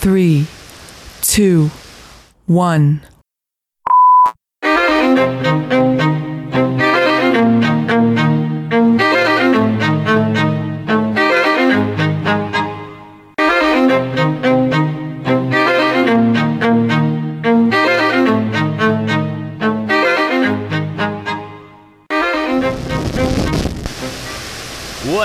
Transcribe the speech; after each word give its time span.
three, 0.00 0.46
two, 1.20 1.70
one. 2.46 3.02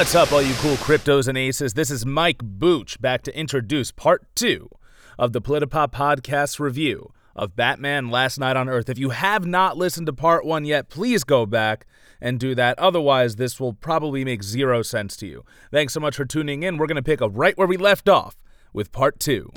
What's 0.06 0.14
up, 0.14 0.32
all 0.32 0.42
you 0.44 0.54
cool 0.60 0.76
cryptos 0.76 1.28
and 1.28 1.36
aces? 1.36 1.74
This 1.74 1.89
is 1.89 2.06
Mike 2.06 2.38
Booch 2.38 3.02
back 3.02 3.24
to 3.24 3.36
introduce 3.36 3.92
part 3.92 4.24
two 4.36 4.70
of 5.18 5.34
the 5.34 5.42
Politipop 5.42 5.93
podcast 5.93 6.60
review 6.60 7.12
of 7.36 7.56
Batman 7.56 8.12
Last 8.12 8.38
Knight 8.38 8.56
on 8.56 8.70
Earth. 8.70 8.88
If 8.88 9.00
you 9.00 9.10
have 9.10 9.48
not 9.48 9.78
listened 9.78 10.06
to 10.06 10.14
part 10.14 10.46
one 10.46 10.64
yet, 10.64 10.89
please 10.89 11.24
go 11.24 11.48
back 11.48 11.88
and 12.21 12.39
do 12.39 12.54
that. 12.54 12.78
Otherwise, 12.78 13.38
this 13.38 13.60
will 13.60 13.74
probably 13.74 14.24
make 14.24 14.43
zero 14.43 14.84
sense 14.84 15.18
to 15.18 15.26
you. 15.26 15.43
Thanks 15.71 15.93
so 15.93 16.00
much 16.00 16.15
for 16.15 16.24
tuning 16.24 16.62
in. 16.62 16.78
We're 16.78 16.86
going 16.86 16.98
to 16.98 17.01
pick 17.01 17.24
up 17.24 17.32
right 17.34 17.57
where 17.57 17.68
we 17.68 17.76
left 17.76 18.07
off 18.07 18.37
with 18.74 18.92
part 18.92 19.20
two. 19.20 19.51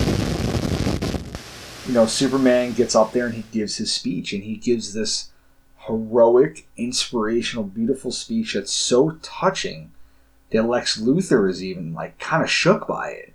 you 1.85 1.93
know, 1.93 2.07
Superman 2.07 2.73
gets 2.73 2.95
up 2.95 3.11
there 3.11 3.27
and 3.27 3.35
he 3.35 3.43
gives 3.51 3.75
his 3.75 3.93
speech, 3.93 4.33
and 4.33 4.43
he 4.43 4.55
gives 4.55 4.95
this 4.95 5.29
heroic, 5.85 6.67
inspirational, 6.75 7.65
beautiful 7.65 8.11
speech 8.11 8.55
that's 8.55 8.73
so 8.73 9.11
touching 9.21 9.91
that 10.51 10.63
Lex 10.63 10.99
Luthor 10.99 11.49
is 11.49 11.63
even 11.63 11.93
like 11.93 12.17
kind 12.19 12.43
of 12.43 12.49
shook 12.49 12.87
by 12.87 13.09
it, 13.11 13.33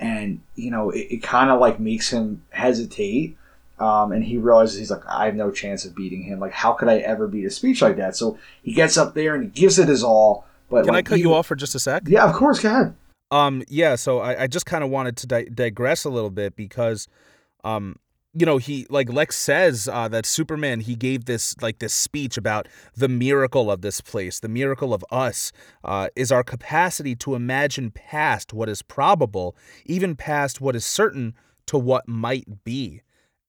and 0.00 0.40
you 0.54 0.70
know, 0.70 0.90
it, 0.90 1.06
it 1.10 1.22
kind 1.22 1.50
of 1.50 1.60
like 1.60 1.78
makes 1.80 2.10
him 2.10 2.42
hesitate. 2.50 3.36
Um, 3.80 4.12
and 4.12 4.22
he 4.22 4.36
realizes 4.36 4.78
he's 4.78 4.90
like, 4.92 5.04
I 5.08 5.26
have 5.26 5.34
no 5.34 5.50
chance 5.50 5.84
of 5.84 5.96
beating 5.96 6.22
him. 6.22 6.38
Like, 6.38 6.52
how 6.52 6.72
could 6.74 6.88
I 6.88 6.98
ever 6.98 7.26
beat 7.26 7.44
a 7.44 7.50
speech 7.50 7.82
like 7.82 7.96
that? 7.96 8.14
So 8.14 8.38
he 8.62 8.72
gets 8.72 8.96
up 8.96 9.14
there 9.14 9.34
and 9.34 9.42
he 9.42 9.50
gives 9.50 9.80
it 9.80 9.88
his 9.88 10.04
all. 10.04 10.46
But 10.70 10.84
Can 10.84 10.94
like, 10.94 11.06
I 11.06 11.08
cut 11.08 11.16
he- 11.16 11.22
you 11.22 11.34
off 11.34 11.48
for 11.48 11.56
just 11.56 11.74
a 11.74 11.80
sec? 11.80 12.04
Yeah, 12.06 12.24
of 12.24 12.34
course. 12.34 12.60
Go 12.60 12.68
ahead. 12.68 12.94
Um, 13.32 13.64
yeah, 13.68 13.96
so 13.96 14.20
I, 14.20 14.44
I 14.44 14.46
just 14.46 14.64
kind 14.64 14.84
of 14.84 14.90
wanted 14.90 15.16
to 15.16 15.26
di- 15.26 15.48
digress 15.52 16.04
a 16.04 16.08
little 16.08 16.30
bit 16.30 16.54
because, 16.54 17.08
um, 17.64 17.96
you 18.34 18.44
know, 18.44 18.58
he 18.58 18.86
like 18.90 19.12
Lex 19.12 19.36
says 19.36 19.88
uh, 19.90 20.08
that 20.08 20.26
Superman 20.26 20.80
he 20.80 20.96
gave 20.96 21.26
this 21.26 21.54
like 21.62 21.78
this 21.78 21.94
speech 21.94 22.36
about 22.36 22.66
the 22.96 23.08
miracle 23.08 23.70
of 23.70 23.80
this 23.80 24.00
place, 24.00 24.40
the 24.40 24.48
miracle 24.48 24.92
of 24.92 25.04
us, 25.10 25.52
uh, 25.84 26.08
is 26.16 26.32
our 26.32 26.42
capacity 26.42 27.14
to 27.16 27.34
imagine 27.34 27.90
past 27.90 28.52
what 28.52 28.68
is 28.68 28.82
probable, 28.82 29.56
even 29.86 30.16
past 30.16 30.60
what 30.60 30.74
is 30.74 30.84
certain 30.84 31.34
to 31.66 31.78
what 31.78 32.08
might 32.08 32.64
be, 32.64 33.02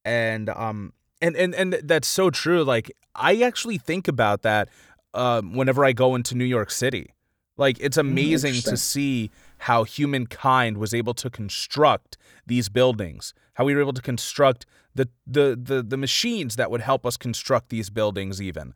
and 0.03 0.49
um, 0.49 0.93
and 1.19 1.35
and 1.35 1.55
and 1.55 1.73
that's 1.83 2.07
so 2.07 2.29
true. 2.29 2.63
Like 2.63 2.91
I 3.15 3.41
actually 3.41 3.79
think 3.79 4.07
about 4.07 4.43
that 4.43 4.69
um, 5.15 5.53
whenever 5.53 5.83
I 5.83 5.93
go 5.93 6.13
into 6.13 6.35
New 6.35 6.45
York 6.45 6.69
City. 6.69 7.11
Like 7.57 7.79
it's 7.79 7.97
amazing 7.97 8.61
to 8.63 8.75
see 8.75 9.31
how 9.59 9.85
humankind 9.85 10.77
was 10.77 10.93
able 10.93 11.13
to 11.13 11.29
construct 11.29 12.17
these 12.45 12.67
buildings, 12.67 13.33
how 13.55 13.65
we 13.65 13.75
were 13.75 13.81
able 13.81 13.93
to 13.93 14.01
construct 14.01 14.65
the 14.93 15.09
the 15.27 15.59
the, 15.61 15.83
the 15.83 15.97
machines 15.97 16.55
that 16.55 16.71
would 16.71 16.81
help 16.81 17.05
us 17.05 17.17
construct 17.17 17.69
these 17.69 17.89
buildings 17.89 18.41
even. 18.41 18.73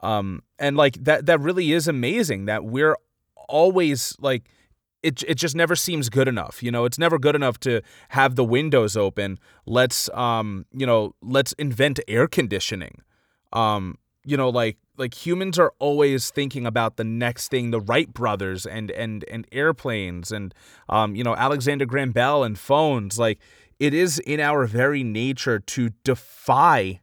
Um 0.00 0.42
and 0.58 0.76
like 0.76 1.04
that 1.04 1.26
that 1.26 1.40
really 1.40 1.72
is 1.72 1.88
amazing 1.88 2.46
that 2.46 2.64
we're 2.64 2.96
always 3.48 4.16
like 4.20 4.48
it 5.02 5.22
it 5.24 5.34
just 5.34 5.54
never 5.54 5.76
seems 5.76 6.08
good 6.08 6.28
enough. 6.28 6.62
You 6.62 6.70
know, 6.70 6.84
it's 6.84 6.98
never 6.98 7.18
good 7.18 7.34
enough 7.34 7.58
to 7.60 7.82
have 8.10 8.36
the 8.36 8.44
windows 8.44 8.96
open. 8.96 9.38
Let's 9.66 10.08
um, 10.10 10.66
you 10.72 10.86
know, 10.86 11.14
let's 11.22 11.52
invent 11.52 12.00
air 12.08 12.26
conditioning. 12.26 13.02
Um, 13.52 13.98
you 14.24 14.36
know, 14.36 14.48
like 14.48 14.76
like 14.96 15.14
humans 15.14 15.58
are 15.58 15.72
always 15.78 16.30
thinking 16.30 16.66
about 16.66 16.96
the 16.96 17.04
next 17.04 17.48
thing, 17.48 17.70
the 17.70 17.80
Wright 17.80 18.12
brothers 18.12 18.66
and 18.66 18.90
and 18.90 19.24
and 19.30 19.46
airplanes 19.52 20.32
and 20.32 20.54
um, 20.88 21.14
you 21.14 21.22
know, 21.22 21.36
Alexander 21.36 21.86
Graham 21.86 22.12
Bell 22.12 22.42
and 22.42 22.58
phones. 22.58 23.18
Like 23.18 23.38
it 23.78 23.94
is 23.94 24.18
in 24.20 24.40
our 24.40 24.66
very 24.66 25.04
nature 25.04 25.58
to 25.58 25.90
defy 26.04 27.00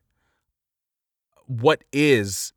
what 1.48 1.84
is 1.92 2.54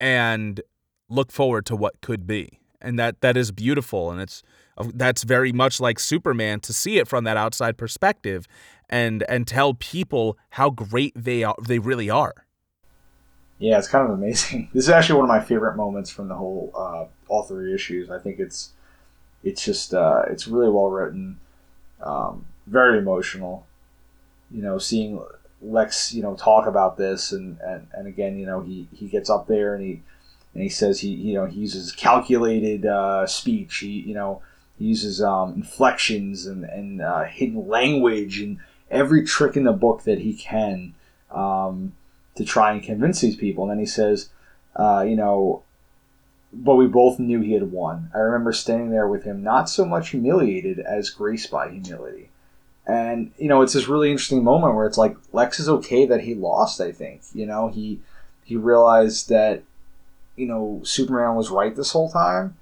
and 0.00 0.60
look 1.08 1.30
forward 1.30 1.64
to 1.66 1.76
what 1.76 2.00
could 2.00 2.26
be 2.26 2.58
and 2.80 2.98
that 2.98 3.20
that 3.20 3.36
is 3.36 3.52
beautiful 3.52 4.10
and 4.10 4.20
it's 4.20 4.42
that's 4.94 5.22
very 5.22 5.52
much 5.52 5.80
like 5.80 5.98
superman 5.98 6.58
to 6.58 6.72
see 6.72 6.98
it 6.98 7.06
from 7.06 7.24
that 7.24 7.36
outside 7.36 7.78
perspective 7.78 8.46
and 8.90 9.22
and 9.28 9.46
tell 9.46 9.74
people 9.74 10.36
how 10.50 10.70
great 10.70 11.12
they 11.14 11.44
are 11.44 11.54
they 11.62 11.78
really 11.78 12.10
are 12.10 12.34
Yeah, 13.58 13.78
it's 13.78 13.88
kind 13.88 14.06
of 14.06 14.18
amazing. 14.18 14.68
This 14.74 14.84
is 14.84 14.90
actually 14.90 15.20
one 15.20 15.30
of 15.30 15.36
my 15.36 15.40
favorite 15.40 15.76
moments 15.76 16.10
from 16.10 16.28
the 16.28 16.34
whole 16.34 16.72
uh, 16.74 17.04
all 17.28 17.44
three 17.44 17.74
issues. 17.74 18.10
I 18.10 18.18
think 18.18 18.38
it's 18.38 18.72
it's 19.42 19.64
just 19.64 19.94
uh, 19.94 20.22
it's 20.28 20.48
really 20.48 20.70
well 20.70 20.88
written, 20.88 21.38
um, 22.02 22.46
very 22.66 22.98
emotional. 22.98 23.66
You 24.50 24.62
know, 24.62 24.78
seeing 24.78 25.20
Lex, 25.62 26.12
you 26.12 26.22
know, 26.22 26.34
talk 26.34 26.66
about 26.66 26.96
this, 26.96 27.32
and, 27.32 27.58
and, 27.60 27.86
and 27.92 28.06
again, 28.06 28.38
you 28.38 28.46
know, 28.46 28.60
he, 28.60 28.88
he 28.92 29.08
gets 29.08 29.30
up 29.30 29.46
there 29.46 29.74
and 29.74 29.84
he 29.84 30.02
and 30.52 30.62
he 30.62 30.68
says 30.68 31.00
he 31.00 31.08
you 31.08 31.34
know 31.34 31.46
he 31.46 31.60
uses 31.60 31.90
calculated 31.92 32.86
uh, 32.86 33.26
speech. 33.26 33.78
He 33.78 34.00
you 34.00 34.14
know 34.14 34.42
he 34.78 34.84
uses 34.86 35.20
um, 35.20 35.54
inflections 35.54 36.46
and 36.46 36.64
and 36.64 37.02
uh, 37.02 37.24
hidden 37.24 37.66
language 37.66 38.38
and 38.38 38.58
every 38.90 39.24
trick 39.24 39.56
in 39.56 39.64
the 39.64 39.72
book 39.72 40.04
that 40.04 40.20
he 40.20 40.34
can. 40.34 40.94
Um, 41.30 41.94
to 42.36 42.44
try 42.44 42.72
and 42.72 42.82
convince 42.82 43.20
these 43.20 43.36
people. 43.36 43.64
And 43.64 43.72
then 43.72 43.78
he 43.78 43.86
says, 43.86 44.30
uh, 44.76 45.04
you 45.06 45.16
know, 45.16 45.62
but 46.52 46.76
we 46.76 46.86
both 46.86 47.18
knew 47.18 47.40
he 47.40 47.52
had 47.52 47.72
won. 47.72 48.10
I 48.14 48.18
remember 48.18 48.52
standing 48.52 48.90
there 48.90 49.08
with 49.08 49.24
him, 49.24 49.42
not 49.42 49.68
so 49.68 49.84
much 49.84 50.10
humiliated 50.10 50.78
as 50.78 51.10
graced 51.10 51.50
by 51.50 51.70
humility. 51.70 52.30
And, 52.86 53.32
you 53.38 53.48
know, 53.48 53.62
it's 53.62 53.72
this 53.72 53.88
really 53.88 54.10
interesting 54.10 54.44
moment 54.44 54.74
where 54.74 54.86
it's 54.86 54.98
like 54.98 55.16
Lex 55.32 55.58
is 55.58 55.68
okay 55.68 56.04
that 56.06 56.20
he 56.20 56.34
lost, 56.34 56.80
I 56.80 56.92
think. 56.92 57.22
You 57.32 57.46
know, 57.46 57.68
he 57.68 58.00
he 58.44 58.56
realized 58.56 59.30
that, 59.30 59.62
you 60.36 60.46
know, 60.46 60.80
Superman 60.84 61.34
was 61.34 61.50
right 61.50 61.74
this 61.74 61.92
whole 61.92 62.10
time. 62.10 62.56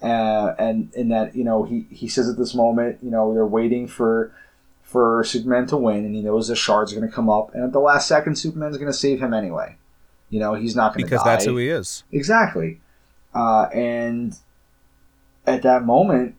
Uh, 0.00 0.54
and 0.58 0.94
in 0.94 1.08
that, 1.08 1.34
you 1.34 1.44
know, 1.44 1.64
he, 1.64 1.86
he 1.90 2.08
says 2.08 2.28
at 2.28 2.38
this 2.38 2.54
moment, 2.54 2.98
you 3.02 3.10
know, 3.10 3.34
they're 3.34 3.44
waiting 3.44 3.86
for 3.86 4.32
for 4.88 5.22
Superman 5.22 5.66
to 5.66 5.76
win, 5.76 6.06
and 6.06 6.14
he 6.14 6.22
knows 6.22 6.48
the 6.48 6.56
shards 6.56 6.92
are 6.92 6.96
going 6.96 7.06
to 7.06 7.14
come 7.14 7.28
up, 7.28 7.54
and 7.54 7.62
at 7.62 7.72
the 7.72 7.78
last 7.78 8.08
second, 8.08 8.36
Superman's 8.36 8.78
going 8.78 8.90
to 8.90 8.96
save 8.96 9.20
him 9.20 9.34
anyway. 9.34 9.76
You 10.30 10.40
know, 10.40 10.54
he's 10.54 10.74
not 10.74 10.94
going 10.94 11.04
to 11.04 11.10
because 11.10 11.22
die. 11.24 11.32
that's 11.32 11.44
who 11.44 11.58
he 11.58 11.68
is 11.68 12.04
Exactly. 12.10 12.80
Uh, 13.34 13.64
and 13.64 14.34
at 15.46 15.62
that 15.62 15.84
moment, 15.84 16.36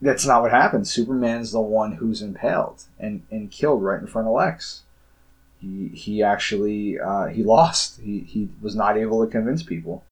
that's 0.00 0.26
not 0.26 0.42
what 0.42 0.50
happens. 0.50 0.90
Superman's 0.90 1.52
the 1.52 1.60
one 1.60 1.92
who's 1.92 2.22
impaled 2.22 2.84
and, 2.98 3.22
and 3.30 3.50
killed 3.50 3.82
right 3.82 4.00
in 4.00 4.06
front 4.06 4.28
of 4.28 4.34
Lex. 4.34 4.82
He, 5.60 5.88
he 5.88 6.22
actually 6.22 6.98
uh, 6.98 7.26
he 7.26 7.42
lost. 7.42 8.00
He, 8.00 8.20
he 8.20 8.48
was 8.62 8.74
not 8.74 8.96
able 8.96 9.24
to 9.24 9.30
convince 9.30 9.62
people. 9.62 10.04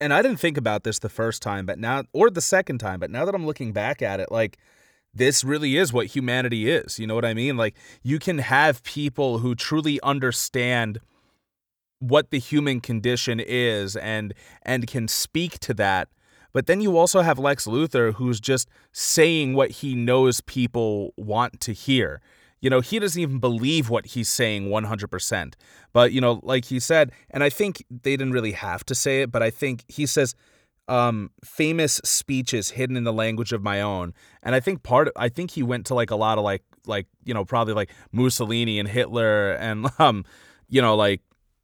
and 0.00 0.12
i 0.12 0.20
didn't 0.22 0.38
think 0.38 0.58
about 0.58 0.82
this 0.84 0.98
the 0.98 1.08
first 1.08 1.40
time 1.40 1.64
but 1.64 1.78
now 1.78 2.04
or 2.12 2.28
the 2.30 2.40
second 2.40 2.78
time 2.78 3.00
but 3.00 3.10
now 3.10 3.24
that 3.24 3.34
i'm 3.34 3.46
looking 3.46 3.72
back 3.72 4.02
at 4.02 4.20
it 4.20 4.30
like 4.30 4.58
this 5.14 5.42
really 5.42 5.76
is 5.76 5.92
what 5.92 6.06
humanity 6.08 6.68
is 6.70 6.98
you 6.98 7.06
know 7.06 7.14
what 7.14 7.24
i 7.24 7.32
mean 7.32 7.56
like 7.56 7.74
you 8.02 8.18
can 8.18 8.38
have 8.38 8.82
people 8.82 9.38
who 9.38 9.54
truly 9.54 9.98
understand 10.02 11.00
what 11.98 12.30
the 12.30 12.38
human 12.38 12.80
condition 12.80 13.40
is 13.40 13.96
and 13.96 14.34
and 14.62 14.86
can 14.86 15.08
speak 15.08 15.58
to 15.60 15.72
that 15.72 16.08
but 16.56 16.64
then 16.64 16.80
you 16.80 16.96
also 16.96 17.20
have 17.20 17.38
Lex 17.38 17.66
Luthor 17.66 18.14
who's 18.14 18.40
just 18.40 18.66
saying 18.90 19.52
what 19.52 19.70
he 19.70 19.94
knows 19.94 20.40
people 20.40 21.12
want 21.14 21.60
to 21.60 21.74
hear. 21.74 22.22
You 22.62 22.70
know 22.70 22.80
he 22.80 22.98
doesn't 22.98 23.20
even 23.20 23.40
believe 23.40 23.90
what 23.90 24.06
he's 24.06 24.30
saying 24.30 24.70
100% 24.70 25.52
but 25.92 26.12
you 26.12 26.20
know 26.22 26.40
like 26.42 26.64
he 26.64 26.80
said 26.80 27.12
and 27.28 27.44
i 27.44 27.50
think 27.50 27.84
they 27.90 28.16
didn't 28.16 28.32
really 28.32 28.52
have 28.52 28.84
to 28.86 28.94
say 28.94 29.20
it 29.20 29.30
but 29.30 29.42
i 29.42 29.50
think 29.50 29.84
he 29.86 30.06
says 30.06 30.34
um 30.88 31.30
famous 31.44 32.00
speeches 32.04 32.70
hidden 32.70 32.96
in 32.96 33.04
the 33.04 33.12
language 33.12 33.52
of 33.52 33.62
my 33.62 33.82
own. 33.82 34.14
And 34.42 34.54
i 34.54 34.60
think 34.60 34.82
part 34.82 35.10
i 35.14 35.28
think 35.28 35.50
he 35.50 35.62
went 35.62 35.84
to 35.86 35.94
like 35.94 36.10
a 36.10 36.16
lot 36.16 36.38
of 36.38 36.44
like 36.44 36.62
like 36.86 37.06
you 37.26 37.34
know 37.34 37.44
probably 37.44 37.74
like 37.74 37.90
mussolini 38.12 38.78
and 38.78 38.88
hitler 38.88 39.52
and 39.52 39.88
um 39.98 40.24
you 40.70 40.80
know 40.80 40.96
like 40.96 41.20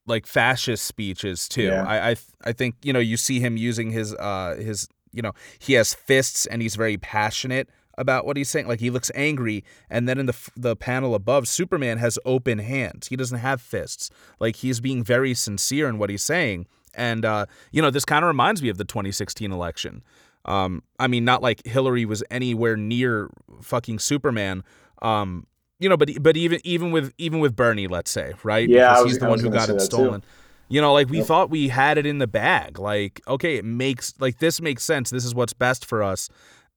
like 0.07 0.27
fascist 0.27 0.85
speeches 0.85 1.49
too 1.49 1.65
Yeah. 1.65 1.85
i 1.87 2.11
i, 2.11 2.17
I 2.45 2.53
think 2.53 2.75
you 2.83 2.93
know 2.93 2.99
you 2.99 3.17
see 3.17 3.41
him 3.41 3.57
using 3.57 3.91
his 3.91 4.15
uh 4.15 4.57
his 4.59 4.89
you 5.13 5.23
know 5.23 5.33
he 5.59 5.75
has 5.75 5.95
fists 5.95 6.47
and 6.47 6.61
he's 6.63 6.75
very 6.77 6.97
passionate 6.97 7.69
about 7.99 8.25
what 8.27 8.37
he's 8.37 8.49
saying 8.51 8.67
like 8.67 8.81
he 8.81 8.91
looks 8.91 9.11
angry 9.15 9.63
and 9.91 10.09
then 10.09 10.19
in 10.19 10.27
the 10.27 10.33
f- 10.33 10.51
the 10.57 10.75
panel 10.75 11.15
above 11.15 11.47
superman 11.47 11.99
has 11.99 12.19
open 12.25 12.59
hands 12.59 13.09
he 13.09 13.17
doesn't 13.17 13.39
have 13.39 13.61
fists 13.61 14.11
like 14.41 14.57
he's 14.57 14.81
being 14.81 15.05
very 15.05 15.35
sincere 15.35 15.89
in 15.89 15.99
what 15.99 16.11
he's 16.11 16.25
saying 16.25 16.67
And 16.95 17.25
uh, 17.25 17.47
you 17.71 17.81
know, 17.81 17.91
this 17.91 18.05
kind 18.05 18.23
of 18.25 18.29
reminds 18.29 18.61
me 18.63 18.69
of 18.69 18.77
the 18.77 18.85
2016 18.85 19.51
election. 19.51 20.03
Um, 20.45 20.83
I 20.99 21.07
mean, 21.09 21.25
not 21.25 21.41
like 21.41 21.65
Hillary 21.65 22.05
was 22.05 22.23
anywhere 22.31 22.77
near 22.77 23.31
fucking 23.63 23.99
Superman. 23.99 24.63
Um, 25.01 25.47
you 25.83 25.89
know, 25.89 25.97
but 25.97 26.11
but 26.23 26.37
even 26.37 26.61
even 26.65 26.91
with 26.93 27.13
even 27.19 27.41
with 27.41 27.57
Bernie, 27.57 27.87
let's 27.89 28.11
say, 28.11 28.35
right? 28.45 28.69
Yeah, 28.69 28.89
because 28.89 29.03
was- 29.05 29.13
he's 29.13 29.19
the 29.19 29.27
one 29.27 29.39
who 29.41 29.51
got 29.51 29.69
it 29.69 29.75
that 29.75 29.79
too. 29.81 29.85
stolen. 29.87 30.25
You 30.69 30.81
know, 30.81 30.93
like 30.95 31.11
we 31.11 31.19
Yep. 31.19 31.27
thought 31.27 31.51
we 31.51 31.69
had 31.69 31.99
it 31.99 32.07
in 32.07 32.19
the 32.19 32.27
bag. 32.27 32.79
Like, 32.79 33.21
okay, 33.29 33.57
it 33.57 33.65
makes 33.65 34.15
like 34.21 34.39
this 34.39 34.61
makes 34.61 34.85
sense. 34.85 35.11
This 35.11 35.25
is 35.25 35.35
what's 35.35 35.53
best 35.53 35.85
for 35.85 36.03
us. 36.03 36.31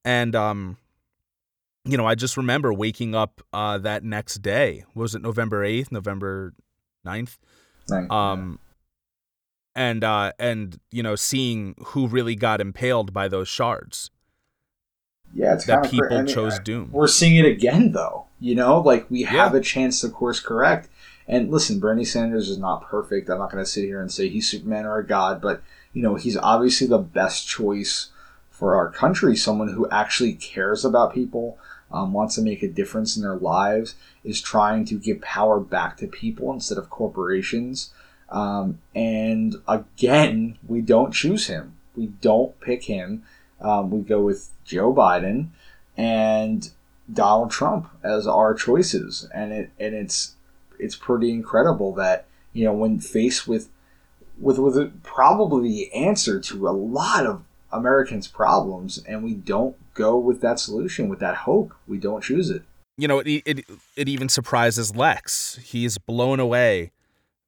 And 0.04 0.36
um, 0.36 0.78
you 1.86 1.96
know, 1.98 2.06
I 2.06 2.16
just 2.16 2.36
remember 2.36 2.74
waking 2.74 3.16
up 3.16 3.42
uh 3.54 3.78
that 3.78 4.04
next 4.04 4.42
day. 4.42 4.84
Was 4.96 5.16
it 5.16 5.22
November 5.22 5.64
eighth, 5.64 5.92
November 5.92 6.54
9th? 7.06 7.38
Right. 7.90 8.10
um 8.12 8.60
and 9.76 10.04
uh 10.04 10.32
and 10.40 10.80
you 10.92 11.04
know 11.04 11.16
seeing 11.16 11.76
who 11.88 12.08
really 12.08 12.36
got 12.36 12.60
impaled 12.60 13.14
by 13.14 13.28
those 13.28 13.48
shards 13.48 14.10
yeah, 15.36 15.54
it's 15.54 15.66
that 15.66 15.84
kind 15.84 15.86
of 15.86 15.92
people 15.92 16.26
chose 16.26 16.58
doom 16.60 16.90
We're 16.92 17.08
seeing 17.08 17.36
it 17.36 17.46
again, 17.46 17.92
though. 17.92 18.26
You 18.40 18.56
know, 18.56 18.80
like 18.80 19.10
we 19.12 19.24
have 19.24 19.54
Yeah. 19.54 19.60
a 19.60 19.62
chance 19.62 20.02
to 20.02 20.10
course 20.10 20.40
correct. 20.40 20.90
And 21.28 21.52
listen, 21.52 21.80
Bernie 21.80 22.06
Sanders 22.06 22.50
is 22.50 22.58
not 22.58 22.88
perfect. 22.88 23.30
I'm 23.30 23.40
not 23.40 23.52
going 23.52 23.64
to 23.64 23.70
sit 23.70 23.86
here 23.86 24.00
and 24.02 24.12
say 24.12 24.30
he's 24.30 24.50
Superman 24.50 24.86
or 24.86 24.98
a 24.98 25.06
god, 25.06 25.42
but 25.42 25.62
you 25.94 26.02
know, 26.02 26.16
he's 26.16 26.38
obviously 26.38 26.88
the 26.88 26.98
best 27.00 27.48
choice 27.48 28.10
for 28.52 28.76
our 28.76 28.90
country. 28.90 29.36
Someone 29.36 29.70
who 29.70 29.90
actually 29.90 30.34
cares 30.34 30.86
about 30.86 31.14
people, 31.14 31.58
um, 31.92 32.14
wants 32.14 32.36
to 32.36 32.42
make 32.42 32.62
a 32.64 32.68
difference 32.68 33.16
in 33.16 33.24
their 33.24 33.36
lives, 33.38 33.96
is 34.24 34.42
trying 34.42 34.86
to 34.86 34.96
give 35.00 35.22
power 35.22 35.60
back 35.60 35.98
to 35.98 36.08
people 36.08 36.52
instead 36.54 36.78
of 36.78 36.90
corporations. 36.90 37.92
Um, 38.30 38.80
and 38.94 39.56
again, 39.68 40.58
we 40.68 40.82
don't 40.82 41.14
choose 41.14 41.48
him. 41.48 41.74
We 41.96 42.08
don't 42.08 42.60
pick 42.60 42.84
him. 42.84 43.24
Um, 43.66 43.90
we 43.90 44.02
go 44.02 44.22
with 44.22 44.52
Joe 44.64 44.94
Biden 44.94 45.48
and 45.98 46.70
Donald 47.12 47.52
Trump 47.52 47.90
as 48.04 48.28
our 48.28 48.54
choices, 48.54 49.28
and 49.34 49.52
it 49.52 49.72
and 49.80 49.96
it's 49.96 50.36
it's 50.78 50.96
pretty 50.96 51.32
incredible 51.32 51.94
that 51.96 52.26
you 52.54 52.64
know 52.66 52.74
when 52.74 53.00
faced 53.00 53.48
with 53.48 53.70
with 54.40 54.60
with 54.60 55.04
probably 55.04 55.70
the 55.70 55.94
answer 55.94 56.40
to 56.40 56.68
a 56.68 56.72
lot 56.72 57.26
of 57.26 57.44
Americans' 57.72 58.28
problems, 58.28 59.04
and 59.08 59.24
we 59.24 59.34
don't 59.34 59.76
go 59.94 60.18
with 60.18 60.42
that 60.42 60.60
solution 60.60 61.10
with 61.10 61.20
that 61.20 61.36
hope. 61.38 61.74
We 61.88 61.98
don't 61.98 62.24
choose 62.24 62.50
it. 62.50 62.64
you 62.98 63.08
know 63.08 63.20
it, 63.20 63.28
it 63.46 63.66
it 63.98 64.08
even 64.08 64.30
surprises 64.30 64.96
lex 64.96 65.60
he's 65.64 65.98
blown 65.98 66.40
away 66.40 66.92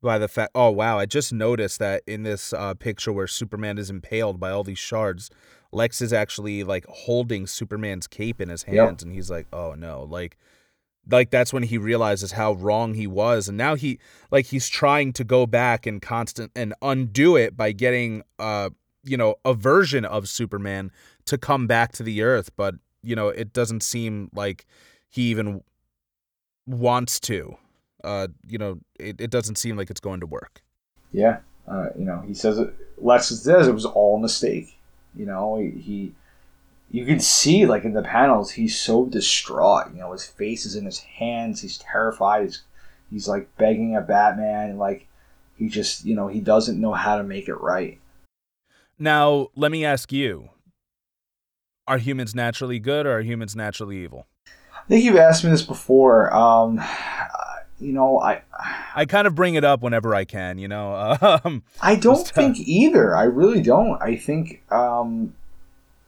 by 0.01 0.17
the 0.17 0.27
fact 0.27 0.51
oh 0.55 0.69
wow 0.69 0.99
i 0.99 1.05
just 1.05 1.33
noticed 1.33 1.79
that 1.79 2.03
in 2.07 2.23
this 2.23 2.53
uh, 2.53 2.73
picture 2.75 3.11
where 3.11 3.27
superman 3.27 3.77
is 3.77 3.89
impaled 3.89 4.39
by 4.39 4.51
all 4.51 4.63
these 4.63 4.77
shards 4.79 5.29
lex 5.71 6.01
is 6.01 6.13
actually 6.13 6.63
like 6.63 6.85
holding 6.87 7.45
superman's 7.47 8.07
cape 8.07 8.39
in 8.39 8.49
his 8.49 8.63
Yep. 8.67 8.75
hands 8.87 9.03
and 9.03 9.11
he's 9.11 9.29
like 9.31 9.47
oh 9.51 9.73
no 9.73 10.03
like 10.03 10.37
like 11.09 11.29
that's 11.31 11.51
when 11.53 11.63
he 11.63 11.77
realizes 11.77 12.33
how 12.33 12.53
wrong 12.53 12.93
he 12.93 13.07
was 13.07 13.47
and 13.47 13.57
now 13.57 13.75
he 13.75 13.97
like 14.29 14.45
he's 14.47 14.67
trying 14.69 15.13
to 15.13 15.23
go 15.23 15.45
back 15.45 15.85
and 15.85 16.01
constant 16.01 16.51
and 16.55 16.73
undo 16.81 17.35
it 17.35 17.55
by 17.57 17.71
getting 17.71 18.21
uh 18.39 18.69
you 19.03 19.17
know 19.17 19.35
a 19.45 19.53
version 19.53 20.03
of 20.05 20.27
superman 20.29 20.91
to 21.25 21.37
come 21.37 21.65
back 21.65 21.91
to 21.93 22.03
the 22.03 22.21
earth 22.21 22.49
but 22.55 22.75
you 23.03 23.15
know 23.15 23.29
it 23.29 23.51
doesn't 23.53 23.81
seem 23.83 24.29
like 24.33 24.65
he 25.09 25.23
even 25.31 25.61
wants 26.65 27.19
to 27.21 27.55
uh 28.07 28.27
you 28.47 28.57
know 28.57 28.79
it, 28.99 29.19
it 29.19 29.29
doesn't 29.29 29.57
seem 29.57 29.75
like 29.77 29.89
it's 29.89 29.99
going 29.99 30.21
to 30.21 30.27
work 30.27 30.61
Yeah, 31.11 31.37
uh, 31.67 31.89
you 31.99 32.05
know, 32.05 32.21
he 32.25 32.33
says 32.33 32.57
it. 32.59 32.73
Lex 32.97 33.27
says 33.27 33.67
it 33.67 33.73
was 33.73 33.85
all 33.85 34.17
a 34.17 34.21
mistake. 34.21 34.77
You 35.15 35.25
know, 35.25 35.57
he, 35.57 35.69
he, 35.87 36.15
you 36.91 37.05
can 37.05 37.19
see 37.19 37.65
like 37.65 37.83
in 37.83 37.93
the 37.93 38.01
panels, 38.01 38.51
he's 38.51 38.79
so 38.79 39.05
distraught. 39.05 39.91
You 39.93 39.99
know, 39.99 40.11
his 40.13 40.25
face 40.25 40.65
is 40.65 40.75
in 40.75 40.85
his 40.85 40.99
hands. 40.99 41.61
He's 41.61 41.77
terrified. 41.77 42.43
He's, 42.43 42.63
he's 43.11 43.27
like 43.27 43.45
begging 43.57 43.95
at 43.95 44.07
Batman, 44.07 44.69
and 44.71 44.79
like 44.79 45.07
he 45.57 45.67
just, 45.69 46.05
you 46.05 46.15
know, 46.15 46.27
he 46.27 46.39
doesn't 46.39 46.79
know 46.79 46.93
how 46.93 47.17
to 47.17 47.23
make 47.23 47.47
it 47.47 47.59
right. 47.73 47.99
now 48.99 49.47
let 49.55 49.71
me 49.71 49.85
ask 49.85 50.11
you 50.11 50.49
are 51.87 51.99
humans 51.99 52.33
naturally 52.33 52.79
good 52.79 53.05
or 53.05 53.17
are 53.17 53.21
humans 53.21 53.55
naturally 53.55 53.97
evil 54.03 54.25
I 54.73 54.89
think 54.89 55.03
you've 55.03 55.17
asked 55.17 55.43
me 55.43 55.49
this 55.51 55.63
before. 55.63 56.33
Um, 56.33 56.79
you 57.79 57.93
know, 57.93 58.19
I, 58.19 58.41
i 58.95 59.05
kind 59.05 59.27
of 59.27 59.35
bring 59.35 59.55
it 59.55 59.63
up 59.63 59.81
whenever 59.81 60.15
i 60.15 60.25
can 60.25 60.57
you 60.57 60.67
know 60.67 61.17
um 61.43 61.63
I 61.81 61.95
don't 61.95 62.15
Just, 62.15 62.31
uh, 62.31 62.41
think 62.41 62.57
either. 62.59 63.15
I 63.15 63.23
really 63.23 63.61
don't. 63.61 64.01
I 64.01 64.15
think 64.15 64.63
um, 64.71 65.35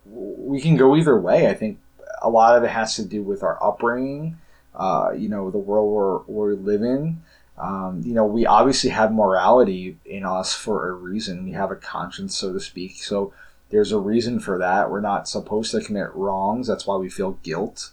we 0.06 0.60
can 0.60 0.75
go 0.77 0.95
either 0.95 1.19
way. 1.19 1.48
I 1.48 1.54
think 1.54 1.80
a 2.21 2.30
lot 2.30 2.57
of 2.57 2.63
it 2.63 2.69
has 2.69 2.95
to 2.95 3.06
do 3.06 3.21
with 3.21 3.44
our 3.44 3.62
upbringing. 3.63 4.38
Uh, 4.75 5.12
you 5.16 5.30
know, 5.30 5.51
the 5.51 5.57
world 5.57 6.25
we're, 6.27 6.50
we 6.51 6.56
live 6.56 6.81
in. 6.81 7.21
Um, 7.57 8.01
you 8.06 8.13
know, 8.13 8.25
we 8.25 8.45
obviously 8.45 8.89
have 8.92 9.12
morality 9.12 9.98
in 10.06 10.25
us 10.25 10.54
for 10.54 10.89
a 10.89 10.94
reason. 10.94 11.44
We 11.44 11.51
have 11.51 11.72
a 11.72 11.75
conscience, 11.75 12.36
so 12.36 12.54
to 12.54 12.60
speak. 12.60 13.04
So 13.04 13.33
there's 13.69 13.92
a 13.92 14.00
reason 14.00 14.39
for 14.39 14.57
that. 14.57 14.89
We're 14.89 15.01
not 15.01 15.27
supposed 15.27 15.72
to 15.72 15.81
commit 15.81 16.13
wrongs. 16.15 16.68
That's 16.68 16.88
why 16.88 16.95
we 16.95 17.10
feel 17.10 17.33
guilt. 17.44 17.92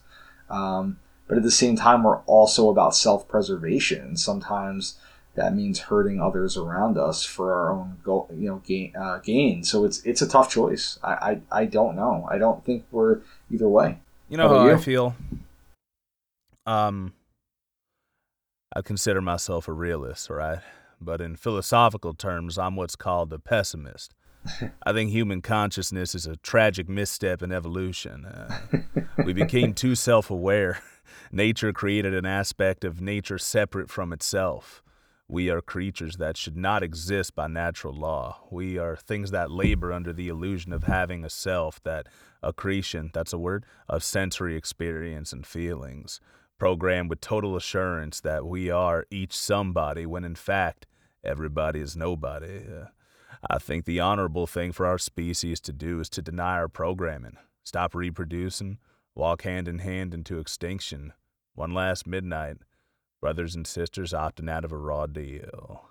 Um, 0.49 0.99
but 1.29 1.37
at 1.37 1.43
the 1.43 1.51
same 1.51 1.77
time, 1.77 2.05
we're 2.05 2.21
also 2.21 2.71
about 2.71 2.95
self 2.95 3.27
preservation. 3.29 4.01
And 4.01 4.21
sometimes 4.21 4.99
that 5.35 5.55
means 5.55 5.81
hurting 5.81 6.21
others 6.21 6.57
around 6.57 6.99
us 6.99 7.25
for 7.25 7.53
our 7.53 7.73
own 7.73 7.99
goal, 8.03 8.29
you 8.35 8.49
know, 8.49 8.63
gain. 8.67 8.95
Uh, 8.97 9.19
gain. 9.19 9.65
So 9.65 9.85
it's 9.85 10.03
it's 10.05 10.23
a 10.23 10.29
tough 10.29 10.51
choice. 10.51 10.99
I, 11.03 11.41
I 11.53 11.61
I 11.63 11.65
don't 11.67 11.97
know. 11.97 12.27
I 12.31 12.39
don't 12.39 12.65
think 12.65 12.85
we're 12.91 13.21
either 13.51 13.69
way. 13.69 13.99
You 14.29 14.37
know 14.37 14.49
How 14.49 14.59
how, 14.59 14.67
about 14.67 14.79
I 14.79 14.83
feel? 14.83 15.17
Um, 16.65 17.13
I 18.75 18.83
consider 18.83 19.21
myself 19.21 19.69
a 19.69 19.73
realist, 19.73 20.29
right? 20.31 20.59
But 21.01 21.21
in 21.21 21.37
philosophical 21.37 22.15
terms, 22.15 22.59
I'm 22.59 22.75
what's 22.75 22.97
called 22.97 23.33
a 23.33 23.39
pessimist. 23.39 24.15
I 24.87 24.93
think 24.93 25.11
human 25.11 25.43
consciousness 25.43 26.15
is 26.15 26.27
a 26.27 26.37
tragic 26.37 26.89
misstep 26.89 27.43
in 27.43 27.53
evolution. 27.53 28.25
Uh, 28.25 28.59
we 29.25 29.33
became 29.33 29.75
too 29.75 29.95
self 29.95 30.31
aware. 30.31 30.79
Nature 31.33 31.73
created 31.73 32.15
an 32.15 32.27
aspect 32.27 32.85
of 32.85 33.01
nature 33.01 33.39
separate 33.39 33.91
from 33.91 34.13
itself. 34.13 34.83
We 35.29 35.51
are 35.51 35.61
creatures 35.61 36.19
that 36.19 36.37
should 36.37 36.57
not 36.57 36.85
exist 36.85 37.35
by 37.35 37.49
natural 37.49 37.93
law. 37.93 38.47
We 38.51 38.79
are 38.79 38.95
things 38.95 39.33
that 39.33 39.51
labor 39.51 39.93
under 39.93 40.13
the 40.13 40.29
illusion 40.29 40.73
of 40.73 40.85
having 40.85 41.25
a 41.25 41.31
self, 41.31 41.83
that 41.83 42.07
accretion, 42.45 43.11
that's 43.13 43.33
a 43.33 43.39
word, 43.39 43.65
of 43.89 44.05
sensory 44.05 44.55
experience 44.55 45.33
and 45.33 45.45
feelings, 45.45 46.21
programmed 46.59 47.11
with 47.11 47.21
total 47.21 47.57
assurance 47.57 48.21
that 48.21 48.47
we 48.47 48.71
are 48.71 49.05
each 49.11 49.37
somebody 49.37 50.07
when 50.07 50.25
in 50.25 50.37
fact 50.37 50.87
everybody 51.25 51.81
is 51.81 51.97
nobody. 51.97 52.61
Uh, 52.61 52.87
I 53.51 53.59
think 53.59 53.85
the 53.85 54.01
honorable 54.01 54.47
thing 54.47 54.71
for 54.71 54.87
our 54.87 54.99
species 54.99 55.61
to 55.63 55.73
do 55.73 55.99
is 55.99 56.09
to 56.11 56.23
deny 56.23 56.55
our 56.55 56.69
programming, 56.69 57.37
stop 57.65 57.97
reproducing, 57.97 58.79
walk 59.17 59.43
hand 59.43 59.67
in 59.67 59.81
hand 59.81 60.15
into 60.15 60.39
extinction. 60.39 61.13
One 61.57 61.75
last 61.75 62.07
midnight, 62.07 62.59
brothers 63.21 63.57
and 63.57 63.67
sisters 63.67 64.13
opting 64.13 64.49
out 64.49 64.65
of 64.65 64.71
a 64.73 64.77
raw 64.77 65.07
deal. 65.07 65.83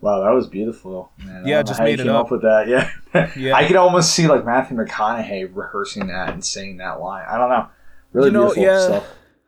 Wow, 0.00 0.22
that 0.22 0.30
was 0.30 0.46
beautiful. 0.46 1.10
Man, 1.18 1.46
Yeah, 1.46 1.56
don't 1.56 1.66
just 1.66 1.80
how 1.80 1.84
you 1.86 1.92
made 1.92 2.00
it 2.00 2.04
came 2.04 2.14
up. 2.14 2.30
with 2.30 2.42
that. 2.42 2.68
Yeah, 3.14 3.30
Yeah. 3.36 3.54
I 3.54 3.66
could 3.66 3.76
almost 3.76 4.14
see 4.14 4.28
like 4.28 4.46
Matthew 4.46 4.76
McConaughey 4.76 5.50
rehearsing 5.54 6.06
that 6.06 6.30
and 6.32 6.44
saying 6.44 6.78
that 6.78 7.00
line. 7.00 7.26
I 7.28 7.36
don't 7.36 7.50
know. 7.50 7.66
Really 8.12 8.28
You 8.28 8.32
know, 8.32 8.54
beautiful 8.54 8.62
yeah. 8.62 8.84
stuff. 8.84 9.06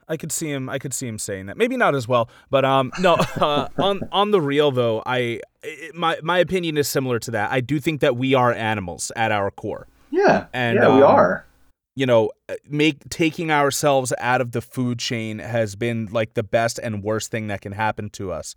I 0.09 0.17
could 0.19 0.33
see 0.33 0.51
him. 0.51 0.69
I 0.69 0.79
could 0.79 0.93
see 0.93 1.07
him 1.07 1.19
saying 1.19 1.47
that. 1.47 1.57
Maybe 1.57 1.77
not 1.77 1.95
as 1.95 2.07
well, 2.07 2.29
but 2.51 2.65
um, 2.67 2.93
no. 2.99 3.17
Uh, 3.37 3.69
on 3.79 4.01
on 4.13 4.31
the 4.31 4.41
real 4.41 4.71
though, 4.71 5.03
I 5.07 5.41
it, 5.63 5.95
my 5.95 6.19
my 6.23 6.39
opinion 6.39 6.77
is 6.77 6.87
similar 6.89 7.19
to 7.21 7.31
that. 7.31 7.51
I 7.51 7.61
do 7.61 7.81
think 7.81 8.01
that 8.01 8.17
we 8.17 8.35
are 8.35 8.53
animals 8.53 9.11
at 9.17 9.33
our 9.33 9.51
core. 9.51 9.87
Yeah, 10.11 10.47
And, 10.53 10.77
yeah, 10.77 10.95
we 10.95 11.03
um, 11.03 11.11
are. 11.11 11.47
You 11.95 12.07
know, 12.07 12.31
make 12.69 13.09
taking 13.11 13.51
ourselves 13.51 14.13
out 14.19 14.41
of 14.41 14.53
the 14.53 14.61
food 14.61 14.99
chain 14.99 15.39
has 15.39 15.77
been 15.77 16.09
like 16.11 16.35
the 16.35 16.43
best 16.43 16.79
and 16.79 17.03
worst 17.03 17.31
thing 17.31 17.49
that 17.49 17.61
can 17.61 17.73
happen 17.73 18.09
to 18.11 18.33
us. 18.33 18.55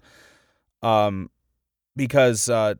Um, 0.82 1.30
because 1.96 2.50
uh, 2.50 2.76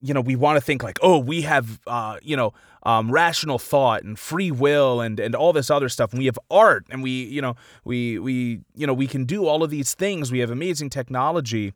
you 0.00 0.12
know, 0.12 0.20
we 0.20 0.36
want 0.36 0.56
to 0.56 0.60
think 0.60 0.82
like, 0.82 0.98
oh, 1.02 1.18
we 1.18 1.42
have 1.42 1.80
uh, 1.86 2.18
you 2.22 2.36
know, 2.36 2.52
um, 2.84 3.10
rational 3.10 3.58
thought 3.58 4.02
and 4.02 4.18
free 4.18 4.50
will 4.50 5.00
and 5.00 5.18
and 5.18 5.34
all 5.34 5.52
this 5.52 5.70
other 5.70 5.88
stuff. 5.88 6.12
And 6.12 6.18
we 6.18 6.26
have 6.26 6.38
art, 6.50 6.86
and 6.90 7.02
we, 7.02 7.24
you 7.24 7.40
know, 7.40 7.56
we 7.84 8.18
we 8.18 8.60
you 8.74 8.86
know, 8.86 8.94
we 8.94 9.06
can 9.06 9.24
do 9.24 9.46
all 9.46 9.62
of 9.62 9.70
these 9.70 9.94
things. 9.94 10.30
We 10.30 10.40
have 10.40 10.50
amazing 10.50 10.90
technology. 10.90 11.72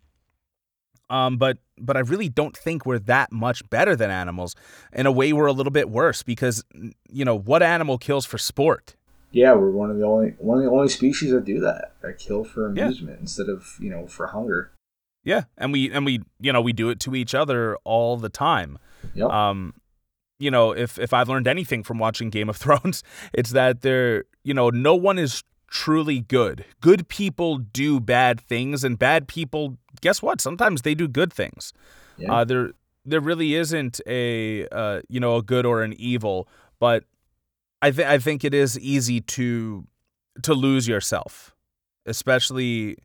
Um, 1.11 1.37
but 1.39 1.59
but 1.79 1.97
I 1.97 2.01
really 2.01 2.29
don't 2.29 2.57
think 2.57 2.85
we're 2.85 2.99
that 3.01 3.33
much 3.33 3.69
better 3.71 3.97
than 3.97 4.11
animals. 4.11 4.55
In 4.93 5.07
a 5.07 5.13
way, 5.13 5.33
we're 5.33 5.47
a 5.47 5.53
little 5.53 5.71
bit 5.73 5.89
worse 5.91 6.23
because 6.23 6.65
you 7.09 7.25
know 7.25 7.37
what 7.39 7.63
animal 7.63 7.99
kills 7.99 8.27
for 8.27 8.39
sport? 8.39 8.95
Yeah, 9.31 9.53
we're 9.55 9.71
one 9.71 9.91
of 9.91 9.99
the 9.99 10.05
only 10.05 10.35
one 10.39 10.59
of 10.59 10.65
the 10.65 10.71
only 10.71 10.89
species 10.89 11.31
that 11.33 11.45
do 11.45 11.61
that. 11.61 11.93
That 12.03 12.19
kill 12.19 12.45
for 12.45 12.73
Yeah. 12.75 12.85
amusement 12.85 13.21
instead 13.21 13.49
of 13.49 13.77
you 13.81 13.91
know 13.91 14.07
for 14.07 14.29
hunger. 14.29 14.73
Yeah, 15.25 15.45
and 15.57 15.73
we 15.73 15.91
and 15.93 16.05
we 16.05 16.21
you 16.41 16.53
know 16.53 16.61
we 16.61 16.73
do 16.73 16.89
it 16.91 17.01
to 17.01 17.15
each 17.15 17.35
other 17.35 17.77
all 17.85 18.17
the 18.17 18.29
time. 18.31 18.79
Yep. 19.15 19.31
Um, 19.31 19.75
you 20.39 20.51
know, 20.51 20.73
if 20.73 20.99
if 20.99 21.13
I've 21.13 21.29
learned 21.29 21.49
anything 21.49 21.83
from 21.83 21.99
watching 21.99 22.31
Game 22.31 22.49
of 22.49 22.57
Thrones, 22.63 23.03
it's 23.33 23.51
that 23.51 23.81
there, 23.83 24.25
you 24.45 24.55
know, 24.55 24.71
no 24.71 24.95
one 24.95 25.19
is 25.19 25.43
truly 25.69 26.21
good. 26.21 26.65
Good 26.81 27.09
people 27.09 27.59
do 27.59 28.01
bad 28.01 28.41
things, 28.41 28.85
and 28.85 28.99
bad 28.99 29.29
people, 29.29 29.79
guess 30.01 30.23
what? 30.23 30.41
Sometimes 30.41 30.83
they 30.83 30.95
do 30.95 31.09
good 31.09 31.33
things. 31.33 31.73
Yeah. 32.17 32.33
Uh, 32.33 32.45
there 32.45 32.73
there 33.05 33.21
really 33.21 33.55
isn't 33.55 34.01
a 34.07 34.67
uh, 34.69 35.01
you 35.09 35.21
know 35.21 35.37
a 35.37 35.43
good 35.43 35.65
or 35.65 35.83
an 35.83 35.95
evil, 35.99 36.49
but 36.79 37.05
I 37.81 37.91
think 37.91 38.09
I 38.09 38.19
think 38.19 38.45
it 38.45 38.55
is 38.55 38.79
easy 38.79 39.21
to 39.21 39.87
to 40.43 40.55
lose 40.55 40.89
yourself, 40.89 41.55
especially 42.07 42.97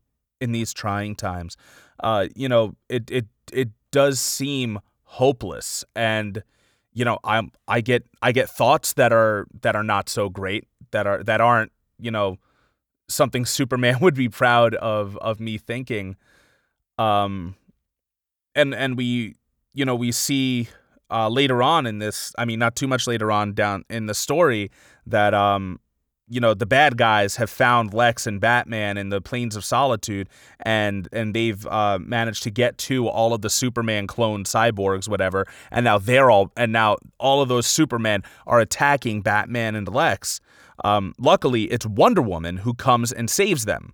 in 0.42 0.52
these 0.52 0.74
trying 0.74 1.16
times. 1.16 1.58
Uh, 2.00 2.28
you 2.36 2.50
know, 2.50 2.76
it 2.90 3.10
it 3.12 3.28
it 3.52 3.70
does 3.92 4.20
seem 4.20 4.80
hopeless 5.04 5.86
and 5.96 6.44
you 6.94 7.04
know, 7.04 7.20
I'm 7.24 7.52
I 7.68 7.82
get 7.82 8.06
I 8.22 8.32
get 8.32 8.50
thoughts 8.50 8.94
that 8.94 9.12
are 9.12 9.48
that 9.62 9.76
are 9.76 9.84
not 9.84 10.10
so 10.10 10.30
great, 10.30 10.68
that 10.92 11.08
are 11.08 11.24
that 11.24 11.42
aren't, 11.42 11.72
you 12.00 12.12
know, 12.12 12.38
something 13.08 13.46
Superman 13.46 13.98
would 14.02 14.16
be 14.16 14.30
proud 14.30 14.76
of 14.76 15.18
of 15.18 15.40
me 15.40 15.58
thinking. 15.58 16.16
Um 16.98 17.56
and 18.56 18.74
and 18.74 18.98
we 18.98 19.36
you 19.74 19.86
know, 19.86 19.96
we 19.96 20.12
see 20.12 20.70
uh, 21.12 21.30
later 21.30 21.62
on 21.62 21.86
in 21.86 22.00
this, 22.00 22.34
I 22.38 22.46
mean, 22.46 22.60
not 22.60 22.76
too 22.76 22.88
much 22.88 23.08
later 23.08 23.32
on 23.32 23.54
down 23.54 23.86
in 23.90 24.06
the 24.06 24.14
story, 24.14 24.72
that 25.06 25.34
um, 25.34 25.80
you 26.30 26.40
know 26.40 26.54
the 26.54 26.66
bad 26.66 26.98
guys 26.98 27.36
have 27.36 27.50
found 27.50 27.94
Lex 27.94 28.26
and 28.26 28.40
Batman 28.40 28.98
in 28.98 29.10
the 29.10 29.22
Plains 29.22 29.56
of 29.56 29.66
Solitude, 29.66 30.30
and 30.62 31.08
and 31.12 31.34
they've 31.34 31.66
uh, 31.68 32.00
managed 32.02 32.44
to 32.44 32.52
get 32.52 32.78
to 32.80 33.08
all 33.08 33.34
of 33.34 33.42
the 33.42 33.50
Superman 33.50 34.08
clone 34.08 34.44
cyborgs, 34.44 35.08
whatever, 35.08 35.46
and 35.72 35.84
now 35.84 35.98
they're 35.98 36.32
all 36.32 36.52
and 36.56 36.72
now 36.72 36.98
all 37.20 37.42
of 37.42 37.50
those 37.50 37.68
Supermen 37.68 38.24
are 38.48 38.60
attacking 38.60 39.22
Batman 39.22 39.76
and 39.76 39.88
Lex. 39.88 40.40
Um, 40.84 41.14
luckily, 41.18 41.64
it's 41.66 41.86
Wonder 41.86 42.22
Woman 42.22 42.58
who 42.58 42.74
comes 42.74 43.12
and 43.12 43.30
saves 43.30 43.66
them, 43.66 43.94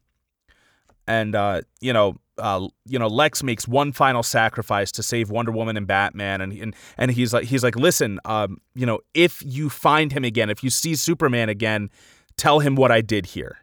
and 1.08 1.36
uh, 1.36 1.62
you 1.82 1.94
know 1.94 2.18
uh, 2.40 2.68
you 2.86 2.98
know, 2.98 3.08
Lex 3.08 3.44
makes 3.44 3.68
one 3.68 3.92
final 3.92 4.24
sacrifice 4.24 4.92
to 4.94 5.04
save 5.04 5.30
Wonder 5.30 5.52
Woman 5.52 5.78
and 5.78 5.86
Batman, 5.86 6.42
and 6.42 6.54
and 6.54 6.76
and 6.98 7.12
he's 7.12 7.34
like 7.34 7.46
he's 7.46 7.64
like, 7.64 7.76
listen, 7.76 8.20
um, 8.26 8.60
you 8.74 8.86
know, 8.86 9.00
if 9.14 9.44
you 9.46 9.70
find 9.70 10.12
him 10.12 10.24
again, 10.24 10.50
if 10.50 10.64
you 10.64 10.70
see 10.70 10.96
Superman 10.96 11.50
again, 11.50 11.90
tell 12.38 12.60
him 12.60 12.76
what 12.76 12.92
I 12.92 13.02
did 13.02 13.28
here. 13.28 13.58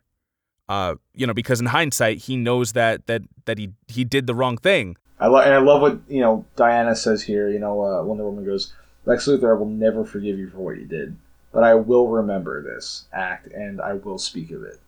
Uh, 0.68 0.96
you 1.14 1.26
know, 1.26 1.34
because 1.34 1.60
in 1.60 1.66
hindsight, 1.66 2.18
he 2.18 2.36
knows 2.36 2.72
that 2.72 3.06
that 3.06 3.22
that 3.46 3.58
he 3.58 3.72
he 3.88 4.04
did 4.04 4.26
the 4.26 4.34
wrong 4.34 4.56
thing. 4.56 4.96
I 5.18 5.28
love 5.28 5.46
and 5.46 5.54
I 5.54 5.58
love 5.58 5.80
what 5.80 5.98
you 6.08 6.20
know 6.20 6.44
Diana 6.56 6.94
says 6.94 7.22
here. 7.22 7.48
You 7.48 7.58
know, 7.58 7.82
uh, 7.82 8.02
Wonder 8.04 8.24
Woman 8.24 8.44
goes, 8.44 8.72
Lex 9.04 9.26
Luthor, 9.26 9.56
I 9.56 9.58
will 9.58 9.66
never 9.66 10.04
forgive 10.04 10.38
you 10.38 10.50
for 10.50 10.58
what 10.58 10.76
you 10.76 10.84
did, 10.84 11.16
but 11.56 11.64
I 11.64 11.74
will 11.74 12.08
remember 12.08 12.62
this 12.62 13.06
act 13.14 13.46
and 13.46 13.80
I 13.80 13.94
will 13.94 14.18
speak 14.18 14.50
of 14.50 14.62
it. 14.62 14.78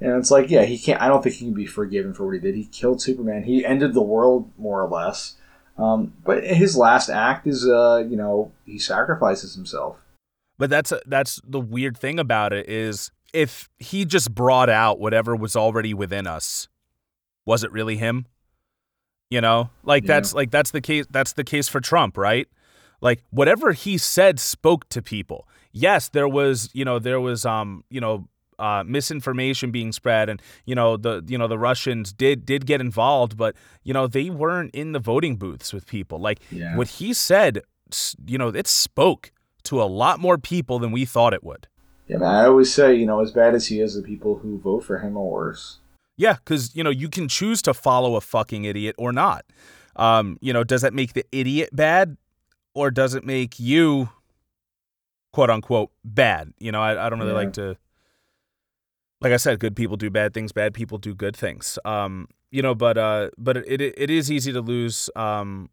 And 0.00 0.12
it's 0.12 0.30
like, 0.30 0.48
yeah, 0.48 0.62
he 0.62 0.78
can't. 0.78 1.02
I 1.02 1.06
don't 1.06 1.22
think 1.22 1.34
he 1.34 1.44
can 1.44 1.52
be 1.52 1.66
forgiven 1.66 2.14
for 2.14 2.24
what 2.24 2.32
he 2.32 2.40
did. 2.40 2.54
He 2.54 2.64
killed 2.64 3.02
Superman. 3.02 3.42
He 3.42 3.62
ended 3.62 3.92
the 3.92 4.00
world 4.00 4.50
more 4.56 4.82
or 4.82 4.88
less. 4.88 5.34
Um, 5.76 6.14
but 6.24 6.44
his 6.44 6.78
last 6.78 7.10
act 7.10 7.46
is, 7.46 7.68
uh, 7.68 8.06
you 8.08 8.16
know, 8.16 8.52
he 8.64 8.78
sacrifices 8.78 9.54
himself. 9.54 9.98
But 10.56 10.70
that's 10.70 10.94
that's 11.04 11.42
the 11.46 11.60
weird 11.60 11.98
thing 11.98 12.18
about 12.18 12.54
it 12.54 12.70
is 12.70 13.10
if 13.34 13.68
he 13.76 14.06
just 14.06 14.34
brought 14.34 14.70
out 14.70 14.98
whatever 14.98 15.36
was 15.36 15.56
already 15.56 15.92
within 15.92 16.26
us, 16.26 16.68
was 17.44 17.62
it 17.62 17.70
really 17.70 17.98
him? 17.98 18.24
You 19.28 19.42
know, 19.42 19.68
like 19.82 20.04
Yeah. 20.04 20.14
that's 20.14 20.32
like 20.32 20.50
that's 20.50 20.70
the 20.70 20.80
case. 20.80 21.04
That's 21.10 21.34
the 21.34 21.44
case 21.44 21.68
for 21.68 21.82
Trump, 21.82 22.16
right? 22.16 22.48
Like 23.02 23.24
whatever 23.28 23.72
he 23.72 23.98
said 23.98 24.40
spoke 24.40 24.88
to 24.88 25.02
people. 25.02 25.46
Yes, 25.72 26.08
there 26.08 26.28
was, 26.28 26.70
you 26.72 26.84
know, 26.84 26.98
there 26.98 27.20
was, 27.20 27.44
um, 27.44 27.84
you 27.90 28.00
know, 28.00 28.28
uh, 28.58 28.82
misinformation 28.84 29.70
being 29.70 29.92
spread, 29.92 30.28
and 30.28 30.42
you 30.64 30.74
know 30.74 30.96
the 30.96 31.22
you 31.28 31.38
know 31.38 31.46
the 31.46 31.58
Russians 31.58 32.12
did 32.12 32.44
did 32.44 32.66
get 32.66 32.80
involved, 32.80 33.36
but 33.36 33.54
you 33.84 33.94
know 33.94 34.08
they 34.08 34.30
weren't 34.30 34.74
in 34.74 34.90
the 34.92 34.98
voting 34.98 35.36
booths 35.36 35.72
with 35.72 35.86
people. 35.86 36.18
Like 36.18 36.40
Yeah. 36.50 36.76
what 36.76 36.88
he 36.88 37.12
said, 37.14 37.62
you 38.26 38.36
know, 38.36 38.48
it 38.48 38.66
spoke 38.66 39.30
to 39.64 39.80
a 39.80 39.84
lot 39.84 40.18
more 40.18 40.38
people 40.38 40.80
than 40.80 40.90
we 40.90 41.04
thought 41.04 41.32
it 41.34 41.44
would. 41.44 41.68
Yeah, 42.08 42.16
man. 42.16 42.34
I 42.34 42.46
always 42.46 42.72
say, 42.74 42.94
you 42.94 43.06
know, 43.06 43.20
as 43.20 43.30
bad 43.30 43.54
as 43.54 43.68
he 43.68 43.80
is, 43.80 43.94
the 43.94 44.02
people 44.02 44.38
who 44.38 44.58
vote 44.58 44.82
for 44.82 44.98
him 44.98 45.16
are 45.16 45.22
worse. 45.22 45.78
Yeah, 46.16 46.34
because 46.34 46.74
you 46.74 46.82
know 46.82 46.90
you 46.90 47.08
can 47.08 47.28
choose 47.28 47.62
to 47.62 47.72
follow 47.74 48.16
a 48.16 48.20
fucking 48.20 48.64
idiot 48.64 48.96
or 48.98 49.12
not. 49.12 49.44
Um, 49.94 50.36
you 50.40 50.52
know, 50.52 50.64
does 50.64 50.82
that 50.82 50.94
make 50.94 51.12
the 51.12 51.24
idiot 51.30 51.70
bad, 51.72 52.16
or 52.74 52.90
does 52.90 53.14
it 53.14 53.24
make 53.24 53.60
you, 53.60 54.08
quote 55.32 55.50
unquote, 55.50 55.90
bad? 56.04 56.52
You 56.58 56.72
know, 56.72 56.80
I, 56.82 57.06
I 57.06 57.08
don't 57.10 57.18
really 57.18 57.32
Yeah. 57.32 57.36
like 57.36 57.52
to. 57.54 57.76
Like 59.20 59.32
I 59.32 59.36
said, 59.36 59.58
good 59.58 59.74
people 59.74 59.96
do 59.96 60.10
bad 60.10 60.32
things. 60.32 60.52
Bad 60.52 60.74
people 60.74 60.96
do 60.98 61.12
good 61.14 61.36
things. 61.36 61.76
Um, 61.84 62.28
you 62.52 62.62
know, 62.62 62.74
but 62.74 62.96
uh, 62.96 63.30
but 63.36 63.56
it 63.56 63.80
it, 63.80 63.94
it 63.96 64.10
is 64.10 64.30
easy 64.30 64.52
to 64.52 64.60
lose. 64.60 65.10
Um, 65.16 65.70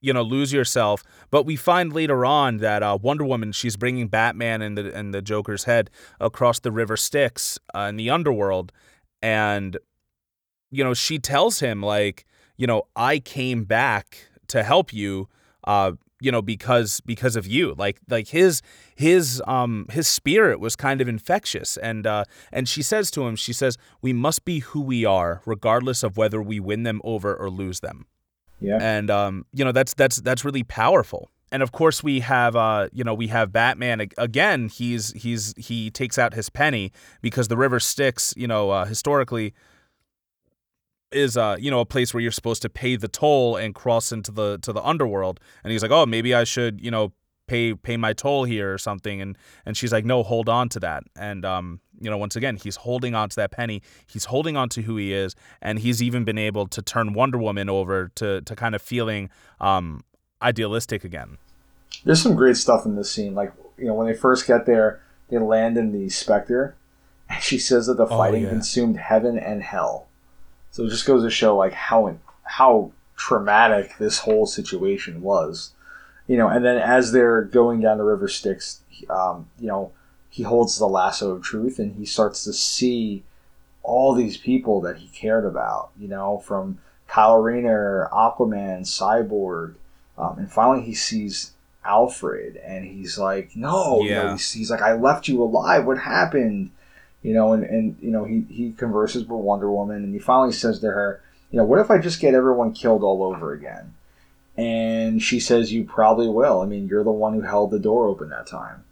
you 0.00 0.12
know, 0.12 0.22
lose 0.22 0.52
yourself. 0.52 1.02
But 1.30 1.44
we 1.44 1.56
find 1.56 1.92
later 1.92 2.24
on 2.24 2.58
that 2.58 2.82
uh, 2.84 2.98
Wonder 3.00 3.24
Woman, 3.24 3.50
she's 3.52 3.76
bringing 3.76 4.08
Batman 4.08 4.62
and 4.62 4.76
the 4.76 4.94
and 4.94 5.12
the 5.14 5.22
Joker's 5.22 5.64
head 5.64 5.90
across 6.20 6.60
the 6.60 6.70
River 6.72 6.96
Styx 6.96 7.58
uh, 7.74 7.80
in 7.90 7.96
the 7.96 8.10
underworld, 8.10 8.72
and 9.22 9.76
you 10.70 10.82
know 10.84 10.94
she 10.94 11.18
tells 11.18 11.60
him 11.60 11.82
like, 11.82 12.26
you 12.56 12.66
know, 12.66 12.82
I 12.96 13.20
came 13.20 13.64
back 13.64 14.26
to 14.48 14.62
help 14.64 14.92
you. 14.92 15.28
Uh, 15.64 15.92
you 16.20 16.32
know 16.32 16.42
because 16.42 17.00
because 17.06 17.36
of 17.36 17.46
you 17.46 17.74
like 17.78 17.98
like 18.08 18.28
his 18.28 18.62
his 18.96 19.42
um 19.46 19.86
his 19.90 20.08
spirit 20.08 20.58
was 20.60 20.74
kind 20.76 21.00
of 21.00 21.08
infectious 21.08 21.76
and 21.76 22.06
uh 22.06 22.24
and 22.52 22.68
she 22.68 22.82
says 22.82 23.10
to 23.10 23.26
him 23.26 23.36
she 23.36 23.52
says 23.52 23.76
we 24.02 24.12
must 24.12 24.44
be 24.44 24.58
who 24.60 24.80
we 24.80 25.04
are 25.04 25.40
regardless 25.46 26.02
of 26.02 26.16
whether 26.16 26.42
we 26.42 26.58
win 26.60 26.82
them 26.82 27.00
over 27.04 27.34
or 27.34 27.48
lose 27.50 27.80
them 27.80 28.06
Yeah. 28.60 28.78
and 28.80 29.10
um, 29.10 29.44
you 29.52 29.64
know 29.64 29.72
that's 29.72 29.94
that's 29.94 30.16
that's 30.16 30.44
really 30.44 30.64
powerful. 30.64 31.30
And 31.50 31.62
of 31.62 31.72
course, 31.72 32.02
we 32.04 32.20
have 32.20 32.56
uh, 32.56 32.88
you 32.92 33.04
know 33.04 33.14
we 33.14 33.28
have 33.28 33.52
Batman 33.52 34.00
again. 34.18 34.68
He's 34.68 35.12
he's 35.12 35.54
he 35.56 35.90
takes 35.90 36.18
out 36.18 36.34
his 36.34 36.50
penny 36.50 36.92
because 37.22 37.48
the 37.48 37.56
river 37.56 37.80
Styx, 37.80 38.34
you 38.36 38.46
know, 38.46 38.68
uh, 38.70 38.84
historically 38.84 39.54
is 41.12 41.36
uh 41.36 41.56
you 41.58 41.70
know 41.70 41.80
a 41.80 41.86
place 41.86 42.12
where 42.12 42.20
you're 42.20 42.32
supposed 42.32 42.62
to 42.62 42.68
pay 42.68 42.96
the 42.96 43.08
toll 43.08 43.56
and 43.56 43.74
cross 43.74 44.12
into 44.12 44.30
the 44.32 44.58
to 44.62 44.72
the 44.72 44.82
underworld. 44.82 45.40
And 45.64 45.72
he's 45.72 45.82
like, 45.82 45.90
oh, 45.90 46.06
maybe 46.06 46.34
I 46.34 46.44
should 46.44 46.80
you 46.80 46.90
know 46.90 47.12
pay 47.46 47.74
pay 47.74 47.96
my 47.96 48.12
toll 48.12 48.44
here 48.44 48.72
or 48.74 48.78
something. 48.78 49.20
And 49.20 49.36
and 49.64 49.76
she's 49.76 49.92
like, 49.92 50.04
no, 50.04 50.22
hold 50.22 50.48
on 50.48 50.68
to 50.70 50.80
that. 50.80 51.04
And 51.16 51.44
um 51.44 51.80
you 52.00 52.10
know 52.10 52.18
once 52.18 52.36
again 52.36 52.56
he's 52.56 52.76
holding 52.76 53.14
on 53.14 53.28
to 53.30 53.36
that 53.36 53.50
penny. 53.52 53.82
He's 54.06 54.26
holding 54.26 54.56
on 54.56 54.68
to 54.70 54.82
who 54.82 54.96
he 54.96 55.12
is, 55.12 55.34
and 55.62 55.78
he's 55.78 56.02
even 56.02 56.24
been 56.24 56.38
able 56.38 56.66
to 56.68 56.82
turn 56.82 57.12
Wonder 57.14 57.38
Woman 57.38 57.68
over 57.70 58.10
to 58.16 58.42
to 58.42 58.54
kind 58.56 58.74
of 58.74 58.82
feeling 58.82 59.30
um 59.60 60.02
idealistic 60.42 61.04
again. 61.04 61.38
There's 62.04 62.22
some 62.22 62.34
great 62.36 62.56
stuff 62.56 62.84
in 62.86 62.94
this 62.96 63.10
scene. 63.10 63.34
Like, 63.34 63.52
you 63.76 63.86
know, 63.86 63.94
when 63.94 64.06
they 64.06 64.14
first 64.14 64.46
get 64.46 64.66
there, 64.66 65.00
they 65.30 65.38
land 65.38 65.76
in 65.76 65.90
the 65.90 66.08
Spectre, 66.10 66.76
and 67.28 67.42
she 67.42 67.58
says 67.58 67.86
that 67.86 67.96
the 67.96 68.04
Oh, 68.06 68.18
fighting 68.18 68.44
yeah. 68.44 68.50
consumed 68.50 68.98
heaven 68.98 69.38
and 69.38 69.62
hell. 69.62 70.07
So 70.70 70.84
it 70.84 70.90
just 70.90 71.06
goes 71.06 71.22
to 71.24 71.30
show 71.30 71.56
like 71.56 71.72
how 71.72 72.16
how 72.44 72.92
traumatic 73.16 73.96
this 73.98 74.20
whole 74.20 74.46
situation 74.46 75.22
was. 75.22 75.72
You 76.26 76.36
know, 76.36 76.48
and 76.48 76.64
then 76.64 76.76
as 76.78 77.12
they're 77.12 77.42
going 77.42 77.80
down 77.80 77.98
the 77.98 78.04
river 78.04 78.28
Styx, 78.28 78.80
um, 79.08 79.48
you 79.58 79.66
know, 79.66 79.92
he 80.28 80.42
holds 80.42 80.78
the 80.78 80.86
lasso 80.86 81.30
of 81.30 81.42
truth, 81.42 81.78
and 81.78 81.94
he 81.96 82.04
starts 82.04 82.44
to 82.44 82.52
see 82.52 83.22
all 83.82 84.12
these 84.14 84.36
people 84.36 84.80
that 84.82 84.98
he 84.98 85.08
cared 85.08 85.44
about. 85.46 85.90
You 85.98 86.08
know, 86.08 86.38
from 86.38 86.78
Kyle 87.06 87.38
Rayner, 87.38 88.08
Aquaman, 88.12 88.80
Cyborg, 88.82 89.74
um, 90.18 90.38
and 90.38 90.52
finally 90.52 90.82
he 90.84 90.94
sees 90.94 91.52
Alfred, 91.84 92.56
and 92.58 92.84
he's 92.84 93.18
like, 93.18 93.56
"No, 93.56 94.02
you 94.02 94.10
know, 94.14 94.24
Yeah. 94.24 94.32
he's, 94.32 94.52
he's 94.52 94.70
like, 94.70 94.82
I 94.82 94.92
left 94.92 95.28
you 95.28 95.42
alive. 95.42 95.86
What 95.86 95.98
happened?" 95.98 96.70
You 97.22 97.34
know, 97.34 97.52
and 97.52 97.64
and 97.64 97.96
you 98.00 98.10
know, 98.10 98.24
he 98.24 98.44
he 98.48 98.72
converses 98.72 99.24
with 99.24 99.40
Wonder 99.40 99.70
Woman, 99.70 100.04
and 100.04 100.12
he 100.12 100.20
finally 100.20 100.52
says 100.52 100.78
to 100.80 100.86
her, 100.86 101.20
"You 101.50 101.58
know, 101.58 101.64
what 101.64 101.80
if 101.80 101.90
I 101.90 101.98
just 101.98 102.20
get 102.20 102.34
everyone 102.34 102.72
killed 102.72 103.02
all 103.02 103.24
over 103.24 103.52
again?" 103.52 103.94
And 104.56 105.22
she 105.22 105.40
says, 105.40 105.72
"You 105.72 105.84
probably 105.84 106.28
will. 106.28 106.60
I 106.60 106.66
mean, 106.66 106.86
you're 106.88 107.04
the 107.04 107.10
one 107.10 107.34
who 107.34 107.40
held 107.40 107.70
the 107.70 107.78
door 107.78 108.06
open 108.06 108.30
that 108.30 108.46
time." 108.46 108.84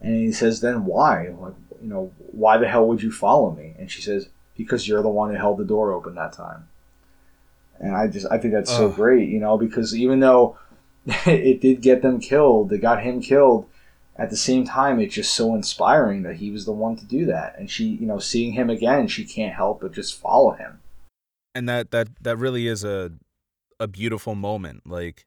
And 0.00 0.16
he 0.16 0.32
says, 0.32 0.60
"Then 0.60 0.86
why? 0.86 1.28
Like, 1.38 1.54
you 1.82 1.88
know, 1.88 2.10
why 2.32 2.56
the 2.56 2.68
hell 2.68 2.86
would 2.86 3.02
you 3.02 3.12
follow 3.12 3.50
me?" 3.50 3.74
And 3.78 3.90
she 3.90 4.00
says, 4.00 4.28
"Because 4.56 4.88
you're 4.88 5.02
the 5.02 5.08
one 5.08 5.30
who 5.30 5.36
held 5.36 5.58
the 5.58 5.64
door 5.64 5.92
open 5.92 6.14
that 6.14 6.32
time." 6.32 6.68
And 7.78 7.94
I 7.94 8.08
just 8.08 8.26
I 8.30 8.38
think 8.38 8.54
that's 8.54 8.70
so 8.70 8.88
great, 8.90 9.28
you 9.28 9.40
know, 9.40 9.56
because 9.56 9.94
even 9.94 10.20
though 10.20 10.58
it 11.06 11.60
did 11.60 11.82
get 11.82 12.02
them 12.02 12.20
killed, 12.20 12.72
it 12.72 12.78
got 12.78 13.02
him 13.02 13.20
killed. 13.20 13.66
At 14.20 14.30
the 14.30 14.36
same 14.36 14.64
time, 14.66 15.00
it's 15.00 15.14
just 15.14 15.34
so 15.34 15.54
inspiring 15.54 16.22
that 16.22 16.36
he 16.36 16.50
was 16.50 16.66
the 16.66 16.72
one 16.72 16.94
to 16.96 17.04
do 17.06 17.24
that. 17.26 17.58
And 17.58 17.70
she, 17.70 17.86
you 17.86 18.06
know, 18.06 18.18
seeing 18.18 18.52
him 18.52 18.68
again, 18.70 19.08
she 19.08 19.24
can't 19.24 19.54
help 19.54 19.80
but 19.80 19.92
just 19.92 20.20
follow 20.20 20.52
him. 20.52 20.80
and 21.54 21.68
that 21.68 21.90
that 21.90 22.08
that 22.20 22.36
really 22.36 22.66
is 22.68 22.84
a 22.84 23.10
a 23.80 23.88
beautiful 23.88 24.34
moment 24.36 24.82
like 24.86 25.26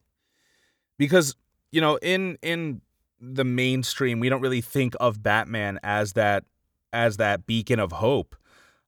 because 0.96 1.34
you 1.72 1.80
know 1.80 1.96
in 1.96 2.38
in 2.40 2.80
the 3.20 3.44
mainstream 3.44 4.20
we 4.20 4.28
don't 4.30 4.40
really 4.40 4.60
think 4.62 4.94
of 5.00 5.22
batman 5.22 5.78
as 5.82 6.12
that 6.14 6.44
as 6.92 7.16
that 7.18 7.46
beacon 7.46 7.78
of 7.80 7.92
hope 7.92 8.36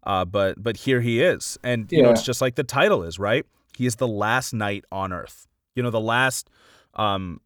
uh 0.05 0.25
but 0.25 0.63
but 0.63 0.77
here 0.79 1.01
he 1.01 1.21
is 1.21 1.59
and 1.65 1.91
you 1.93 2.01
know 2.03 2.11
it's 2.13 2.23
just 2.23 2.41
like 2.41 2.55
the 2.55 2.65
title 2.65 3.03
is 3.03 3.19
right 3.19 3.45
he 3.77 3.85
is 3.87 3.97
the 3.97 4.09
last 4.09 4.55
knight 4.55 4.85
on 4.91 5.13
earth 5.13 5.47
you 5.75 5.83
know 5.83 5.91
the 5.91 6.01
last 6.01 6.49
um 6.95 7.41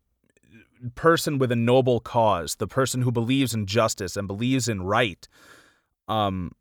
person 0.94 1.38
with 1.38 1.52
a 1.52 1.56
noble 1.56 2.00
cause 2.00 2.56
the 2.56 2.66
person 2.66 3.02
who 3.02 3.12
believes 3.12 3.54
in 3.54 3.66
justice 3.66 4.16
and 4.16 4.26
believes 4.26 4.68
in 4.68 4.82
right 4.82 5.28
um 6.08 6.52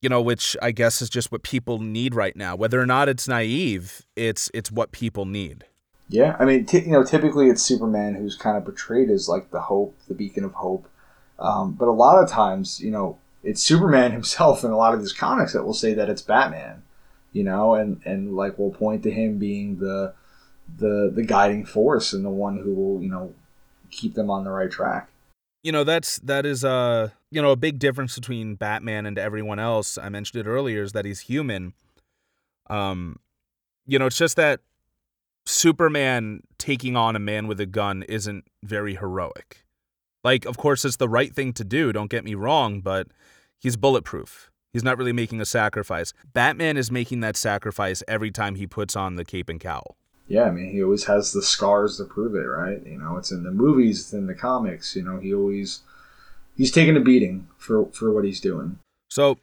you 0.00 0.08
know 0.08 0.20
which 0.20 0.56
i 0.60 0.70
guess 0.70 1.00
is 1.00 1.08
just 1.08 1.30
what 1.30 1.42
people 1.42 1.78
need 1.78 2.14
right 2.14 2.36
now 2.36 2.56
whether 2.56 2.80
or 2.80 2.86
not 2.86 3.08
it's 3.08 3.28
naive 3.28 4.04
it's 4.16 4.50
it's 4.52 4.72
what 4.72 4.90
people 4.90 5.24
need 5.24 5.64
Yeah, 6.08 6.36
I 6.38 6.44
mean, 6.44 6.66
t- 6.66 6.80
you 6.80 6.92
know, 6.92 7.02
typically 7.02 7.48
it's 7.48 7.62
Superman 7.62 8.14
who's 8.14 8.36
kind 8.36 8.56
of 8.56 8.64
portrayed 8.64 9.10
as 9.10 9.28
like 9.28 9.50
the 9.50 9.62
hope, 9.62 9.96
the 10.06 10.14
beacon 10.14 10.44
of 10.44 10.52
hope. 10.52 10.88
Um, 11.38 11.72
but 11.72 11.88
a 11.88 11.92
lot 11.92 12.22
of 12.22 12.28
times, 12.28 12.80
you 12.80 12.90
know, 12.90 13.18
it's 13.42 13.62
Superman 13.62 14.12
himself 14.12 14.64
in 14.64 14.70
a 14.70 14.76
lot 14.76 14.94
of 14.94 15.00
these 15.00 15.12
comics 15.12 15.52
that 15.52 15.64
will 15.64 15.74
say 15.74 15.94
that 15.94 16.10
it's 16.10 16.22
Batman. 16.22 16.82
You 17.32 17.42
know, 17.42 17.74
and 17.74 18.00
and 18.04 18.36
like 18.36 18.58
we'll 18.58 18.70
point 18.70 19.02
to 19.02 19.10
him 19.10 19.38
being 19.38 19.78
the 19.78 20.14
the 20.76 21.10
the 21.14 21.22
guiding 21.22 21.64
force 21.64 22.12
and 22.12 22.24
the 22.24 22.30
one 22.30 22.58
who 22.58 22.74
will 22.74 23.02
you 23.02 23.10
know 23.10 23.32
keep 23.90 24.14
them 24.14 24.30
on 24.30 24.44
the 24.44 24.50
right 24.50 24.70
track. 24.70 25.08
you 25.62 25.70
know 25.72 25.84
that's 25.84 26.18
that 26.18 26.44
is 26.44 26.64
a 26.64 27.12
you 27.30 27.40
know 27.40 27.50
a 27.50 27.56
big 27.56 27.78
difference 27.78 28.14
between 28.14 28.54
batman 28.54 29.06
and 29.06 29.18
everyone 29.18 29.58
else. 29.58 29.98
I 29.98 30.08
mentioned 30.08 30.46
it 30.46 30.48
earlier 30.50 30.82
is 30.82 30.92
that 30.92 31.04
he's 31.04 31.20
human. 31.20 31.74
Um 32.68 33.18
you 33.86 33.98
know 33.98 34.06
it's 34.06 34.18
just 34.18 34.36
that 34.36 34.60
superman 35.46 36.40
taking 36.58 36.96
on 36.96 37.14
a 37.14 37.18
man 37.18 37.46
with 37.46 37.60
a 37.60 37.66
gun 37.66 38.02
isn't 38.04 38.44
very 38.62 38.94
heroic. 38.96 39.64
Like 40.22 40.44
of 40.46 40.56
course 40.56 40.84
it's 40.84 40.96
the 40.96 41.08
right 41.08 41.34
thing 41.34 41.52
to 41.54 41.64
do 41.64 41.92
don't 41.92 42.10
get 42.10 42.24
me 42.24 42.34
wrong 42.34 42.80
but 42.80 43.08
he's 43.58 43.76
bulletproof. 43.76 44.50
He's 44.72 44.82
not 44.82 44.98
really 44.98 45.12
making 45.12 45.40
a 45.40 45.44
sacrifice. 45.44 46.12
Batman 46.32 46.76
is 46.76 46.90
making 46.90 47.20
that 47.20 47.36
sacrifice 47.36 48.02
every 48.08 48.32
time 48.32 48.56
he 48.56 48.66
puts 48.66 48.96
on 48.96 49.14
the 49.14 49.24
cape 49.24 49.48
and 49.48 49.60
cowl 49.60 49.96
Yeah, 50.26 50.44
I 50.44 50.50
mean, 50.50 50.70
he 50.72 50.82
always 50.82 51.04
has 51.04 51.32
the 51.32 51.42
scars 51.42 51.98
to 51.98 52.04
prove 52.04 52.34
it, 52.34 52.46
right? 52.48 52.84
You 52.86 52.98
know, 52.98 53.16
it's 53.18 53.30
in 53.30 53.42
the 53.42 53.50
movies, 53.50 54.00
it's 54.00 54.12
in 54.14 54.26
the 54.26 54.34
comics. 54.34 54.96
You 54.96 55.02
know, 55.02 55.18
he 55.18 55.34
always 55.34 55.80
he's 56.56 56.70
taking 56.70 56.96
a 56.96 57.00
beating 57.00 57.48
for 57.58 57.86
for 57.92 58.12
what 58.12 58.24
he's 58.24 58.40
doing. 58.40 58.78
so 59.10 59.38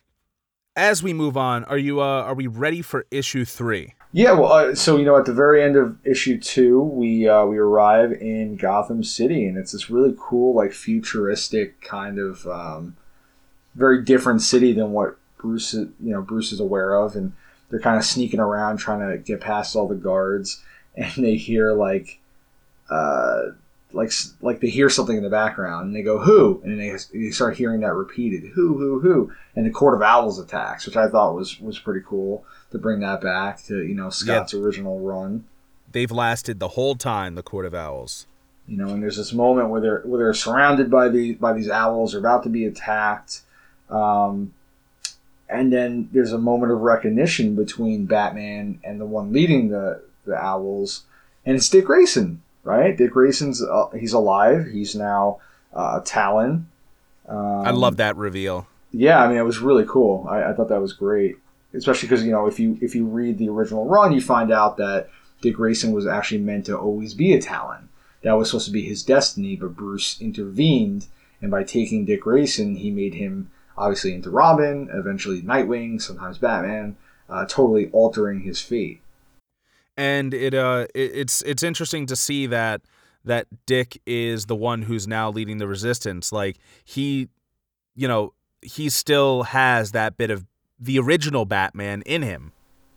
as 0.77 1.03
we 1.03 1.11
move 1.11 1.35
on 1.35 1.65
are 1.65 1.77
you 1.77 1.99
uh 1.99 2.23
are 2.23 2.33
we 2.33 2.47
ready 2.47 2.81
for 2.81 3.05
issue 3.11 3.43
three 3.43 3.93
Yeah, 4.13 4.31
well, 4.31 4.53
uh, 4.53 4.73
so 4.75 4.95
you 4.97 5.03
know, 5.03 5.17
at 5.17 5.25
the 5.25 5.33
very 5.33 5.61
end 5.61 5.75
of 5.75 5.97
issue 6.05 6.39
two, 6.39 6.81
we 6.81 7.27
uh, 7.27 7.45
we 7.45 7.57
arrive 7.57 8.11
in 8.13 8.55
Gotham 8.55 9.03
City, 9.03 9.45
and 9.47 9.57
it's 9.57 9.73
this 9.73 9.89
really 9.89 10.15
cool, 10.17 10.55
like 10.55 10.71
futuristic 10.71 11.79
kind 11.81 12.17
of 12.19 12.47
um, 12.47 12.95
very 13.75 14.01
different 14.03 14.41
city 14.41 14.71
than 14.73 14.91
what 14.91 15.17
Bruce, 15.37 15.73
is- 15.73 15.89
you 16.01 16.11
know, 16.13 16.21
Bruce 16.21 16.51
is 16.51 16.59
aware 16.61 16.93
of, 16.95 17.15
and 17.15 17.33
they're 17.69 17.79
kind 17.79 17.97
of 17.97 18.03
sneaking 18.05 18.39
around 18.39 18.77
trying 18.77 19.09
to 19.09 19.17
get 19.17 19.39
past 19.41 19.75
all 19.75 19.87
the 19.87 19.95
guards, 19.95 20.61
and 20.95 21.23
they 21.23 21.35
hear 21.35 21.73
like, 21.73 22.19
uh, 22.89 23.41
like 23.93 24.11
like 24.41 24.61
they 24.61 24.69
hear 24.69 24.89
something 24.89 25.17
in 25.17 25.23
the 25.23 25.29
background, 25.29 25.87
and 25.87 25.95
they 25.95 26.01
go 26.01 26.17
who, 26.19 26.61
and 26.63 26.79
they, 26.79 26.95
they 27.13 27.31
start 27.31 27.57
hearing 27.57 27.81
that 27.81 27.93
repeated 27.93 28.51
who 28.53 28.77
who 28.77 28.99
who, 29.01 29.31
and 29.55 29.65
the 29.65 29.69
Court 29.69 29.95
of 29.95 30.01
Owls 30.01 30.39
attacks, 30.39 30.85
which 30.85 30.95
I 30.95 31.09
thought 31.09 31.35
was 31.35 31.59
was 31.59 31.77
pretty 31.79 32.01
cool 32.07 32.45
to 32.71 32.77
bring 32.77 33.01
that 33.01 33.21
back 33.21 33.61
to 33.63 33.83
you 33.83 33.93
know 33.95 34.09
Scott's 34.09 34.53
original 34.53 34.99
run. 35.01 35.45
they've 35.91 36.11
lasted 36.11 36.59
the 36.59 36.69
whole 36.69 36.95
time 36.95 37.35
the 37.35 37.43
court 37.43 37.65
of 37.65 37.73
owls. 37.75 38.27
You 38.67 38.77
know, 38.77 38.87
and 38.93 39.03
there's 39.03 39.17
this 39.17 39.33
moment 39.33 39.69
where 39.69 39.81
they're 39.81 40.01
where 40.05 40.19
they're 40.19 40.33
surrounded 40.33 40.89
by 40.89 41.09
the 41.09 41.33
by 41.33 41.51
these 41.51 41.69
owls, 41.69 42.11
they're 42.11 42.19
about 42.19 42.43
to 42.43 42.49
be 42.49 42.65
attacked, 42.65 43.41
um, 43.89 44.53
and 45.49 45.73
then 45.73 46.07
there's 46.13 46.31
a 46.31 46.37
moment 46.37 46.71
of 46.71 46.79
recognition 46.79 47.55
between 47.55 48.05
Batman 48.05 48.79
and 48.85 49.01
the 49.01 49.05
one 49.05 49.33
leading 49.33 49.67
the 49.69 50.01
the 50.25 50.35
owls, 50.35 51.03
and 51.45 51.55
it's 51.55 51.69
Dick 51.69 51.85
Grayson, 51.85 52.41
right? 52.63 52.95
Dick 52.95 53.11
Grayson's 53.11 53.61
uh, 53.63 53.89
he's 53.89 54.13
alive. 54.13 54.67
He's 54.67 54.95
now 54.95 55.39
uh, 55.73 56.01
Talon. 56.03 56.67
Um, 57.27 57.61
I 57.65 57.71
love 57.71 57.97
that 57.97 58.17
reveal. 58.17 58.67
yeah, 58.91 59.23
I 59.23 59.27
mean, 59.27 59.37
it 59.37 59.43
was 59.43 59.59
really 59.59 59.85
cool. 59.87 60.27
I, 60.29 60.43
I 60.43 60.53
thought 60.53 60.69
that 60.69 60.81
was 60.81 60.93
great, 60.93 61.37
especially 61.73 62.09
because 62.09 62.23
you 62.25 62.31
know 62.31 62.47
if 62.47 62.59
you 62.59 62.77
if 62.81 62.95
you 62.95 63.05
read 63.05 63.37
the 63.37 63.49
original 63.49 63.85
run, 63.85 64.11
you 64.11 64.21
find 64.21 64.51
out 64.51 64.77
that 64.77 65.09
Dick 65.41 65.55
Grayson 65.55 65.91
was 65.91 66.07
actually 66.07 66.41
meant 66.41 66.65
to 66.67 66.77
always 66.77 67.13
be 67.13 67.33
a 67.33 67.41
Talon. 67.41 67.89
That 68.23 68.33
was 68.33 68.49
supposed 68.49 68.67
to 68.67 68.71
be 68.71 68.83
his 68.83 69.03
destiny, 69.03 69.55
but 69.55 69.75
Bruce 69.75 70.21
intervened, 70.21 71.07
and 71.41 71.49
by 71.49 71.63
taking 71.63 72.05
Dick 72.05 72.21
Grayson, 72.21 72.75
he 72.75 72.91
made 72.91 73.15
him 73.15 73.49
obviously 73.77 74.13
into 74.13 74.29
Robin, 74.29 74.89
eventually 74.93 75.41
Nightwing, 75.41 75.99
sometimes 75.99 76.37
Batman, 76.37 76.97
uh, 77.29 77.45
totally 77.45 77.89
altering 77.91 78.41
his 78.41 78.61
fate. 78.61 79.01
And 80.01 80.33
it 80.33 80.55
uh 80.55 80.87
it, 80.95 81.11
it's 81.13 81.43
it's 81.43 81.61
interesting 81.61 82.07
to 82.07 82.15
see 82.15 82.47
that 82.47 82.81
that 83.23 83.45
Dick 83.67 84.01
is 84.07 84.47
the 84.47 84.55
one 84.55 84.81
who's 84.81 85.07
now 85.07 85.29
leading 85.29 85.59
the 85.59 85.67
resistance. 85.67 86.31
Like 86.31 86.57
he 86.83 87.29
you 87.95 88.07
know, 88.07 88.33
he 88.63 88.89
still 88.89 89.43
has 89.43 89.91
that 89.91 90.17
bit 90.17 90.31
of 90.31 90.45
the 90.79 90.97
original 90.97 91.45
Batman 91.45 92.01
in 92.07 92.23
him. 92.23 92.51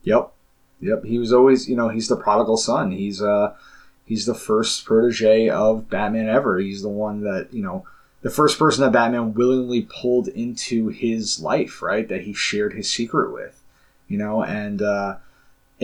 Yep, 0.05 0.33
yep. 0.81 1.05
He 1.05 1.19
was 1.19 1.31
always, 1.31 1.69
you 1.69 1.77
know, 1.77 1.91
he's 1.91 2.09
the 2.09 2.17
prodigal 2.17 2.57
son. 2.57 2.93
He's 2.93 3.21
uh, 3.21 3.55
he's 4.07 4.25
the 4.25 4.35
first 4.35 4.87
protege 4.87 5.51
of 5.51 5.91
Batman 5.91 6.29
ever. 6.29 6.59
He's 6.59 6.81
the 6.81 6.89
one 6.89 7.21
that 7.21 7.49
you 7.53 7.63
know, 7.63 7.85
the 8.23 8.31
first 8.31 8.59
person 8.59 8.83
that 8.83 8.93
Batman 8.93 9.35
willingly 9.35 9.87
pulled 9.91 10.29
into 10.29 10.89
his 10.89 11.39
life, 11.39 11.83
right? 11.83 12.09
That 12.09 12.23
he 12.23 12.33
shared 12.33 12.73
his 12.73 12.91
secret 12.91 13.31
with, 13.31 13.63
you 14.09 14.17
know, 14.17 14.43
and 14.43 14.81
uh, 14.81 15.17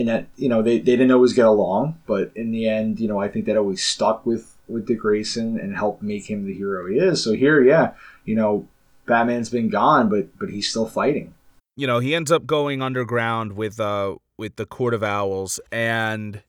and 0.01 0.09
that 0.09 0.27
you 0.35 0.49
know 0.49 0.61
they, 0.61 0.77
they 0.77 0.97
didn't 0.97 1.11
always 1.11 1.33
get 1.33 1.45
along, 1.45 1.99
but 2.05 2.31
in 2.35 2.51
the 2.51 2.67
end, 2.67 2.99
you 2.99 3.07
know, 3.07 3.19
I 3.19 3.29
think 3.29 3.45
that 3.45 3.57
always 3.57 3.83
stuck 3.83 4.25
with 4.25 4.57
with 4.67 4.87
Dick 4.87 4.99
Grayson 4.99 5.59
and 5.59 5.75
helped 5.75 6.01
make 6.01 6.29
him 6.29 6.45
the 6.45 6.53
hero 6.53 6.87
he 6.87 6.97
is. 6.97 7.23
So 7.23 7.33
here, 7.33 7.61
yeah, 7.61 7.93
you 8.25 8.35
know, 8.35 8.67
Batman's 9.05 9.49
been 9.49 9.69
gone, 9.69 10.09
but 10.09 10.37
but 10.37 10.49
he's 10.49 10.69
still 10.69 10.85
fighting. 10.87 11.33
You 11.77 11.87
know, 11.87 11.99
he 11.99 12.13
ends 12.13 12.31
up 12.31 12.45
going 12.45 12.81
underground 12.81 13.53
with 13.53 13.79
uh 13.79 14.15
with 14.37 14.57
the 14.57 14.65
Court 14.65 14.93
of 14.93 15.03
Owls 15.03 15.59
and 15.71 16.43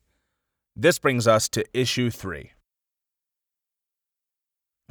this 0.74 0.98
brings 0.98 1.26
us 1.26 1.48
to 1.50 1.64
issue 1.74 2.10
3. 2.10 2.52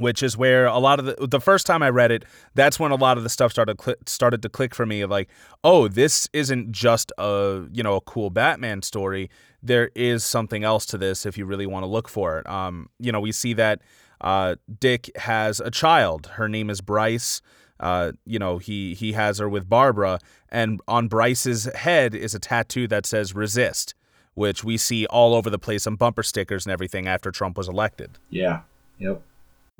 Which 0.02 0.24
is 0.24 0.36
where 0.36 0.66
a 0.66 0.80
lot 0.80 1.00
of 1.00 1.06
the 1.06 1.28
the 1.28 1.40
first 1.40 1.68
time 1.68 1.84
I 1.84 1.90
read 1.90 2.12
it, 2.12 2.26
that's 2.56 2.80
when 2.80 2.92
a 2.92 2.96
lot 2.96 3.18
of 3.18 3.24
the 3.24 3.30
stuff 3.30 3.52
started 3.52 3.78
cli- 3.78 3.96
started 4.06 4.42
to 4.42 4.50
click 4.50 4.74
for 4.74 4.86
me. 4.86 5.06
Like, 5.06 5.30
oh, 5.64 5.88
this 5.88 6.28
isn't 6.34 6.72
just 6.72 7.12
a 7.18 7.66
you 7.72 7.84
know 7.84 7.96
a 7.96 8.02
cool 8.02 8.30
Batman 8.32 8.82
story. 8.82 9.30
There 9.62 9.92
is 9.96 10.24
something 10.24 10.64
else 10.64 10.88
to 10.88 10.98
this 10.98 11.26
if 11.26 11.38
you 11.38 11.46
really 11.46 11.68
want 11.68 11.84
to 11.84 11.88
look 11.88 12.10
for 12.10 12.40
it. 12.40 12.50
Um, 12.50 12.90
you 13.00 13.12
know, 13.12 13.20
we 13.20 13.32
see 13.32 13.54
that 13.54 13.82
uh, 14.22 14.56
Dick 14.80 15.12
has 15.18 15.60
a 15.60 15.70
child. 15.70 16.28
Her 16.34 16.50
name 16.50 16.70
is 16.70 16.82
Bryce. 16.82 17.42
Uh, 17.80 18.14
you 18.26 18.40
know, 18.40 18.58
he 18.58 18.94
he 18.94 19.12
has 19.14 19.40
her 19.40 19.50
with 19.50 19.70
Barbara, 19.70 20.20
and 20.50 20.82
on 20.88 21.08
Bryce's 21.08 21.66
head 21.76 22.16
is 22.16 22.34
a 22.34 22.40
tattoo 22.40 22.88
that 22.88 23.06
says 23.06 23.36
"resist," 23.36 23.96
which 24.34 24.64
we 24.64 24.78
see 24.78 25.06
all 25.08 25.34
over 25.34 25.50
the 25.50 25.60
place 25.60 25.86
on 25.86 25.96
bumper 25.96 26.24
stickers 26.24 26.66
and 26.66 26.74
everything 26.74 27.08
after 27.08 27.32
Trump 27.32 27.58
was 27.58 27.68
elected 27.68 28.18
Yeah. 28.30 28.62
Yep. 29.00 29.22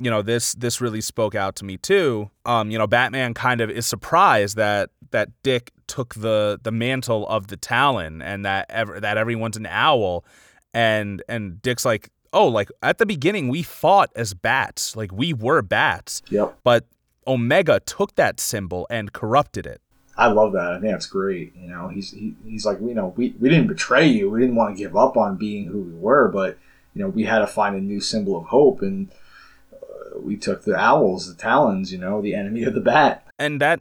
You 0.02 0.10
know 0.10 0.22
this 0.22 0.54
this 0.54 0.80
really 0.80 1.00
spoke 1.00 1.34
out 1.34 1.54
to 1.56 1.64
me 1.64 1.76
too 1.76 2.30
um 2.44 2.70
you 2.70 2.78
know 2.78 2.86
batman 2.86 3.34
kind 3.34 3.60
of 3.60 3.70
is 3.70 3.86
surprised 3.86 4.56
that 4.56 4.90
that 5.10 5.28
dick 5.42 5.72
took 5.86 6.14
the 6.14 6.58
the 6.62 6.72
mantle 6.72 7.26
of 7.28 7.48
the 7.48 7.56
talon 7.56 8.20
and 8.22 8.44
that 8.44 8.66
ever 8.70 8.98
that 8.98 9.16
everyone's 9.16 9.56
an 9.56 9.66
owl 9.66 10.24
and 10.74 11.22
and 11.28 11.60
dick's 11.62 11.84
like 11.84 12.10
oh 12.32 12.48
like 12.48 12.68
at 12.82 12.98
the 12.98 13.06
beginning 13.06 13.48
we 13.48 13.62
fought 13.62 14.10
as 14.16 14.34
bats 14.34 14.96
like 14.96 15.12
we 15.12 15.32
were 15.32 15.62
bats 15.62 16.22
Yep. 16.30 16.58
but 16.64 16.86
omega 17.26 17.78
took 17.80 18.14
that 18.16 18.40
symbol 18.40 18.86
and 18.90 19.12
corrupted 19.12 19.66
it 19.66 19.80
I 20.14 20.26
love 20.26 20.52
that. 20.52 20.74
I 20.74 20.78
think 20.78 20.92
that's 20.92 21.06
great. 21.06 21.56
You 21.56 21.68
know, 21.68 21.88
he's 21.88 22.10
he, 22.10 22.34
he's 22.44 22.66
like, 22.66 22.78
you 22.82 22.92
know, 22.92 23.14
we, 23.16 23.34
we 23.40 23.48
didn't 23.48 23.68
betray 23.68 24.06
you. 24.06 24.28
We 24.28 24.40
didn't 24.40 24.56
want 24.56 24.76
to 24.76 24.78
give 24.78 24.94
up 24.94 25.16
on 25.16 25.38
being 25.38 25.64
who 25.64 25.80
we 25.80 25.94
were, 25.94 26.28
but 26.28 26.58
you 26.94 27.00
know, 27.02 27.08
we 27.08 27.24
had 27.24 27.38
to 27.38 27.46
find 27.46 27.74
a 27.74 27.80
new 27.80 27.98
symbol 27.98 28.36
of 28.36 28.44
hope, 28.44 28.82
and 28.82 29.10
we 30.16 30.36
took 30.36 30.64
the 30.64 30.76
owls, 30.76 31.28
the 31.28 31.40
talons. 31.40 31.92
You 31.92 31.98
know, 31.98 32.20
the 32.20 32.34
enemy 32.34 32.64
of 32.64 32.74
the 32.74 32.80
bat. 32.80 33.26
and 33.38 33.60
that 33.60 33.80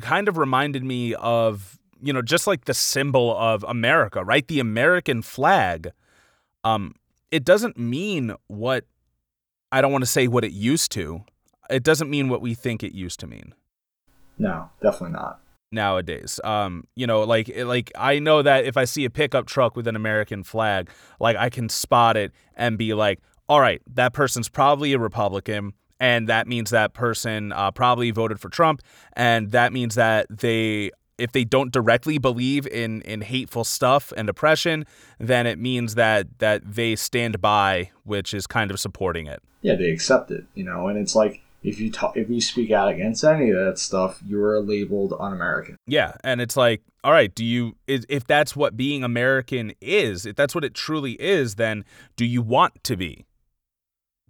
kind 0.00 0.28
of 0.28 0.38
reminded 0.38 0.84
me 0.84 1.14
of 1.14 1.78
you 2.00 2.12
know 2.12 2.22
just 2.22 2.46
like 2.46 2.64
the 2.66 2.74
symbol 2.74 3.36
of 3.36 3.64
America, 3.64 4.24
right? 4.24 4.46
The 4.46 4.60
American 4.60 5.22
flag. 5.22 5.92
Um, 6.64 6.94
it 7.30 7.44
doesn't 7.44 7.78
mean 7.78 8.34
what 8.46 8.84
I 9.70 9.80
don't 9.80 9.92
want 9.92 10.02
to 10.02 10.10
say 10.10 10.28
what 10.28 10.44
it 10.44 10.52
used 10.52 10.92
to. 10.92 11.24
It 11.70 11.82
doesn't 11.82 12.08
mean 12.08 12.28
what 12.28 12.40
we 12.40 12.54
think 12.54 12.82
it 12.82 12.94
used 12.94 13.20
to 13.20 13.26
mean. 13.26 13.54
No, 14.38 14.70
definitely 14.80 15.12
not. 15.12 15.40
nowadays. 15.70 16.40
Um, 16.44 16.84
you 16.96 17.06
know, 17.06 17.22
like 17.24 17.50
like 17.56 17.92
I 17.96 18.18
know 18.18 18.40
that 18.42 18.64
if 18.64 18.76
I 18.76 18.84
see 18.86 19.04
a 19.04 19.10
pickup 19.10 19.46
truck 19.46 19.76
with 19.76 19.86
an 19.86 19.96
American 19.96 20.42
flag, 20.44 20.90
like 21.20 21.36
I 21.36 21.50
can 21.50 21.68
spot 21.68 22.16
it 22.16 22.32
and 22.54 22.78
be 22.78 22.94
like, 22.94 23.20
all 23.48 23.60
right, 23.60 23.80
that 23.94 24.12
person's 24.12 24.48
probably 24.48 24.92
a 24.92 24.98
Republican. 24.98 25.72
And 26.00 26.28
that 26.28 26.46
means 26.46 26.70
that 26.70 26.94
person 26.94 27.52
uh, 27.52 27.72
probably 27.72 28.12
voted 28.12 28.38
for 28.38 28.48
Trump, 28.48 28.82
and 29.14 29.50
that 29.50 29.72
means 29.72 29.96
that 29.96 30.26
they 30.30 30.92
if 31.18 31.32
they 31.32 31.44
don't 31.44 31.72
directly 31.72 32.18
believe 32.18 32.66
in 32.68 33.02
in 33.02 33.20
hateful 33.20 33.64
stuff 33.64 34.12
and 34.16 34.28
oppression, 34.28 34.86
then 35.18 35.46
it 35.46 35.58
means 35.58 35.96
that 35.96 36.38
that 36.38 36.62
they 36.64 36.94
stand 36.94 37.40
by, 37.40 37.90
which 38.04 38.32
is 38.32 38.46
kind 38.46 38.70
of 38.70 38.78
supporting 38.78 39.26
it. 39.26 39.42
Yeah, 39.60 39.74
they 39.74 39.90
accept 39.90 40.30
it, 40.30 40.44
you 40.54 40.62
know, 40.62 40.86
and 40.86 40.96
it's 40.96 41.16
like 41.16 41.42
if 41.64 41.80
you 41.80 41.90
talk, 41.90 42.16
if 42.16 42.30
you 42.30 42.40
speak 42.40 42.70
out 42.70 42.88
against 42.88 43.24
any 43.24 43.50
of 43.50 43.58
that 43.58 43.78
stuff, 43.78 44.22
you're 44.24 44.60
labeled 44.60 45.14
un-American. 45.18 45.76
Yeah, 45.86 46.12
and 46.22 46.40
it's 46.40 46.56
like, 46.56 46.82
all 47.02 47.10
right, 47.10 47.34
do 47.34 47.44
you 47.44 47.76
if 47.88 48.24
that's 48.24 48.54
what 48.54 48.76
being 48.76 49.02
American 49.02 49.72
is, 49.80 50.24
if 50.24 50.36
that's 50.36 50.54
what 50.54 50.64
it 50.64 50.74
truly 50.74 51.12
is, 51.20 51.56
then 51.56 51.84
do 52.14 52.24
you 52.24 52.40
want 52.40 52.84
to 52.84 52.96
be 52.96 53.26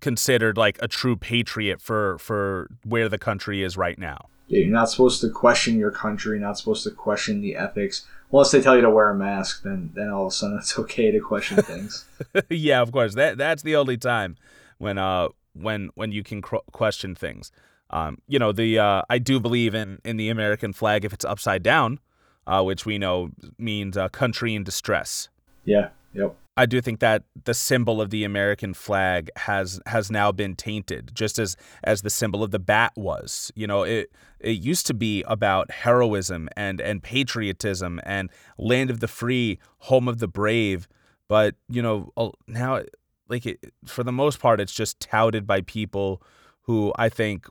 considered 0.01 0.57
like 0.57 0.79
a 0.81 0.89
true 0.89 1.17
patriot 1.17 1.81
for 1.81 2.19
for 2.19 2.69
where 2.85 3.09
the 3.09 3.19
country 3.19 3.63
is 3.63 3.77
right 3.77 3.99
now? 3.99 4.29
Yeah, 4.47 4.61
you're 4.61 4.73
not 4.73 4.91
supposed 4.91 5.21
to 5.21 5.31
question 5.31 5.79
your 5.79 5.91
country, 5.91 6.39
not 6.39 6.59
supposed 6.59 6.85
to 6.85 6.91
question 6.91 7.43
the 7.43 7.57
ethics. 7.57 8.07
Unless 8.33 8.51
they 8.51 8.61
tell 8.61 8.77
you 8.77 8.83
to 8.83 8.91
wear 8.91 9.11
a 9.11 9.15
mask, 9.15 9.63
then 9.63 9.91
then 9.95 10.11
all 10.11 10.27
of 10.27 10.33
a 10.33 10.35
sudden 10.35 10.59
it's 10.59 10.79
okay 10.79 11.11
to 11.11 11.21
question 11.21 11.63
things. 11.63 12.07
yeah, 12.49 12.81
of 12.81 12.93
course. 12.93 13.15
That 13.15 13.39
that's 13.39 13.63
the 13.63 13.77
only 13.77 13.97
time 13.97 14.37
when 14.79 14.99
uh 14.99 15.29
when 15.53 15.91
when 15.95 16.13
you 16.13 16.23
can 16.23 16.43
cr- 16.43 16.57
question 16.73 17.15
things. 17.15 17.53
Um, 17.91 18.19
you 18.27 18.39
know, 18.39 18.53
the 18.53 18.79
uh, 18.79 19.03
I 19.09 19.19
do 19.19 19.41
believe 19.41 19.75
in 19.75 19.99
in 20.05 20.17
the 20.17 20.29
American 20.29 20.73
flag 20.73 21.05
if 21.05 21.13
it's 21.13 21.25
upside 21.25 21.63
down, 21.63 22.01
uh, 22.47 22.63
which 22.63 22.85
we 22.85 22.99
know 22.99 23.31
means 23.59 23.97
uh, 23.97 24.09
country 24.09 24.55
in 24.55 24.65
distress. 24.65 25.29
Yeah. 25.65 25.89
Yep. 26.15 26.37
I 26.59 26.67
do 26.67 26.81
think 26.81 26.99
that 26.99 27.23
the 27.45 27.55
symbol 27.55 28.01
of 28.01 28.11
the 28.11 28.25
American 28.25 28.75
flag 28.75 29.31
has 29.37 29.81
has 29.87 30.11
now 30.11 30.33
been 30.33 30.57
tainted, 30.57 31.13
just 31.15 31.39
as 31.39 31.57
as 31.85 32.03
the 32.03 32.11
symbol 32.11 32.43
of 32.43 32.51
the 32.51 32.59
bat 32.59 32.93
was. 32.97 33.53
You 33.55 33.69
know, 33.69 33.85
it 33.85 34.11
it 34.41 34.59
used 34.59 34.85
to 34.89 34.95
be 34.95 35.23
about 35.29 35.71
heroism 35.71 36.49
and 36.57 36.81
and 36.81 37.01
patriotism 37.01 38.01
and 38.03 38.29
land 38.59 38.91
of 38.91 38.99
the 38.99 39.07
free, 39.07 39.61
home 39.79 40.09
of 40.09 40.19
the 40.19 40.27
brave. 40.27 40.89
But 41.29 41.55
you 41.69 41.81
know, 41.81 42.13
now 42.49 42.83
like 43.29 43.47
it, 43.47 43.73
for 43.87 44.03
the 44.03 44.11
most 44.11 44.41
part, 44.41 44.61
it's 44.61 44.75
just 44.75 44.99
touted 44.99 45.47
by 45.47 45.61
people 45.61 46.21
who 46.63 46.93
I 46.97 47.09
think 47.09 47.47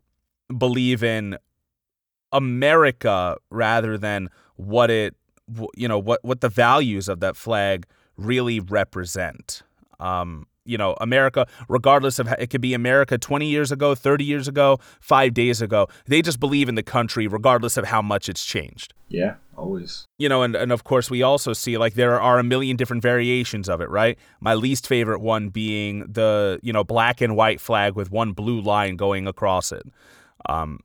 believe 0.57 1.01
in 1.01 1.37
America 2.33 3.37
rather 3.51 3.97
than 3.97 4.29
what 4.57 4.91
it 4.91 5.15
you 5.77 5.87
know 5.87 5.97
what 5.97 6.19
what 6.25 6.41
the 6.41 6.49
values 6.49 7.07
of 7.07 7.21
that 7.21 7.37
flag 7.37 7.87
really 8.17 8.59
represent. 8.59 9.63
Um, 9.99 10.47
you 10.67 10.77
know, 10.77 10.95
America, 10.99 11.47
regardless 11.69 12.19
of 12.19 12.27
how, 12.27 12.35
it 12.37 12.49
could 12.49 12.61
be 12.61 12.73
America 12.73 13.17
20 13.17 13.47
years 13.47 13.71
ago, 13.71 13.95
30 13.95 14.25
years 14.25 14.47
ago, 14.47 14.79
five 14.99 15.33
days 15.33 15.61
ago. 15.61 15.87
They 16.05 16.21
just 16.21 16.39
believe 16.39 16.69
in 16.69 16.75
the 16.75 16.83
country, 16.83 17.25
regardless 17.25 17.77
of 17.77 17.85
how 17.85 18.01
much 18.01 18.27
it's 18.27 18.45
changed. 18.45 18.93
Yeah, 19.07 19.35
always. 19.55 20.05
You 20.17 20.27
know, 20.27 20.43
and, 20.43 20.55
and 20.55 20.71
of 20.71 20.83
course, 20.83 21.09
we 21.09 21.23
also 21.23 21.53
see 21.53 21.77
like 21.77 21.93
there 21.93 22.19
are 22.19 22.37
a 22.37 22.43
million 22.43 22.75
different 22.75 23.01
variations 23.01 23.69
of 23.69 23.79
it, 23.79 23.89
right? 23.89 24.19
My 24.41 24.53
least 24.53 24.85
favorite 24.87 25.21
one 25.21 25.49
being 25.49 26.01
the, 26.01 26.59
you 26.61 26.73
know, 26.73 26.83
black 26.83 27.21
and 27.21 27.35
white 27.35 27.61
flag 27.61 27.95
with 27.95 28.11
one 28.11 28.33
blue 28.33 28.59
line 28.59 28.97
going 28.97 29.25
across 29.25 29.71
it. 29.71 29.83
Um, 30.49 30.81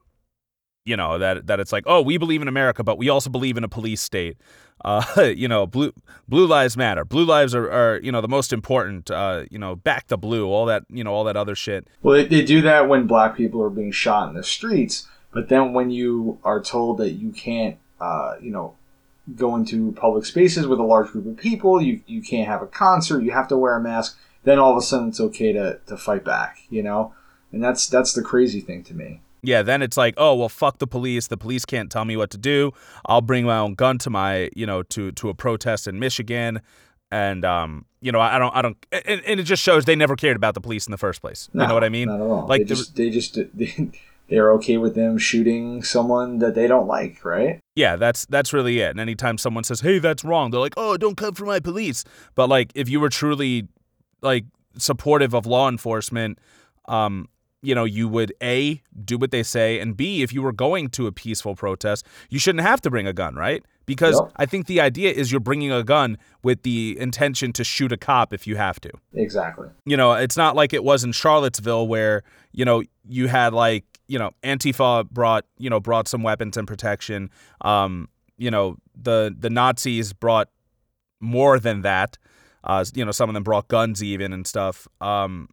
you 0.84 0.96
know 0.96 1.18
that 1.18 1.46
that 1.46 1.60
it's 1.60 1.72
like 1.72 1.84
oh 1.86 2.02
we 2.02 2.16
believe 2.16 2.42
in 2.42 2.48
America 2.48 2.82
but 2.82 2.98
we 2.98 3.08
also 3.08 3.30
believe 3.30 3.56
in 3.56 3.62
a 3.62 3.68
police 3.68 4.00
state 4.00 4.36
uh, 4.84 5.04
you 5.36 5.48
know, 5.48 5.66
blue 5.66 5.92
blue 6.28 6.46
lives 6.46 6.76
matter. 6.76 7.04
Blue 7.04 7.24
lives 7.24 7.54
are, 7.54 7.70
are 7.70 8.00
you 8.02 8.12
know 8.12 8.20
the 8.20 8.28
most 8.28 8.52
important. 8.52 9.10
Uh, 9.10 9.44
you 9.50 9.58
know, 9.58 9.76
back 9.76 10.08
the 10.08 10.18
blue, 10.18 10.46
all 10.46 10.66
that 10.66 10.84
you 10.90 11.04
know, 11.04 11.12
all 11.12 11.24
that 11.24 11.36
other 11.36 11.54
shit. 11.54 11.86
Well, 12.02 12.16
they, 12.16 12.26
they 12.26 12.44
do 12.44 12.62
that 12.62 12.88
when 12.88 13.06
black 13.06 13.36
people 13.36 13.62
are 13.62 13.70
being 13.70 13.92
shot 13.92 14.28
in 14.28 14.34
the 14.34 14.42
streets, 14.42 15.08
but 15.32 15.48
then 15.48 15.72
when 15.72 15.90
you 15.90 16.38
are 16.44 16.60
told 16.60 16.98
that 16.98 17.12
you 17.12 17.32
can't, 17.32 17.76
uh, 18.00 18.34
you 18.40 18.50
know, 18.50 18.74
go 19.36 19.54
into 19.54 19.92
public 19.92 20.24
spaces 20.24 20.66
with 20.66 20.78
a 20.78 20.84
large 20.84 21.08
group 21.08 21.26
of 21.26 21.36
people, 21.36 21.80
you 21.80 22.00
you 22.06 22.22
can't 22.22 22.48
have 22.48 22.62
a 22.62 22.66
concert, 22.66 23.22
you 23.22 23.32
have 23.32 23.48
to 23.48 23.56
wear 23.56 23.76
a 23.76 23.80
mask. 23.80 24.18
Then 24.44 24.58
all 24.58 24.72
of 24.72 24.76
a 24.76 24.82
sudden, 24.82 25.08
it's 25.08 25.20
okay 25.20 25.52
to 25.52 25.78
to 25.86 25.96
fight 25.96 26.24
back. 26.24 26.58
You 26.70 26.82
know, 26.82 27.14
and 27.52 27.62
that's 27.62 27.86
that's 27.86 28.12
the 28.12 28.22
crazy 28.22 28.60
thing 28.60 28.82
to 28.84 28.94
me. 28.94 29.20
Yeah, 29.42 29.62
then 29.62 29.82
it's 29.82 29.96
like, 29.96 30.14
oh 30.16 30.34
well, 30.36 30.48
fuck 30.48 30.78
the 30.78 30.86
police. 30.86 31.26
The 31.26 31.36
police 31.36 31.64
can't 31.64 31.90
tell 31.90 32.04
me 32.04 32.16
what 32.16 32.30
to 32.30 32.38
do. 32.38 32.72
I'll 33.06 33.20
bring 33.20 33.44
my 33.44 33.58
own 33.58 33.74
gun 33.74 33.98
to 33.98 34.10
my, 34.10 34.50
you 34.54 34.66
know, 34.66 34.82
to 34.84 35.12
to 35.12 35.28
a 35.28 35.34
protest 35.34 35.86
in 35.88 35.98
Michigan, 35.98 36.60
and 37.10 37.44
um, 37.44 37.84
you 38.00 38.10
know, 38.10 38.20
I 38.20 38.38
don't, 38.38 38.54
I 38.56 38.62
don't, 38.62 38.76
and, 38.90 39.20
and 39.24 39.38
it 39.38 39.44
just 39.44 39.62
shows 39.62 39.84
they 39.84 39.94
never 39.94 40.16
cared 40.16 40.36
about 40.36 40.54
the 40.54 40.60
police 40.60 40.86
in 40.86 40.90
the 40.90 40.98
first 40.98 41.20
place. 41.20 41.48
No, 41.52 41.64
you 41.64 41.68
know 41.68 41.74
what 41.74 41.84
I 41.84 41.88
mean? 41.88 42.08
Not 42.08 42.20
at 42.20 42.26
all. 42.26 42.46
Like 42.46 42.62
they 42.62 42.64
just, 42.64 42.96
they 42.96 43.10
just, 43.10 43.38
they, 43.54 43.90
they're 44.28 44.52
okay 44.54 44.78
with 44.78 44.94
them 44.94 45.18
shooting 45.18 45.82
someone 45.82 46.38
that 46.38 46.54
they 46.54 46.66
don't 46.66 46.86
like, 46.86 47.24
right? 47.24 47.60
Yeah, 47.76 47.96
that's 47.96 48.24
that's 48.26 48.52
really 48.52 48.80
it. 48.80 48.90
And 48.90 49.00
anytime 49.00 49.38
someone 49.38 49.62
says, 49.62 49.80
"Hey, 49.80 49.98
that's 49.98 50.24
wrong," 50.24 50.50
they're 50.50 50.60
like, 50.60 50.74
"Oh, 50.76 50.96
don't 50.96 51.16
come 51.16 51.34
for 51.34 51.44
my 51.44 51.60
police." 51.60 52.04
But 52.34 52.48
like, 52.48 52.72
if 52.74 52.88
you 52.88 52.98
were 52.98 53.10
truly 53.10 53.68
like 54.22 54.46
supportive 54.78 55.34
of 55.34 55.44
law 55.44 55.68
enforcement, 55.68 56.38
um, 56.86 57.28
you 57.62 57.74
know, 57.74 57.84
you 57.84 58.08
would 58.08 58.34
A, 58.42 58.82
do 59.04 59.16
what 59.16 59.30
they 59.30 59.42
say, 59.42 59.78
and 59.78 59.96
B, 59.96 60.22
if 60.22 60.32
you 60.32 60.42
were 60.42 60.52
going 60.52 60.88
to 60.90 61.06
a 61.06 61.12
peaceful 61.12 61.54
protest, 61.54 62.04
you 62.28 62.38
shouldn't 62.38 62.64
have 62.64 62.80
to 62.82 62.90
bring 62.90 63.06
a 63.06 63.12
gun, 63.12 63.36
right? 63.36 63.64
Because 63.86 64.20
yep. 64.20 64.32
I 64.36 64.46
think 64.46 64.66
the 64.66 64.80
idea 64.80 65.12
is 65.12 65.30
you're 65.30 65.40
bringing 65.40 65.72
a 65.72 65.82
gun 65.82 66.18
with 66.42 66.62
the 66.62 66.96
intention 66.98 67.52
to 67.54 67.64
shoot 67.64 67.92
a 67.92 67.96
cop 67.96 68.32
if 68.32 68.46
you 68.46 68.56
have 68.56 68.80
to. 68.80 68.90
Exactly. 69.14 69.68
You 69.84 69.96
know, 69.96 70.12
it's 70.12 70.36
not 70.36 70.56
like 70.56 70.72
it 70.72 70.84
was 70.84 71.04
in 71.04 71.12
Charlottesville 71.12 71.86
where, 71.86 72.22
you 72.52 72.64
know, 72.64 72.82
you 73.08 73.28
had 73.28 73.52
like, 73.52 73.84
you 74.08 74.18
know, 74.18 74.32
Antifa 74.42 75.08
brought, 75.10 75.46
you 75.58 75.70
know, 75.70 75.80
brought 75.80 76.06
some 76.06 76.22
weapons 76.22 76.56
and 76.56 76.66
protection. 76.66 77.30
Um, 77.62 78.08
you 78.36 78.50
know, 78.50 78.76
the 79.00 79.34
the 79.36 79.50
Nazis 79.50 80.12
brought 80.12 80.48
more 81.20 81.58
than 81.58 81.82
that. 81.82 82.18
Uh, 82.64 82.84
you 82.94 83.04
know, 83.04 83.10
some 83.10 83.28
of 83.30 83.34
them 83.34 83.42
brought 83.42 83.68
guns 83.68 84.02
even 84.02 84.32
and 84.32 84.46
stuff. 84.46 84.86
Um, 85.00 85.48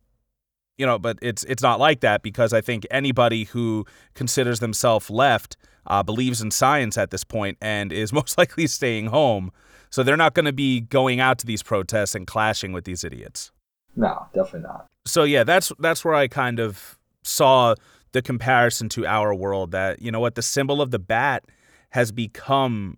you 0.80 0.86
know, 0.86 0.98
but 0.98 1.20
it's 1.22 1.44
it's 1.44 1.62
not 1.62 1.80
like 1.80 2.00
that 2.00 2.24
because 2.24 2.54
I 2.54 2.62
think 2.62 2.88
anybody 2.90 3.44
who 3.44 3.86
considers 4.16 4.62
themselves 4.62 5.10
left 5.10 5.58
uh, 5.86 6.02
believes 6.02 6.42
in 6.42 6.52
science 6.52 6.98
at 6.98 7.12
this 7.12 7.26
point 7.26 7.58
and 7.62 7.92
is 7.92 8.14
most 8.22 8.38
likely 8.38 8.66
staying 8.66 9.08
home. 9.08 9.52
So 9.92 10.04
they're 10.04 10.18
not 10.18 10.34
going 10.36 10.46
to 10.46 10.54
be 10.54 10.82
going 10.82 11.20
out 11.20 11.38
to 11.40 11.46
these 11.46 11.62
protests 11.62 12.16
and 12.16 12.26
clashing 12.26 12.72
with 12.72 12.86
these 12.86 13.04
idiots. 13.04 13.52
No, 13.96 14.28
definitely 14.34 14.62
not. 14.62 14.86
So 15.06 15.24
yeah, 15.24 15.44
that's 15.44 15.72
that's 15.80 16.06
where 16.06 16.16
I 16.16 16.30
kind 16.30 16.60
of 16.60 16.98
saw 17.24 17.76
the 18.14 18.22
comparison 18.22 18.88
to 18.90 19.06
our 19.06 19.36
world 19.36 19.72
that 19.72 20.02
you 20.02 20.12
know 20.12 20.22
what 20.22 20.36
the 20.36 20.42
symbol 20.42 20.82
of 20.82 20.92
the 20.92 21.00
bat 21.00 21.44
has 21.90 22.14
become 22.14 22.98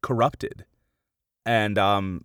corrupted, 0.00 0.64
and 1.44 1.76
um, 1.76 2.24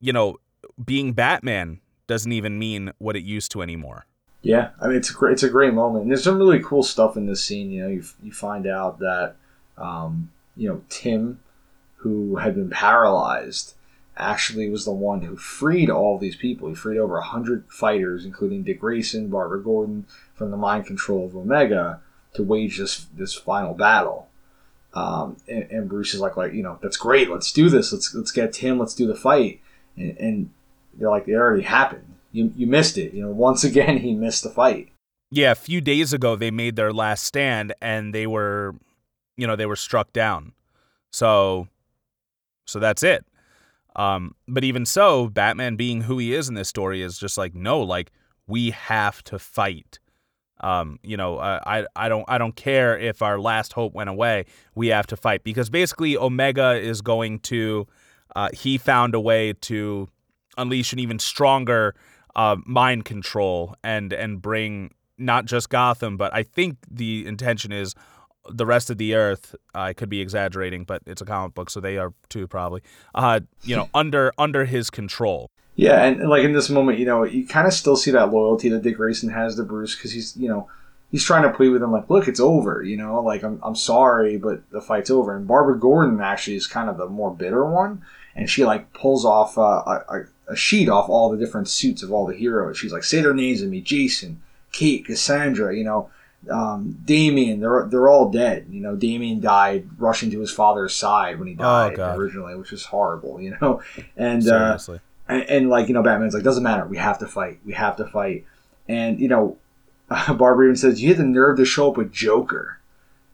you 0.00 0.12
know, 0.12 0.36
being 0.84 1.12
Batman 1.12 1.80
doesn't 2.06 2.32
even 2.32 2.58
mean 2.58 2.92
what 2.98 3.16
it 3.16 3.24
used 3.24 3.50
to 3.52 3.62
anymore. 3.62 4.06
Yeah, 4.42 4.70
I 4.80 4.86
mean 4.86 4.96
it's 4.96 5.10
a 5.10 5.14
great 5.14 5.32
it's 5.32 5.42
a 5.42 5.48
great 5.48 5.74
moment. 5.74 6.02
And 6.02 6.10
there's 6.10 6.24
some 6.24 6.38
really 6.38 6.60
cool 6.60 6.82
stuff 6.82 7.16
in 7.16 7.26
this 7.26 7.44
scene. 7.44 7.70
You 7.70 7.82
know, 7.82 7.88
you 7.88 8.04
you 8.22 8.32
find 8.32 8.66
out 8.66 8.98
that 9.00 9.36
um, 9.76 10.30
you 10.56 10.68
know 10.68 10.82
Tim, 10.88 11.40
who 11.96 12.36
had 12.36 12.54
been 12.54 12.70
paralyzed, 12.70 13.74
actually 14.16 14.68
was 14.68 14.84
the 14.84 14.92
one 14.92 15.22
who 15.22 15.36
freed 15.36 15.90
all 15.90 16.18
these 16.18 16.36
people. 16.36 16.68
He 16.68 16.74
freed 16.74 16.98
over 16.98 17.20
hundred 17.20 17.64
fighters, 17.68 18.24
including 18.24 18.62
Dick 18.62 18.80
Grayson, 18.80 19.28
Barbara 19.28 19.62
Gordon, 19.62 20.06
from 20.34 20.50
the 20.50 20.56
mind 20.56 20.86
control 20.86 21.26
of 21.26 21.36
Omega 21.36 22.00
to 22.34 22.42
wage 22.42 22.78
this 22.78 23.06
this 23.16 23.34
final 23.34 23.74
battle. 23.74 24.28
Um, 24.94 25.36
and, 25.46 25.70
and, 25.70 25.88
Bruce 25.88 26.14
is 26.14 26.20
like, 26.20 26.36
like 26.36 26.54
you 26.54 26.62
know, 26.62 26.78
that's 26.82 26.96
great. 26.96 27.30
Let's 27.30 27.52
do 27.52 27.68
this. 27.68 27.92
Let's 27.92 28.14
let's 28.14 28.32
get 28.32 28.52
Tim. 28.52 28.78
Let's 28.78 28.94
do 28.94 29.06
the 29.06 29.14
fight. 29.14 29.60
And, 29.96 30.16
and 30.18 30.50
they're 30.94 31.10
like, 31.10 31.28
it 31.28 31.34
already 31.34 31.62
happened 31.62 32.14
you 32.38 32.52
you 32.56 32.66
missed 32.66 32.96
it. 32.96 33.12
You 33.12 33.22
know, 33.22 33.30
once 33.30 33.64
again 33.64 33.98
he 34.06 34.14
missed 34.14 34.44
the 34.44 34.50
fight. 34.50 34.90
Yeah, 35.30 35.50
a 35.50 35.56
few 35.56 35.80
days 35.80 36.12
ago 36.12 36.36
they 36.36 36.50
made 36.50 36.76
their 36.76 36.92
last 36.92 37.24
stand 37.24 37.74
and 37.82 38.14
they 38.14 38.26
were, 38.26 38.74
you 39.36 39.46
know, 39.46 39.56
they 39.56 39.66
were 39.66 39.76
struck 39.76 40.12
down. 40.14 40.52
So, 41.12 41.68
so 42.66 42.78
that's 42.78 43.02
it. 43.02 43.26
Um, 43.94 44.34
but 44.46 44.64
even 44.64 44.86
so, 44.86 45.28
Batman 45.28 45.76
being 45.76 46.02
who 46.02 46.18
he 46.18 46.32
is 46.32 46.48
in 46.48 46.54
this 46.54 46.68
story 46.68 47.02
is 47.02 47.18
just 47.18 47.36
like, 47.36 47.54
no, 47.54 47.80
like 47.80 48.10
we 48.46 48.70
have 48.70 49.22
to 49.24 49.38
fight. 49.38 49.98
Um, 50.60 50.98
you 51.02 51.16
know, 51.16 51.38
I, 51.38 51.84
I 51.94 52.08
don't 52.08 52.24
I 52.26 52.38
don't 52.38 52.56
care 52.56 52.98
if 52.98 53.22
our 53.22 53.38
last 53.38 53.74
hope 53.74 53.94
went 53.94 54.10
away. 54.10 54.46
We 54.74 54.88
have 54.88 55.06
to 55.08 55.16
fight 55.16 55.44
because 55.44 55.68
basically 55.70 56.16
Omega 56.16 56.72
is 56.74 57.00
going 57.00 57.40
to. 57.40 57.86
Uh, 58.36 58.50
he 58.52 58.76
found 58.76 59.14
a 59.14 59.20
way 59.20 59.52
to 59.52 60.08
unleash 60.58 60.92
an 60.92 60.98
even 60.98 61.18
stronger 61.18 61.94
uh, 62.38 62.56
mind 62.64 63.04
control 63.04 63.74
and 63.82 64.12
and 64.12 64.40
bring 64.40 64.94
not 65.18 65.44
just 65.44 65.68
Gotham, 65.68 66.16
but 66.16 66.32
I 66.32 66.44
think 66.44 66.76
the 66.88 67.26
intention 67.26 67.72
is 67.72 67.96
the 68.48 68.64
rest 68.64 68.90
of 68.90 68.96
the 68.96 69.16
Earth. 69.16 69.56
I 69.74 69.92
could 69.92 70.08
be 70.08 70.20
exaggerating, 70.20 70.84
but 70.84 71.02
it's 71.04 71.20
a 71.20 71.24
comic 71.24 71.54
book, 71.54 71.68
so 71.68 71.80
they 71.80 71.98
are 71.98 72.14
too 72.28 72.46
probably. 72.46 72.82
Uh, 73.12 73.40
you 73.64 73.74
know, 73.74 73.90
under 73.94 74.32
under 74.38 74.64
his 74.64 74.88
control. 74.88 75.50
Yeah, 75.74 76.04
and 76.04 76.28
like 76.28 76.44
in 76.44 76.52
this 76.52 76.70
moment, 76.70 77.00
you 77.00 77.06
know, 77.06 77.24
you 77.24 77.44
kind 77.44 77.66
of 77.66 77.72
still 77.72 77.96
see 77.96 78.12
that 78.12 78.32
loyalty 78.32 78.68
that 78.68 78.82
Dick 78.82 78.96
Grayson 78.96 79.30
has 79.30 79.56
to 79.56 79.64
Bruce 79.64 79.96
because 79.96 80.12
he's, 80.12 80.36
you 80.36 80.48
know, 80.48 80.68
he's 81.10 81.24
trying 81.24 81.44
to 81.44 81.50
plead 81.50 81.68
with 81.68 81.82
him 81.82 81.92
like, 81.92 82.10
look, 82.10 82.26
it's 82.26 82.40
over, 82.40 82.82
you 82.82 82.96
know, 82.96 83.20
like 83.20 83.44
I'm, 83.44 83.60
I'm 83.62 83.76
sorry, 83.76 84.38
but 84.38 84.68
the 84.70 84.80
fight's 84.80 85.08
over. 85.08 85.36
And 85.36 85.46
Barbara 85.46 85.78
Gordon 85.78 86.20
actually 86.20 86.56
is 86.56 86.66
kind 86.66 86.90
of 86.90 86.96
the 86.96 87.06
more 87.06 87.32
bitter 87.32 87.64
one, 87.64 88.02
and 88.34 88.50
she 88.50 88.64
like 88.64 88.92
pulls 88.92 89.24
off 89.24 89.56
uh, 89.56 89.82
a, 89.86 90.04
a 90.08 90.24
sheet 90.56 90.88
off 90.88 91.08
all 91.08 91.30
the 91.30 91.36
different 91.36 91.68
suits 91.68 92.02
of 92.02 92.12
all 92.12 92.26
the 92.26 92.36
heroes. 92.36 92.78
She's 92.78 92.92
like, 92.92 93.04
say 93.04 93.20
their 93.20 93.34
names 93.34 93.60
to 93.60 93.66
me, 93.66 93.80
Jason, 93.80 94.40
Kate, 94.72 95.04
Cassandra, 95.04 95.76
you 95.76 95.84
know, 95.84 96.10
um, 96.50 96.98
Damian. 97.04 97.60
They're 97.60 97.86
they're 97.90 98.08
all 98.08 98.30
dead. 98.30 98.66
You 98.70 98.80
know, 98.80 98.96
Damian 98.96 99.40
died 99.40 99.88
rushing 99.98 100.30
to 100.30 100.40
his 100.40 100.52
father's 100.52 100.94
side 100.94 101.38
when 101.38 101.48
he 101.48 101.54
died 101.54 101.96
originally, 102.18 102.54
which 102.54 102.72
is 102.72 102.84
horrible. 102.84 103.40
You 103.40 103.56
know, 103.60 103.82
and 104.16 104.46
uh, 104.48 104.78
and, 105.28 105.42
and 105.42 105.68
like 105.68 105.88
you 105.88 105.94
know, 105.94 106.02
Batman's 106.02 106.34
like, 106.34 106.44
doesn't 106.44 106.62
matter. 106.62 106.86
We 106.86 106.96
have 106.96 107.18
to 107.18 107.26
fight. 107.26 107.58
We 107.64 107.72
have 107.74 107.96
to 107.96 108.06
fight. 108.06 108.46
And 108.88 109.20
you 109.20 109.28
know, 109.28 109.58
Barbara 110.08 110.66
even 110.66 110.76
says, 110.76 111.02
you 111.02 111.08
had 111.08 111.18
the 111.18 111.24
nerve 111.24 111.58
to 111.58 111.64
show 111.64 111.90
up 111.90 111.96
with 111.96 112.12
Joker. 112.12 112.74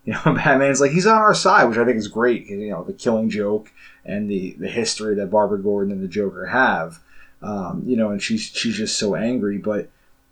You 0.06 0.12
know, 0.12 0.34
Batman's 0.34 0.82
like, 0.82 0.90
he's 0.90 1.06
on 1.06 1.16
our 1.16 1.32
side, 1.32 1.64
which 1.64 1.78
I 1.78 1.84
think 1.86 1.96
is 1.96 2.08
great. 2.08 2.46
You 2.46 2.68
know, 2.68 2.84
the 2.84 2.92
Killing 2.92 3.30
Joke 3.30 3.72
and 4.04 4.30
the 4.30 4.54
the 4.58 4.68
history 4.68 5.14
that 5.16 5.30
Barbara 5.30 5.58
Gordon 5.58 5.92
and 5.92 6.02
the 6.02 6.08
Joker 6.08 6.46
have. 6.46 7.00
Um, 7.42 7.82
you 7.86 7.96
know, 7.96 8.10
and 8.10 8.22
she's 8.22 8.42
she's 8.42 8.76
just 8.76 8.98
so 8.98 9.14
angry. 9.14 9.58
But 9.58 9.90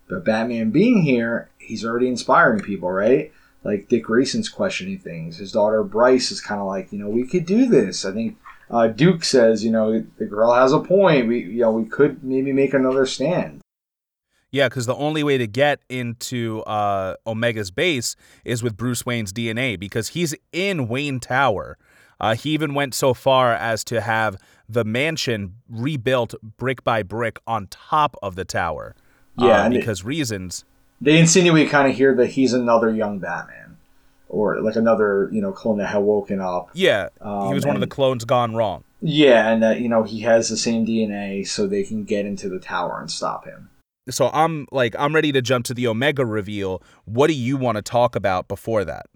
but 0.09 0.25
Batman 0.25 0.71
being 0.71 1.03
here, 1.03 1.49
he's 1.57 1.85
already 1.85 2.07
inspiring 2.07 2.61
people, 2.61 2.91
right? 2.91 3.31
Like 3.63 3.87
Dick 3.87 4.03
Grayson's 4.03 4.49
questioning 4.49 4.99
things. 4.99 5.37
His 5.37 5.51
daughter 5.51 5.83
Bryce 5.83 6.31
is 6.31 6.41
kind 6.41 6.59
of 6.59 6.67
like, 6.67 6.91
you 6.91 6.99
know, 6.99 7.07
we 7.07 7.25
could 7.25 7.45
do 7.45 7.67
this. 7.67 8.03
I 8.03 8.11
think 8.11 8.37
uh, 8.69 8.87
Duke 8.87 9.23
says, 9.23 9.63
you 9.63 9.71
know, 9.71 10.03
the 10.17 10.25
girl 10.25 10.53
has 10.53 10.73
a 10.73 10.79
point. 10.79 11.27
We 11.27 11.39
you 11.39 11.61
know 11.61 11.71
we 11.71 11.85
could 11.85 12.23
maybe 12.23 12.51
make 12.51 12.73
another 12.73 13.05
stand. 13.05 13.61
Yeah, 14.51 14.69
because 14.69 14.85
the 14.85 14.95
only 14.95 15.23
way 15.23 15.39
to 15.39 15.47
get 15.47 15.79
into 15.89 16.61
uh, 16.61 17.15
Omega's 17.25 17.71
base 17.71 18.15
is 18.45 18.61
with 18.61 18.77
Bruce 18.77 19.03
Wayne's 19.03 19.33
DNA 19.33 19.79
because 19.79 20.09
he's 20.09 20.35
in 20.51 20.87
Wayne 20.87 21.19
Tower. 21.19 21.75
Uh, 22.23 22.35
he 22.35 22.51
even 22.51 22.73
went 22.73 22.93
so 22.93 23.13
far 23.13 23.51
as 23.53 23.83
to 23.83 23.99
have 23.99 24.37
the 24.69 24.85
mansion 24.85 25.55
rebuilt 25.69 26.33
brick 26.57 26.81
by 26.83 27.03
brick 27.03 27.37
on 27.45 27.67
top 27.67 28.15
of 28.23 28.35
the 28.35 28.45
tower. 28.45 28.95
Yeah, 29.37 29.61
uh, 29.61 29.65
and 29.65 29.73
it- 29.73 29.79
because 29.79 30.05
reasons. 30.05 30.63
they 31.01 31.19
insinuate 31.19 31.69
kind 31.69 31.89
of 31.91 31.97
here 31.97 32.15
that 32.15 32.27
he's 32.27 32.53
another 32.53 32.89
young 32.89 33.19
Batman, 33.19 33.75
or 34.29 34.61
like 34.61 34.77
another 34.77 35.27
you 35.33 35.41
know 35.41 35.51
clone 35.51 35.79
that 35.79 35.87
had 35.87 35.97
woken 35.97 36.39
up. 36.39 36.69
Yeah, 36.73 37.09
he 37.21 37.25
Um, 37.27 37.53
was 37.53 37.65
one 37.65 37.75
of 37.75 37.81
the 37.81 37.87
clones 37.87 38.23
gone 38.23 38.55
wrong. 38.55 38.85
Yeah, 39.01 39.49
and 39.51 39.61
that 39.61 39.81
you 39.81 39.89
know 39.89 40.03
he 40.03 40.21
has 40.21 40.47
the 40.47 40.55
same 40.55 40.85
DNA, 40.85 41.43
so 41.45 41.67
they 41.67 41.83
can 41.83 42.05
get 42.05 42.25
into 42.25 42.47
the 42.47 42.59
tower 42.59 42.99
and 43.01 43.11
stop 43.11 43.43
him. 43.43 43.69
So 44.09 44.29
I'm 44.33 44.65
like, 44.71 44.95
I'm 44.97 45.13
ready 45.13 45.33
to 45.33 45.41
jump 45.41 45.65
to 45.65 45.73
the 45.73 45.87
Omega 45.87 46.25
reveal. 46.25 46.81
What 47.03 47.27
do 47.27 47.33
you 47.33 47.57
want 47.57 47.75
to 47.75 47.81
talk 47.81 48.15
about 48.15 48.47
before 48.47 48.85
that? 48.85 49.07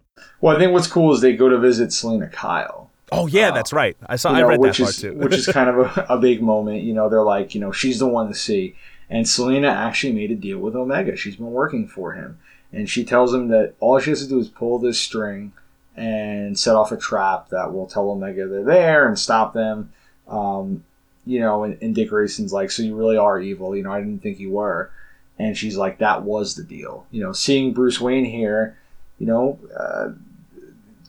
Well, 0.42 0.56
I 0.56 0.60
think 0.60 0.74
what's 0.74 0.88
cool 0.88 1.14
is 1.14 1.22
they 1.22 1.38
go 1.38 1.48
to 1.48 1.58
visit 1.58 1.94
Selina 1.94 2.28
Kyle. 2.28 2.90
Oh 3.12 3.28
yeah, 3.28 3.50
Uh, 3.50 3.52
that's 3.56 3.72
right. 3.74 3.96
I 4.08 4.16
saw. 4.18 4.32
you 4.32 4.38
I 4.38 4.42
know, 4.42 4.48
read 4.48 4.58
that 4.58 4.62
which 4.62 4.78
part 4.80 4.90
is 4.90 5.02
too. 5.02 5.14
which 5.14 5.34
is 5.36 5.46
kind 5.54 5.70
of 5.70 5.78
a, 5.98 6.06
a 6.10 6.18
big 6.18 6.42
moment. 6.42 6.84
You 6.84 6.94
know, 6.94 7.10
they're 7.10 7.24
like, 7.24 7.56
you 7.56 7.62
know, 7.62 7.72
she's 7.72 8.00
the 8.00 8.08
one 8.08 8.28
to 8.28 8.34
see, 8.34 8.76
and 9.10 9.28
Selina 9.28 9.70
actually 9.70 10.14
made 10.14 10.32
a 10.32 10.36
deal 10.36 10.60
with 10.60 10.76
Omega. 10.76 11.16
She's 11.16 11.36
been 11.38 11.52
working 11.52 11.88
for 11.88 12.14
him, 12.14 12.40
and 12.74 12.90
she 12.90 13.04
tells 13.06 13.34
him 13.34 13.48
that 13.50 13.74
all 13.80 14.00
she 14.00 14.10
has 14.12 14.22
to 14.24 14.28
do 14.30 14.40
is 14.40 14.50
pull 14.50 14.80
this 14.80 15.00
string 15.00 15.54
and 15.96 16.60
set 16.60 16.76
off 16.76 16.92
a 16.92 16.98
trap 16.98 17.50
that 17.50 17.74
will 17.74 17.88
tell 17.88 18.10
Omega 18.10 18.48
they're 18.48 18.64
there 18.64 19.08
and 19.08 19.18
stop 19.18 19.54
them. 19.54 19.92
Um, 20.28 20.84
you 21.26 21.40
know, 21.40 21.64
and, 21.64 21.78
and 21.82 21.96
Dick 21.96 22.10
Grayson's 22.10 22.54
like, 22.54 22.72
so 22.72 22.84
you 22.84 22.96
really 22.96 23.18
are 23.18 23.40
evil. 23.40 23.76
You 23.76 23.84
know, 23.84 23.92
I 23.92 24.00
didn't 24.00 24.22
think 24.22 24.40
you 24.40 24.52
were. 24.52 24.92
And 25.40 25.58
she's 25.58 25.76
like, 25.76 25.98
that 26.00 26.24
was 26.24 26.56
the 26.56 26.64
deal. 26.64 27.06
You 27.12 27.24
know, 27.24 27.32
seeing 27.34 27.74
Bruce 27.74 28.00
Wayne 28.00 28.26
here, 28.26 28.78
you 29.20 29.26
know, 29.28 29.60
uh, 29.78 30.10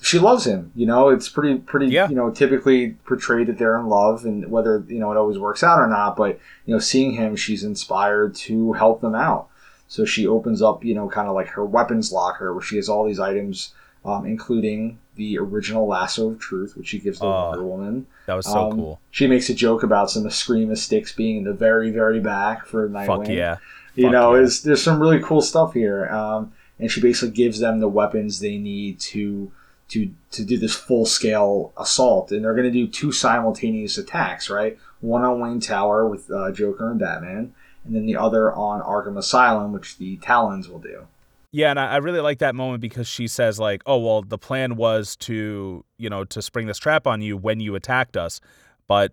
she 0.01 0.19
loves 0.19 0.47
him. 0.47 0.71
You 0.75 0.87
know, 0.87 1.09
it's 1.09 1.29
pretty 1.29 1.59
pretty 1.59 1.87
Yeah. 1.89 2.09
you 2.09 2.15
know 2.17 2.31
typically 2.31 2.91
portrayed 3.07 3.49
that 3.49 3.59
they're 3.59 3.79
in 3.79 3.87
love, 3.89 4.25
and 4.25 4.51
whether 4.51 4.85
you 4.89 4.99
know 4.99 5.11
it 5.13 5.17
always 5.17 5.39
works 5.39 5.63
out 5.63 5.81
or 5.81 5.87
not. 5.89 6.17
But 6.17 6.39
you 6.67 6.75
know, 6.75 6.79
seeing 6.81 7.13
him, 7.13 7.37
she's 7.37 7.65
inspired 7.65 8.35
to 8.37 8.73
help 8.75 9.01
them 9.01 9.15
out. 9.15 9.49
So 9.89 10.05
she 10.05 10.27
opens 10.27 10.61
up, 10.61 10.85
you 10.85 10.95
know, 10.95 11.09
kind 11.09 11.29
of 11.29 11.35
like 11.35 11.49
her 11.49 11.65
weapons 11.65 12.13
locker 12.13 12.53
where 12.53 12.63
she 12.63 12.77
has 12.77 12.91
all 12.91 13.07
these 13.07 13.19
items, 13.19 13.73
um, 14.05 14.27
including 14.27 14.99
the 15.17 15.39
original 15.39 15.87
lasso 15.89 16.29
of 16.29 16.39
truth, 16.39 16.77
which 16.77 16.89
she 16.89 16.99
gives 16.99 17.19
to 17.21 17.25
Oh, 17.25 17.49
Wonder 17.49 17.65
Woman. 17.65 18.07
that 18.27 18.35
was 18.35 18.45
so 18.47 18.67
Um, 18.71 18.77
cool. 18.77 19.01
She 19.11 19.27
makes 19.27 19.49
a 19.49 19.55
joke 19.55 19.83
about 19.83 20.11
some 20.11 20.27
of 20.27 20.31
escrima 20.31 20.77
sticks 20.77 21.13
being 21.13 21.39
in 21.39 21.45
the 21.45 21.55
very, 21.55 21.91
very 21.91 22.21
back 22.21 22.67
for 22.67 22.89
Nightwing 22.89 23.07
Fuck 23.07 23.29
yeah. 23.29 23.57
you 23.95 24.05
Fuck 24.05 24.13
know 24.13 24.35
yeah. 24.35 24.43
is 24.43 24.63
there's 24.63 24.83
some 24.83 25.01
really 25.01 25.19
cool 25.21 25.41
stuff 25.41 25.73
here 25.73 26.07
um, 26.11 26.53
and 26.79 26.91
she 26.91 27.01
basically 27.01 27.35
gives 27.35 27.59
them 27.59 27.81
the 27.81 27.89
weapons 27.89 28.39
they 28.41 28.59
need 28.59 29.01
to 29.01 29.51
to 29.89 30.13
to 30.31 30.45
do 30.45 30.59
this 30.59 30.75
full 30.75 31.07
scale 31.07 31.73
assault 31.77 32.31
and 32.31 32.45
they're 32.45 32.55
going 32.55 32.65
to 32.65 32.71
do 32.71 32.87
two 32.87 33.13
simultaneous 33.13 33.99
attacks 33.99 34.51
right 34.51 34.79
one 35.01 35.25
on 35.25 35.41
wayne 35.41 35.61
tower 35.61 36.07
with 36.07 36.31
uh, 36.31 36.51
joker 36.53 36.91
and 36.91 37.01
batman 37.01 37.55
and 37.85 37.95
then 37.95 38.07
the 38.07 38.17
other 38.17 38.53
on 38.53 38.81
arkham 38.83 39.17
asylum 39.17 39.73
which 39.73 39.99
the 39.99 40.17
talons 40.19 40.69
will 40.69 40.81
do 40.81 41.07
Yeah, 41.51 41.71
and 41.71 41.81
I, 41.81 41.97
really 41.97 42.21
like 42.21 42.41
that 42.41 42.55
moment 42.55 42.83
because 42.83 43.09
she 43.09 43.27
says 43.27 43.59
like, 43.59 43.83
"Oh 43.87 43.97
well, 43.97 44.21
the 44.21 44.37
plan 44.37 44.77
was 44.77 45.17
to 45.17 45.83
you 45.97 46.11
know 46.11 46.25
to 46.25 46.43
spring 46.43 46.67
this 46.67 46.77
trap 46.77 47.07
on 47.07 47.23
you 47.23 47.39
when 47.39 47.59
you 47.59 47.75
attacked 47.75 48.19
us, 48.19 48.43
but 48.87 49.13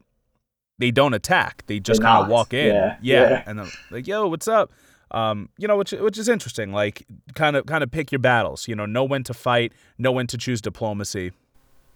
they 0.78 0.92
don't 0.92 1.14
attack. 1.14 1.64
They 1.68 1.80
just 1.80 2.02
kind 2.02 2.24
of 2.24 2.30
walk 2.30 2.54
in. 2.54 2.76
Yeah, 2.76 2.98
yeah. 3.02 3.44
and 3.46 3.60
then 3.60 3.70
like, 3.90 4.08
yo, 4.08 4.28
what's 4.28 4.48
up? 4.48 4.72
Um, 5.12 5.50
you 5.58 5.68
know, 5.68 5.78
which 5.78 5.92
which 5.92 6.18
is 6.18 6.28
interesting. 6.28 6.72
Like, 6.72 7.06
kind 7.36 7.56
of 7.56 7.66
kind 7.66 7.84
of 7.84 7.92
pick 7.92 8.12
your 8.12 8.20
battles. 8.20 8.68
You 8.68 8.76
know, 8.76 8.86
know 8.86 9.04
when 9.04 9.24
to 9.24 9.34
fight, 9.34 9.74
know 9.98 10.12
when 10.12 10.28
to 10.28 10.38
choose 10.38 10.62
diplomacy. 10.62 11.32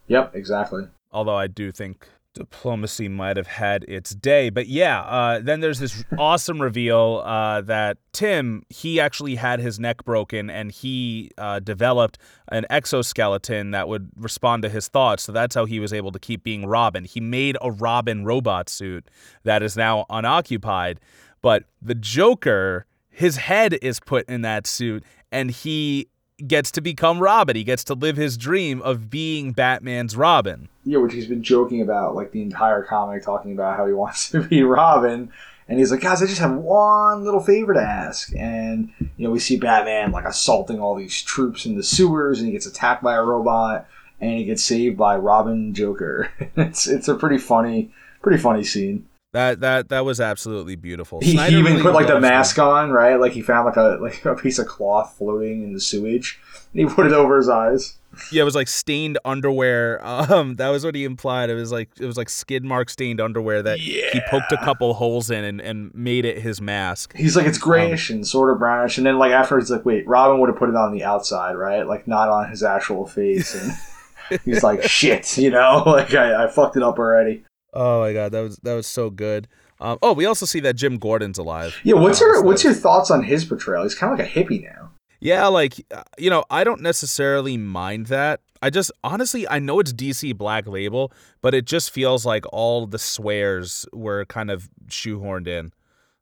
yep 0.07 0.33
exactly 0.35 0.87
Although 1.11 1.37
I 1.37 1.47
do 1.47 1.71
think 1.71 2.07
diplomacy 2.35 3.07
might 3.09 3.37
have 3.37 3.47
had 3.47 3.83
its 3.85 4.11
day. 4.11 4.49
But 4.49 4.67
yeah, 4.67 5.01
uh, 5.01 5.39
then 5.39 5.59
there's 5.59 5.79
this 5.79 6.03
awesome 6.17 6.61
reveal 6.61 7.23
uh, 7.25 7.61
that 7.61 7.97
Tim, 8.13 8.63
he 8.69 8.99
actually 8.99 9.35
had 9.35 9.59
his 9.59 9.79
neck 9.79 10.03
broken 10.05 10.49
and 10.49 10.71
he 10.71 11.31
uh, 11.37 11.59
developed 11.59 12.17
an 12.49 12.65
exoskeleton 12.69 13.71
that 13.71 13.87
would 13.87 14.09
respond 14.15 14.63
to 14.63 14.69
his 14.69 14.87
thoughts. 14.87 15.23
So 15.23 15.31
that's 15.31 15.55
how 15.55 15.65
he 15.65 15.79
was 15.79 15.91
able 15.91 16.11
to 16.11 16.19
keep 16.19 16.43
being 16.43 16.65
Robin. 16.65 17.03
He 17.03 17.19
made 17.19 17.57
a 17.61 17.71
Robin 17.71 18.23
robot 18.23 18.69
suit 18.69 19.09
that 19.43 19.63
is 19.63 19.75
now 19.75 20.05
unoccupied. 20.09 20.99
But 21.41 21.63
the 21.81 21.95
Joker, 21.95 22.85
his 23.19 23.35
head 23.37 23.77
is 23.81 23.99
put 23.99 24.27
in 24.29 24.41
that 24.43 24.65
suit 24.65 25.03
and 25.29 25.51
he 25.51 26.07
gets 26.47 26.71
to 26.71 26.79
become 26.79 27.19
Robin. 27.19 27.53
He 27.57 27.65
gets 27.65 27.83
to 27.85 27.93
live 27.93 28.15
his 28.15 28.37
dream 28.37 28.81
of 28.81 29.09
being 29.09 29.51
Batman's 29.51 30.15
Robin. 30.15 30.69
yeah 30.85 30.99
which 30.99 31.11
he's 31.13 31.27
been 31.27 31.43
joking 31.43 31.81
about 31.81 32.15
like 32.15 32.31
the 32.31 32.41
entire 32.41 32.81
comic 32.83 33.23
talking 33.23 33.51
about 33.51 33.75
how 33.75 33.85
he 33.85 33.93
wants 34.03 34.29
to 34.31 34.41
be 34.41 34.63
robin 34.63 35.29
and 35.67 35.77
he's 35.79 35.91
like 35.91 35.99
guys 36.01 36.23
i 36.23 36.25
just 36.25 36.39
have 36.39 36.55
one 36.55 37.25
little 37.25 37.41
favor 37.41 37.73
to 37.73 37.81
ask 37.81 38.33
and 38.37 38.89
you 39.17 39.25
know 39.25 39.31
we 39.31 39.37
see 39.39 39.57
batman 39.57 40.11
like 40.13 40.25
assaulting 40.25 40.79
all 40.79 40.95
these 40.95 41.21
troops 41.21 41.65
in 41.65 41.75
the 41.75 41.83
sewers 41.83 42.39
and 42.39 42.47
he 42.47 42.53
gets 42.53 42.65
attacked 42.65 43.03
by 43.03 43.15
a 43.15 43.21
robot 43.21 43.85
and 44.21 44.37
he 44.39 44.45
gets 44.45 44.63
saved 44.63 44.97
by 44.97 45.15
robin 45.17 45.73
joker 45.73 46.31
it's 46.55 46.87
it's 46.87 47.09
a 47.09 47.15
pretty 47.15 47.37
funny 47.37 47.91
pretty 48.21 48.41
funny 48.41 48.63
scene 48.63 49.05
That 49.31 49.59
that 49.59 49.89
that 49.89 50.05
was 50.05 50.19
absolutely 50.19 50.75
beautiful. 50.75 51.19
he, 51.21 51.37
he 51.37 51.57
even 51.57 51.73
really 51.73 51.81
put 51.83 51.93
like 51.93 52.07
the 52.07 52.13
loves 52.13 52.23
mask 52.23 52.57
on 52.57 52.89
right 52.89 53.15
like 53.15 53.33
he 53.33 53.41
found 53.41 53.65
like 53.65 53.75
a 53.75 53.99
like 54.01 54.25
a 54.25 54.33
piece 54.35 54.57
of 54.57 54.65
cloth 54.65 55.15
floating 55.17 55.61
in 55.61 55.73
the 55.73 55.79
sewage 55.79 56.39
and 56.73 56.87
he 56.87 56.93
put 56.93 57.05
it 57.05 57.13
over 57.13 57.37
his 57.37 57.49
eyes. 57.49 57.95
Yeah, 58.31 58.41
it 58.41 58.45
was 58.45 58.55
like 58.55 58.67
stained 58.67 59.17
underwear. 59.23 59.99
Um, 60.03 60.55
that 60.55 60.69
was 60.69 60.83
what 60.83 60.95
he 60.95 61.05
implied. 61.05 61.49
It 61.49 61.55
was 61.55 61.71
like 61.71 61.89
it 61.99 62.05
was 62.05 62.17
like 62.17 62.29
skid 62.29 62.63
mark 62.63 62.89
stained 62.89 63.21
underwear 63.21 63.61
that 63.63 63.79
he 63.79 64.21
poked 64.29 64.51
a 64.51 64.57
couple 64.57 64.93
holes 64.93 65.29
in 65.31 65.43
and, 65.43 65.61
and 65.61 65.93
made 65.93 66.25
it 66.25 66.39
his 66.39 66.59
mask. 66.59 67.15
He's 67.15 67.35
like 67.35 67.45
it's 67.45 67.57
grayish 67.57 68.09
and 68.09 68.27
sort 68.27 68.51
of 68.51 68.59
brownish, 68.59 68.97
and 68.97 69.05
then 69.07 69.17
like 69.17 69.31
afterwards, 69.31 69.69
like 69.71 69.85
wait, 69.85 70.07
Robin 70.07 70.39
would 70.39 70.49
have 70.49 70.57
put 70.57 70.69
it 70.69 70.75
on 70.75 70.91
the 70.91 71.03
outside, 71.03 71.53
right? 71.53 71.87
Like 71.87 72.07
not 72.07 72.29
on 72.29 72.49
his 72.49 72.63
actual 72.63 73.05
face, 73.07 73.55
and 73.55 74.39
he's 74.45 74.63
like 74.63 74.83
shit, 74.83 75.37
you 75.37 75.51
know, 75.51 75.83
like 75.85 76.13
I, 76.13 76.45
I 76.45 76.47
fucked 76.47 76.75
it 76.75 76.83
up 76.83 76.99
already. 76.99 77.43
Oh 77.73 78.01
my 78.01 78.13
god, 78.13 78.31
that 78.31 78.41
was 78.41 78.57
that 78.57 78.75
was 78.75 78.87
so 78.87 79.09
good. 79.09 79.47
Um, 79.81 79.97
oh, 80.01 80.13
we 80.13 80.25
also 80.25 80.45
see 80.45 80.59
that 80.61 80.75
Jim 80.75 80.97
Gordon's 80.97 81.37
alive. 81.37 81.79
Yeah, 81.83 81.95
what's 81.95 82.19
your 82.19 82.43
what's 82.43 82.63
your 82.63 82.73
thoughts 82.73 83.11
on 83.11 83.23
his 83.23 83.45
portrayal? 83.45 83.83
He's 83.83 83.95
kind 83.95 84.11
of 84.11 84.19
like 84.19 84.27
a 84.27 84.31
hippie 84.31 84.63
now. 84.63 84.91
Yeah, 85.19 85.47
like 85.47 85.85
uh, 85.93 86.03
you 86.17 86.29
know, 86.29 86.43
I 86.49 86.63
don't 86.63 86.81
necessarily 86.81 87.57
mind 87.57 88.07
that. 88.07 88.41
I 88.61 88.69
just 88.69 88.91
honestly, 89.03 89.47
I 89.47 89.59
know 89.59 89.79
it's 89.79 89.93
DC 89.93 90.37
Black 90.37 90.67
Label, 90.67 91.11
but 91.41 91.53
it 91.53 91.65
just 91.65 91.91
feels 91.91 92.25
like 92.25 92.45
all 92.51 92.85
the 92.87 92.99
swears 92.99 93.85
were 93.93 94.25
kind 94.25 94.51
of 94.51 94.69
shoehorned 94.87 95.47
in. 95.47 95.71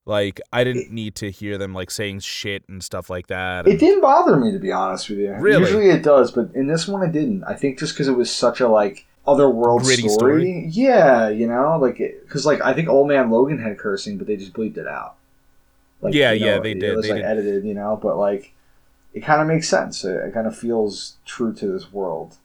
Like 0.05 0.39
I 0.53 0.63
didn't 0.63 0.91
need 0.91 1.15
to 1.15 1.29
hear 1.29 1.57
them 1.57 1.73
like 1.73 1.91
saying 1.91 2.21
shit 2.21 2.63
and 2.69 2.83
stuff 2.83 3.09
like 3.09 3.27
that. 3.27 3.67
It 3.67 3.79
didn't 3.79 4.01
bother 4.01 4.37
me 4.37 4.51
to 4.51 4.59
be 4.59 4.71
honest 4.71 5.09
with 5.09 5.19
you. 5.19 5.33
Really? 5.33 5.63
Usually 5.63 5.89
it 5.89 6.01
does, 6.01 6.31
but 6.31 6.49
in 6.55 6.67
this 6.67 6.87
one 6.87 7.03
it 7.03 7.11
didn't. 7.11 7.43
I 7.43 7.55
think 7.55 7.77
just 7.77 7.93
because 7.93 8.07
it 8.07 8.15
was 8.15 8.33
such 8.33 8.61
a 8.61 8.69
like 8.69 9.05
otherworld 9.27 9.85
story. 9.85 10.09
story? 10.09 10.65
Yeah, 10.69 11.29
you 11.29 11.47
know, 11.47 11.77
like 11.79 11.97
because 11.97 12.45
like 12.45 12.61
I 12.61 12.73
think 12.73 12.89
Old 12.89 13.07
Man 13.07 13.29
Logan 13.29 13.59
had 13.59 13.77
cursing, 13.77 14.17
but 14.17 14.27
they 14.27 14.37
just 14.37 14.53
bleeped 14.53 14.77
it 14.77 14.87
out. 14.87 15.15
Like, 16.01 16.13
Yeah, 16.13 16.31
you 16.31 16.45
yeah, 16.45 16.59
they 16.59 16.71
It 16.71 16.79
did. 16.79 16.95
was 16.95 17.05
They 17.05 17.13
like 17.13 17.21
did. 17.21 17.25
edited, 17.29 17.65
you 17.65 17.73
know, 17.73 17.99
but 18.01 18.17
like 18.17 18.53
it 19.13 19.21
kind 19.21 19.41
of 19.41 19.47
makes 19.47 19.67
sense. 19.67 20.03
It, 20.03 20.15
it 20.15 20.33
kind 20.33 20.47
of 20.47 20.55
feels 20.57 21.17
true 21.25 21.53
to 21.53 21.67
this 21.71 21.91
world. 21.91 22.37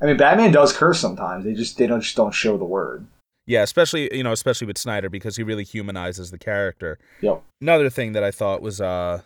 I 0.00 0.06
mean, 0.06 0.16
Batman 0.16 0.50
does 0.50 0.72
curse 0.76 0.98
sometimes. 1.00 1.44
They 1.44 1.54
just 1.54 1.78
they 1.78 1.86
don't 1.86 2.00
just 2.00 2.16
don't 2.16 2.34
show 2.34 2.58
the 2.58 2.64
word. 2.64 3.06
Yeah, 3.46 3.62
especially 3.62 4.14
you 4.14 4.22
know, 4.22 4.32
especially 4.32 4.66
with 4.66 4.78
Snyder 4.78 5.08
because 5.08 5.36
he 5.36 5.42
really 5.42 5.64
humanizes 5.64 6.30
the 6.30 6.38
character. 6.38 6.98
Yep. 7.20 7.42
Another 7.60 7.88
thing 7.90 8.12
that 8.12 8.24
I 8.24 8.30
thought 8.30 8.62
was 8.62 8.80
uh 8.80 9.22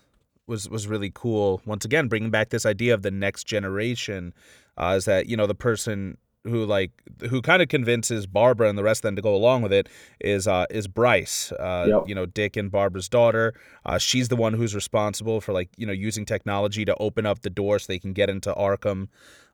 was 0.47 0.69
was 0.69 0.87
really 0.87 1.11
cool. 1.15 1.61
Once 1.67 1.85
again, 1.85 2.09
bringing 2.09 2.31
back 2.31 2.51
this 2.51 2.67
idea 2.67 2.95
of 2.95 3.03
the 3.03 3.11
next 3.11 3.45
generation, 3.45 4.33
uh, 4.77 4.95
is 4.97 5.07
that 5.07 5.27
you 5.27 5.37
know 5.37 5.47
the 5.47 5.55
person 5.55 6.19
who 6.49 6.65
like 6.65 6.91
who 7.31 7.41
kind 7.43 7.63
of 7.63 7.69
convinces 7.69 8.27
Barbara 8.27 8.69
and 8.69 8.77
the 8.79 8.83
rest 8.83 8.99
of 9.01 9.09
them 9.09 9.17
to 9.17 9.23
go 9.23 9.35
along 9.35 9.63
with 9.63 9.73
it 9.73 9.89
is 10.21 10.47
uh 10.49 10.67
is 10.71 10.87
Bryce. 10.89 11.53
Uh, 11.53 11.87
Yep. 11.89 12.03
You 12.09 12.15
know, 12.15 12.27
Dick 12.27 12.57
and 12.57 12.71
Barbara's 12.71 13.09
daughter. 13.09 13.55
Uh, 13.85 13.99
she's 13.99 14.29
the 14.29 14.37
one 14.37 14.55
who's 14.55 14.75
responsible 14.75 15.41
for 15.41 15.53
like 15.53 15.69
you 15.77 15.87
know 15.87 15.93
using 15.93 16.25
technology 16.25 16.85
to 16.85 16.95
open 17.01 17.27
up 17.27 17.41
the 17.43 17.51
door 17.51 17.79
so 17.79 17.87
they 17.89 17.99
can 17.99 18.13
get 18.13 18.29
into 18.31 18.53
Arkham. 18.55 19.09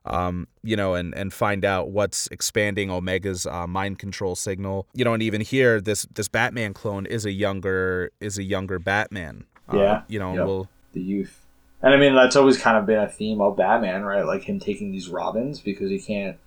Um, 0.05 0.47
you 0.63 0.75
know, 0.75 0.95
and 0.95 1.13
and 1.15 1.31
find 1.31 1.63
out 1.63 1.89
what's 1.91 2.27
expanding 2.27 2.89
Omega's 2.89 3.45
uh, 3.45 3.65
mind 3.67 3.99
control 3.99 4.35
signal. 4.35 4.85
You 4.93 5.05
know, 5.05 5.13
and 5.13 5.23
even 5.23 5.39
here, 5.41 5.79
this 5.79 6.05
this 6.13 6.27
Batman 6.27 6.73
clone 6.73 7.05
is 7.05 7.25
a 7.25 7.31
younger 7.31 8.11
is 8.19 8.37
a 8.37 8.43
younger 8.43 8.79
Batman. 8.79 9.45
Uh, 9.71 9.77
Yeah. 9.77 10.01
you 10.09 10.19
know, 10.19 10.33
Yep. 10.35 10.45
we'll 10.45 10.67
the 10.91 11.01
youth. 11.01 11.39
And 11.81 11.93
I 11.93 11.97
mean 11.97 12.15
that's 12.15 12.35
always 12.35 12.57
kind 12.57 12.77
of 12.77 12.85
been 12.85 12.99
a 12.99 13.07
theme 13.09 13.39
of 13.41 13.55
Batman, 13.57 14.03
right? 14.03 14.25
Like 14.25 14.43
him 14.43 14.59
taking 14.59 14.91
these 14.91 15.07
Robins 15.09 15.59
because 15.61 15.89
he 15.89 15.99
can't 15.99 16.37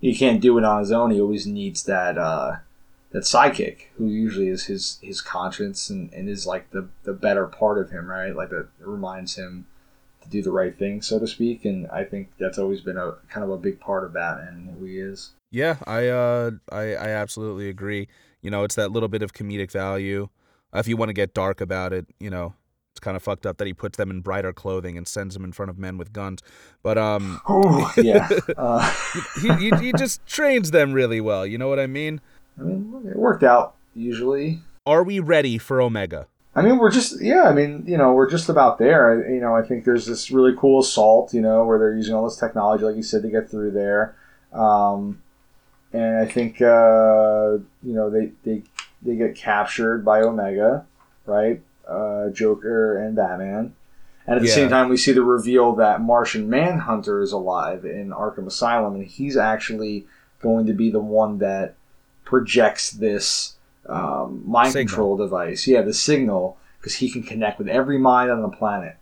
he 0.00 0.14
can't 0.14 0.40
do 0.40 0.56
it 0.58 0.64
on 0.64 0.80
his 0.80 0.92
own. 0.92 1.10
He 1.10 1.20
always 1.20 1.46
needs 1.46 1.84
that 1.84 2.18
uh 2.18 2.56
that 3.10 3.24
sidekick 3.24 3.86
who 3.96 4.06
usually 4.06 4.48
is 4.48 4.66
his 4.66 4.98
his 5.02 5.20
conscience 5.20 5.90
and, 5.90 6.12
and 6.12 6.28
is 6.28 6.46
like 6.46 6.70
the 6.70 6.88
the 7.04 7.12
better 7.12 7.46
part 7.46 7.78
of 7.78 7.90
him, 7.90 8.06
right? 8.06 8.34
Like 8.34 8.50
that 8.50 8.68
reminds 8.80 9.36
him 9.36 9.66
to 10.22 10.28
do 10.28 10.42
the 10.42 10.52
right 10.52 10.76
thing, 10.76 11.02
so 11.02 11.18
to 11.18 11.26
speak. 11.26 11.64
And 11.64 11.88
I 11.90 12.04
think 12.04 12.30
that's 12.38 12.58
always 12.58 12.80
been 12.80 12.96
a 12.96 13.14
kind 13.28 13.44
of 13.44 13.50
a 13.50 13.58
big 13.58 13.80
part 13.80 14.04
of 14.04 14.12
Batman 14.12 14.48
and 14.48 14.78
who 14.78 14.84
he 14.84 14.98
is. 14.98 15.30
Yeah, 15.50 15.76
I 15.86 16.08
uh 16.08 16.52
I 16.70 16.94
I 16.94 17.08
absolutely 17.08 17.68
agree. 17.68 18.08
You 18.42 18.50
know, 18.50 18.64
it's 18.64 18.76
that 18.76 18.92
little 18.92 19.08
bit 19.08 19.22
of 19.22 19.34
comedic 19.34 19.70
value. 19.70 20.28
If 20.72 20.86
you 20.86 20.96
want 20.96 21.08
to 21.08 21.14
get 21.14 21.34
dark 21.34 21.60
about 21.60 21.92
it, 21.92 22.06
you 22.20 22.30
know, 22.30 22.54
it's 23.00 23.04
kind 23.04 23.16
of 23.16 23.22
fucked 23.22 23.46
up 23.46 23.56
that 23.56 23.66
he 23.66 23.72
puts 23.72 23.96
them 23.96 24.10
in 24.10 24.20
brighter 24.20 24.52
clothing 24.52 24.98
and 24.98 25.08
sends 25.08 25.34
them 25.34 25.42
in 25.42 25.52
front 25.52 25.70
of 25.70 25.78
men 25.78 25.96
with 25.96 26.12
guns. 26.12 26.42
But 26.82 26.98
um 26.98 27.40
Oh 27.48 27.90
yeah. 27.96 28.28
Uh, 28.56 28.94
he, 29.40 29.48
he 29.54 29.70
he 29.76 29.92
just 29.96 30.24
trains 30.26 30.70
them 30.70 30.92
really 30.92 31.20
well, 31.20 31.46
you 31.46 31.56
know 31.56 31.68
what 31.68 31.78
I 31.78 31.86
mean? 31.86 32.20
I 32.58 32.62
mean 32.62 33.02
it 33.06 33.16
worked 33.16 33.42
out 33.42 33.74
usually. 33.94 34.60
Are 34.84 35.02
we 35.02 35.18
ready 35.18 35.56
for 35.56 35.80
Omega? 35.80 36.26
I 36.54 36.62
mean, 36.62 36.78
we're 36.78 36.90
just 36.90 37.22
yeah. 37.22 37.44
I 37.44 37.54
mean, 37.54 37.84
you 37.86 37.96
know, 37.96 38.12
we're 38.12 38.28
just 38.28 38.48
about 38.48 38.78
there. 38.78 39.24
I, 39.24 39.32
you 39.32 39.40
know, 39.40 39.54
I 39.54 39.62
think 39.62 39.84
there's 39.84 40.04
this 40.04 40.30
really 40.30 40.52
cool 40.58 40.80
assault. 40.80 41.32
You 41.32 41.40
know, 41.40 41.64
where 41.64 41.78
they're 41.78 41.94
using 41.94 42.14
all 42.14 42.24
this 42.24 42.36
technology, 42.36 42.84
like 42.84 42.96
you 42.96 43.04
said, 43.04 43.22
to 43.22 43.30
get 43.30 43.48
through 43.48 43.70
there. 43.70 44.16
Um, 44.52 45.22
and 45.92 46.16
I 46.18 46.26
think 46.26 46.60
uh, 46.60 47.58
you 47.84 47.94
know 47.94 48.10
they, 48.10 48.32
they 48.44 48.62
they 49.00 49.14
get 49.14 49.36
captured 49.36 50.04
by 50.04 50.22
Omega, 50.22 50.86
right? 51.24 51.62
Uh, 51.90 52.30
Joker 52.30 52.96
and 52.96 53.16
Batman. 53.16 53.74
And 54.26 54.36
at 54.36 54.42
the 54.42 54.48
Yeah. 54.48 54.54
same 54.54 54.68
time, 54.68 54.88
we 54.88 54.96
see 54.96 55.12
the 55.12 55.24
reveal 55.24 55.74
that 55.76 56.00
Martian 56.00 56.48
Manhunter 56.48 57.20
is 57.20 57.32
alive 57.32 57.84
in 57.84 58.10
Arkham 58.10 58.46
Asylum, 58.46 58.94
and 58.94 59.04
he's 59.04 59.36
actually 59.36 60.06
going 60.40 60.66
to 60.66 60.72
be 60.72 60.90
the 60.90 61.00
one 61.00 61.38
that 61.38 61.74
projects 62.24 62.90
this 62.92 63.56
um, 63.88 64.42
mind 64.46 64.72
Signal. 64.72 64.88
control 64.88 65.16
device. 65.16 65.66
Yeah, 65.66 65.82
the 65.82 65.94
signal, 65.94 66.58
because 66.78 66.96
he 66.96 67.10
can 67.10 67.22
connect 67.24 67.58
with 67.58 67.66
every 67.68 67.98
mind 67.98 68.30
on 68.30 68.40
the 68.42 68.48
planet, 68.48 68.96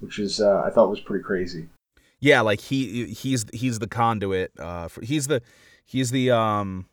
which 0.00 0.18
is 0.18 0.40
uh, 0.40 0.62
I 0.64 0.70
thought 0.70 0.90
was 0.90 1.00
pretty 1.00 1.24
crazy. 1.24 1.68
Yeah, 2.20 2.42
like 2.42 2.60
he 2.60 3.06
he's 3.06 3.46
he's 3.52 3.78
the 3.80 3.88
conduit. 3.88 4.52
Uh, 4.58 4.86
for, 4.88 5.00
he's 5.04 5.26
the 5.26 5.42
he's 5.84 6.10
the 6.10 6.30
um 6.30 6.86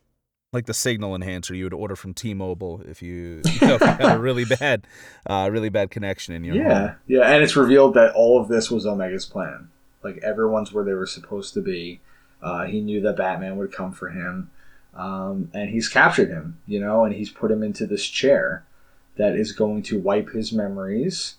like 0.56 0.66
the 0.66 0.74
signal 0.74 1.14
enhancer 1.14 1.54
you 1.54 1.64
would 1.64 1.72
order 1.74 1.94
from 1.94 2.12
T-Mobile 2.14 2.82
if 2.88 3.00
you, 3.02 3.42
you 3.60 3.66
know, 3.68 3.78
had 3.78 4.16
a 4.16 4.18
really 4.18 4.44
bad 4.44 4.86
uh 5.30 5.48
really 5.52 5.68
bad 5.68 5.90
connection 5.90 6.34
in 6.34 6.42
your 6.44 6.56
Yeah, 6.56 6.78
home. 6.88 6.96
yeah, 7.06 7.22
and 7.32 7.44
it's 7.44 7.54
revealed 7.56 7.94
that 7.94 8.12
all 8.14 8.40
of 8.40 8.48
this 8.48 8.70
was 8.70 8.84
Omega's 8.86 9.24
plan. 9.26 9.68
Like 10.02 10.18
everyone's 10.18 10.72
where 10.72 10.84
they 10.84 10.94
were 10.94 11.06
supposed 11.06 11.54
to 11.54 11.60
be. 11.60 12.00
Uh, 12.42 12.64
he 12.64 12.80
knew 12.80 13.00
that 13.02 13.16
Batman 13.16 13.56
would 13.56 13.72
come 13.72 13.92
for 13.92 14.10
him, 14.10 14.50
um, 14.94 15.50
and 15.54 15.70
he's 15.70 15.88
captured 15.88 16.28
him. 16.28 16.58
You 16.66 16.80
know, 16.80 17.04
and 17.04 17.14
he's 17.14 17.30
put 17.30 17.50
him 17.50 17.62
into 17.62 17.86
this 17.86 18.06
chair 18.06 18.64
that 19.16 19.34
is 19.34 19.52
going 19.52 19.82
to 19.84 19.98
wipe 19.98 20.30
his 20.30 20.52
memories. 20.52 21.36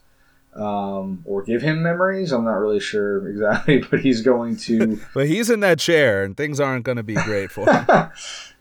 Um, 0.56 1.22
or 1.26 1.44
give 1.44 1.62
him 1.62 1.84
memories. 1.84 2.32
I'm 2.32 2.44
not 2.44 2.56
really 2.56 2.80
sure 2.80 3.28
exactly, 3.30 3.78
but 3.78 4.00
he's 4.00 4.22
going 4.24 4.58
to. 4.58 5.00
But 5.14 5.28
he's 5.28 5.52
in 5.52 5.60
that 5.60 5.78
chair 5.78 6.24
and 6.24 6.36
things 6.36 6.60
aren't 6.60 6.84
going 6.84 6.96
to 6.98 7.04
be 7.04 7.14
great 7.14 7.52
for 7.52 7.72
him. 7.72 7.86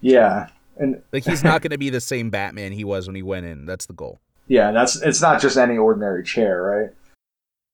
yeah, 0.01 0.49
and 0.77 1.03
like 1.13 1.25
he's 1.25 1.43
not 1.45 1.61
going 1.63 1.71
to 1.71 1.79
be 1.79 1.91
the 1.91 2.01
same 2.01 2.31
Batman 2.31 2.73
he 2.73 2.85
was 2.85 3.07
when 3.07 3.17
he 3.17 3.23
went 3.23 3.47
in. 3.47 3.67
That's 3.67 3.87
the 3.87 3.93
goal. 3.95 4.21
yeah, 4.49 4.71
that's 4.73 5.01
it's 5.03 5.21
not 5.21 5.41
just 5.41 5.57
any 5.57 5.77
ordinary 5.79 6.23
chair, 6.25 6.63
right? 6.63 6.91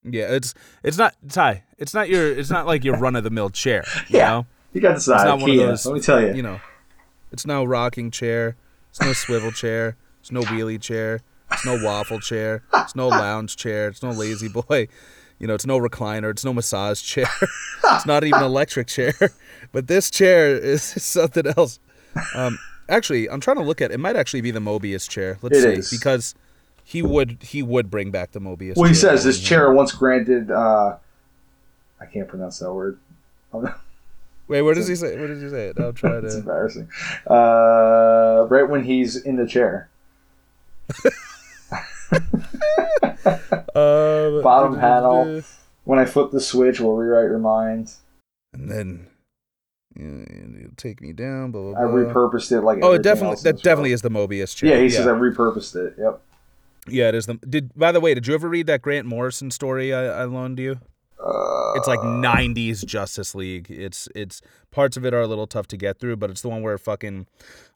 Yeah, 0.04 0.34
it's 0.34 0.54
it's 0.82 0.98
not 0.98 1.14
Ty. 1.28 1.64
It's 1.78 1.94
not 1.94 2.08
your 2.08 2.32
it's 2.32 2.50
not 2.50 2.66
like 2.66 2.84
your 2.84 2.96
run 2.98 3.14
of 3.16 3.24
the 3.24 3.30
mill 3.30 3.50
chair. 3.50 3.84
You 4.08 4.18
Yeah. 4.18 4.28
know? 4.30 4.46
You 4.72 4.80
got 4.80 4.94
this 4.94 5.06
It's 5.06 5.16
IKEA. 5.22 5.24
not 5.26 5.40
one 5.40 5.50
of 5.50 5.56
those 5.56 5.86
Let 5.86 5.94
me 5.94 6.00
tell 6.00 6.20
you. 6.20 6.34
You 6.34 6.42
know. 6.42 6.60
It's 7.30 7.46
no 7.46 7.64
rocking 7.64 8.10
chair. 8.10 8.56
It's 8.90 9.00
no 9.00 9.12
swivel 9.12 9.52
chair. 9.52 9.96
It's 10.20 10.30
no 10.32 10.40
wheelie 10.42 10.80
chair. 10.80 11.20
It's 11.50 11.64
no 11.66 11.78
waffle 11.82 12.20
chair. 12.20 12.62
It's 12.74 12.94
no 12.96 13.08
lounge 13.08 13.56
chair. 13.56 13.88
It's 13.88 14.02
no 14.02 14.10
lazy 14.10 14.48
boy. 14.48 14.88
You 15.38 15.46
know, 15.46 15.54
it's 15.54 15.66
no 15.66 15.78
recliner. 15.78 16.30
It's 16.30 16.44
no 16.44 16.52
massage 16.54 17.02
chair. 17.02 17.26
it's 17.84 18.06
not 18.06 18.24
even 18.24 18.42
electric 18.42 18.86
chair. 18.86 19.14
But 19.72 19.86
this 19.88 20.10
chair 20.10 20.54
is 20.56 20.82
something 20.82 21.46
else. 21.56 21.78
Um, 22.34 22.58
actually, 22.88 23.28
I'm 23.30 23.40
trying 23.40 23.56
to 23.56 23.62
look 23.62 23.80
at. 23.80 23.90
It 23.90 23.98
might 24.00 24.16
actually 24.16 24.40
be 24.42 24.50
the 24.50 24.60
Mobius 24.60 25.08
chair. 25.08 25.38
Let's 25.42 25.58
It 25.58 25.62
see, 25.62 25.78
is. 25.80 25.90
because 25.90 26.34
he 26.84 27.00
would 27.02 27.38
he 27.42 27.62
would 27.62 27.90
bring 27.90 28.10
back 28.10 28.32
the 28.32 28.40
Mobius. 28.40 28.76
Well, 28.76 28.88
he 28.88 28.94
says 28.94 29.24
this 29.24 29.40
chair 29.40 29.72
once 29.72 29.92
granted. 29.92 30.50
Uh, 30.50 30.96
I 32.00 32.06
can't 32.06 32.28
pronounce 32.28 32.58
that 32.58 32.72
word. 32.72 32.98
Wait, 34.48 34.62
what 34.62 34.74
does 34.74 34.88
he 34.88 34.96
say? 34.96 35.18
What 35.18 35.28
does 35.28 35.40
he 35.40 35.48
say 35.48 35.68
it? 35.68 35.78
I'll 35.80 35.92
try 35.92 36.16
It's 36.18 36.34
embarrassing. 36.34 36.88
Uh, 37.28 38.46
right 38.50 38.68
when 38.68 38.84
he's 38.84 39.16
in 39.16 39.36
the 39.36 39.46
chair, 39.46 39.88
Uh, 43.74 44.40
Bottom 44.42 44.78
panel. 44.78 45.42
when 45.84 45.98
I 45.98 46.04
flip 46.04 46.30
the 46.32 46.40
switch, 46.40 46.80
we'll 46.80 46.96
rewrite 46.96 47.24
your 47.30 47.38
mind. 47.38 47.92
and 48.52 48.70
then 48.70 49.06
know, 49.96 50.58
it'll 50.60 50.76
take 50.76 51.00
me 51.00 51.12
down. 51.12 51.50
Blah 51.50 51.72
blah. 51.72 51.80
I 51.80 51.84
repurposed 51.84 52.52
it 52.52 52.62
like. 52.62 52.78
Oh, 52.82 52.92
it 52.92 53.02
definitely 53.02 53.36
that 53.42 53.54
this 53.56 53.62
definitely 53.62 53.92
is 53.92 54.02
the 54.02 54.10
Mobius 54.10 54.54
chair. 54.56 54.70
Yeah, 54.76 54.82
he 54.82 54.88
says 54.90 55.06
I 55.06 55.10
repurposed 55.10 55.74
it. 55.76 55.94
Yep. 55.98 56.20
yeah, 56.88 57.08
it 57.08 57.14
is 57.14 57.26
the. 57.26 57.34
Did 57.34 57.74
by 57.76 57.92
the 57.92 58.00
way, 58.00 58.14
did 58.14 58.26
you 58.26 58.34
ever 58.34 58.48
read 58.48 58.66
that 58.66 58.82
Grant 58.82 59.06
Morrison 59.06 59.50
story 59.50 59.92
I, 59.92 60.22
I 60.22 60.24
loaned 60.24 60.58
you? 60.58 60.78
Uh, 61.24 61.72
It's 61.76 61.86
like 61.86 62.00
'90s 62.00 62.84
Justice 62.84 63.34
League. 63.34 63.70
It's 63.70 64.08
it's 64.14 64.40
parts 64.70 64.96
of 64.96 65.04
it 65.04 65.14
are 65.14 65.20
a 65.20 65.26
little 65.26 65.46
tough 65.46 65.68
to 65.68 65.76
get 65.76 65.98
through, 66.00 66.16
but 66.16 66.30
it's 66.30 66.40
the 66.42 66.48
one 66.48 66.62
where 66.62 66.76
fucking 66.78 67.26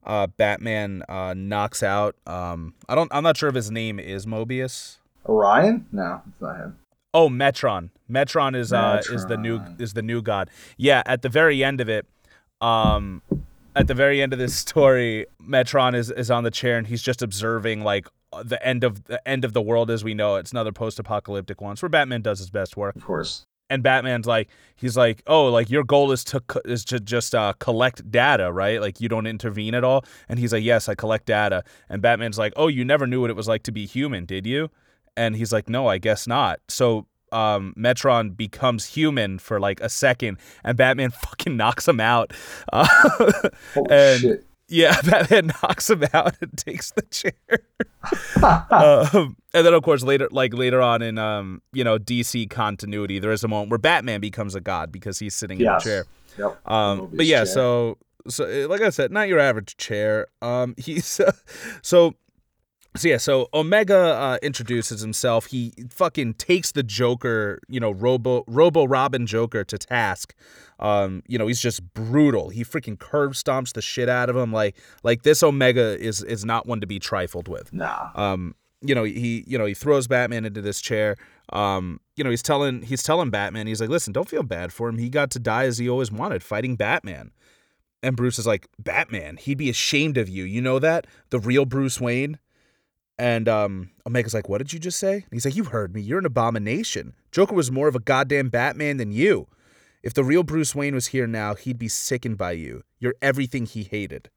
uh, 0.05 0.27
Batman 0.27 1.03
uh, 1.09 1.35
knocks 1.37 1.83
out. 1.83 2.17
Um, 2.27 2.75
I 2.89 2.95
don't. 2.95 3.13
I'm 3.15 3.23
not 3.23 3.37
sure 3.37 3.49
if 3.49 3.55
his 3.55 3.71
name 3.71 4.01
is 4.01 4.27
Mobius. 4.27 4.97
Orion? 5.29 5.87
No, 5.93 6.23
it's 6.29 6.41
not 6.41 6.57
him. 6.57 6.79
Oh, 7.17 7.31
Metron. 7.31 7.89
Metron 8.11 8.55
is 8.55 8.75
uh 8.75 9.01
is 9.11 9.25
the 9.25 9.39
new 9.39 9.59
is 9.79 9.95
the 9.95 10.03
new 10.03 10.21
god. 10.21 10.51
Yeah, 10.77 11.03
at 11.07 11.23
the 11.23 11.31
very 11.31 11.65
end 11.65 11.81
of 11.81 11.89
it, 11.89 12.07
um 12.61 13.23
at 13.75 13.87
the 13.87 13.95
very 13.95 14.21
end 14.21 14.35
of 14.35 14.39
this 14.39 14.55
story, 14.67 15.25
Metron 15.43 15.95
is 15.95 16.11
is 16.11 16.31
on 16.31 16.45
the 16.45 16.51
chair 16.51 16.77
and 16.77 16.87
he's 16.87 17.01
just 17.01 17.23
observing 17.23 17.81
like 17.81 18.07
the 18.45 18.65
end 18.65 18.85
of 18.85 19.05
the 19.05 19.27
end 19.27 19.47
of 19.47 19.55
the 19.55 19.63
world 19.63 19.91
as 19.91 20.05
we 20.05 20.13
know 20.13 20.37
it. 20.37 20.41
It's 20.41 20.53
another 20.53 20.73
post-apocalyptic 20.73 21.63
one. 21.63 21.73
It's 21.73 21.81
where 21.83 21.89
Batman 21.89 22.21
does 22.21 22.39
his 22.39 22.51
best 22.51 22.77
work. 22.77 22.95
Of 22.95 23.05
course. 23.05 23.47
And 23.71 23.83
Batman's 23.83 24.27
like 24.27 24.49
he's 24.77 24.97
like, 24.99 25.23
"Oh, 25.27 25.47
like 25.47 25.71
your 25.71 25.85
goal 25.85 26.13
is 26.13 26.23
to 26.25 26.41
co- 26.41 26.61
is 26.67 26.85
to 26.85 27.01
just 27.01 27.35
uh 27.35 27.55
collect 27.59 28.11
data, 28.11 28.53
right? 28.53 28.79
Like 28.79 29.01
you 29.01 29.09
don't 29.09 29.27
intervene 29.27 29.75
at 29.75 29.85
all." 29.85 30.05
And 30.29 30.39
he's 30.39 30.53
like, 30.53 30.63
"Yes, 30.63 30.87
I 30.87 30.95
collect 30.95 31.25
data." 31.25 31.65
And 31.89 32.03
Batman's 32.03 32.37
like, 32.39 32.53
"Oh, 32.57 32.69
you 32.69 32.85
never 32.85 33.07
knew 33.07 33.23
what 33.23 33.31
it 33.31 33.37
was 33.37 33.49
like 33.49 33.63
to 33.63 33.73
be 33.73 33.87
human, 33.87 34.27
did 34.27 34.45
you?" 34.45 34.69
And 35.17 35.35
he's 35.37 35.53
like, 35.53 35.69
"No, 35.69 35.87
I 35.87 35.99
guess 35.99 36.27
not." 36.27 36.61
So 36.69 37.07
um, 37.33 37.75
Metron 37.77 38.37
becomes 38.37 38.85
human 38.87 39.39
for 39.39 39.59
like 39.61 39.81
a 39.81 39.89
second, 39.89 40.39
and 40.65 40.77
Batman 40.77 41.11
fucking 41.25 41.57
knocks 41.57 41.87
him 41.89 42.01
out. 42.01 42.33
Uh, 42.73 42.87
Holy 43.75 43.87
And- 43.91 44.21
shit. 44.21 44.47
Yeah, 44.69 45.01
Batman 45.05 45.53
knocks 45.63 45.89
him 45.89 46.03
out 46.13 46.35
and 46.41 46.59
takes 46.59 46.91
the 46.91 47.03
chair. 47.03 47.33
um, 48.43 49.37
and 49.55 49.65
then, 49.67 49.75
of 49.75 49.83
course, 49.85 50.03
later, 50.03 50.29
like 50.33 50.53
later 50.55 50.81
on 50.83 51.03
in 51.03 51.19
um, 51.19 51.63
you 51.73 51.85
know 51.85 51.99
DC 51.99 52.51
continuity, 52.51 53.19
there 53.19 53.31
is 53.33 53.45
a 53.45 53.49
moment 53.49 53.71
where 53.71 53.79
Batman 53.79 54.21
becomes 54.21 54.55
a 54.55 54.61
god 54.61 54.91
because 54.93 55.19
he's 55.19 55.35
sitting 55.35 55.61
Yes. 55.61 55.87
in 55.87 55.93
a 55.93 55.95
chair. 55.95 56.05
Yep. 56.39 56.69
Um, 56.71 57.11
but 57.13 57.27
yeah, 57.27 57.39
chair. 57.39 57.47
so 57.47 57.99
so 58.29 58.67
like 58.69 58.81
I 58.81 58.91
said, 58.91 59.13
not 59.13 59.29
your 59.29 59.39
average 59.39 59.77
chair. 59.77 60.27
Um, 60.43 60.75
he's 60.77 61.21
uh, 61.21 61.33
so 61.83 62.15
so 62.97 63.09
yeah, 63.09 63.17
so 63.17 63.49
Omega 63.55 63.97
uh, 63.97 64.39
introduces 64.43 65.01
himself. 65.01 65.47
He 65.47 65.73
fucking 65.91 66.35
takes 66.35 66.73
the 66.73 66.83
Joker, 66.83 67.61
you 67.69 67.81
know, 67.81 67.91
Robo 67.91 68.45
Robo 68.47 68.85
Robin 68.85 69.27
Joker 69.27 69.65
to 69.65 69.79
task. 69.79 70.35
Um, 70.79 71.23
you 71.27 71.39
know, 71.39 71.47
he's 71.47 71.61
just 71.61 71.83
brutal. 71.95 72.51
He 72.51 72.65
freaking 72.65 72.99
curb 72.99 73.33
stomps 73.33 73.73
the 73.73 73.83
shit 73.83 74.09
out 74.09 74.29
of 74.29 74.37
him. 74.37 74.53
Like 74.53 74.77
like 75.03 75.23
this 75.23 75.43
Omega 75.43 75.99
is 75.99 76.23
is 76.23 76.45
not 76.45 76.67
one 76.67 76.81
to 76.81 76.87
be 76.87 76.99
trifled 76.99 77.49
with. 77.49 77.73
Nah. 77.73 78.11
Um, 78.15 78.55
you 78.83 78.95
know, 78.95 79.05
he 79.05 79.45
you 79.47 79.59
know 79.59 79.67
he 79.67 79.75
throws 79.75 80.07
Batman 80.07 80.45
into 80.45 80.61
this 80.61 80.81
chair. 80.81 81.17
Um, 81.53 82.01
you 82.17 82.25
know, 82.25 82.31
he's 82.31 82.43
telling 82.43 82.83
he's 82.83 83.03
telling 83.03 83.31
Batman, 83.31 83.67
he's 83.67 83.81
like, 83.81 83.91
listen, 83.91 84.13
don't 84.13 84.29
feel 84.29 84.43
bad 84.43 84.73
for 84.73 84.89
him. 84.89 84.99
He 84.99 85.09
got 85.09 85.31
to 85.33 85.39
die 85.39 85.65
as 85.65 85.79
he 85.79 85.89
always 85.89 86.11
wanted, 86.11 86.43
fighting 86.43 86.77
Batman. 86.77 87.31
And 88.03 88.17
Bruce 88.17 88.39
is 88.39 88.47
like, 88.47 88.69
Batman, 88.79 89.37
he'd 89.37 89.59
be 89.59 89.71
ashamed 89.71 90.17
of 90.17 90.29
you. 90.29 90.45
You 90.45 90.61
know 90.61 90.79
that? 90.79 91.07
The 91.31 91.41
real 91.41 91.65
Bruce 91.65 92.01
Wayne. 92.01 92.39
And 93.19 93.49
um, 93.49 93.91
Omega's 94.05 94.35
like, 94.35 94.49
what 94.49 94.59
did 94.59 94.73
you 94.73 94.79
just 94.79 94.99
say? 94.99 95.15
And 95.15 95.25
he's 95.33 95.45
like, 95.45 95.57
you 95.57 95.65
heard 95.65 95.95
me. 95.95 96.03
You're 96.03 96.19
an 96.19 96.27
abomination. 96.27 97.15
Joker 97.33 97.55
was 97.55 97.71
more 97.71 97.89
of 97.89 97.97
a 97.97 98.01
goddamn 98.01 98.51
Batman 98.51 98.99
than 98.99 99.11
you. 99.11 99.47
If 100.03 100.15
the 100.15 100.25
real 100.25 100.43
Bruce 100.43 100.75
Wayne 100.75 100.95
was 100.95 101.09
here 101.09 101.27
now, 101.27 101.55
he'd 101.55 101.79
be 101.79 101.89
sickened 101.89 102.39
by 102.39 102.53
you. 102.53 102.85
You're 102.99 103.17
everything 103.23 103.67
he 103.67 103.85
hated. 103.85 104.31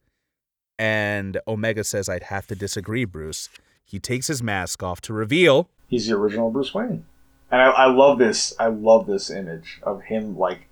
And 0.80 1.40
Omega 1.48 1.84
says, 1.84 2.08
I'd 2.08 2.24
have 2.24 2.48
to 2.48 2.56
disagree, 2.56 3.06
Bruce. 3.06 3.50
He 3.84 4.00
takes 4.00 4.28
his 4.28 4.42
mask 4.42 4.82
off 4.82 5.02
to 5.02 5.14
reveal. 5.14 5.70
He's 5.88 6.08
the 6.08 6.16
original 6.16 6.50
Bruce 6.52 6.74
Wayne. 6.74 7.06
And 7.52 7.62
I, 7.62 7.70
I 7.70 7.86
love 7.88 8.18
this. 8.18 8.54
I 8.60 8.68
love 8.68 9.08
this 9.08 9.30
image 9.30 9.80
of 9.84 10.04
him 10.04 10.38
like 10.38 10.68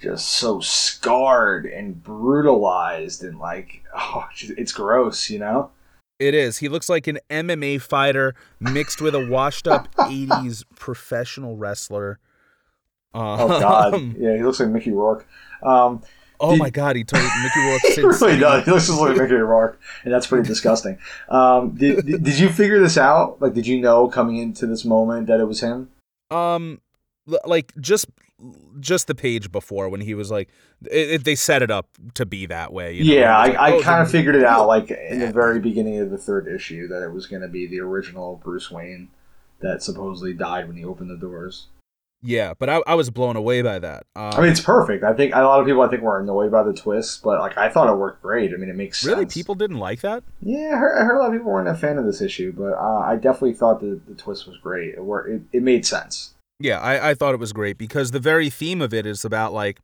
just 0.00 0.28
so 0.28 0.60
scarred 0.60 1.66
and 1.66 2.02
brutalized 2.02 3.22
and 3.22 3.38
like 3.38 3.84
oh, 3.96 4.26
it's 4.40 4.72
gross, 4.72 5.28
you 5.28 5.38
know. 5.38 5.70
It 6.18 6.34
is. 6.34 6.58
He 6.58 6.68
looks 6.68 6.88
like 6.88 7.06
an 7.06 7.18
MMA 7.30 7.80
fighter 7.80 8.34
mixed 8.60 9.00
with 9.00 9.14
a 9.14 9.26
washed 9.26 9.66
up 9.66 9.92
80s 9.96 10.64
professional 10.76 11.56
wrestler. 11.56 12.18
Oh 13.14 13.48
God, 13.60 13.94
Um, 13.94 14.14
yeah, 14.18 14.36
he 14.36 14.42
looks 14.42 14.60
like 14.60 14.70
Mickey 14.70 14.90
Rourke. 14.90 15.26
Um, 15.62 16.02
Oh 16.44 16.56
my 16.56 16.70
God, 16.70 16.96
he 16.96 17.04
told 17.04 17.22
Mickey 17.22 17.60
Rourke 17.60 17.82
he 17.94 18.02
really 18.02 18.38
does. 18.40 18.64
He 18.64 18.70
looks 18.72 18.86
just 18.88 18.98
like 19.00 19.16
Mickey 19.16 19.34
Rourke, 19.34 19.80
and 20.02 20.12
that's 20.12 20.26
pretty 20.26 20.46
disgusting. 20.48 20.98
Um, 21.28 21.70
did, 21.76 22.04
did 22.04 22.24
did 22.24 22.38
you 22.38 22.48
figure 22.48 22.80
this 22.80 22.98
out? 22.98 23.40
Like, 23.40 23.54
did 23.54 23.64
you 23.66 23.80
know 23.80 24.08
coming 24.08 24.38
into 24.38 24.66
this 24.66 24.84
moment 24.84 25.28
that 25.28 25.38
it 25.38 25.44
was 25.44 25.60
him? 25.60 25.90
Um, 26.32 26.80
like 27.44 27.72
just 27.80 28.06
just 28.80 29.06
the 29.06 29.14
page 29.14 29.52
before 29.52 29.88
when 29.88 30.00
he 30.00 30.14
was 30.14 30.30
like, 30.30 30.48
it, 30.84 31.10
it- 31.10 31.24
they 31.24 31.34
set 31.34 31.62
it 31.62 31.70
up 31.70 31.88
to 32.14 32.26
be 32.26 32.46
that 32.46 32.72
way. 32.72 32.92
You 32.94 33.04
know? 33.04 33.20
yeah, 33.20 33.36
I, 33.38 33.46
like, 33.46 33.56
I 33.58 33.72
"Oh, 33.74 33.80
kind 33.82 34.02
of 34.02 34.10
figured 34.10 34.34
it 34.34 34.44
out 34.44 34.66
like 34.66 34.90
in 34.90 35.20
the 35.20 35.32
very 35.32 35.60
beginning 35.60 35.98
of 36.00 36.10
the 36.10 36.18
third 36.18 36.48
issue 36.48 36.88
that 36.88 37.02
it 37.02 37.12
was 37.12 37.26
going 37.26 37.42
to 37.42 37.48
be 37.48 37.66
the 37.66 37.80
original 37.80 38.40
Bruce 38.42 38.70
Wayne 38.70 39.08
that 39.60 39.82
supposedly 39.82 40.34
died 40.34 40.66
when 40.66 40.76
he 40.76 40.84
opened 40.84 41.10
the 41.10 41.16
doors. 41.16 41.68
Yeah, 42.24 42.54
but 42.56 42.68
I, 42.68 42.80
I 42.86 42.94
was 42.94 43.10
blown 43.10 43.34
away 43.34 43.62
by 43.62 43.80
that. 43.80 44.06
Um, 44.14 44.30
I 44.34 44.40
mean, 44.42 44.50
it's 44.50 44.60
perfect. 44.60 45.02
I 45.02 45.12
think 45.12 45.34
a 45.34 45.40
lot 45.42 45.58
of 45.58 45.66
people 45.66 45.82
I 45.82 45.88
think 45.88 46.02
were 46.02 46.20
annoyed 46.20 46.52
by 46.52 46.62
the 46.62 46.72
twist, 46.72 47.20
but 47.24 47.40
like 47.40 47.58
I 47.58 47.68
thought 47.68 47.92
it 47.92 47.96
worked 47.96 48.22
great. 48.22 48.52
I 48.54 48.58
mean, 48.58 48.68
it 48.68 48.76
makes 48.76 49.04
really, 49.04 49.22
sense. 49.22 49.34
people 49.34 49.56
didn't 49.56 49.78
like 49.78 50.02
that. 50.02 50.22
Yeah, 50.40 50.70
I 50.72 50.76
heard, 50.76 50.98
I 51.00 51.04
heard 51.04 51.16
a 51.16 51.18
lot 51.18 51.26
of 51.28 51.32
people 51.32 51.50
weren't 51.50 51.66
a 51.66 51.74
fan 51.74 51.98
of 51.98 52.04
this 52.04 52.20
issue, 52.20 52.52
but 52.56 52.74
uh, 52.74 53.00
I 53.04 53.16
definitely 53.16 53.54
thought 53.54 53.80
the 53.80 54.00
the 54.06 54.14
twist 54.14 54.46
was 54.46 54.56
great. 54.58 54.94
It 54.94 55.02
worked. 55.04 55.30
It, 55.30 55.42
it 55.52 55.62
made 55.64 55.84
sense. 55.84 56.34
Yeah, 56.62 56.78
I, 56.78 57.10
I 57.10 57.14
thought 57.14 57.34
it 57.34 57.40
was 57.40 57.52
great 57.52 57.76
because 57.76 58.12
the 58.12 58.20
very 58.20 58.48
theme 58.48 58.80
of 58.80 58.94
it 58.94 59.04
is 59.04 59.24
about 59.24 59.52
like, 59.52 59.80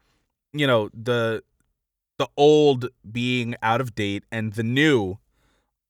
you 0.53 0.65
know, 0.65 0.91
the 0.95 1.43
the 2.19 2.29
old 2.37 2.89
being 3.11 3.57
out 3.63 3.81
of 3.81 3.97
date 3.97 4.23
and 4.31 4.53
the 4.53 4.63
new, 4.63 5.19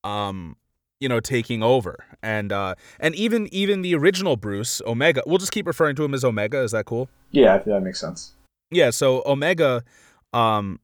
um, 0.03 0.57
you 0.99 1.07
know, 1.07 1.21
taking 1.21 1.63
over. 1.63 2.07
And 2.23 2.53
uh, 2.53 2.75
and 2.99 3.15
even 3.15 3.53
even 3.53 3.83
the 3.83 3.95
original 3.95 4.37
Bruce 4.37 4.81
Omega. 4.87 5.23
We'll 5.27 5.37
just 5.37 5.53
keep 5.53 5.67
referring 5.67 5.95
to 5.97 6.05
him 6.05 6.15
as 6.15 6.25
Omega. 6.25 6.63
Is 6.63 6.73
that 6.73 6.87
cool? 6.87 7.11
Yeah, 7.33 7.55
I 7.55 7.59
think 7.59 7.67
that 7.67 7.81
makes 7.81 8.01
sense. 8.01 8.33
Yeah. 8.71 8.89
So 8.89 9.23
Omega, 9.27 9.85
um, 10.33 10.81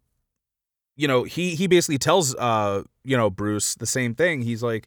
you 0.97 1.09
know, 1.09 1.23
he 1.23 1.55
he 1.55 1.67
basically 1.67 1.99
tells 1.99 2.35
uh, 2.35 2.83
you 3.05 3.17
know, 3.17 3.31
Bruce 3.31 3.75
the 3.75 3.87
same 3.87 4.15
thing. 4.15 4.43
He's 4.43 4.63
like, 4.63 4.87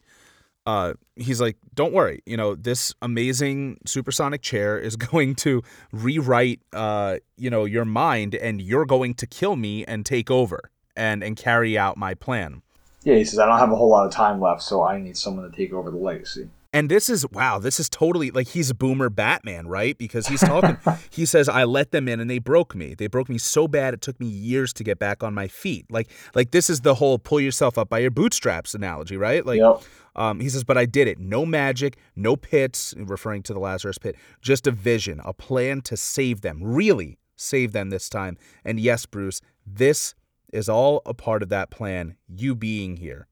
uh, 0.68 0.92
he's 1.16 1.40
like, 1.40 1.56
don't 1.74 1.94
worry, 1.94 2.22
you 2.26 2.36
know, 2.36 2.54
this 2.54 2.92
amazing 3.00 3.78
supersonic 3.86 4.42
chair 4.42 4.78
is 4.78 4.96
going 5.10 5.34
to 5.34 5.62
rewrite, 5.92 6.60
uh, 6.74 7.16
you 7.38 7.48
know, 7.48 7.64
your 7.64 7.86
mind, 7.86 8.34
and 8.34 8.60
you're 8.60 8.84
going 8.84 9.14
to 9.14 9.26
kill 9.26 9.56
me 9.56 9.82
and 9.86 10.04
take 10.04 10.30
over 10.30 10.70
and 10.94 11.24
and 11.24 11.38
carry 11.38 11.78
out 11.78 11.96
my 11.96 12.12
plan. 12.12 12.60
Yeah, 13.02 13.14
he 13.14 13.24
says 13.24 13.38
I 13.38 13.46
don't 13.46 13.58
have 13.58 13.72
a 13.72 13.76
whole 13.76 13.88
lot 13.88 14.04
of 14.04 14.12
time 14.12 14.42
left, 14.42 14.60
so 14.62 14.84
I 14.84 14.98
need 15.00 15.16
someone 15.16 15.50
to 15.50 15.56
take 15.56 15.72
over 15.72 15.90
the 15.90 15.96
legacy. 15.96 16.50
And 16.72 16.90
this 16.90 17.08
is 17.08 17.26
wow, 17.30 17.58
this 17.58 17.80
is 17.80 17.88
totally 17.88 18.30
like 18.30 18.48
he's 18.48 18.68
a 18.68 18.74
boomer 18.74 19.08
Batman, 19.08 19.68
right? 19.68 19.96
Because 19.96 20.26
he's 20.26 20.40
talking 20.40 20.76
he 21.10 21.24
says 21.24 21.48
I 21.48 21.64
let 21.64 21.92
them 21.92 22.08
in 22.08 22.20
and 22.20 22.28
they 22.28 22.38
broke 22.38 22.74
me. 22.74 22.94
They 22.94 23.06
broke 23.06 23.30
me 23.30 23.38
so 23.38 23.66
bad 23.66 23.94
it 23.94 24.02
took 24.02 24.20
me 24.20 24.26
years 24.26 24.74
to 24.74 24.84
get 24.84 24.98
back 24.98 25.22
on 25.22 25.32
my 25.32 25.48
feet. 25.48 25.86
Like 25.90 26.10
like 26.34 26.50
this 26.50 26.68
is 26.68 26.82
the 26.82 26.94
whole 26.94 27.18
pull 27.18 27.40
yourself 27.40 27.78
up 27.78 27.88
by 27.88 28.00
your 28.00 28.10
bootstraps 28.10 28.74
analogy, 28.74 29.16
right? 29.16 29.46
Like 29.46 29.60
yep. 29.60 29.82
um 30.14 30.40
he 30.40 30.50
says 30.50 30.62
but 30.62 30.76
I 30.76 30.84
did 30.84 31.08
it. 31.08 31.18
No 31.18 31.46
magic, 31.46 31.96
no 32.16 32.36
pits, 32.36 32.94
referring 32.98 33.42
to 33.44 33.54
the 33.54 33.60
Lazarus 33.60 33.96
pit, 33.96 34.16
just 34.42 34.66
a 34.66 34.70
vision, 34.70 35.22
a 35.24 35.32
plan 35.32 35.80
to 35.82 35.96
save 35.96 36.42
them. 36.42 36.62
Really 36.62 37.18
save 37.34 37.72
them 37.72 37.88
this 37.88 38.10
time. 38.10 38.36
And 38.62 38.78
yes, 38.78 39.06
Bruce, 39.06 39.40
this 39.66 40.14
is 40.52 40.68
all 40.68 41.00
a 41.06 41.14
part 41.14 41.42
of 41.42 41.48
that 41.48 41.70
plan, 41.70 42.16
you 42.28 42.54
being 42.54 42.98
here. 42.98 43.26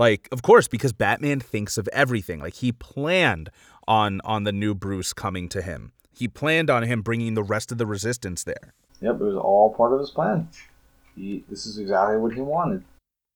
Like, 0.00 0.28
of 0.32 0.40
course, 0.40 0.66
because 0.66 0.94
Batman 0.94 1.40
thinks 1.40 1.76
of 1.76 1.86
everything. 1.92 2.40
Like 2.40 2.54
he 2.54 2.72
planned 2.72 3.50
on 3.86 4.22
on 4.24 4.44
the 4.44 4.52
new 4.52 4.74
Bruce 4.74 5.12
coming 5.12 5.46
to 5.50 5.60
him. 5.60 5.92
He 6.10 6.26
planned 6.26 6.70
on 6.70 6.84
him 6.84 7.02
bringing 7.02 7.34
the 7.34 7.42
rest 7.42 7.70
of 7.70 7.76
the 7.76 7.84
resistance 7.84 8.42
there. 8.42 8.72
Yep, 9.02 9.16
it 9.16 9.20
was 9.20 9.36
all 9.36 9.74
part 9.74 9.92
of 9.92 10.00
his 10.00 10.08
plan. 10.08 10.48
He, 11.14 11.44
this 11.50 11.66
is 11.66 11.76
exactly 11.76 12.16
what 12.16 12.32
he 12.32 12.40
wanted. 12.40 12.82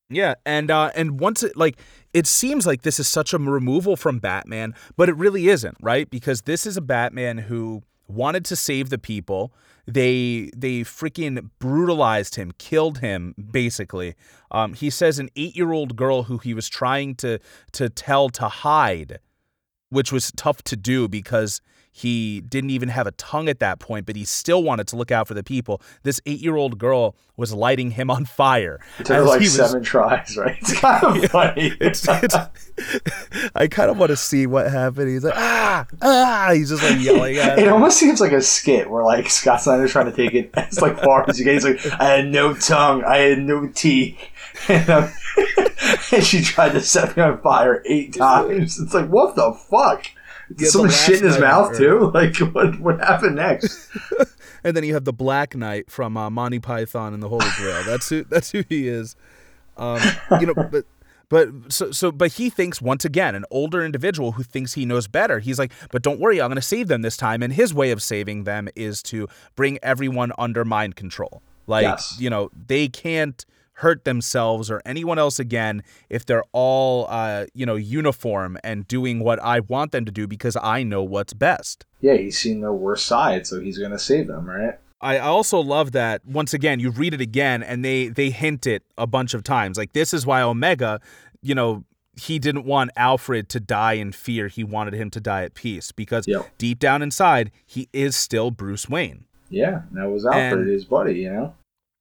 Yeah, 0.09 0.37
and 0.47 0.71
uh, 0.71 0.91
and 0.95 1.21
once 1.21 1.43
it 1.43 1.55
like 1.55 1.79
it 2.15 2.27
seems 2.27 2.67
like 2.67 2.81
this 2.81 2.99
is 2.99 3.09
such 3.09 3.35
a 3.35 3.39
removal 3.39 3.95
from 3.95 4.19
Batman, 4.19 4.75
but 4.97 5.11
it 5.11 5.17
really 5.17 5.49
isn't, 5.49 5.77
right? 5.83 6.09
Because 6.09 6.43
this 6.43 6.65
is 6.65 6.79
a 6.79 6.83
Batman 6.83 7.37
who 7.37 7.83
wanted 8.09 8.44
to 8.46 8.57
save 8.57 8.90
the 8.90 8.98
people. 8.98 9.52
They 9.86 10.50
they 10.57 10.80
freaking 10.80 11.50
brutalized 11.59 12.36
him, 12.36 12.52
killed 12.59 12.98
him, 12.98 13.34
basically. 13.50 14.14
Um, 14.50 14.74
he 14.74 14.90
says 14.90 15.18
an 15.18 15.28
eight 15.36 15.57
year 15.57 15.72
old 15.72 15.96
girl 15.96 16.24
who 16.24 16.38
he 16.38 16.55
was 16.55 16.68
trying 16.68 17.16
to 17.16 17.38
to 17.72 17.88
tell 17.90 18.30
to 18.30 18.48
hide, 18.48 19.18
which 19.90 20.11
was 20.11 20.32
tough 20.32 20.62
to 20.64 20.76
do 20.76 21.09
because 21.09 21.61
he 21.97 22.40
didn't 22.40 22.70
even 22.70 22.88
have 22.88 23.07
a 23.07 23.12
tongue 23.12 23.49
at 23.49 23.61
that 23.61 23.78
point, 23.78 24.05
but 24.05 24.16
he 24.16 24.24
still 24.24 24.64
wanted 24.64 24.88
to 24.88 24.97
look 24.97 25.12
out 25.12 25.28
for 25.28 25.34
the 25.34 25.45
people. 25.45 25.80
This 26.03 26.20
eight 26.26 26.40
year 26.40 26.57
old 26.57 26.76
girl 26.76 27.14
was 27.36 27.53
lighting 27.53 27.92
him 27.92 28.11
on 28.11 28.24
fire. 28.24 28.80
It 28.99 29.07
took 29.07 29.24
like 29.28 29.38
was- 29.40 29.55
seven 29.55 29.84
tries, 29.84 30.36
right? 30.36 30.59
It's 30.61 30.72
kind 30.80 31.24
of 31.24 31.30
funny. 31.30 31.72
it's, 31.80 32.05
it's 32.09 32.34
I 33.55 33.68
kind 33.68 33.90
of 33.90 33.99
want 33.99 34.11
to 34.11 34.16
see 34.16 34.47
what 34.49 34.68
happened. 34.70 35.09
He's 35.09 35.22
like, 35.22 35.34
ah, 35.36 35.86
ah. 36.03 36.51
He's 36.53 36.70
just 36.70 36.82
like 36.82 37.01
yelling 37.01 37.36
at 37.36 37.61
It 37.61 37.66
him. 37.68 37.72
almost 37.72 37.97
seems 37.99 38.20
like 38.20 38.32
a 38.32 38.42
skit 38.42 38.90
where 38.90 39.05
like 39.05 39.30
Scott 39.30 39.61
Snyder's 39.62 39.92
trying 39.92 40.07
to 40.11 40.16
take 40.16 40.34
it 40.34 40.51
as 40.55 40.80
like 40.82 40.99
far 41.01 41.24
as 41.30 41.38
you 41.38 41.45
can. 41.45 41.55
He's 41.55 41.64
like, 41.64 42.01
I 42.01 42.16
had 42.16 42.26
no 42.26 42.55
tongue, 42.55 43.05
I 43.05 43.18
had 43.18 43.38
no 43.38 43.68
teeth, 43.68 44.18
and, 44.68 44.90
um, 44.90 45.11
and 46.12 46.24
she 46.24 46.42
tried 46.42 46.70
to 46.72 46.80
set 46.80 47.16
me 47.16 47.22
on 47.22 47.40
fire 47.40 47.82
eight 47.86 48.14
times. 48.14 48.80
It's 48.80 48.95
like, 48.95 49.09
what 49.09 49.36
the 49.36 49.53
fuck? 49.53 50.07
Did 50.49 50.61
Yeah, 50.61 50.64
the 50.66 50.70
someone 50.70 50.90
shit 50.90 51.20
in 51.20 51.26
his 51.26 51.38
mouth 51.38 51.76
too? 51.76 52.11
Like, 52.14 52.36
what 52.38 52.78
what 52.80 52.99
happened 53.01 53.36
next? 53.36 53.88
And 54.66 54.74
then 54.74 54.82
you 54.82 54.95
have 54.95 55.05
the 55.05 55.12
Black 55.12 55.55
Knight 55.55 55.90
from 55.90 56.16
uh, 56.16 56.30
Monty 56.30 56.59
Python 56.59 57.12
and 57.12 57.22
the 57.22 57.28
Holy 57.28 57.45
Grail. 57.59 57.84
That's 57.84 58.09
who. 58.09 58.24
That's 58.24 58.51
who 58.51 58.64
he 58.66 58.88
is. 58.88 59.14
Um, 59.76 60.01
you 60.40 60.47
know, 60.47 60.55
but. 60.55 60.86
But 61.30 61.49
so 61.72 61.90
so 61.90 62.11
but 62.12 62.32
he 62.34 62.49
thinks 62.49 62.80
once 62.80 63.05
again 63.05 63.34
an 63.34 63.45
older 63.51 63.84
individual 63.84 64.32
who 64.32 64.42
thinks 64.42 64.72
he 64.74 64.86
knows 64.86 65.07
better. 65.07 65.38
He's 65.40 65.59
like, 65.59 65.72
"But 65.90 66.01
don't 66.03 66.18
worry, 66.20 66.40
I'm 66.40 66.49
going 66.49 66.57
to 66.57 66.62
save 66.62 66.88
them 66.88 67.03
this 67.03 67.16
time." 67.16 67.42
And 67.42 67.53
his 67.53 67.74
way 67.74 67.90
of 67.90 68.03
saving 68.03 68.45
them 68.45 68.68
is 68.76 69.03
to 69.05 69.26
bring 69.57 69.78
everyone 69.82 70.32
under 70.38 70.64
mind 70.64 70.97
control. 70.97 71.42
Like, 71.66 71.82
Yes. 71.82 72.16
you 72.18 72.30
know, 72.30 72.51
they 72.68 72.88
can't 72.88 73.45
hurt 73.79 74.05
themselves 74.05 74.70
or 74.70 74.81
anyone 74.85 75.18
else 75.18 75.39
again 75.39 75.83
if 76.09 76.25
they're 76.25 76.45
all 76.53 77.07
uh, 77.09 77.47
you 77.55 77.66
know, 77.66 77.75
uniform 77.77 78.57
and 78.62 78.87
doing 78.87 79.18
what 79.20 79.41
I 79.43 79.61
want 79.61 79.93
them 79.93 80.05
to 80.05 80.12
do 80.12 80.27
because 80.27 80.57
I 80.62 80.83
know 80.83 81.03
what's 81.03 81.33
best. 81.33 81.85
Yeah, 82.01 82.14
he's 82.14 82.39
seen 82.39 82.61
the 82.61 82.72
worst 82.72 83.07
side, 83.07 83.47
so 83.47 83.61
he's 83.61 83.79
gonna 83.79 83.99
save 83.99 84.29
them, 84.29 84.49
right? 84.49 84.79
I 85.01 85.18
also 85.18 85.59
love 85.61 85.93
that 85.93 86.25
once 86.25 86.55
again 86.55 86.81
you 86.81 86.91
read 86.91 87.14
it 87.14 87.20
again 87.20 87.62
and 87.62 87.85
they 87.85 88.09
they 88.09 88.31
hint 88.31 88.66
it 88.66 88.83
a 88.97 89.07
bunch 89.07 89.35
of 89.35 89.43
times. 89.43 89.77
Like 89.77 89.93
this 89.93 90.14
is 90.14 90.25
why 90.25 90.41
Omega, 90.41 91.01
you 91.43 91.55
know, 91.55 91.85
he 92.16 92.39
didn't 92.39 92.64
want 92.64 92.91
Alfred 92.97 93.49
to 93.51 93.61
die 93.61 93.95
in 93.95 94.12
fear. 94.12 94.47
He 94.49 94.62
wanted 94.62 94.95
him 94.95 95.11
to 95.11 95.20
die 95.20 95.43
at 95.43 95.55
peace 95.55 95.91
because 95.93 96.29
Yep. 96.29 96.47
deep 96.59 96.79
down 96.79 97.03
inside 97.03 97.51
he 97.66 97.89
is 97.93 98.14
still 98.16 98.51
Bruce 98.53 98.89
Wayne. 98.89 99.25
Yeah, 99.51 99.83
that 99.93 100.09
was 100.09 100.25
Alfred, 100.25 100.61
And- 100.61 100.68
his 100.70 100.85
buddy. 100.85 101.14
You 101.14 101.33
know. 101.33 101.55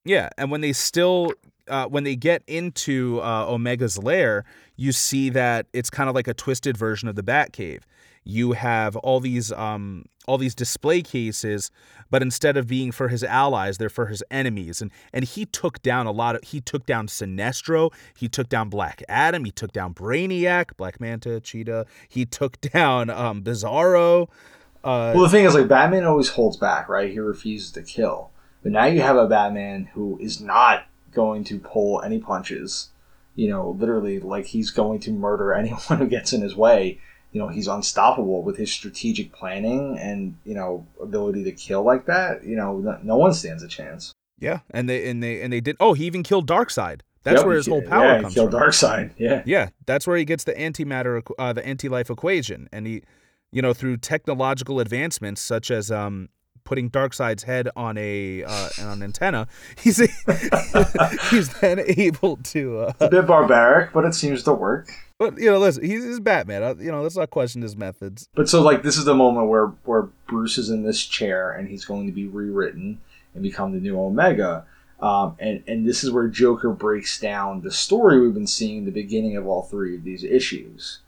Yeah, 0.06 0.28
and 0.38 0.50
when 0.50 0.60
they 0.60 0.72
still 0.72 1.32
uh, 1.68 1.86
when 1.86 2.04
they 2.04 2.16
get 2.16 2.42
into 2.46 3.20
uh, 3.20 3.46
Omega's 3.46 3.98
lair, 3.98 4.44
you 4.76 4.92
see 4.92 5.30
that 5.30 5.66
it's 5.72 5.90
kind 5.90 6.08
of 6.08 6.14
like 6.14 6.28
a 6.28 6.34
twisted 6.34 6.76
version 6.76 7.08
of 7.08 7.16
the 7.16 7.22
Batcave. 7.22 7.82
You 8.24 8.52
have 8.52 8.96
all 8.96 9.20
these 9.20 9.52
um, 9.52 10.06
all 10.26 10.38
these 10.38 10.54
display 10.54 11.02
cases, 11.02 11.70
but 12.10 12.22
instead 12.22 12.56
of 12.56 12.66
being 12.66 12.90
for 12.90 13.08
his 13.08 13.22
allies, 13.22 13.76
they're 13.76 13.90
for 13.90 14.06
his 14.06 14.22
enemies. 14.30 14.80
And 14.80 14.90
and 15.12 15.24
he 15.24 15.44
took 15.44 15.82
down 15.82 16.06
a 16.06 16.10
lot 16.10 16.34
of 16.34 16.42
he 16.42 16.60
took 16.60 16.86
down 16.86 17.06
Sinestro, 17.06 17.92
he 18.16 18.28
took 18.28 18.48
down 18.48 18.70
Black 18.70 19.02
Adam, 19.08 19.44
he 19.44 19.50
took 19.50 19.72
down 19.72 19.92
Brainiac, 19.92 20.76
Black 20.78 21.00
Manta, 21.00 21.38
Cheetah, 21.40 21.84
he 22.08 22.24
took 22.24 22.60
down 22.72 23.10
um, 23.10 23.42
Bizarro. 23.42 24.28
Uh, 24.82 25.12
Well, 25.14 25.24
the 25.24 25.28
thing 25.30 25.44
is, 25.44 25.54
like 25.54 25.68
Batman 25.68 26.04
always 26.04 26.30
holds 26.30 26.56
back, 26.56 26.88
right? 26.88 27.10
He 27.10 27.18
refuses 27.18 27.72
to 27.72 27.82
kill. 27.82 28.30
But 28.62 28.72
now 28.72 28.86
you 28.86 29.02
have 29.02 29.16
a 29.16 29.26
Batman 29.28 29.90
who 29.92 30.18
is 30.18 30.40
not 30.40 30.86
going 31.14 31.44
to 31.44 31.58
pull 31.58 32.02
any 32.02 32.18
punches. 32.18 32.90
You 33.36 33.48
know, 33.48 33.70
literally, 33.70 34.20
like 34.20 34.46
he's 34.46 34.70
going 34.70 35.00
to 35.00 35.10
murder 35.12 35.52
anyone 35.60 35.80
who 35.98 36.06
gets 36.06 36.32
in 36.32 36.42
his 36.42 36.54
way. 36.54 37.00
You 37.32 37.40
know, 37.40 37.48
he's 37.48 37.66
unstoppable 37.66 38.42
with 38.42 38.56
his 38.58 38.70
strategic 38.72 39.32
planning 39.32 39.98
and 39.98 40.36
you 40.44 40.54
know 40.54 40.86
ability 41.00 41.42
to 41.44 41.52
kill 41.52 41.82
like 41.82 42.06
that. 42.06 42.44
You 42.44 42.56
know, 42.56 42.98
no, 43.02 43.16
one 43.16 43.32
stands 43.32 43.62
a 43.62 43.68
chance. 43.68 44.12
yeah, 44.38 44.60
and 44.70 44.88
they 44.88 45.08
and 45.08 45.22
they 45.22 45.40
and 45.42 45.52
they 45.52 45.60
did. 45.60 45.76
Oh, 45.80 45.94
he 45.94 46.04
even 46.04 46.22
killed 46.22 46.46
Darkseid. 46.48 47.00
That's 47.24 47.38
Yep, 47.38 47.46
where 47.46 47.54
he 47.54 47.58
his 47.58 47.66
whole 47.66 47.82
power 47.82 48.04
yeah, 48.04 48.20
comes 48.20 48.34
killed 48.34 48.50
from. 48.52 48.60
Darkseid. 48.60 49.12
Yeah. 49.18 49.42
Yeah, 49.46 49.70
that's 49.86 50.06
where 50.06 50.16
he 50.18 50.24
gets 50.26 50.44
the 50.44 50.52
antimatter, 50.52 51.22
uh, 51.38 51.54
the 51.54 51.66
anti-life 51.66 52.10
equation, 52.10 52.68
and 52.70 52.86
he, 52.86 53.02
you 53.50 53.62
know, 53.62 53.72
through 53.72 53.96
technological 53.96 54.78
advancements 54.78 55.40
such 55.40 55.70
as 55.70 55.90
um, 55.90 56.28
putting 56.64 56.90
Darkseid's 56.90 57.42
head 57.44 57.68
on 57.76 57.96
a 57.98 58.42
uh, 58.44 58.68
on 58.80 58.88
an 58.88 59.02
antenna, 59.02 59.46
he's 59.78 59.98
he's 61.30 61.48
then 61.60 61.80
able 61.96 62.36
to. 62.38 62.78
Uh, 62.80 62.92
A 63.00 63.08
bit 63.08 63.26
barbaric, 63.26 63.92
but 63.92 64.04
it 64.04 64.14
seems 64.14 64.42
to 64.44 64.52
work. 64.52 64.90
but 65.18 65.38
you 65.38 65.50
know, 65.50 65.58
listen, 65.58 65.84
he's, 65.84 66.04
he's 66.04 66.20
Batman. 66.20 66.62
Uh, 66.62 66.74
you 66.78 66.90
know, 66.90 67.02
let's 67.02 67.16
not 67.16 67.30
question 67.30 67.62
his 67.62 67.76
methods. 67.76 68.28
But 68.34 68.48
so 68.48 68.62
like 68.62 68.82
this 68.82 68.96
is 68.96 69.04
the 69.04 69.14
moment 69.14 69.48
where 69.48 69.66
where 69.84 70.02
Bruce 70.26 70.58
is 70.58 70.70
in 70.70 70.82
this 70.82 71.02
chair 71.04 71.52
and 71.52 71.68
he's 71.68 71.84
going 71.84 72.06
to 72.06 72.12
be 72.12 72.26
rewritten 72.26 73.00
and 73.34 73.42
become 73.42 73.72
the 73.72 73.80
new 73.80 74.00
Omega. 74.00 74.64
Um, 75.00 75.36
and 75.38 75.62
and 75.66 75.86
this 75.86 76.02
is 76.02 76.10
where 76.10 76.28
Joker 76.28 76.70
breaks 76.70 77.20
down 77.20 77.60
the 77.60 77.70
story 77.70 78.20
we've 78.20 78.32
been 78.34 78.46
seeing 78.46 78.78
in 78.78 78.84
the 78.86 78.90
beginning 78.90 79.36
of 79.36 79.46
all 79.46 79.62
three 79.62 79.96
of 79.96 80.04
these 80.04 80.24
issues. 80.24 81.00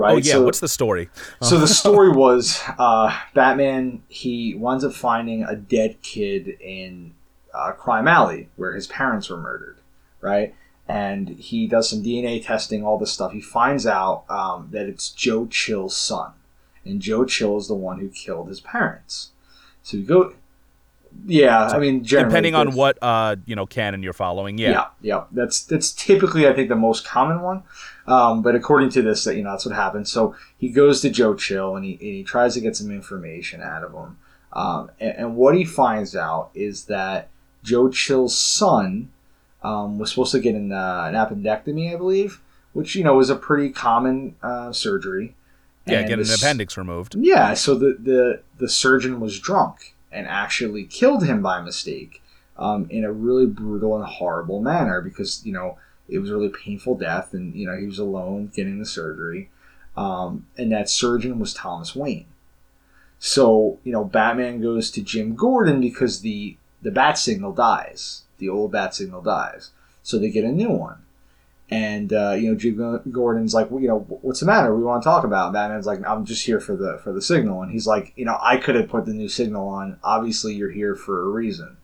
Right. 0.00 0.12
Oh 0.12 0.16
yeah, 0.16 0.32
So, 0.32 0.44
what's 0.44 0.60
the 0.60 0.68
story? 0.68 1.10
so 1.42 1.58
the 1.58 1.68
story 1.82 2.10
was 2.10 2.62
uh, 2.78 3.14
Batman. 3.34 4.02
He 4.08 4.54
winds 4.54 4.82
up 4.82 4.94
finding 4.94 5.44
a 5.44 5.54
dead 5.54 6.00
kid 6.00 6.48
in 6.60 7.12
uh, 7.52 7.72
Crime 7.72 8.08
Alley 8.08 8.48
where 8.56 8.72
his 8.72 8.86
parents 8.86 9.28
were 9.28 9.36
murdered. 9.36 9.76
Right. 10.22 10.54
And 10.88 11.28
he 11.28 11.66
does 11.66 11.88
some 11.88 12.02
DNA 12.02 12.44
testing, 12.44 12.84
all 12.84 12.98
this 12.98 13.12
stuff. 13.12 13.32
He 13.32 13.40
finds 13.42 13.86
out 13.86 14.24
um, 14.28 14.68
that 14.72 14.86
it's 14.86 15.10
Joe 15.10 15.46
Chill's 15.46 15.96
son, 15.96 16.32
and 16.84 17.00
Joe 17.00 17.24
Chill 17.24 17.58
is 17.58 17.68
the 17.68 17.74
one 17.74 18.00
who 18.00 18.08
killed 18.08 18.48
his 18.48 18.60
parents. 18.60 19.30
So 19.82 19.98
you 19.98 20.02
go, 20.02 20.32
yeah. 21.26 21.66
I 21.66 21.78
mean, 21.78 22.02
Depending 22.02 22.54
on 22.54 22.72
what 22.74 22.98
uh 23.02 23.36
you 23.46 23.54
know 23.54 23.66
canon 23.66 24.02
you're 24.02 24.12
following, 24.12 24.58
yeah. 24.58 24.70
yeah, 24.70 24.86
yeah. 25.00 25.24
That's 25.32 25.62
that's 25.62 25.92
typically 25.92 26.46
I 26.48 26.52
think 26.52 26.68
the 26.68 26.76
most 26.76 27.04
common 27.04 27.40
one. 27.40 27.62
Um, 28.06 28.42
but 28.42 28.54
according 28.54 28.90
to 28.90 29.02
this, 29.02 29.24
that 29.24 29.36
you 29.36 29.42
know 29.42 29.50
that's 29.50 29.66
what 29.66 29.74
happened. 29.74 30.08
So 30.08 30.34
he 30.58 30.70
goes 30.70 31.00
to 31.02 31.10
Joe 31.10 31.34
Chill 31.34 31.76
and 31.76 31.84
he 31.84 31.92
and 31.92 32.00
he 32.00 32.24
tries 32.24 32.54
to 32.54 32.60
get 32.60 32.76
some 32.76 32.90
information 32.90 33.62
out 33.62 33.84
of 33.84 33.92
him. 33.92 34.18
Um, 34.52 34.90
and, 34.98 35.16
and 35.16 35.36
what 35.36 35.56
he 35.56 35.64
finds 35.64 36.16
out 36.16 36.50
is 36.54 36.86
that 36.86 37.28
Joe 37.62 37.88
Chill's 37.88 38.36
son 38.36 39.10
um, 39.62 39.98
was 39.98 40.10
supposed 40.10 40.32
to 40.32 40.40
get 40.40 40.54
an, 40.54 40.72
uh, 40.72 41.04
an 41.06 41.14
appendectomy, 41.14 41.92
I 41.92 41.96
believe, 41.96 42.40
which 42.72 42.94
you 42.94 43.04
know 43.04 43.20
is 43.20 43.30
a 43.30 43.36
pretty 43.36 43.70
common 43.70 44.36
uh, 44.42 44.72
surgery. 44.72 45.34
Yeah, 45.86 46.02
get 46.02 46.12
an 46.12 46.18
this- 46.20 46.40
appendix 46.40 46.76
removed. 46.76 47.14
yeah, 47.16 47.54
so 47.54 47.74
the, 47.74 47.96
the, 47.98 48.42
the 48.58 48.68
surgeon 48.68 49.18
was 49.18 49.38
drunk 49.40 49.94
and 50.12 50.26
actually 50.26 50.84
killed 50.84 51.24
him 51.24 51.42
by 51.42 51.60
mistake 51.60 52.22
um, 52.56 52.86
in 52.90 53.04
a 53.04 53.12
really 53.12 53.46
brutal 53.46 53.96
and 53.96 54.04
horrible 54.04 54.60
manner 54.60 55.00
because, 55.00 55.44
you 55.44 55.52
know, 55.52 55.78
it 56.10 56.18
was 56.18 56.30
a 56.30 56.34
really 56.34 56.50
painful 56.50 56.96
death 56.96 57.32
and, 57.32 57.54
you 57.54 57.66
know, 57.66 57.76
he 57.76 57.86
was 57.86 57.98
alone 57.98 58.50
getting 58.54 58.78
the 58.78 58.86
surgery. 58.86 59.50
Um, 59.96 60.46
and 60.56 60.72
that 60.72 60.88
surgeon 60.88 61.38
was 61.38 61.54
Thomas 61.54 61.94
Wayne. 61.94 62.26
So, 63.18 63.78
you 63.84 63.92
know, 63.92 64.04
Batman 64.04 64.60
goes 64.60 64.90
to 64.92 65.02
Jim 65.02 65.34
Gordon 65.34 65.80
because 65.80 66.20
the, 66.20 66.56
the 66.82 66.90
bat 66.90 67.18
signal 67.18 67.52
dies. 67.52 68.22
The 68.38 68.48
old 68.48 68.72
bat 68.72 68.94
signal 68.94 69.22
dies. 69.22 69.70
So 70.02 70.18
they 70.18 70.30
get 70.30 70.44
a 70.44 70.52
new 70.52 70.70
one. 70.70 71.02
And 71.70 72.12
uh, 72.12 72.32
you 72.32 72.50
know, 72.50 72.56
Jim 72.56 73.00
Gordon's 73.12 73.54
like, 73.54 73.70
well, 73.70 73.80
you 73.80 73.86
know, 73.86 74.00
what's 74.22 74.40
the 74.40 74.46
matter? 74.46 74.74
We 74.74 74.82
want 74.82 75.04
to 75.04 75.08
talk 75.08 75.22
about. 75.22 75.52
Batman's 75.52 75.86
like, 75.86 76.04
I'm 76.04 76.24
just 76.24 76.44
here 76.44 76.58
for 76.58 76.74
the 76.74 76.98
for 77.04 77.12
the 77.12 77.22
signal, 77.22 77.62
and 77.62 77.70
he's 77.70 77.86
like, 77.86 78.12
you 78.16 78.24
know, 78.24 78.36
I 78.40 78.56
could 78.56 78.74
have 78.74 78.88
put 78.88 79.06
the 79.06 79.12
new 79.12 79.28
signal 79.28 79.68
on. 79.68 79.96
Obviously, 80.02 80.54
you're 80.54 80.72
here 80.72 80.96
for 80.96 81.22
a 81.22 81.28
reason. 81.28 81.76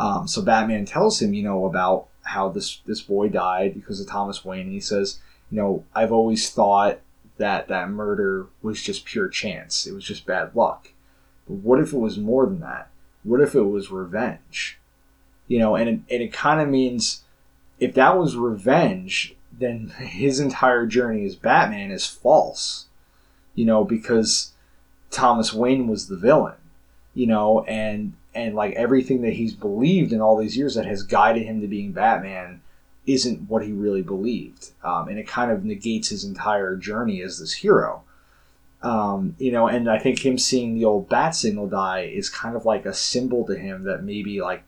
Um, 0.00 0.26
so 0.26 0.42
Batman 0.42 0.84
tells 0.84 1.22
him, 1.22 1.32
you 1.32 1.44
know, 1.44 1.66
about 1.66 2.08
how 2.30 2.48
this 2.48 2.80
this 2.86 3.02
boy 3.02 3.28
died 3.28 3.74
because 3.74 4.00
of 4.00 4.06
Thomas 4.06 4.44
Wayne, 4.44 4.70
he 4.70 4.80
says, 4.80 5.20
you 5.50 5.56
know, 5.56 5.84
I've 5.94 6.12
always 6.12 6.48
thought 6.50 7.00
that 7.38 7.68
that 7.68 7.90
murder 7.90 8.46
was 8.62 8.82
just 8.82 9.04
pure 9.04 9.28
chance. 9.28 9.86
It 9.86 9.92
was 9.92 10.04
just 10.04 10.26
bad 10.26 10.54
luck. 10.54 10.90
But 11.48 11.56
what 11.56 11.80
if 11.80 11.92
it 11.92 11.98
was 11.98 12.18
more 12.18 12.46
than 12.46 12.60
that? 12.60 12.88
What 13.24 13.40
if 13.40 13.54
it 13.54 13.62
was 13.62 13.90
revenge? 13.90 14.78
You 15.48 15.58
know, 15.58 15.74
and 15.74 15.88
and 15.88 16.04
it 16.08 16.32
kind 16.32 16.60
of 16.60 16.68
means 16.68 17.24
if 17.80 17.94
that 17.94 18.16
was 18.16 18.36
revenge, 18.36 19.34
then 19.52 19.88
his 19.98 20.38
entire 20.38 20.86
journey 20.86 21.24
as 21.24 21.34
Batman 21.34 21.90
is 21.90 22.06
false. 22.06 22.86
You 23.56 23.64
know, 23.64 23.84
because 23.84 24.52
Thomas 25.10 25.52
Wayne 25.52 25.88
was 25.88 26.06
the 26.06 26.16
villain. 26.16 26.54
You 27.12 27.26
know, 27.26 27.64
and 27.64 28.12
and 28.34 28.54
like 28.54 28.74
everything 28.74 29.22
that 29.22 29.32
he's 29.32 29.54
believed 29.54 30.12
in 30.12 30.20
all 30.20 30.36
these 30.36 30.56
years 30.56 30.74
that 30.74 30.86
has 30.86 31.02
guided 31.02 31.44
him 31.44 31.60
to 31.60 31.66
being 31.66 31.92
Batman 31.92 32.60
isn't 33.06 33.48
what 33.48 33.64
he 33.64 33.72
really 33.72 34.02
believed, 34.02 34.70
um, 34.84 35.08
and 35.08 35.18
it 35.18 35.26
kind 35.26 35.50
of 35.50 35.64
negates 35.64 36.08
his 36.08 36.24
entire 36.24 36.76
journey 36.76 37.22
as 37.22 37.38
this 37.38 37.52
hero. 37.52 38.02
Um, 38.82 39.34
you 39.38 39.52
know, 39.52 39.66
and 39.66 39.90
I 39.90 39.98
think 39.98 40.24
him 40.24 40.38
seeing 40.38 40.74
the 40.74 40.86
old 40.86 41.08
bat 41.08 41.34
signal 41.34 41.68
die 41.68 42.10
is 42.12 42.30
kind 42.30 42.56
of 42.56 42.64
like 42.64 42.86
a 42.86 42.94
symbol 42.94 43.44
to 43.46 43.54
him 43.54 43.84
that 43.84 44.04
maybe 44.04 44.40
like, 44.40 44.62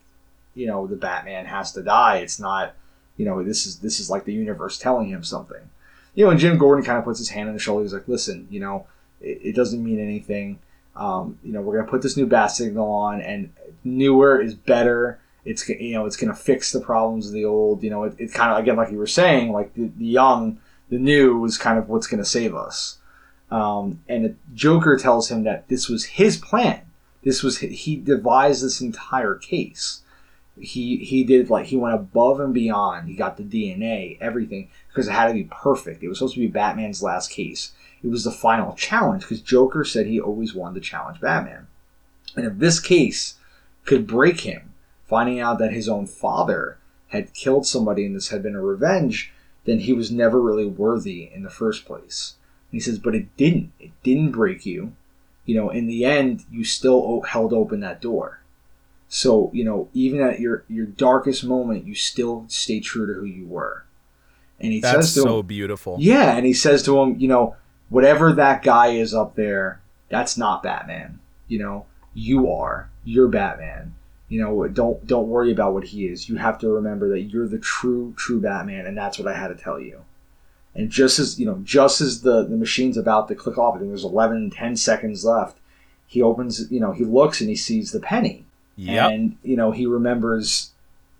you 0.54 0.66
know, 0.66 0.86
the 0.86 0.96
Batman 0.96 1.46
has 1.46 1.72
to 1.72 1.82
die. 1.82 2.18
It's 2.18 2.38
not 2.38 2.74
you 3.16 3.24
know, 3.24 3.42
this 3.42 3.66
is 3.66 3.78
this 3.78 4.00
is 4.00 4.10
like 4.10 4.24
the 4.24 4.32
universe 4.32 4.78
telling 4.78 5.08
him 5.08 5.22
something. 5.22 5.70
You 6.14 6.24
know, 6.24 6.30
and 6.30 6.40
Jim 6.40 6.58
Gordon 6.58 6.84
kind 6.84 6.98
of 6.98 7.04
puts 7.04 7.18
his 7.18 7.30
hand 7.30 7.48
on 7.48 7.54
his 7.54 7.62
shoulder. 7.62 7.84
He's 7.84 7.92
like, 7.92 8.08
"Listen, 8.08 8.46
you 8.50 8.60
know, 8.60 8.86
it, 9.20 9.40
it 9.42 9.56
doesn't 9.56 9.82
mean 9.82 10.00
anything. 10.00 10.58
Um, 10.94 11.38
you 11.42 11.52
know, 11.52 11.60
we're 11.60 11.78
gonna 11.78 11.90
put 11.90 12.02
this 12.02 12.16
new 12.16 12.26
bat 12.26 12.50
signal 12.50 12.88
on, 12.90 13.20
and 13.20 13.52
newer 13.84 14.40
is 14.40 14.54
better. 14.54 15.20
It's 15.44 15.68
you 15.68 15.94
know, 15.94 16.06
it's 16.06 16.16
gonna 16.16 16.34
fix 16.34 16.72
the 16.72 16.80
problems 16.80 17.26
of 17.26 17.32
the 17.32 17.44
old. 17.44 17.82
You 17.82 17.90
know, 17.90 18.04
it, 18.04 18.14
it 18.18 18.32
kind 18.32 18.52
of 18.52 18.58
again, 18.58 18.76
like 18.76 18.90
you 18.90 18.98
were 18.98 19.06
saying, 19.06 19.52
like 19.52 19.74
the, 19.74 19.90
the 19.96 20.06
young, 20.06 20.60
the 20.88 20.98
new 20.98 21.44
is 21.44 21.58
kind 21.58 21.78
of 21.78 21.88
what's 21.88 22.06
gonna 22.06 22.24
save 22.24 22.54
us. 22.54 22.98
Um, 23.50 24.00
and 24.08 24.36
Joker 24.54 24.96
tells 24.96 25.30
him 25.30 25.44
that 25.44 25.68
this 25.68 25.88
was 25.88 26.04
his 26.04 26.36
plan. 26.36 26.82
This 27.22 27.42
was 27.42 27.58
he 27.58 27.96
devised 27.96 28.64
this 28.64 28.80
entire 28.80 29.34
case 29.34 30.02
he 30.60 30.98
he 30.98 31.24
did 31.24 31.50
like 31.50 31.66
he 31.66 31.76
went 31.76 31.94
above 31.94 32.40
and 32.40 32.52
beyond. 32.52 33.08
He 33.08 33.14
got 33.14 33.36
the 33.36 33.42
DNA, 33.42 34.18
everything 34.20 34.68
because 34.88 35.08
it 35.08 35.12
had 35.12 35.28
to 35.28 35.34
be 35.34 35.44
perfect. 35.44 36.02
It 36.02 36.08
was 36.08 36.18
supposed 36.18 36.34
to 36.34 36.40
be 36.40 36.46
Batman's 36.46 37.02
last 37.02 37.30
case. 37.30 37.72
It 38.02 38.08
was 38.08 38.24
the 38.24 38.32
final 38.32 38.74
challenge 38.74 39.22
because 39.22 39.40
Joker 39.40 39.84
said 39.84 40.06
he 40.06 40.20
always 40.20 40.54
wanted 40.54 40.82
to 40.82 40.88
challenge 40.88 41.20
Batman, 41.20 41.68
and 42.36 42.46
if 42.46 42.58
this 42.58 42.80
case 42.80 43.34
could 43.84 44.06
break 44.06 44.40
him, 44.40 44.72
finding 45.04 45.40
out 45.40 45.58
that 45.58 45.72
his 45.72 45.88
own 45.88 46.06
father 46.06 46.78
had 47.08 47.34
killed 47.34 47.66
somebody 47.66 48.06
and 48.06 48.16
this 48.16 48.30
had 48.30 48.42
been 48.42 48.56
a 48.56 48.60
revenge, 48.60 49.32
then 49.64 49.80
he 49.80 49.92
was 49.92 50.10
never 50.10 50.40
really 50.40 50.66
worthy 50.66 51.30
in 51.32 51.42
the 51.42 51.50
first 51.50 51.84
place. 51.84 52.34
And 52.70 52.76
he 52.76 52.80
says, 52.80 52.98
but 52.98 53.14
it 53.14 53.36
didn't. 53.36 53.72
It 53.78 53.90
didn't 54.02 54.32
break 54.32 54.64
you. 54.64 54.94
You 55.44 55.56
know, 55.56 55.70
in 55.70 55.86
the 55.86 56.04
end, 56.04 56.44
you 56.50 56.64
still 56.64 57.20
held 57.22 57.52
open 57.52 57.80
that 57.80 58.00
door. 58.00 58.40
So, 59.08 59.50
you 59.52 59.64
know, 59.64 59.88
even 59.92 60.22
at 60.22 60.40
your, 60.40 60.64
your 60.68 60.86
darkest 60.86 61.44
moment, 61.44 61.86
you 61.86 61.94
still 61.94 62.46
stay 62.48 62.80
true 62.80 63.06
to 63.06 63.12
who 63.12 63.26
you 63.26 63.46
were. 63.46 63.84
And 64.58 64.72
he 64.72 64.80
That's 64.80 65.08
says 65.08 65.14
to 65.14 65.20
him 65.20 65.26
so 65.26 65.40
him, 65.40 65.46
beautiful. 65.46 65.96
yeah, 66.00 66.36
and 66.36 66.46
he 66.46 66.54
says 66.54 66.82
to 66.84 66.98
him, 66.98 67.18
you 67.18 67.28
know, 67.28 67.56
whatever 67.92 68.32
that 68.32 68.62
guy 68.62 68.88
is 68.88 69.12
up 69.14 69.34
there, 69.36 69.80
that's 70.08 70.36
not 70.38 70.62
Batman. 70.62 71.20
You 71.48 71.58
know, 71.58 71.86
you 72.14 72.50
are. 72.50 72.88
You're 73.04 73.28
Batman. 73.28 73.94
You 74.28 74.40
know, 74.40 74.66
don't 74.68 75.06
don't 75.06 75.28
worry 75.28 75.52
about 75.52 75.74
what 75.74 75.84
he 75.84 76.06
is. 76.06 76.28
You 76.28 76.36
have 76.36 76.58
to 76.60 76.68
remember 76.68 77.08
that 77.10 77.22
you're 77.22 77.46
the 77.48 77.58
true 77.58 78.14
true 78.16 78.40
Batman, 78.40 78.86
and 78.86 78.96
that's 78.96 79.18
what 79.18 79.28
I 79.28 79.36
had 79.36 79.48
to 79.48 79.54
tell 79.54 79.78
you. 79.78 80.04
And 80.74 80.88
just 80.90 81.18
as 81.18 81.38
you 81.38 81.44
know, 81.44 81.60
just 81.62 82.00
as 82.00 82.22
the 82.22 82.42
the 82.44 82.56
machine's 82.56 82.96
about 82.96 83.28
to 83.28 83.34
click 83.34 83.58
off, 83.58 83.74
I 83.74 83.78
think 83.78 83.90
there's 83.90 84.04
11, 84.04 84.50
10 84.50 84.76
seconds 84.76 85.24
left. 85.24 85.58
He 86.06 86.22
opens, 86.22 86.70
you 86.70 86.80
know, 86.80 86.92
he 86.92 87.04
looks 87.04 87.40
and 87.40 87.50
he 87.50 87.56
sees 87.56 87.92
the 87.92 88.00
penny, 88.00 88.44
Yep. 88.76 89.10
and 89.12 89.36
you 89.42 89.56
know 89.56 89.70
he 89.70 89.84
remembers 89.86 90.70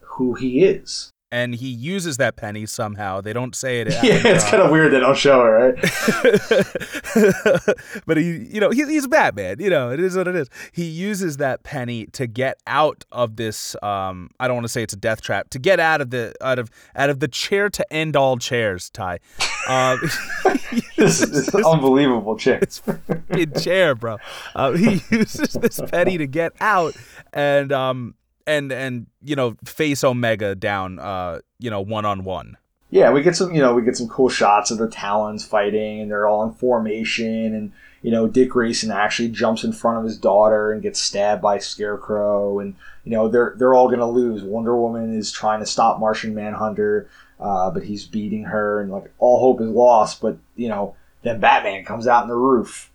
who 0.00 0.34
he 0.34 0.64
is. 0.64 1.10
And 1.33 1.55
he 1.55 1.68
uses 1.68 2.18
that 2.18 2.37
penny 2.37 2.66
somehow. 2.66 3.22
They 3.22 3.33
don't 3.33 3.57
say 3.57 3.80
it. 3.80 3.89
Yeah, 4.03 4.20
it's 4.24 4.51
kind 4.51 4.62
of 4.62 4.70
weird 4.70 4.93
they 4.93 4.99
don't 4.99 5.16
show 5.16 5.47
it, 5.47 5.49
right? 5.49 5.74
but 8.07 8.16
he, 8.16 8.49
you 8.51 8.59
know, 8.61 8.70
he, 8.70 8.85
he's 8.85 9.05
a 9.05 9.09
Batman. 9.09 9.61
You 9.61 9.70
know, 9.70 9.93
it 9.93 10.01
is 10.01 10.16
what 10.16 10.26
it 10.26 10.35
is. 10.35 10.51
He 10.72 10.85
uses 10.85 11.37
that 11.37 11.62
penny 11.62 12.07
to 12.07 12.26
get 12.26 12.59
out 12.66 13.05
of 13.12 13.37
this. 13.37 13.76
Um, 13.80 14.30
I 14.41 14.49
don't 14.49 14.57
want 14.57 14.64
to 14.64 14.72
say 14.72 14.83
it's 14.83 14.93
a 14.93 14.97
death 14.97 15.22
trap. 15.22 15.51
To 15.51 15.61
get 15.61 15.78
out 15.78 16.01
of 16.01 16.11
the 16.11 16.35
out 16.41 16.59
of 16.59 16.68
out 16.97 17.11
of 17.11 17.20
the 17.20 17.28
chair 17.28 17.70
to 17.70 17.93
end 17.93 18.16
all 18.16 18.39
chairs. 18.39 18.91
Ty, 18.91 19.20
um, 19.68 20.01
this 20.97 21.22
is 21.22 21.30
this 21.30 21.55
unbelievable 21.55 22.37
chick. 22.37 22.68
fucking 22.72 23.53
chair, 23.61 23.95
bro. 23.95 24.16
Uh, 24.57 24.72
he 24.72 25.01
uses 25.11 25.53
this 25.55 25.80
penny 25.91 26.18
to 26.18 26.26
get 26.26 26.55
out 26.61 26.97
and 27.33 27.70
um 27.72 28.16
and 28.47 28.72
and 28.72 29.07
you 29.22 29.36
know 29.36 29.57
face 29.64 30.05
Omega 30.05 30.55
down. 30.55 30.99
Uh, 30.99 31.40
you 31.59 31.70
know, 31.70 31.80
one 31.80 32.05
on 32.05 32.24
one. 32.24 32.57
Yeah, 32.93 33.11
we 33.11 33.22
get 33.22 33.34
some, 33.34 33.55
you 33.55 33.62
know, 33.62 33.72
we 33.72 33.80
get 33.80 33.97
some 33.97 34.09
cool 34.09 34.28
shots 34.28 34.70
of 34.70 34.76
the 34.76 34.86
Talons 34.86 35.47
fighting, 35.47 36.03
and 36.03 36.11
they're 36.11 36.26
all 36.26 36.45
in 36.45 36.53
formation, 36.53 37.55
and 37.55 37.72
you 38.03 38.11
know, 38.11 38.28
Dick 38.28 38.51
Grayson 38.51 38.90
actually 38.90 39.30
jumps 39.30 39.64
in 39.64 39.72
front 39.72 39.97
of 39.97 40.05
his 40.05 40.18
daughter 40.18 40.72
and 40.72 40.82
gets 40.82 41.01
stabbed 41.01 41.40
by 41.40 41.57
Scarecrow, 41.57 42.59
and 42.59 42.74
you 43.05 43.12
know, 43.12 43.28
they're 43.28 43.55
they're 43.57 43.72
all 43.72 43.88
gonna 43.88 44.11
lose. 44.11 44.43
Wonder 44.43 44.76
Woman 44.76 45.16
is 45.16 45.32
trying 45.32 45.61
to 45.61 45.66
stop 45.66 46.01
Martian 46.01 46.34
Manhunter, 46.34 47.09
uh, 47.40 47.70
but 47.70 47.84
he's 47.84 48.05
beating 48.05 48.45
her, 48.45 48.82
and 48.82 48.93
like 48.93 49.11
all 49.18 49.40
hope 49.40 49.62
is 49.62 49.70
lost. 49.70 50.20
But 50.20 50.36
you 50.55 50.68
know, 50.68 50.95
then 51.22 51.40
Batman 51.40 51.86
comes 51.86 52.07
out 52.07 52.24
in 52.24 52.28
the 52.28 52.36
roof, 52.36 52.90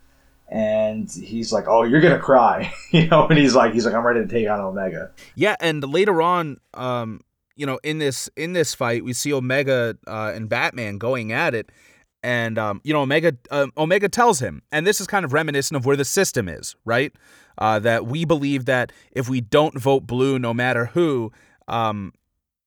and 0.49 1.11
he's 1.11 1.51
like, 1.51 1.65
"Oh, 1.67 1.83
you're 1.83 2.01
gonna 2.01 2.19
cry," 2.19 2.73
you 2.91 3.07
know, 3.07 3.27
and 3.27 3.37
he's 3.37 3.55
like, 3.55 3.73
he's 3.73 3.85
like, 3.85 3.93
"I'm 3.93 4.05
ready 4.05 4.21
to 4.21 4.27
take 4.27 4.49
on 4.49 4.59
Omega." 4.59 5.11
Yeah, 5.35 5.55
and 5.59 5.83
later 5.83 6.21
on, 6.21 6.59
um, 6.73 7.21
you 7.55 7.65
know, 7.65 7.79
in 7.83 7.99
this 7.99 8.29
in 8.35 8.53
this 8.53 8.73
fight, 8.73 9.03
we 9.03 9.13
see 9.13 9.33
Omega 9.33 9.97
uh, 10.07 10.31
and 10.33 10.47
Batman 10.47 10.97
going 10.97 11.31
at 11.31 11.53
it, 11.53 11.69
and 12.23 12.57
um, 12.57 12.81
you 12.83 12.93
know, 12.93 13.01
Omega 13.01 13.33
uh, 13.51 13.67
Omega 13.77 14.09
tells 14.09 14.39
him, 14.39 14.61
and 14.71 14.85
this 14.85 15.01
is 15.01 15.07
kind 15.07 15.25
of 15.25 15.33
reminiscent 15.33 15.75
of 15.75 15.85
where 15.85 15.97
the 15.97 16.05
system 16.05 16.47
is, 16.47 16.75
right? 16.85 17.11
Uh, 17.57 17.79
that 17.79 18.05
we 18.05 18.23
believe 18.23 18.65
that 18.65 18.91
if 19.11 19.27
we 19.27 19.41
don't 19.41 19.79
vote 19.79 20.05
blue, 20.05 20.37
no 20.37 20.53
matter 20.53 20.85
who, 20.87 21.31
um, 21.67 22.13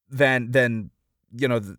then 0.09 0.51
then 0.51 0.91
you 1.37 1.49
know. 1.49 1.61
th- 1.61 1.77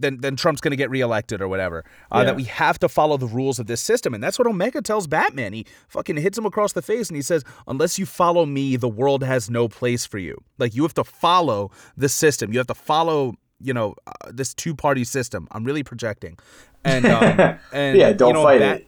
then, 0.00 0.18
then 0.20 0.36
Trump's 0.36 0.60
going 0.60 0.70
to 0.70 0.76
get 0.76 0.90
reelected 0.90 1.40
or 1.40 1.48
whatever. 1.48 1.84
Uh, 2.10 2.18
Yeah. 2.18 2.24
That 2.24 2.36
we 2.36 2.44
have 2.44 2.78
to 2.80 2.88
follow 2.88 3.16
the 3.16 3.26
rules 3.26 3.58
of 3.58 3.66
this 3.66 3.80
system, 3.80 4.14
and 4.14 4.22
that's 4.22 4.38
what 4.38 4.46
Omega 4.46 4.80
tells 4.82 5.06
Batman. 5.06 5.52
He 5.52 5.66
fucking 5.88 6.16
hits 6.16 6.36
him 6.38 6.46
across 6.46 6.72
the 6.72 6.82
face, 6.82 7.08
and 7.08 7.16
he 7.16 7.22
says, 7.22 7.44
"Unless 7.66 7.98
you 7.98 8.06
follow 8.06 8.46
me, 8.46 8.76
the 8.76 8.88
world 8.88 9.22
has 9.22 9.48
no 9.50 9.68
place 9.68 10.06
for 10.06 10.18
you. 10.18 10.36
Like 10.58 10.74
you 10.74 10.82
have 10.82 10.94
to 10.94 11.04
follow 11.04 11.70
the 11.96 12.08
system. 12.08 12.52
You 12.52 12.58
have 12.58 12.66
to 12.68 12.74
follow, 12.74 13.34
you 13.60 13.72
know, 13.74 13.94
uh, 14.06 14.12
this 14.32 14.54
two-party 14.54 15.04
system. 15.04 15.48
I'm 15.52 15.64
really 15.64 15.82
projecting, 15.82 16.38
and 16.84 17.04
um, 17.06 17.58
and 17.72 17.96
yeah, 17.98 18.12
don't 18.12 18.28
you 18.28 18.34
know, 18.34 18.42
fight 18.42 18.60
Bat- 18.60 18.80
it. 18.80 18.84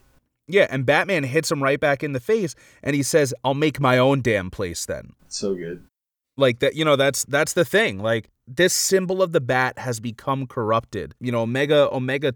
Yeah, 0.49 0.67
and 0.69 0.85
Batman 0.85 1.23
hits 1.23 1.51
him 1.51 1.63
right 1.63 1.79
back 1.79 2.03
in 2.03 2.13
the 2.13 2.21
face, 2.21 2.55
and 2.83 2.97
he 2.97 3.03
says, 3.03 3.33
"I'll 3.45 3.55
make 3.55 3.79
my 3.81 3.99
own 3.99 4.21
damn 4.21 4.51
place 4.51 4.85
then." 4.87 5.13
So 5.29 5.55
good. 5.55 5.85
like 6.37 6.59
that 6.61 6.75
you 6.75 6.85
know 6.85 6.97
that's 6.97 7.25
that's 7.27 7.53
the 7.53 7.65
thing 7.65 7.99
like 7.99 8.29
this 8.57 8.75
symbol 8.75 9.23
of 9.23 9.33
the 9.33 9.41
bat 9.41 9.79
has 9.79 10.01
become 10.01 10.47
corrupted. 10.47 11.15
You 11.21 11.33
know 11.33 11.43
omega 11.43 11.89
omega 11.93 12.35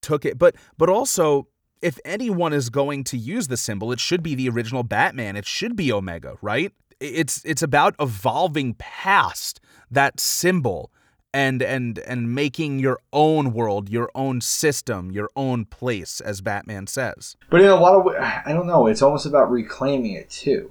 took 0.00 0.24
it. 0.24 0.38
But 0.38 0.56
but 0.76 0.88
also 0.88 1.48
if 1.80 1.98
anyone 2.04 2.52
is 2.52 2.70
going 2.70 3.02
to 3.04 3.18
use 3.18 3.48
the 3.48 3.56
symbol 3.56 3.90
it 3.92 4.00
should 4.00 4.22
be 4.22 4.34
the 4.34 4.48
original 4.48 4.82
batman. 4.82 5.36
It 5.36 5.46
should 5.46 5.76
be 5.76 5.92
omega 5.92 6.36
right? 6.42 6.72
It's 7.00 7.42
it's 7.44 7.62
about 7.62 7.94
evolving 7.98 8.74
past 8.74 9.60
that 9.90 10.20
symbol 10.20 10.92
and 11.34 11.62
and 11.62 11.98
and 12.00 12.34
making 12.34 12.78
your 12.78 12.98
own 13.12 13.52
world 13.52 13.88
your 13.88 14.10
own 14.14 14.40
system 14.40 15.10
your 15.10 15.30
own 15.34 15.64
place 15.64 16.20
as 16.20 16.40
batman 16.40 16.86
says. 16.86 17.36
But 17.50 17.62
in 17.62 17.68
a 17.68 17.76
lot 17.76 17.94
of, 17.94 18.14
I 18.14 18.52
don't 18.52 18.66
know. 18.66 18.86
It's 18.86 19.02
almost 19.02 19.26
about 19.26 19.50
reclaiming 19.50 20.12
it 20.12 20.30
too, 20.30 20.70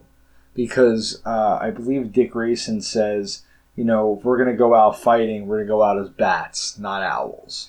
because 0.54 1.22
uh, 1.26 1.58
I 1.62 1.72
believe 1.72 2.12
Dick 2.12 2.32
Grayson 2.32 2.82
says, 2.82 3.44
you 3.76 3.84
know, 3.84 4.18
if 4.18 4.26
we're 4.26 4.38
gonna 4.38 4.56
go 4.58 4.74
out 4.76 5.00
fighting, 5.00 5.48
we're 5.48 5.58
gonna 5.60 5.68
go 5.68 5.84
out 5.84 5.98
as 6.00 6.10
bats, 6.10 6.78
not 6.78 7.04
owls. 7.04 7.68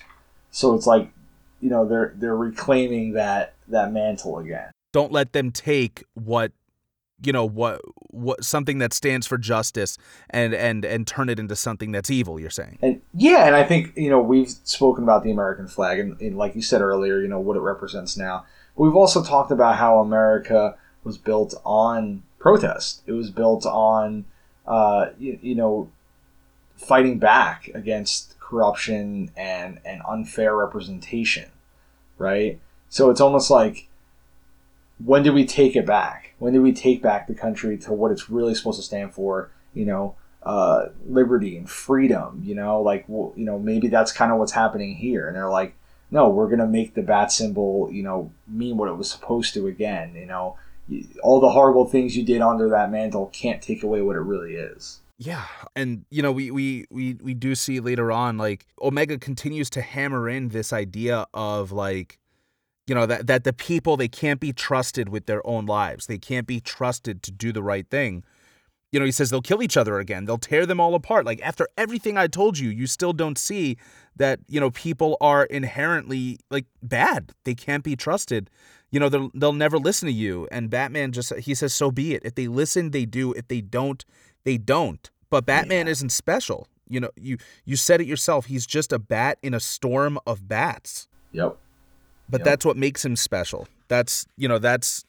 So 0.51 0.75
it's 0.75 0.85
like, 0.85 1.11
you 1.61 1.69
know, 1.69 1.87
they're 1.87 2.13
they're 2.17 2.35
reclaiming 2.35 3.13
that 3.13 3.53
that 3.69 3.91
mantle 3.91 4.39
again. 4.39 4.71
don't 4.91 5.11
let 5.11 5.33
them 5.33 5.51
take 5.51 6.03
what 6.13 6.51
you 7.25 7.31
know 7.31 7.45
what 7.45 7.81
what 8.09 8.43
something 8.43 8.79
that 8.79 8.93
stands 8.93 9.25
for 9.25 9.37
justice 9.37 9.97
and 10.29 10.53
and 10.53 10.83
and 10.83 11.07
turn 11.07 11.29
it 11.29 11.39
into 11.39 11.55
something 11.55 11.91
that's 11.91 12.09
evil 12.09 12.39
you're 12.39 12.49
saying 12.49 12.77
And 12.81 13.01
yeah, 13.13 13.47
and 13.47 13.55
I 13.55 13.63
think 13.63 13.95
you 13.95 14.09
know 14.09 14.19
we've 14.21 14.49
spoken 14.49 15.03
about 15.03 15.23
the 15.23 15.31
American 15.31 15.67
flag, 15.67 15.99
and, 15.99 16.19
and 16.19 16.37
like 16.37 16.55
you 16.55 16.61
said 16.61 16.81
earlier, 16.81 17.19
you 17.21 17.27
know 17.27 17.39
what 17.39 17.55
it 17.57 17.61
represents 17.61 18.17
now. 18.17 18.45
But 18.75 18.83
we've 18.83 18.95
also 18.95 19.23
talked 19.23 19.51
about 19.51 19.77
how 19.77 19.99
America 19.99 20.75
was 21.03 21.17
built 21.17 21.53
on 21.63 22.23
protest. 22.39 23.03
It 23.05 23.13
was 23.13 23.29
built 23.29 23.65
on, 23.65 24.25
uh, 24.65 25.07
you, 25.19 25.39
you 25.41 25.55
know, 25.55 25.89
fighting 26.75 27.19
back 27.19 27.69
against 27.73 28.39
corruption 28.39 29.31
and 29.35 29.79
and 29.85 30.01
unfair 30.07 30.55
representation, 30.55 31.49
right? 32.17 32.59
So 32.89 33.09
it's 33.09 33.21
almost 33.21 33.49
like, 33.49 33.87
when 35.03 35.23
do 35.23 35.33
we 35.33 35.45
take 35.45 35.75
it 35.75 35.85
back? 35.85 36.33
When 36.39 36.53
do 36.53 36.61
we 36.61 36.71
take 36.71 37.01
back 37.01 37.27
the 37.27 37.33
country 37.33 37.77
to 37.79 37.93
what 37.93 38.11
it's 38.11 38.29
really 38.29 38.53
supposed 38.53 38.79
to 38.79 38.85
stand 38.85 39.13
for? 39.13 39.49
You 39.73 39.85
know, 39.85 40.15
uh, 40.43 40.87
liberty 41.07 41.57
and 41.57 41.69
freedom. 41.69 42.41
You 42.45 42.55
know, 42.55 42.81
like 42.81 43.05
well, 43.07 43.33
you 43.35 43.45
know 43.45 43.59
maybe 43.59 43.87
that's 43.87 44.11
kind 44.11 44.31
of 44.31 44.37
what's 44.37 44.51
happening 44.51 44.95
here. 44.95 45.27
And 45.27 45.35
they're 45.35 45.49
like, 45.49 45.75
no, 46.11 46.29
we're 46.29 46.49
gonna 46.49 46.67
make 46.67 46.93
the 46.93 47.01
bat 47.01 47.31
symbol, 47.31 47.89
you 47.91 48.03
know, 48.03 48.31
mean 48.47 48.77
what 48.77 48.89
it 48.89 48.97
was 48.97 49.09
supposed 49.09 49.53
to 49.55 49.67
again. 49.67 50.15
You 50.15 50.27
know, 50.27 50.57
All 51.23 51.39
the 51.39 51.49
horrible 51.49 51.85
things 51.85 52.15
you 52.17 52.23
did 52.23 52.41
under 52.41 52.69
that 52.69 52.91
mantle 52.91 53.27
can't 53.33 53.61
take 53.61 53.83
away 53.83 54.01
what 54.01 54.15
it 54.15 54.21
really 54.21 54.55
is. 54.55 54.99
yeah 55.17 55.45
and 55.75 56.05
you 56.09 56.21
know 56.21 56.31
we 56.31 56.51
we 56.51 56.85
we 56.89 57.13
we 57.23 57.33
do 57.33 57.55
see 57.55 57.79
later 57.79 58.11
on 58.11 58.37
like 58.37 58.65
omega 58.81 59.17
continues 59.17 59.69
to 59.69 59.81
hammer 59.81 60.27
in 60.27 60.49
this 60.49 60.73
idea 60.73 61.25
of 61.33 61.71
like 61.71 62.19
you 62.87 62.95
know 62.95 63.05
that 63.05 63.27
that 63.27 63.43
the 63.43 63.53
people 63.53 63.95
they 63.95 64.07
can't 64.09 64.39
be 64.39 64.51
trusted 64.51 65.07
with 65.09 65.25
their 65.25 65.45
own 65.47 65.65
lives. 65.65 66.07
They 66.07 66.17
can't 66.17 66.47
be 66.47 66.59
trusted 66.59 67.23
to 67.23 67.31
do 67.31 67.53
the 67.53 67.63
right 67.63 67.87
thing. 67.89 68.23
You 68.91 68.99
know 68.99 69.05
he 69.05 69.11
says 69.11 69.29
they'll 69.29 69.41
kill 69.41 69.63
each 69.63 69.77
other 69.77 69.99
again. 69.99 70.25
They'll 70.25 70.37
tear 70.37 70.65
them 70.65 70.79
all 70.79 70.93
apart. 70.95 71.25
Like 71.25 71.41
after 71.41 71.67
everything 71.77 72.17
i 72.17 72.27
told 72.27 72.59
you 72.59 72.69
you 72.69 72.87
still 72.87 73.13
don't 73.13 73.37
see 73.37 73.77
that 74.17 74.39
you 74.47 74.59
know 74.59 74.71
people 74.71 75.17
are 75.21 75.43
inherently 75.45 76.39
like 76.49 76.65
bad. 76.81 77.31
They 77.43 77.55
can't 77.55 77.83
be 77.83 77.95
trusted. 77.95 78.49
You 78.91 78.99
know 78.99 79.09
they'll, 79.09 79.31
they'll 79.33 79.53
never 79.53 79.77
listen 79.77 80.07
to 80.07 80.13
you. 80.13 80.47
And 80.51 80.69
batman 80.69 81.11
just 81.11 81.33
he 81.35 81.55
says 81.55 81.73
so 81.73 81.91
be 81.91 82.13
it. 82.13 82.21
If 82.23 82.35
they 82.35 82.47
listen 82.47 82.91
they 82.91 83.05
do. 83.05 83.33
If 83.33 83.47
they 83.47 83.61
don't 83.61 84.03
they 84.43 84.57
don't. 84.57 85.09
But 85.29 85.45
batman 85.45 85.87
isn't 85.87 86.09
special. 86.09 86.67
You 86.87 86.99
know 86.99 87.09
you 87.15 87.37
you 87.65 87.75
said 87.75 88.01
it 88.01 88.07
yourself. 88.07 88.45
He's 88.45 88.67
just 88.67 88.93
a 88.93 88.99
bat 88.99 89.39
in 89.41 89.53
a 89.53 89.59
storm 89.59 90.19
of 90.27 90.47
bats. 90.47 91.07
Yep. 91.31 91.57
but 92.29 92.41
Yep. 92.41 92.45
that's 92.45 92.65
what 92.65 92.77
makes 92.77 93.03
him 93.03 93.15
special. 93.15 93.67
That's 93.87 94.27
you 94.37 94.47
know 94.47 94.59
that's 94.59 95.05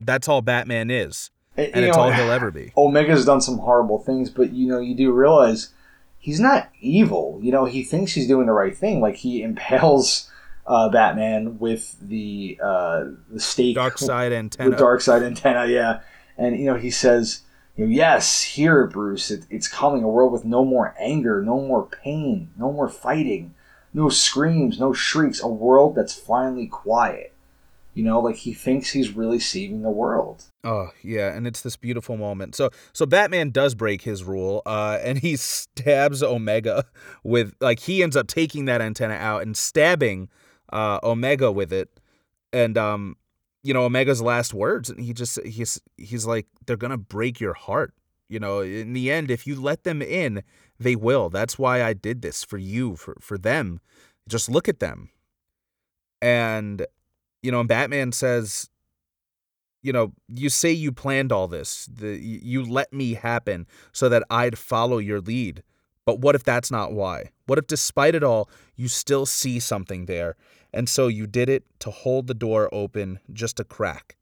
that's 0.00 0.28
all 0.28 0.42
batman 0.42 0.90
is. 0.90 1.30
And, 1.56 1.70
and 1.74 1.84
it's 1.84 1.96
know, 1.96 2.04
all 2.04 2.10
he'll 2.10 2.30
ever 2.30 2.50
be. 2.50 2.72
Omega's 2.76 3.24
done 3.24 3.40
some 3.40 3.58
horrible 3.58 3.98
things, 3.98 4.30
but 4.30 4.52
you 4.52 4.66
know, 4.66 4.80
you 4.80 4.94
do 4.94 5.12
realize 5.12 5.68
he's 6.22 6.40
not 6.40 6.70
evil. 6.80 7.38
You 7.42 7.52
know, 7.52 7.66
he 7.66 7.82
thinks 7.82 8.12
he's 8.12 8.28
doing 8.28 8.46
the 8.46 8.52
right 8.52 8.74
thing. 8.74 9.02
Like 9.02 9.16
he 9.16 9.42
impales 9.48 10.30
uh, 10.66 10.88
Batman 10.88 11.58
with 11.58 11.96
the 12.00 12.58
uh, 12.62 13.04
the 13.30 13.40
stake, 13.40 13.76
Darkseid 13.76 14.32
antenna, 14.32 14.70
the 14.70 14.76
Darkseid 14.76 15.22
antenna. 15.22 15.66
Yeah, 15.66 16.00
and 16.38 16.58
you 16.58 16.64
know, 16.64 16.76
he 16.76 16.90
says, 16.90 17.42
you 17.76 17.84
know, 17.84 17.90
"Yes, 17.90 18.42
here, 18.42 18.86
Bruce. 18.86 19.30
It, 19.30 19.44
it's 19.50 19.68
coming. 19.68 20.02
A 20.02 20.08
world 20.08 20.32
with 20.32 20.46
no 20.46 20.64
more 20.64 20.94
anger, 20.98 21.42
no 21.42 21.60
more 21.60 21.84
pain, 21.84 22.50
no 22.56 22.72
more 22.72 22.88
fighting, 22.88 23.54
no 23.92 24.08
screams, 24.08 24.78
no 24.78 24.92
shrieks. 24.92 25.42
A 25.42 25.48
world 25.48 25.94
that's 25.96 26.14
finally 26.14 26.68
quiet." 26.68 27.31
You 27.94 28.04
know, 28.04 28.20
like 28.20 28.36
he 28.36 28.54
thinks 28.54 28.90
he's 28.90 29.14
really 29.14 29.38
saving 29.38 29.82
the 29.82 29.90
world. 29.90 30.44
Oh 30.64 30.90
yeah, 31.02 31.34
and 31.34 31.46
it's 31.46 31.60
this 31.60 31.76
beautiful 31.76 32.16
moment. 32.16 32.54
So 32.54 32.70
so 32.92 33.04
Batman 33.04 33.50
does 33.50 33.74
break 33.74 34.02
his 34.02 34.24
rule, 34.24 34.62
uh, 34.64 34.98
and 35.02 35.18
he 35.18 35.36
stabs 35.36 36.22
Omega 36.22 36.86
with 37.22 37.54
like 37.60 37.80
he 37.80 38.02
ends 38.02 38.16
up 38.16 38.28
taking 38.28 38.64
that 38.64 38.80
antenna 38.80 39.14
out 39.14 39.42
and 39.42 39.56
stabbing 39.56 40.30
uh, 40.72 41.00
Omega 41.02 41.52
with 41.52 41.72
it, 41.72 42.00
and 42.52 42.78
um, 42.78 43.16
you 43.62 43.74
know 43.74 43.84
Omega's 43.84 44.22
last 44.22 44.54
words, 44.54 44.88
and 44.88 45.00
he 45.00 45.12
just 45.12 45.38
he's 45.44 45.80
he's 45.98 46.24
like 46.24 46.46
they're 46.66 46.76
gonna 46.76 46.98
break 46.98 47.40
your 47.40 47.54
heart. 47.54 47.92
You 48.28 48.40
know, 48.40 48.60
in 48.60 48.94
the 48.94 49.10
end, 49.10 49.30
if 49.30 49.46
you 49.46 49.60
let 49.60 49.84
them 49.84 50.00
in, 50.00 50.42
they 50.80 50.96
will. 50.96 51.28
That's 51.28 51.58
why 51.58 51.82
I 51.82 51.92
did 51.92 52.22
this 52.22 52.42
for 52.42 52.56
you, 52.56 52.96
for 52.96 53.18
for 53.20 53.36
them. 53.36 53.80
Just 54.26 54.48
look 54.48 54.68
at 54.68 54.80
them. 54.80 55.10
And 56.22 56.86
you 57.42 57.50
know, 57.50 57.60
and 57.60 57.68
Batman 57.68 58.12
says, 58.12 58.68
you 59.82 59.92
know, 59.92 60.12
you 60.28 60.48
say 60.48 60.70
you 60.70 60.92
planned 60.92 61.32
all 61.32 61.48
this. 61.48 61.88
The 61.92 62.16
you 62.16 62.64
let 62.64 62.92
me 62.92 63.14
happen 63.14 63.66
so 63.92 64.08
that 64.08 64.22
I'd 64.30 64.56
follow 64.56 64.98
your 64.98 65.20
lead. 65.20 65.62
But 66.04 66.20
what 66.20 66.34
if 66.34 66.44
that's 66.44 66.70
not 66.70 66.92
why? 66.92 67.30
What 67.46 67.58
if 67.58 67.66
despite 67.66 68.14
it 68.14 68.24
all, 68.24 68.48
you 68.76 68.88
still 68.88 69.26
see 69.26 69.60
something 69.60 70.06
there 70.06 70.36
and 70.72 70.88
so 70.88 71.08
you 71.08 71.26
did 71.26 71.48
it 71.48 71.64
to 71.80 71.90
hold 71.90 72.26
the 72.26 72.34
door 72.34 72.68
open 72.72 73.20
just 73.32 73.60
a 73.60 73.64
crack 73.64 74.16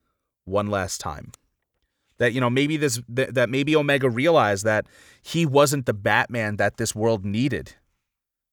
one 0.44 0.68
last 0.68 1.00
time? 1.00 1.32
That 2.18 2.32
you 2.32 2.40
know, 2.40 2.50
maybe 2.50 2.76
this 2.76 3.00
that, 3.08 3.34
that 3.34 3.48
maybe 3.48 3.76
Omega 3.76 4.10
realized 4.10 4.64
that 4.64 4.86
he 5.22 5.46
wasn't 5.46 5.86
the 5.86 5.94
Batman 5.94 6.56
that 6.56 6.76
this 6.76 6.94
world 6.94 7.24
needed, 7.24 7.74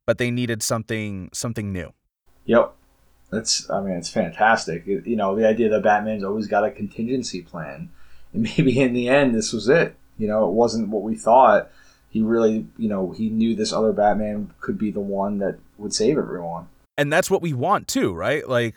but 0.05 0.17
they 0.17 0.31
needed 0.31 0.63
something 0.63 1.29
something 1.33 1.73
new. 1.73 1.93
Yep. 2.45 2.73
That's, 3.31 3.69
I 3.69 3.81
mean, 3.81 3.95
it's 3.95 4.09
fantastic. 4.09 4.87
It, 4.87 5.05
you 5.05 5.15
know, 5.15 5.35
the 5.35 5.47
idea 5.47 5.69
that 5.69 5.83
Batman's 5.83 6.23
always 6.23 6.47
got 6.47 6.63
a 6.63 6.71
contingency 6.71 7.41
plan. 7.41 7.89
And 8.33 8.43
maybe 8.43 8.77
in 8.81 8.91
the 8.91 9.07
end, 9.07 9.33
this 9.33 9.53
was 9.53 9.69
it. 9.69 9.95
You 10.17 10.27
know, 10.27 10.49
it 10.49 10.51
wasn't 10.51 10.89
what 10.89 11.01
we 11.01 11.15
thought. 11.15 11.71
He 12.09 12.21
really, 12.21 12.67
you 12.77 12.89
know, 12.89 13.11
he 13.11 13.29
knew 13.29 13.55
this 13.55 13.71
other 13.71 13.93
Batman 13.93 14.53
could 14.59 14.77
be 14.77 14.91
the 14.91 14.99
one 14.99 15.37
that 15.39 15.59
would 15.77 15.93
save 15.93 16.17
everyone. 16.17 16.67
And 16.97 17.11
that's 17.11 17.31
what 17.31 17.41
we 17.41 17.53
want 17.53 17.87
too, 17.87 18.13
right? 18.13 18.47
Like, 18.47 18.75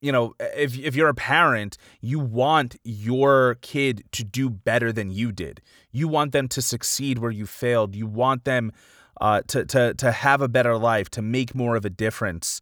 you 0.00 0.12
know, 0.12 0.34
if 0.38 0.78
if 0.78 0.94
you're 0.96 1.08
a 1.08 1.14
parent, 1.14 1.76
you 2.00 2.18
want 2.18 2.76
your 2.84 3.56
kid 3.60 4.04
to 4.12 4.24
do 4.24 4.48
better 4.48 4.92
than 4.92 5.10
you 5.10 5.30
did. 5.30 5.60
You 5.92 6.08
want 6.08 6.32
them 6.32 6.48
to 6.48 6.62
succeed 6.62 7.18
where 7.18 7.30
you 7.30 7.46
failed. 7.46 7.94
You 7.94 8.06
want 8.06 8.44
them 8.44 8.72
uh, 9.20 9.42
to 9.48 9.64
to 9.66 9.94
to 9.94 10.12
have 10.12 10.40
a 10.40 10.48
better 10.48 10.76
life, 10.78 11.10
to 11.10 11.22
make 11.22 11.54
more 11.54 11.76
of 11.76 11.84
a 11.84 11.90
difference. 11.90 12.60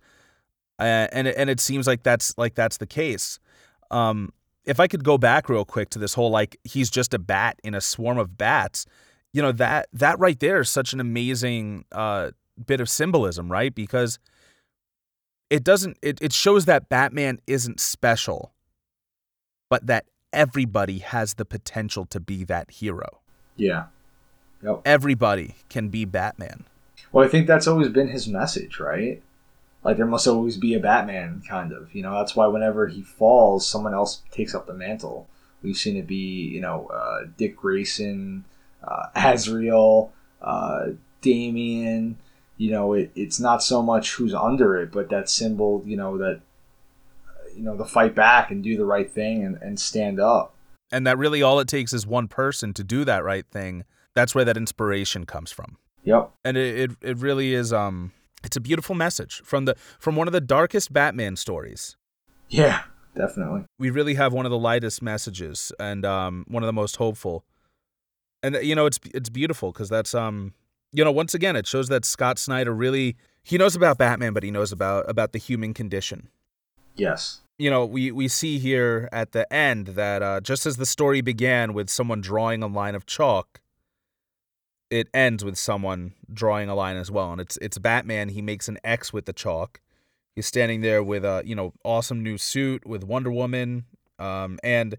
Uh, 0.78 1.08
and 1.12 1.26
and 1.28 1.50
it 1.50 1.60
seems 1.60 1.86
like 1.86 2.02
that's 2.02 2.36
like 2.38 2.54
that's 2.54 2.76
the 2.76 2.86
case. 2.86 3.38
Um, 3.90 4.32
if 4.64 4.78
I 4.78 4.86
could 4.86 5.02
go 5.02 5.18
back 5.18 5.48
real 5.48 5.64
quick 5.64 5.90
to 5.90 5.98
this 5.98 6.14
whole 6.14 6.30
like 6.30 6.58
he's 6.64 6.90
just 6.90 7.14
a 7.14 7.18
bat 7.18 7.58
in 7.64 7.74
a 7.74 7.80
swarm 7.80 8.18
of 8.18 8.36
bats, 8.36 8.86
you 9.32 9.42
know 9.42 9.52
that 9.52 9.88
that 9.92 10.18
right 10.18 10.38
there 10.38 10.60
is 10.60 10.68
such 10.70 10.92
an 10.92 11.00
amazing 11.00 11.84
uh, 11.92 12.30
bit 12.66 12.80
of 12.80 12.88
symbolism, 12.88 13.50
right? 13.50 13.74
Because 13.74 14.18
it 15.50 15.64
doesn't 15.64 15.98
it, 16.02 16.20
it 16.20 16.32
shows 16.32 16.66
that 16.66 16.88
Batman 16.88 17.40
isn't 17.46 17.80
special, 17.80 18.52
but 19.68 19.86
that 19.86 20.06
everybody 20.32 20.98
has 20.98 21.34
the 21.34 21.44
potential 21.44 22.04
to 22.06 22.20
be 22.20 22.44
that 22.44 22.70
hero. 22.70 23.20
Yeah. 23.56 23.86
Yep. 24.62 24.82
Everybody 24.84 25.54
can 25.68 25.88
be 25.88 26.04
Batman. 26.04 26.64
Well, 27.12 27.24
I 27.24 27.28
think 27.28 27.46
that's 27.46 27.66
always 27.66 27.88
been 27.88 28.08
his 28.08 28.28
message, 28.28 28.80
right? 28.80 29.22
Like 29.84 29.96
there 29.96 30.06
must 30.06 30.26
always 30.26 30.56
be 30.56 30.74
a 30.74 30.80
Batman, 30.80 31.42
kind 31.48 31.72
of. 31.72 31.94
You 31.94 32.02
know, 32.02 32.14
that's 32.14 32.34
why 32.34 32.46
whenever 32.46 32.88
he 32.88 33.02
falls, 33.02 33.68
someone 33.68 33.94
else 33.94 34.22
takes 34.30 34.54
up 34.54 34.66
the 34.66 34.74
mantle. 34.74 35.28
We've 35.62 35.76
seen 35.76 35.96
it 35.96 36.06
be, 36.06 36.48
you 36.48 36.60
know, 36.60 36.86
uh, 36.86 37.26
Dick 37.36 37.56
Grayson, 37.56 38.44
uh, 38.82 39.06
Azrael, 39.14 40.12
uh, 40.42 40.88
Damian, 41.20 42.16
you 42.56 42.72
know, 42.72 42.92
it, 42.92 43.10
it's 43.14 43.40
not 43.40 43.62
so 43.62 43.82
much 43.82 44.14
who's 44.14 44.34
under 44.34 44.76
it, 44.76 44.90
but 44.92 45.08
that 45.10 45.30
symbol, 45.30 45.82
you 45.86 45.96
know, 45.96 46.18
that, 46.18 46.40
you 47.56 47.62
know, 47.62 47.76
the 47.76 47.84
fight 47.84 48.14
back 48.14 48.50
and 48.50 48.62
do 48.62 48.76
the 48.76 48.84
right 48.84 49.10
thing 49.10 49.44
and, 49.44 49.56
and 49.62 49.80
stand 49.80 50.20
up. 50.20 50.54
And 50.90 51.06
that 51.06 51.18
really 51.18 51.42
all 51.42 51.60
it 51.60 51.68
takes 51.68 51.92
is 51.92 52.06
one 52.06 52.28
person 52.28 52.74
to 52.74 52.84
do 52.84 53.04
that 53.04 53.24
right 53.24 53.46
thing. 53.46 53.84
That's 54.14 54.34
where 54.34 54.44
that 54.44 54.56
inspiration 54.56 55.24
comes 55.24 55.52
from. 55.52 55.76
Yep. 56.04 56.32
And 56.44 56.56
it, 56.56 56.90
it, 56.90 56.96
it 57.00 57.18
really 57.18 57.54
is, 57.54 57.72
um, 57.72 58.12
it's 58.44 58.56
a 58.56 58.60
beautiful 58.60 58.94
message 58.94 59.42
from 59.44 59.64
the, 59.64 59.74
from 59.98 60.16
one 60.16 60.28
of 60.28 60.32
the 60.32 60.40
darkest 60.40 60.92
Batman 60.92 61.36
stories. 61.36 61.96
Yeah, 62.48 62.82
definitely. 63.14 63.64
We 63.78 63.90
really 63.90 64.14
have 64.14 64.32
one 64.32 64.46
of 64.46 64.50
the 64.50 64.58
lightest 64.58 65.02
messages 65.02 65.72
and, 65.78 66.04
um, 66.04 66.44
one 66.48 66.62
of 66.62 66.66
the 66.66 66.72
most 66.72 66.96
hopeful. 66.96 67.44
And, 68.42 68.56
you 68.62 68.74
know, 68.74 68.86
it's, 68.86 69.00
it's 69.14 69.28
beautiful 69.28 69.72
because 69.72 69.88
that's, 69.88 70.14
um, 70.14 70.54
you 70.92 71.04
know, 71.04 71.12
once 71.12 71.34
again, 71.34 71.56
it 71.56 71.66
shows 71.66 71.88
that 71.88 72.04
Scott 72.04 72.38
Snyder 72.38 72.74
really 72.74 73.16
he 73.42 73.56
knows 73.56 73.74
about 73.74 73.98
Batman, 73.98 74.32
but 74.32 74.42
he 74.42 74.50
knows 74.50 74.72
about 74.72 75.08
about 75.08 75.32
the 75.32 75.38
human 75.38 75.74
condition. 75.74 76.28
Yes. 76.96 77.40
You 77.58 77.70
know, 77.70 77.84
we 77.84 78.12
we 78.12 78.28
see 78.28 78.58
here 78.58 79.08
at 79.12 79.32
the 79.32 79.50
end 79.52 79.88
that 79.88 80.22
uh, 80.22 80.40
just 80.40 80.66
as 80.66 80.76
the 80.76 80.86
story 80.86 81.20
began 81.20 81.72
with 81.72 81.90
someone 81.90 82.20
drawing 82.20 82.62
a 82.62 82.66
line 82.66 82.94
of 82.94 83.06
chalk, 83.06 83.60
it 84.90 85.08
ends 85.12 85.44
with 85.44 85.58
someone 85.58 86.14
drawing 86.32 86.68
a 86.68 86.74
line 86.74 86.96
as 86.96 87.10
well, 87.10 87.32
and 87.32 87.40
it's 87.40 87.56
it's 87.58 87.78
Batman. 87.78 88.30
He 88.30 88.42
makes 88.42 88.68
an 88.68 88.78
X 88.84 89.12
with 89.12 89.26
the 89.26 89.32
chalk. 89.32 89.80
He's 90.34 90.46
standing 90.46 90.80
there 90.80 91.02
with 91.02 91.24
a 91.24 91.42
you 91.44 91.54
know 91.54 91.72
awesome 91.84 92.22
new 92.22 92.38
suit 92.38 92.86
with 92.86 93.04
Wonder 93.04 93.30
Woman, 93.30 93.84
um, 94.18 94.58
and 94.62 94.96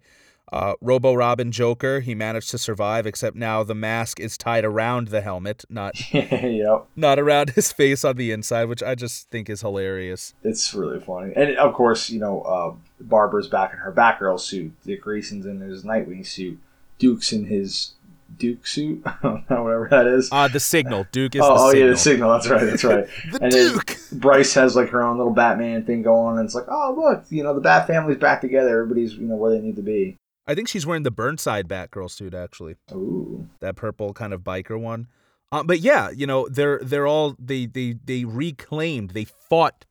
uh, 0.51 0.73
Robo 0.81 1.13
Robin 1.13 1.51
Joker, 1.51 1.99
he 1.99 2.15
managed 2.15 2.49
to 2.51 2.57
survive, 2.57 3.05
except 3.05 3.35
now 3.35 3.63
the 3.63 3.75
mask 3.75 4.19
is 4.19 4.37
tied 4.37 4.65
around 4.65 5.09
the 5.09 5.21
helmet, 5.21 5.63
not 5.69 6.11
yep. 6.13 6.87
not 6.95 7.19
around 7.19 7.51
his 7.51 7.71
face 7.71 8.03
on 8.03 8.15
the 8.15 8.31
inside, 8.31 8.65
which 8.65 8.81
I 8.81 8.95
just 8.95 9.29
think 9.29 9.49
is 9.49 9.61
hilarious. 9.61 10.33
It's 10.43 10.73
really 10.73 10.99
funny, 10.99 11.33
and 11.35 11.55
of 11.57 11.73
course, 11.73 12.09
you 12.09 12.19
know, 12.19 12.41
uh, 12.41 12.73
Barbara's 12.99 13.47
back 13.47 13.73
in 13.73 13.79
her 13.79 13.91
Batgirl 13.91 14.39
suit. 14.39 14.73
Dick 14.83 15.01
Grayson's 15.01 15.45
in 15.45 15.59
his 15.61 15.83
Nightwing 15.83 16.25
suit. 16.25 16.59
Duke's 16.97 17.31
in 17.31 17.45
his 17.45 17.93
Duke 18.39 18.65
suit, 18.65 19.05
whatever 19.21 19.87
that 19.91 20.07
is. 20.07 20.29
Uh, 20.31 20.47
the 20.47 20.59
signal. 20.59 21.05
Duke 21.11 21.35
is. 21.35 21.41
Oh, 21.43 21.55
oh 21.57 21.73
yeah, 21.73 21.87
the 21.87 21.97
signal. 21.97 22.31
That's 22.31 22.49
right. 22.49 22.65
That's 22.65 22.83
right. 22.83 23.07
the 23.31 23.43
and 23.43 23.51
Duke. 23.51 23.97
Bryce 24.13 24.53
has 24.55 24.75
like 24.75 24.89
her 24.89 25.03
own 25.03 25.17
little 25.17 25.33
Batman 25.33 25.85
thing 25.85 26.01
going, 26.01 26.37
and 26.37 26.45
it's 26.45 26.55
like, 26.55 26.65
oh 26.69 26.95
look, 26.97 27.25
you 27.29 27.43
know, 27.43 27.53
the 27.53 27.61
Bat 27.61 27.87
family's 27.87 28.17
back 28.17 28.41
together. 28.41 28.81
Everybody's 28.81 29.13
you 29.15 29.27
know 29.27 29.35
where 29.35 29.51
they 29.51 29.59
need 29.59 29.75
to 29.75 29.83
be. 29.83 30.17
I 30.47 30.55
think 30.55 30.67
she's 30.67 30.85
wearing 30.85 31.03
the 31.03 31.11
Burnside 31.11 31.67
Batgirl 31.67 32.09
suit 32.09 32.33
actually. 32.33 32.75
Ooh. 32.91 33.47
That 33.59 33.75
purple 33.75 34.13
kind 34.13 34.33
of 34.33 34.41
biker 34.41 34.79
one. 34.79 35.07
Um, 35.51 35.67
but 35.67 35.79
yeah, 35.79 36.09
you 36.09 36.25
know, 36.25 36.47
they're 36.49 36.79
they're 36.79 37.07
all 37.07 37.35
they 37.37 37.65
they 37.65 37.95
they 38.03 38.25
reclaimed, 38.25 39.11
they 39.11 39.25
fought 39.25 39.85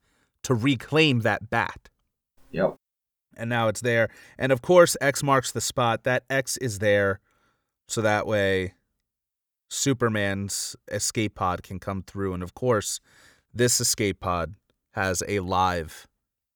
to 0.45 0.55
reclaim 0.55 1.21
that 1.21 1.51
bat. 1.51 1.89
Yep. 2.51 2.77
And 3.37 3.51
now 3.51 3.69
it's 3.69 3.81
there. 3.81 4.09
And 4.37 4.51
of 4.51 4.63
course, 4.63 4.97
X 5.01 5.23
marks 5.23 5.53
the 5.53 5.61
spot. 5.61 6.05
That 6.05 6.25
X 6.29 6.57
is 6.57 6.79
there 6.81 7.21
so 7.89 8.01
that 8.03 8.27
way 8.27 8.75
Superman's 9.69 10.77
escape 10.91 11.35
pod 11.35 11.63
can 11.63 11.79
come 11.79 12.03
through. 12.03 12.35
And 12.35 12.43
of 12.43 12.55
course, 12.55 13.01
this 13.53 13.81
escape 13.81 14.21
pod 14.21 14.55
has 14.93 15.23
a 15.27 15.41
live 15.41 16.07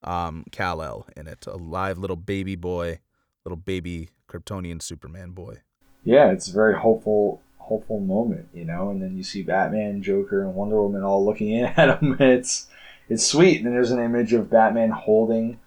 um 0.05 0.45
Kal-El 0.51 1.07
in 1.17 1.27
it, 1.27 1.47
a 1.47 1.57
live 1.57 1.99
little 1.99 2.17
baby 2.17 2.57
boy 2.57 3.01
little 3.45 3.57
baby 3.57 4.11
Kryptonian 4.29 4.81
Superman 4.81 5.31
boy. 5.31 5.59
Yeah, 6.05 6.31
it's 6.31 6.49
a 6.49 6.53
very 6.53 6.79
hopeful 6.79 7.41
hopeful 7.59 8.01
moment, 8.01 8.49
you 8.53 8.65
know, 8.65 8.91
and 8.91 9.01
then 9.01 9.17
you 9.17 9.23
see 9.23 9.43
Batman, 9.43 10.03
Joker, 10.03 10.43
and 10.43 10.55
Wonder 10.55 10.83
Woman 10.83 11.03
all 11.03 11.25
looking 11.25 11.51
in 11.57 11.65
at 11.65 12.01
him. 12.01 12.17
It's 12.21 12.69
it's 13.09 13.27
sweet. 13.27 13.59
And 13.59 13.67
then 13.67 13.75
there's 13.75 13.91
an 13.91 14.03
image 14.03 14.33
of 14.33 14.51
Batman 14.51 14.91
holding, 14.91 15.59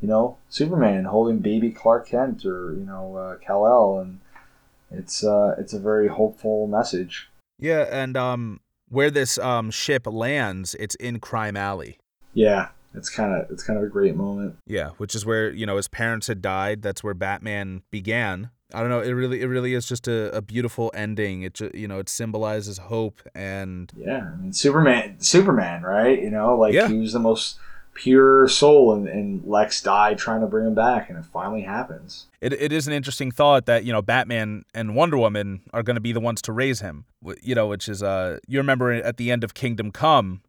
you 0.00 0.08
know, 0.08 0.38
Superman 0.48 1.04
holding 1.04 1.38
baby 1.38 1.70
Clark 1.70 2.08
Kent 2.08 2.44
or 2.44 2.72
you 2.74 2.84
know 2.84 3.16
uh, 3.16 3.36
Kal 3.36 3.66
El, 3.66 3.98
and 3.98 4.20
it's 4.92 5.24
uh, 5.24 5.54
it's 5.58 5.72
a 5.72 5.78
very 5.80 6.08
hopeful 6.08 6.66
message. 6.66 7.28
Yeah, 7.58 7.86
and 7.90 8.16
um, 8.16 8.60
where 8.88 9.10
this 9.10 9.38
um 9.38 9.70
ship 9.70 10.06
lands, 10.06 10.74
it's 10.78 10.94
in 10.96 11.20
Crime 11.20 11.56
Alley. 11.56 11.98
Yeah, 12.34 12.68
it's 12.94 13.10
kind 13.10 13.34
of 13.34 13.50
it's 13.50 13.62
kind 13.62 13.78
of 13.78 13.84
a 13.84 13.88
great 13.88 14.16
moment. 14.16 14.56
Yeah, 14.66 14.90
which 14.98 15.14
is 15.14 15.24
where 15.26 15.50
you 15.50 15.66
know 15.66 15.76
his 15.76 15.88
parents 15.88 16.26
had 16.26 16.42
died. 16.42 16.82
That's 16.82 17.02
where 17.04 17.14
Batman 17.14 17.82
began. 17.90 18.50
I 18.74 18.80
don't 18.80 18.88
know. 18.88 19.00
It 19.00 19.12
really 19.12 19.42
it 19.42 19.46
really 19.46 19.74
is 19.74 19.86
just 19.86 20.08
a, 20.08 20.34
a 20.34 20.40
beautiful 20.40 20.90
ending. 20.94 21.42
It 21.42 21.60
you 21.74 21.86
know 21.86 21.98
it 21.98 22.08
symbolizes 22.08 22.78
hope 22.78 23.20
and 23.34 23.92
yeah. 23.94 24.30
I 24.32 24.36
mean 24.36 24.52
Superman 24.54 25.20
Superman 25.20 25.82
right? 25.82 26.20
You 26.20 26.30
know 26.30 26.56
like 26.56 26.72
Yeah. 26.72 26.88
he 26.88 26.98
was 26.98 27.12
the 27.12 27.18
most 27.18 27.58
pure 27.94 28.48
soul, 28.48 28.92
and, 28.94 29.08
and 29.08 29.44
Lex 29.44 29.82
died 29.82 30.18
trying 30.18 30.40
to 30.40 30.46
bring 30.46 30.66
him 30.66 30.74
back, 30.74 31.08
and 31.08 31.18
it 31.18 31.24
finally 31.26 31.62
happens. 31.62 32.26
it, 32.40 32.52
it 32.52 32.72
is 32.72 32.86
an 32.86 32.92
interesting 32.92 33.30
thought 33.30 33.66
that 33.66 33.84
you 33.84 33.92
know 33.92 34.02
Batman 34.02 34.64
and 34.74 34.94
Wonder 34.94 35.18
Woman 35.18 35.62
are 35.72 35.82
going 35.82 35.96
to 35.96 36.00
be 36.00 36.12
the 36.12 36.20
ones 36.20 36.40
to 36.42 36.52
raise 36.52 36.80
him. 36.80 37.04
You 37.42 37.54
know, 37.54 37.66
which 37.66 37.88
is 37.88 38.02
uh 38.02 38.38
you 38.46 38.58
remember 38.58 38.92
at 38.92 39.16
the 39.16 39.30
end 39.30 39.44
of 39.44 39.54
Kingdom 39.54 39.90
Come, 39.92 40.42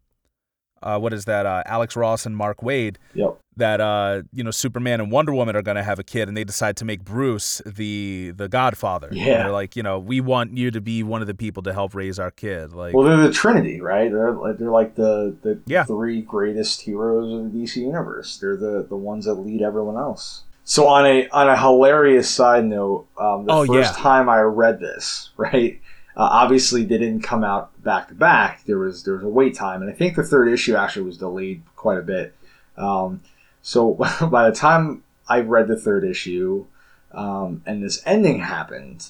uh 0.81 0.97
what 0.99 1.13
is 1.13 1.25
that? 1.25 1.45
Uh, 1.45 1.63
Alex 1.65 1.95
Ross 1.95 2.25
and 2.25 2.35
Mark 2.35 2.61
Waid 2.61 2.95
Yep. 3.13 3.37
That 3.57 3.79
uh 3.81 4.23
you 4.31 4.43
know 4.43 4.51
Superman 4.51 4.99
and 5.01 5.11
Wonder 5.11 5.33
Woman 5.33 5.55
are 5.55 5.61
going 5.61 5.77
to 5.77 5.83
have 5.83 5.99
a 5.99 6.03
kid, 6.03 6.27
and 6.27 6.35
they 6.37 6.43
decide 6.43 6.77
to 6.77 6.85
make 6.85 7.03
Bruce 7.03 7.61
the 7.65 8.31
the 8.35 8.47
Godfather. 8.49 9.07
And 9.09 9.17
Yeah. 9.17 9.37
they're 9.43 9.51
like 9.51 9.75
you 9.75 9.83
know 9.83 9.99
we 9.99 10.21
want 10.21 10.57
you 10.57 10.71
to 10.71 10.81
be 10.81 11.03
one 11.03 11.21
of 11.21 11.27
the 11.27 11.33
people 11.33 11.63
to 11.63 11.73
help 11.73 11.95
raise 11.95 12.19
our 12.19 12.31
kid. 12.31 12.73
Like 12.73 12.93
Well, 12.93 13.05
they're 13.05 13.17
the 13.17 13.31
Trinity, 13.31 13.81
right? 13.81 14.11
They're 14.11 14.31
like 14.31 14.57
they're 14.57 14.71
like 14.71 14.95
the 14.95 15.35
the 15.41 15.59
Yeah. 15.65 15.83
three 15.85 16.21
greatest 16.21 16.81
heroes 16.81 17.33
of 17.33 17.51
the 17.51 17.59
DC 17.59 17.77
universe. 17.81 18.37
They're 18.37 18.57
the 18.57 18.85
the 18.87 18.97
ones 18.97 19.25
that 19.25 19.35
lead 19.35 19.61
everyone 19.61 19.97
else. 19.97 20.43
So 20.65 20.87
on 20.87 21.05
a 21.05 21.27
on 21.29 21.49
a 21.49 21.59
hilarious 21.59 22.29
side 22.29 22.65
note, 22.65 23.07
um, 23.19 23.45
the 23.45 23.53
Oh, 23.53 23.65
first 23.65 23.97
yeah. 23.97 24.03
time 24.03 24.29
I 24.29 24.39
read 24.41 24.79
this, 24.79 25.31
right? 25.37 25.79
Uh, 26.15 26.29
obviously, 26.31 26.83
they 26.85 26.97
didn't 26.99 27.23
come 27.23 27.43
out 27.43 27.71
back 27.83 28.07
to 28.09 28.13
back. 28.13 28.63
There 28.65 28.77
was 28.77 29.03
there 29.03 29.15
was 29.15 29.23
a 29.23 29.27
wait 29.27 29.55
time, 29.55 29.81
and 29.81 29.89
I 29.89 29.93
think 29.93 30.15
the 30.15 30.23
third 30.23 30.47
issue 30.47 30.75
actually 30.75 31.01
was 31.05 31.17
delayed 31.17 31.63
quite 31.75 31.97
a 31.97 32.03
bit. 32.03 32.35
Um, 32.77 33.21
so 33.63 33.93
by 34.29 34.47
the 34.47 34.55
time 34.55 35.03
I 35.27 35.39
read 35.39 35.67
the 35.67 35.79
third 35.79 36.03
issue, 36.03 36.65
um, 37.11 37.63
and 37.65 37.81
this 37.81 38.03
ending 38.05 38.39
happened, 38.39 39.07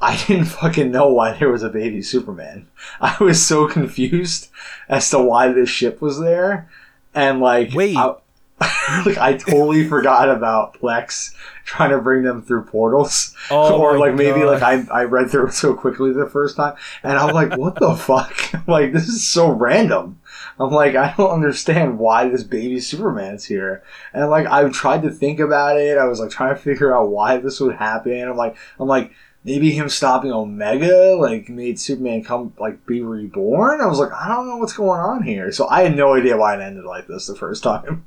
I 0.00 0.16
didn't 0.26 0.46
fucking 0.46 0.90
know 0.90 1.08
why 1.08 1.32
there 1.32 1.48
was 1.50 1.62
a 1.62 1.70
baby 1.70 2.02
Superman. 2.02 2.66
I 3.00 3.16
was 3.20 3.44
so 3.44 3.66
confused 3.66 4.50
as 4.88 5.08
to 5.10 5.22
why 5.22 5.50
this 5.50 5.70
ship 5.70 6.02
was 6.02 6.20
there, 6.20 6.68
and 7.14 7.40
like 7.40 7.72
Wait. 7.72 7.96
I, 7.96 8.16
like 9.06 9.18
I 9.18 9.36
totally 9.36 9.86
forgot 9.86 10.28
about 10.28 10.82
Lex 10.82 11.34
trying 11.64 11.90
to 11.90 11.98
bring 11.98 12.22
them 12.22 12.42
through 12.42 12.64
portals, 12.64 13.34
Oh 13.50 13.80
or 13.80 13.98
like 13.98 14.14
maybe 14.14 14.40
God. 14.40 14.60
like 14.60 14.62
I 14.62 15.00
I 15.00 15.04
read 15.04 15.30
through 15.30 15.48
it 15.48 15.52
so 15.52 15.74
quickly 15.74 16.12
the 16.12 16.28
first 16.28 16.56
time, 16.56 16.74
and 17.02 17.18
I'm 17.18 17.34
like, 17.34 17.56
what 17.56 17.76
the 17.76 17.94
fuck? 17.96 18.34
like 18.66 18.92
this 18.92 19.08
is 19.08 19.26
so 19.26 19.50
random. 19.50 20.18
I'm 20.58 20.70
like, 20.70 20.94
I 20.94 21.14
don't 21.16 21.30
understand 21.30 21.98
why 21.98 22.28
this 22.28 22.44
baby 22.44 22.78
Superman's 22.80 23.44
here. 23.44 23.82
And 24.12 24.28
like 24.30 24.46
I've 24.46 24.72
tried 24.72 25.02
to 25.02 25.10
think 25.10 25.40
about 25.40 25.78
it. 25.78 25.98
I 25.98 26.04
was 26.04 26.20
like 26.20 26.30
trying 26.30 26.54
to 26.54 26.60
figure 26.60 26.94
out 26.94 27.08
why 27.08 27.38
this 27.38 27.60
would 27.60 27.76
happen. 27.76 28.22
I'm 28.22 28.36
like 28.36 28.56
I'm 28.78 28.88
like 28.88 29.12
maybe 29.44 29.72
him 29.72 29.88
stopping 29.88 30.32
Omega 30.32 31.16
like 31.18 31.48
made 31.48 31.78
Superman 31.78 32.22
come 32.22 32.52
like 32.58 32.84
be 32.86 33.00
reborn. 33.00 33.80
I 33.80 33.86
was 33.86 33.98
like, 33.98 34.12
I 34.12 34.28
don't 34.28 34.48
know 34.48 34.56
what's 34.56 34.74
going 34.74 35.00
on 35.00 35.22
here. 35.22 35.50
So 35.52 35.68
I 35.68 35.82
had 35.82 35.96
no 35.96 36.14
idea 36.14 36.36
why 36.36 36.54
it 36.54 36.60
ended 36.60 36.84
like 36.84 37.06
this 37.06 37.26
the 37.26 37.34
first 37.34 37.62
time. 37.62 38.06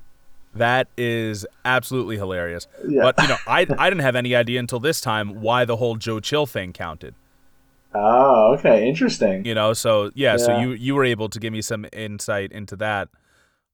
That 0.56 0.88
is 0.98 1.46
absolutely 1.66 2.18
hilarious. 2.18 2.68
Yeah. 2.88 3.04
But 3.04 3.22
you 3.22 3.28
know, 3.28 3.38
I 3.48 3.68
I 3.78 3.90
didn't 3.90 4.02
have 4.04 4.16
any 4.16 4.36
idea 4.36 4.60
until 4.60 4.80
this 4.80 5.02
time 5.02 5.42
why 5.42 5.66
the 5.66 5.76
whole 5.78 5.96
Joe 5.96 6.20
Chill 6.20 6.46
thing 6.46 6.74
counted. 6.74 7.14
Oh, 7.94 8.54
okay, 8.58 8.88
interesting. 8.88 9.46
You 9.46 9.56
know, 9.56 9.74
so 9.74 10.12
yeah, 10.16 10.38
so 10.38 10.60
you 10.60 10.72
you 10.72 10.96
were 10.96 11.06
able 11.06 11.30
to 11.30 11.40
give 11.40 11.54
me 11.54 11.62
some 11.62 11.86
insight 11.94 12.52
into 12.52 12.76
that. 12.78 13.10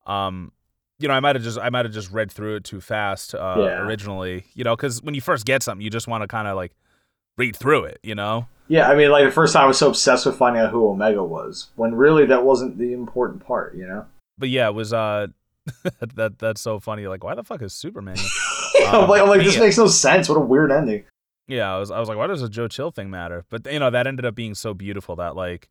Um, 0.05 0.51
you 0.99 1.07
know, 1.07 1.13
I 1.15 1.19
might 1.19 1.35
have 1.35 1.43
just 1.43 1.57
I 1.59 1.69
might 1.69 1.85
have 1.85 1.93
just 1.93 2.11
read 2.11 2.31
through 2.31 2.57
it 2.57 2.63
too 2.63 2.81
fast 2.81 3.33
uh, 3.33 3.55
Yeah. 3.57 3.81
originally. 3.85 4.45
You 4.53 4.63
know, 4.63 4.75
because 4.75 5.01
when 5.01 5.15
you 5.15 5.21
first 5.21 5.45
get 5.45 5.63
something, 5.63 5.83
you 5.83 5.89
just 5.89 6.07
want 6.07 6.21
to 6.21 6.27
kind 6.27 6.47
of 6.47 6.55
like 6.55 6.73
read 7.37 7.55
through 7.55 7.85
it. 7.85 7.99
You 8.03 8.15
know. 8.15 8.47
Yeah, 8.67 8.89
I 8.89 8.95
mean, 8.95 9.11
like 9.11 9.25
the 9.25 9.31
first 9.31 9.53
time 9.53 9.63
I 9.63 9.67
was 9.67 9.77
so 9.77 9.89
obsessed 9.89 10.25
with 10.25 10.37
finding 10.37 10.61
out 10.61 10.69
who 10.71 10.87
Omega 10.87 11.23
was, 11.23 11.69
when 11.75 11.93
really 11.95 12.25
that 12.27 12.45
wasn't 12.45 12.77
the 12.77 12.93
important 12.93 13.45
part, 13.45 13.75
you 13.75 13.85
know? 13.85 14.05
But 14.37 14.47
yeah, 14.49 14.67
it 14.69 14.73
was 14.75 14.93
uh 14.93 15.27
that 16.15 16.39
that's 16.39 16.61
so 16.61 16.79
funny. 16.79 17.07
Like, 17.07 17.23
why 17.23 17.35
the 17.35 17.43
fuck 17.43 17.61
is 17.61 17.73
Superman? 17.73 18.15
here? 18.73 18.87
I'm 18.87 19.09
like, 19.09 19.21
I'm 19.21 19.29
like, 19.29 19.43
this 19.43 19.55
yeah. 19.55 19.61
makes 19.61 19.77
no 19.77 19.87
sense. 19.87 20.27
What 20.29 20.37
a 20.37 20.41
weird 20.41 20.71
ending. 20.71 21.03
Yeah, 21.47 21.75
I 21.75 21.79
was 21.79 21.91
I 21.91 21.99
was 21.99 22.07
like, 22.09 22.17
why 22.17 22.27
does 22.27 22.41
a 22.41 22.49
Joe 22.49 22.67
Chill 22.67 22.91
thing 22.91 23.09
matter? 23.09 23.45
But 23.49 23.71
you 23.71 23.79
know, 23.79 23.89
that 23.89 24.07
ended 24.07 24.25
up 24.25 24.35
being 24.35 24.55
so 24.55 24.73
beautiful 24.73 25.15
that 25.17 25.35
like 25.35 25.69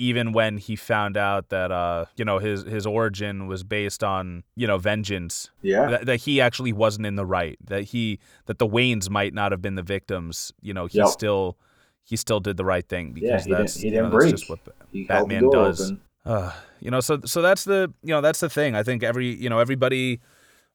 even 0.00 0.32
when 0.32 0.58
he 0.58 0.76
found 0.76 1.16
out 1.16 1.48
that 1.48 1.72
uh, 1.72 2.06
you 2.16 2.24
know, 2.24 2.38
his 2.38 2.62
his 2.64 2.86
origin 2.86 3.46
was 3.48 3.64
based 3.64 4.04
on, 4.04 4.44
you 4.56 4.66
know, 4.66 4.78
vengeance, 4.78 5.50
Yeah, 5.62 5.88
that, 5.90 6.06
that 6.06 6.16
he 6.16 6.40
actually 6.40 6.72
wasn't 6.72 7.06
in 7.06 7.16
the 7.16 7.26
right. 7.26 7.58
That 7.64 7.84
he 7.84 8.18
that 8.46 8.58
the 8.58 8.66
Waynes 8.66 9.10
might 9.10 9.34
not 9.34 9.52
have 9.52 9.60
been 9.62 9.74
the 9.74 9.82
victims, 9.82 10.52
you 10.60 10.72
know, 10.74 10.86
he 10.86 10.98
Yep. 10.98 11.08
still 11.08 11.58
he 12.04 12.16
still 12.16 12.40
did 12.40 12.56
the 12.56 12.64
right 12.64 12.88
thing 12.88 13.16
yeah. 13.16 13.36
because 13.36 13.44
He 13.44 13.50
didn't, 13.50 13.70
he 13.74 13.90
didn't 13.90 14.04
that's 14.10 14.14
break. 14.14 14.30
just 14.34 14.50
what 14.50 14.60
he 14.90 15.04
Batman 15.04 15.50
does. 15.50 15.80
open. 15.90 16.00
Uh, 16.28 16.52
you 16.80 16.90
know, 16.90 17.00
so 17.00 17.20
so 17.24 17.42
that's 17.42 17.64
the 17.64 17.92
you 18.02 18.10
know 18.10 18.20
that's 18.20 18.40
the 18.40 18.48
thing. 18.50 18.74
I 18.76 18.82
think 18.82 19.02
every 19.02 19.26
you 19.34 19.48
know 19.48 19.58
everybody 19.58 20.20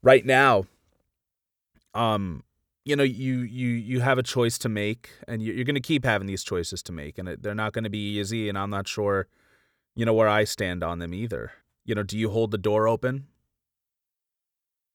right 0.02 0.26
now, 0.26 0.66
um, 1.94 2.44
you 2.86 2.96
know 2.96 3.04
you 3.04 3.40
you 3.42 3.70
you 3.70 4.00
have 4.02 4.18
a 4.18 4.24
choice 4.24 4.58
to 4.60 4.70
make, 4.70 5.10
and 5.28 5.42
you- 5.42 5.54
you're 5.54 5.64
going 5.66 5.76
to 5.76 5.82
keep 5.82 6.04
having 6.06 6.28
these 6.28 6.44
choices 6.44 6.82
to 6.84 6.92
make, 6.92 7.18
and 7.18 7.30
it, 7.30 7.44
they're 7.44 7.56
not 7.56 7.72
going 7.74 7.84
to 7.86 7.90
be 7.90 8.18
easy. 8.20 8.50
And 8.50 8.58
I'm 8.58 8.70
not 8.70 8.88
sure, 8.88 9.28
you 9.96 10.06
know, 10.06 10.14
where 10.14 10.28
I 10.28 10.44
stand 10.44 10.84
on 10.84 11.00
them 11.00 11.14
either. 11.14 11.52
You 11.86 11.96
know, 11.96 12.04
do 12.04 12.18
you 12.18 12.30
hold 12.32 12.52
the 12.52 12.58
door 12.58 12.88
open, 12.88 13.28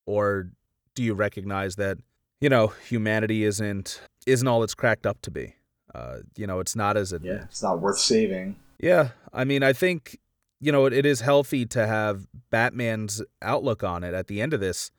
or 0.07 0.51
do 0.95 1.03
you 1.03 1.15
recognize 1.15 1.77
that 1.77 1.99
you 2.41 2.49
know 2.49 2.69
humanity 2.89 3.45
isn't 3.45 4.01
isn't 4.27 4.47
all 4.49 4.63
it's 4.63 4.75
cracked 4.75 5.07
up 5.07 5.21
to 5.23 5.31
be? 5.31 5.55
Uh, 5.95 6.19
you 6.37 6.47
know, 6.47 6.61
it's 6.61 6.77
not 6.77 6.97
as 6.97 7.13
it 7.13 7.23
Yeah, 7.25 7.45
it's 7.45 7.63
not 7.63 7.81
worth 7.81 7.99
saving. 7.99 8.57
yeah, 8.79 9.11
I 9.33 9.45
mean, 9.45 9.63
I 9.63 9.73
think 9.73 10.19
you 10.61 10.73
know 10.73 10.87
it, 10.87 10.93
it 10.93 11.07
is 11.07 11.21
healthy 11.21 11.67
to 11.67 11.87
have 11.87 12.27
Batman's 12.51 13.23
outlook 13.43 13.83
on 13.85 14.05
it. 14.05 14.15
At 14.15 14.27
the 14.27 14.41
end 14.41 14.55
of 14.55 14.61
this, 14.61 14.91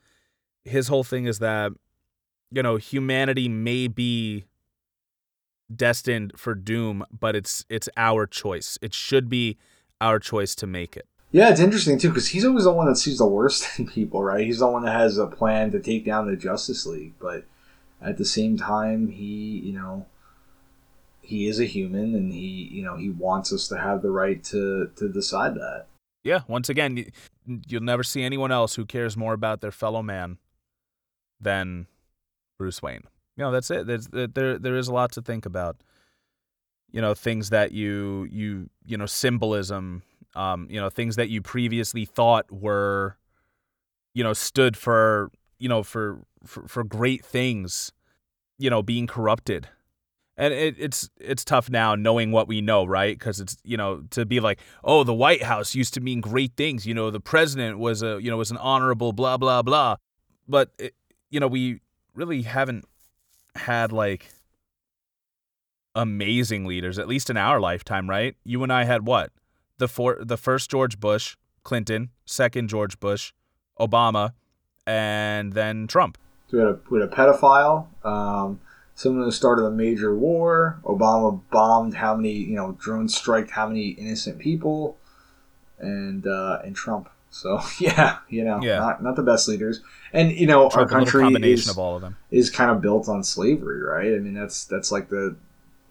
his 0.63 0.87
whole 0.87 1.03
thing 1.03 1.25
is 1.25 1.39
that 1.39 1.71
you 2.51 2.63
know 2.63 2.77
humanity 2.77 3.49
may 3.49 3.87
be 3.87 4.45
destined 5.73 6.33
for 6.35 6.55
doom, 6.55 7.03
but 7.17 7.35
it's 7.35 7.65
it's 7.69 7.89
our 7.97 8.25
choice. 8.25 8.77
It 8.81 8.93
should 8.93 9.29
be 9.29 9.57
our 10.01 10.19
choice 10.19 10.55
to 10.55 10.67
make 10.67 10.95
it. 10.95 11.07
Yeah, 11.31 11.49
it's 11.49 11.59
interesting 11.59 11.99
too 11.99 12.09
because 12.09 12.29
he's 12.29 12.45
always 12.45 12.63
the 12.63 12.73
one 12.73 12.87
that 12.87 12.95
sees 12.95 13.19
the 13.19 13.27
worst 13.27 13.79
in 13.79 13.87
people, 13.87 14.23
right? 14.23 14.45
He's 14.45 14.59
the 14.59 14.67
one 14.67 14.83
that 14.83 14.97
has 14.97 15.17
a 15.17 15.27
plan 15.27 15.71
to 15.71 15.79
take 15.79 16.05
down 16.05 16.27
the 16.27 16.35
Justice 16.35 16.85
League, 16.85 17.13
but 17.19 17.45
at 18.01 18.17
the 18.17 18.25
same 18.25 18.57
time, 18.57 19.09
he, 19.09 19.59
you 19.63 19.73
know, 19.73 20.05
he 21.21 21.47
is 21.47 21.59
a 21.59 21.65
human, 21.65 22.15
and 22.15 22.33
he, 22.33 22.69
you 22.71 22.83
know, 22.83 22.97
he 22.97 23.09
wants 23.09 23.53
us 23.53 23.67
to 23.67 23.77
have 23.77 24.01
the 24.01 24.11
right 24.11 24.43
to 24.45 24.89
to 24.95 25.09
decide 25.09 25.55
that. 25.55 25.85
Yeah, 26.23 26.41
once 26.47 26.69
again, 26.69 27.05
you'll 27.67 27.83
never 27.83 28.03
see 28.03 28.23
anyone 28.23 28.51
else 28.51 28.75
who 28.75 28.85
cares 28.85 29.15
more 29.15 29.33
about 29.33 29.61
their 29.61 29.71
fellow 29.71 30.01
man 30.01 30.37
than 31.39 31.87
Bruce 32.57 32.81
Wayne. 32.81 33.03
You 33.37 33.43
know, 33.43 33.51
that's 33.51 33.71
it. 33.71 33.87
There's 33.87 34.07
there 34.07 34.57
there 34.57 34.75
is 34.75 34.87
a 34.87 34.93
lot 34.93 35.11
to 35.13 35.21
think 35.21 35.45
about. 35.45 35.77
You 36.91 37.01
know, 37.01 37.13
things 37.13 37.51
that 37.51 37.71
you 37.71 38.27
you 38.31 38.69
you 38.85 38.97
know 38.97 39.05
symbolism. 39.05 40.03
Um, 40.35 40.67
you 40.69 40.79
know, 40.79 40.89
things 40.89 41.15
that 41.15 41.29
you 41.29 41.41
previously 41.41 42.05
thought 42.05 42.51
were, 42.51 43.17
you 44.13 44.23
know, 44.23 44.33
stood 44.33 44.77
for 44.77 45.31
you 45.59 45.69
know 45.69 45.83
for 45.83 46.21
for, 46.45 46.67
for 46.67 46.83
great 46.83 47.23
things. 47.25 47.91
You 48.57 48.69
know, 48.69 48.81
being 48.81 49.07
corrupted 49.07 49.69
and 50.39 50.53
it, 50.53 50.75
it's 50.79 51.09
it's 51.19 51.43
tough 51.43 51.69
now 51.69 51.95
knowing 51.95 52.31
what 52.31 52.47
we 52.47 52.61
know, 52.61 52.85
right? 52.85 53.19
Because 53.19 53.41
it's 53.41 53.57
you 53.63 53.75
know 53.75 54.03
to 54.11 54.25
be 54.25 54.39
like, 54.39 54.59
oh, 54.85 55.03
the 55.03 55.13
White 55.13 55.43
House 55.43 55.75
used 55.75 55.93
to 55.95 55.99
mean 55.99 56.21
great 56.21 56.53
things. 56.55 56.87
You 56.87 56.93
know, 56.93 57.11
the 57.11 57.19
president 57.19 57.77
was 57.77 58.01
a 58.01 58.19
you 58.21 58.31
know 58.31 58.37
was 58.37 58.49
an 58.49 58.57
honorable 58.57 59.11
blah 59.11 59.37
blah 59.37 59.61
blah, 59.61 59.97
but 60.47 60.71
it, 60.79 60.95
you 61.29 61.41
know 61.41 61.47
we 61.47 61.81
really 62.15 62.43
haven't 62.43 62.85
had 63.55 63.91
like 63.91 64.29
amazing 65.93 66.65
leaders, 66.65 66.97
at 66.97 67.07
least 67.07 67.29
in 67.29 67.35
our 67.35 67.59
lifetime, 67.59 68.09
right? 68.09 68.35
You 68.45 68.63
and 68.63 68.71
I 68.71 68.85
had 68.85 69.05
what 69.05 69.31
the 69.77 69.89
for 69.89 70.19
the 70.21 70.37
first 70.37 70.71
George 70.71 71.01
Bush, 71.01 71.35
Clinton, 71.63 72.11
second 72.25 72.69
George 72.69 72.97
Bush, 73.01 73.33
Obama, 73.77 74.31
and 74.87 75.51
then 75.51 75.85
Trump. 75.85 76.17
We 76.49 76.59
had 76.59 76.67
a, 76.69 76.79
we 76.89 77.01
had 77.01 77.09
a 77.09 77.11
pedophile, 77.11 77.87
um, 78.05 78.61
someone 78.99 79.31
start 79.31 79.59
of 79.59 79.65
a 79.65 79.71
major 79.71 80.13
war. 80.13 80.81
Obama 80.83 81.39
bombed 81.51 81.93
how 81.93 82.13
many, 82.15 82.33
you 82.33 82.55
know, 82.55 82.73
drones 82.73 83.15
striked 83.15 83.51
how 83.51 83.65
many 83.65 83.89
innocent 83.91 84.39
people, 84.39 84.97
and 85.79 86.27
uh, 86.27 86.59
and 86.65 86.75
Trump. 86.75 87.09
So 87.31 87.61
yeah, 87.79 88.17
you 88.27 88.43
know, 88.43 88.59
Yeah. 88.61 88.79
not 88.79 89.01
not 89.01 89.15
the 89.15 89.23
best 89.23 89.47
leaders. 89.47 89.81
And 90.11 90.31
you 90.33 90.47
know, 90.47 90.69
Trump, 90.69 90.91
our 90.91 90.99
country 90.99 91.23
combination 91.23 91.53
is, 91.53 91.69
of 91.69 91.79
all 91.79 91.95
of 91.95 92.01
them. 92.01 92.17
is 92.29 92.49
kind 92.49 92.71
of 92.71 92.81
built 92.81 93.07
on 93.07 93.23
slavery, 93.23 93.81
right? 93.81 94.13
I 94.13 94.19
mean, 94.19 94.33
that's 94.33 94.65
that's 94.65 94.91
like 94.91 95.09
the 95.09 95.37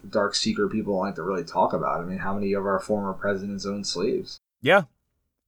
dark 0.07 0.35
secret 0.35 0.69
people 0.69 0.97
like 0.97 1.15
to 1.15 1.23
really 1.23 1.43
talk 1.43 1.73
about. 1.73 2.01
I 2.01 2.05
mean, 2.05 2.19
how 2.19 2.35
many 2.35 2.53
of 2.53 2.65
our 2.65 2.79
former 2.79 3.13
presidents 3.13 3.65
owned 3.65 3.87
slaves? 3.87 4.37
Yeah. 4.61 4.83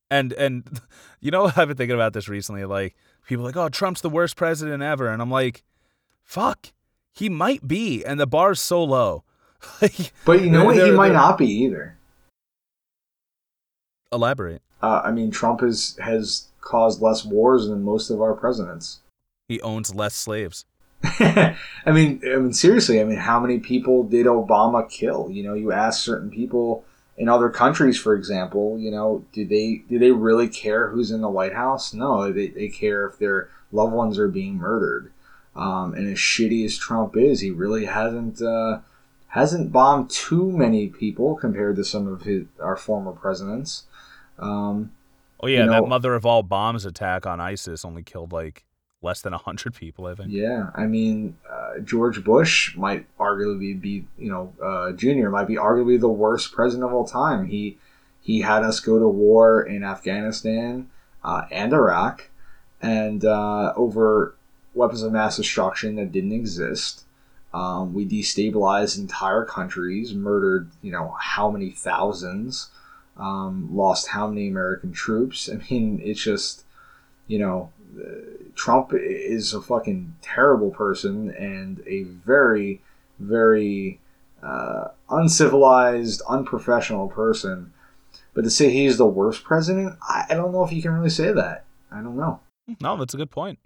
And 0.10 0.34
and 0.34 0.82
you 1.20 1.30
know 1.30 1.46
I've 1.56 1.68
been 1.68 1.78
thinking 1.78 1.96
about 1.96 2.14
this 2.14 2.28
recently. 2.28 2.66
Like 2.66 2.96
people 3.28 3.44
are 3.46 3.50
like, 3.50 3.58
oh, 3.58 3.70
Trump's 3.70 4.02
the 4.02 4.10
worst 4.10 4.36
president 4.36 4.82
ever, 4.82 5.10
and 5.10 5.22
I'm 5.22 5.30
like, 5.30 5.64
fuck, 6.24 6.72
he 7.14 7.30
might 7.30 7.68
be, 7.68 8.04
and 8.06 8.20
the 8.20 8.28
bar's 8.28 8.62
so 8.62 8.84
low. 8.84 9.24
like, 9.82 10.14
But 10.26 10.42
you 10.42 10.50
know 10.50 10.66
what? 10.66 10.76
He 10.76 10.92
might 10.92 11.08
they're- 11.10 11.14
not 11.18 11.38
be 11.38 11.48
either. 11.48 11.98
elaborate. 14.12 14.62
Uh, 14.82 15.02
I 15.06 15.12
mean, 15.12 15.32
Trump 15.32 15.62
has 15.62 15.96
has 16.02 16.48
caused 16.60 17.02
less 17.02 17.24
wars 17.26 17.68
than 17.68 17.84
most 17.84 18.10
of 18.10 18.22
our 18.22 18.34
presidents. 18.34 19.00
He 19.48 19.62
owns 19.62 19.94
less 19.94 20.16
slaves. 20.16 20.66
I 21.04 21.56
mean, 21.88 22.22
I 22.26 22.38
mean, 22.38 22.54
seriously. 22.54 23.00
I 23.02 23.04
mean, 23.04 23.18
how 23.18 23.40
many 23.40 23.60
people 23.60 24.04
did 24.04 24.26
Obama 24.26 24.90
kill? 24.90 25.30
You 25.32 25.44
know, 25.44 25.54
you 25.54 25.72
ask 25.72 26.02
certain 26.04 26.30
people 26.30 26.84
in 27.18 27.28
other 27.30 27.50
countries, 27.50 28.00
for 28.00 28.14
example. 28.16 28.78
You 28.80 28.92
know, 28.92 29.26
do 29.34 29.46
they 29.46 29.84
do 29.90 30.00
they 30.00 30.12
really 30.12 30.48
care 30.48 30.90
who's 30.90 31.12
in 31.12 31.22
the 31.22 31.30
White 31.30 31.54
House? 31.54 31.94
No, 31.94 32.32
they 32.32 32.48
they 32.48 32.68
care 32.68 33.06
if 33.08 33.18
their 33.20 33.50
loved 33.72 33.94
ones 33.94 34.18
are 34.20 34.28
being 34.28 34.56
murdered. 34.56 35.12
Um, 35.56 35.94
and 35.94 36.08
as 36.08 36.18
shitty 36.18 36.64
as 36.66 36.78
Trump 36.78 37.18
is, 37.18 37.42
he 37.42 37.52
really 37.52 37.86
hasn't 37.86 38.42
uh, 38.42 38.80
hasn't 39.28 39.72
bombed 39.72 40.10
too 40.10 40.52
many 40.52 40.88
people 40.88 41.36
compared 41.36 41.76
to 41.76 41.84
some 41.84 42.08
of 42.08 42.22
his 42.24 42.46
our 42.60 42.78
former 42.78 43.12
presidents. 43.12 43.84
Um, 44.40 44.92
Oh 45.42 45.48
yeah, 45.48 45.64
You 45.64 45.70
that 45.72 45.88
mother 45.88 46.14
of 46.14 46.26
all 46.26 46.44
bombs 46.44 46.86
attack 46.86 47.26
on 47.26 47.40
ISIS 47.40 47.84
only 47.84 48.04
killed 48.04 48.32
like 48.32 48.64
less 49.02 49.22
than 49.22 49.34
100 49.34 49.74
people, 49.74 50.06
I 50.06 50.14
think. 50.14 50.30
Yeah, 50.32 50.70
I 50.76 50.86
mean, 50.86 51.36
uh, 51.50 51.80
George 51.80 52.24
Bush 52.24 52.76
might 52.78 53.08
arguably 53.18 53.80
be, 53.80 54.06
you 54.20 54.32
know, 54.32 54.54
uh, 54.64 54.92
Junior 54.92 55.32
might 55.32 55.48
be 55.48 55.56
arguably 55.56 56.00
the 56.00 56.10
worst 56.10 56.52
president 56.52 56.88
of 56.88 56.94
all 56.94 57.08
time. 57.08 57.48
He 57.48 57.78
he 58.20 58.42
had 58.42 58.62
us 58.62 58.80
go 58.80 59.00
to 59.00 59.08
war 59.08 59.64
in 59.64 59.84
Afghanistan 59.84 60.90
uh, 61.24 61.46
and 61.50 61.74
Iraq, 61.74 62.30
and 62.80 63.26
uh, 63.26 63.74
over 63.76 64.36
weapons 64.74 65.04
of 65.04 65.12
mass 65.12 65.38
destruction 65.38 65.96
that 65.96 66.12
didn't 66.12 66.32
exist. 66.32 67.04
Um, 67.54 67.94
we 67.94 68.06
destabilized 68.06 68.98
entire 68.98 69.44
countries, 69.44 70.14
murdered, 70.14 70.70
you 70.82 70.92
know, 70.92 71.16
how 71.20 71.52
many 71.52 71.72
thousands, 71.72 72.70
um, 73.18 73.70
lost 73.76 74.08
how 74.08 74.28
many 74.28 74.48
American 74.48 74.94
troops. 74.94 75.50
I 75.54 75.58
mean, 75.70 76.02
it's 76.04 76.22
just, 76.22 76.64
you 77.28 77.40
know, 77.40 77.72
Trump 78.56 78.92
is 78.94 79.54
a 79.54 79.62
fucking 79.62 80.16
terrible 80.22 80.72
person 80.72 81.32
and 81.32 81.84
a 81.86 82.04
very, 82.04 82.82
very 83.20 84.00
uh, 84.42 84.90
uncivilized, 85.10 86.22
unprofessional 86.30 87.10
person. 87.10 87.74
But 88.34 88.44
to 88.44 88.50
say 88.50 88.70
he's 88.70 88.98
the 88.98 89.06
worst 89.06 89.44
president, 89.44 89.98
I, 90.02 90.26
I 90.30 90.34
don't 90.36 90.54
know 90.54 90.64
if 90.64 90.72
you 90.72 90.82
can 90.82 90.92
really 90.92 91.10
say 91.10 91.34
that. 91.34 91.66
I 91.92 92.02
don't 92.02 92.16
know. 92.16 92.40
No, 92.80 92.96
that's 92.96 93.14
a 93.14 93.18
good 93.18 93.32
point. 93.32 93.60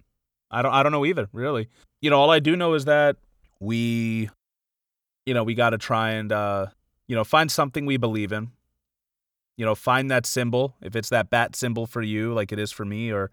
I 0.55 0.61
don't. 0.61 0.73
I 0.73 0.83
don't 0.83 0.93
know 0.93 1.05
either. 1.05 1.27
Really, 1.33 1.67
you 2.01 2.09
know, 2.09 2.19
all 2.19 2.31
I 2.31 2.39
do 2.39 2.55
know 2.55 2.75
is 2.75 2.85
that 2.85 3.17
we, 3.59 4.29
you 5.25 5.33
know, 5.33 5.43
we 5.43 5.53
got 5.53 5.71
to 5.71 5.77
try 5.77 6.11
and, 6.11 6.31
uh, 6.31 6.67
you 7.07 7.15
know, 7.15 7.25
find 7.25 7.51
something 7.51 7.85
we 7.85 7.97
believe 7.97 8.31
in. 8.31 8.51
You 9.57 9.65
know, 9.65 9.75
find 9.75 10.09
that 10.11 10.25
symbol. 10.25 10.75
If 10.81 10.95
it's 10.95 11.09
that 11.09 11.29
bat 11.29 11.57
symbol 11.57 11.85
for 11.85 12.01
you, 12.01 12.33
like 12.33 12.53
it 12.53 12.59
is 12.59 12.71
for 12.71 12.85
me, 12.85 13.11
or 13.11 13.31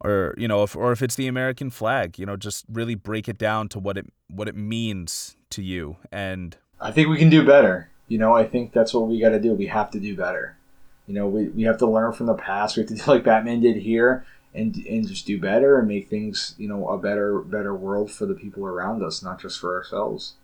or 0.00 0.34
you 0.36 0.46
know 0.46 0.62
if 0.62 0.76
or 0.76 0.92
if 0.92 1.02
it's 1.02 1.14
the 1.14 1.28
American 1.28 1.70
flag, 1.70 2.18
you 2.18 2.26
know, 2.26 2.36
just 2.36 2.66
really 2.70 2.94
break 2.94 3.26
it 3.26 3.38
down 3.38 3.68
to 3.70 3.78
what 3.78 3.96
it 3.96 4.06
what 4.28 4.46
it 4.46 4.54
means 4.54 5.36
to 5.50 5.62
you. 5.62 5.96
And 6.12 6.56
I 6.78 6.92
think 6.92 7.08
we 7.08 7.16
can 7.16 7.30
do 7.30 7.44
better. 7.44 7.90
You 8.08 8.18
know, 8.18 8.34
I 8.34 8.44
think 8.44 8.74
that's 8.74 8.92
what 8.92 9.08
we 9.08 9.18
got 9.18 9.30
to 9.30 9.40
do. 9.40 9.54
We 9.54 9.66
have 9.66 9.90
to 9.92 10.00
do 10.00 10.14
better. 10.14 10.58
You 11.06 11.14
know, 11.14 11.26
we, 11.26 11.48
we 11.48 11.62
have 11.62 11.78
to 11.78 11.86
learn 11.86 12.12
from 12.12 12.26
the 12.26 12.34
past. 12.34 12.76
We 12.76 12.82
have 12.82 12.88
to 12.88 12.96
do 12.96 13.02
like 13.06 13.24
Batman 13.24 13.60
did 13.60 13.76
here 13.76 14.26
and 14.54 14.76
and 14.76 15.08
just 15.08 15.26
do 15.26 15.40
better 15.40 15.78
and 15.78 15.88
make 15.88 16.08
things, 16.08 16.54
you 16.58 16.68
know, 16.68 16.88
a 16.88 16.98
better 16.98 17.40
better 17.40 17.74
world 17.74 18.10
for 18.10 18.26
the 18.26 18.34
people 18.34 18.64
around 18.64 19.02
us, 19.02 19.22
not 19.22 19.40
just 19.40 19.58
for 19.58 19.74
ourselves. 19.76 20.34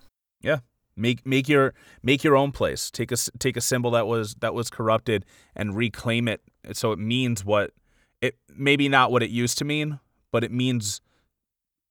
Yeah. 0.40 0.60
Make 0.96 1.24
make 1.26 1.48
your 1.48 1.74
make 2.02 2.24
your 2.24 2.36
own 2.36 2.52
place. 2.52 2.90
Take 2.90 3.12
a 3.12 3.16
take 3.38 3.56
a 3.56 3.60
symbol 3.60 3.90
that 3.92 4.06
was 4.06 4.34
that 4.36 4.54
was 4.54 4.68
corrupted 4.70 5.24
and 5.54 5.76
reclaim 5.76 6.28
it 6.28 6.42
so 6.72 6.92
it 6.92 6.98
means 6.98 7.44
what 7.44 7.72
it 8.20 8.36
maybe 8.54 8.88
not 8.88 9.10
what 9.10 9.22
it 9.22 9.30
used 9.30 9.58
to 9.58 9.64
mean, 9.64 10.00
but 10.30 10.44
it 10.44 10.52
means 10.52 11.00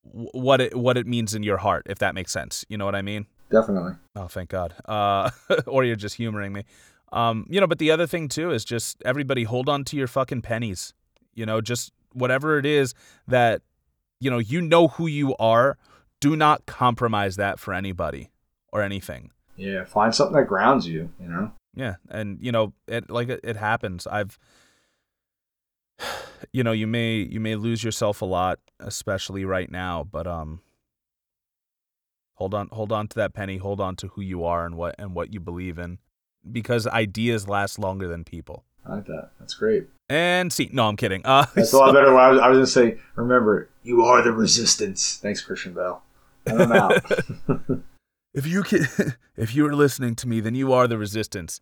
what 0.04 0.62
it 0.62 0.76
what 0.76 0.98
it 0.98 1.08
means 1.08 1.34
in 1.34 1.44
your 1.44 1.58
heart, 1.58 1.88
if 1.90 2.00
that 2.00 2.16
makes 2.16 2.32
sense. 2.32 2.66
You 2.70 2.78
know 2.78 2.86
what 2.86 2.96
I 2.96 3.02
mean? 3.02 3.26
Definitely. 3.50 3.94
Oh, 4.16 4.28
thank 4.28 4.50
God. 4.50 4.76
Uh, 4.86 5.32
or 5.68 5.84
you're 5.84 5.96
just 5.96 6.16
humoring 6.16 6.54
me. 6.54 6.66
Um, 7.12 7.48
you 7.50 7.60
know, 7.60 7.68
but 7.68 7.80
the 7.80 7.90
other 7.90 8.06
thing 8.06 8.28
too 8.28 8.52
is 8.52 8.64
just 8.64 9.02
everybody 9.04 9.44
hold 9.44 9.70
on 9.70 9.84
to 9.86 9.98
your 9.98 10.08
fucking 10.08 10.42
pennies. 10.42 10.94
You 11.34 11.46
know, 11.46 11.62
just 11.62 11.92
whatever 12.14 12.58
it 12.58 12.66
is 12.66 12.94
that 13.28 13.62
you 14.20 14.30
know, 14.30 14.40
you 14.40 14.62
know 14.62 14.90
who 14.90 15.08
you 15.08 15.36
are. 15.38 15.78
Do 16.20 16.36
not 16.36 16.66
compromise 16.66 17.38
that 17.38 17.60
for 17.60 17.74
anybody 17.74 18.30
or 18.74 18.82
anything. 18.82 19.32
Yeah, 19.56 19.86
find 19.86 20.14
something 20.14 20.36
that 20.36 20.46
grounds 20.46 20.86
you. 20.86 21.12
You 21.20 21.28
know. 21.30 21.52
Yeah, 21.74 21.96
and 22.10 22.38
you 22.42 22.52
know, 22.52 22.74
it 22.88 23.10
like 23.10 23.30
it, 23.30 23.40
it 23.44 23.56
happens. 23.56 24.06
I've 24.06 24.38
you 26.54 26.64
know 26.64 26.72
you 26.72 26.88
may 26.88 27.16
you 27.16 27.40
may 27.40 27.56
lose 27.56 27.84
yourself 27.84 28.22
a 28.22 28.26
lot 28.26 28.60
especially 28.80 29.44
right 29.46 29.70
now 29.70 30.08
but 30.10 30.26
um 30.26 30.62
hold 32.36 32.54
on 32.54 32.70
hold 32.72 32.92
on 32.92 33.08
to 33.08 33.16
that 33.16 33.34
penny 33.34 33.58
hold 33.58 33.82
on 33.82 33.96
to 33.96 34.08
who 34.10 34.22
you 34.22 34.44
are 34.44 34.66
and 34.66 34.76
what 34.76 34.96
and 34.98 35.14
what 35.14 35.34
you 35.34 35.40
believe 35.40 35.78
in 35.78 35.98
because 36.50 36.88
ideas 36.88 37.48
last 37.48 37.78
longer 37.78 38.08
than 38.08 38.24
people 38.24 38.64
i 38.90 38.96
like 38.96 39.06
that 39.06 39.30
that's 39.40 39.54
great 39.54 39.88
and 40.10 40.52
see 40.52 40.70
no 40.74 40.88
i'm 40.88 40.96
kidding 40.96 41.26
uh 41.26 41.46
that's 41.56 41.72
so, 41.72 41.78
a 41.78 41.80
lot 41.80 41.94
better 41.94 42.16
I 42.18 42.32
was, 42.32 42.40
I 42.40 42.50
was 42.50 42.58
gonna 42.58 42.68
say 42.68 43.00
remember 43.16 43.70
you 43.84 44.04
are 44.04 44.22
the 44.22 44.32
resistance 44.32 45.18
thanks 45.18 45.42
christian 45.42 45.74
bale 45.74 46.02
i'm 46.48 46.72
out 46.72 47.02
if 48.34 48.46
you 48.46 48.64
can 48.64 48.86
if 49.38 49.56
you 49.56 49.66
are 49.68 49.76
listening 49.76 50.16
to 50.16 50.28
me 50.28 50.40
then 50.40 50.56
you 50.56 50.74
are 50.74 50.88
the 50.88 50.98
resistance 50.98 51.62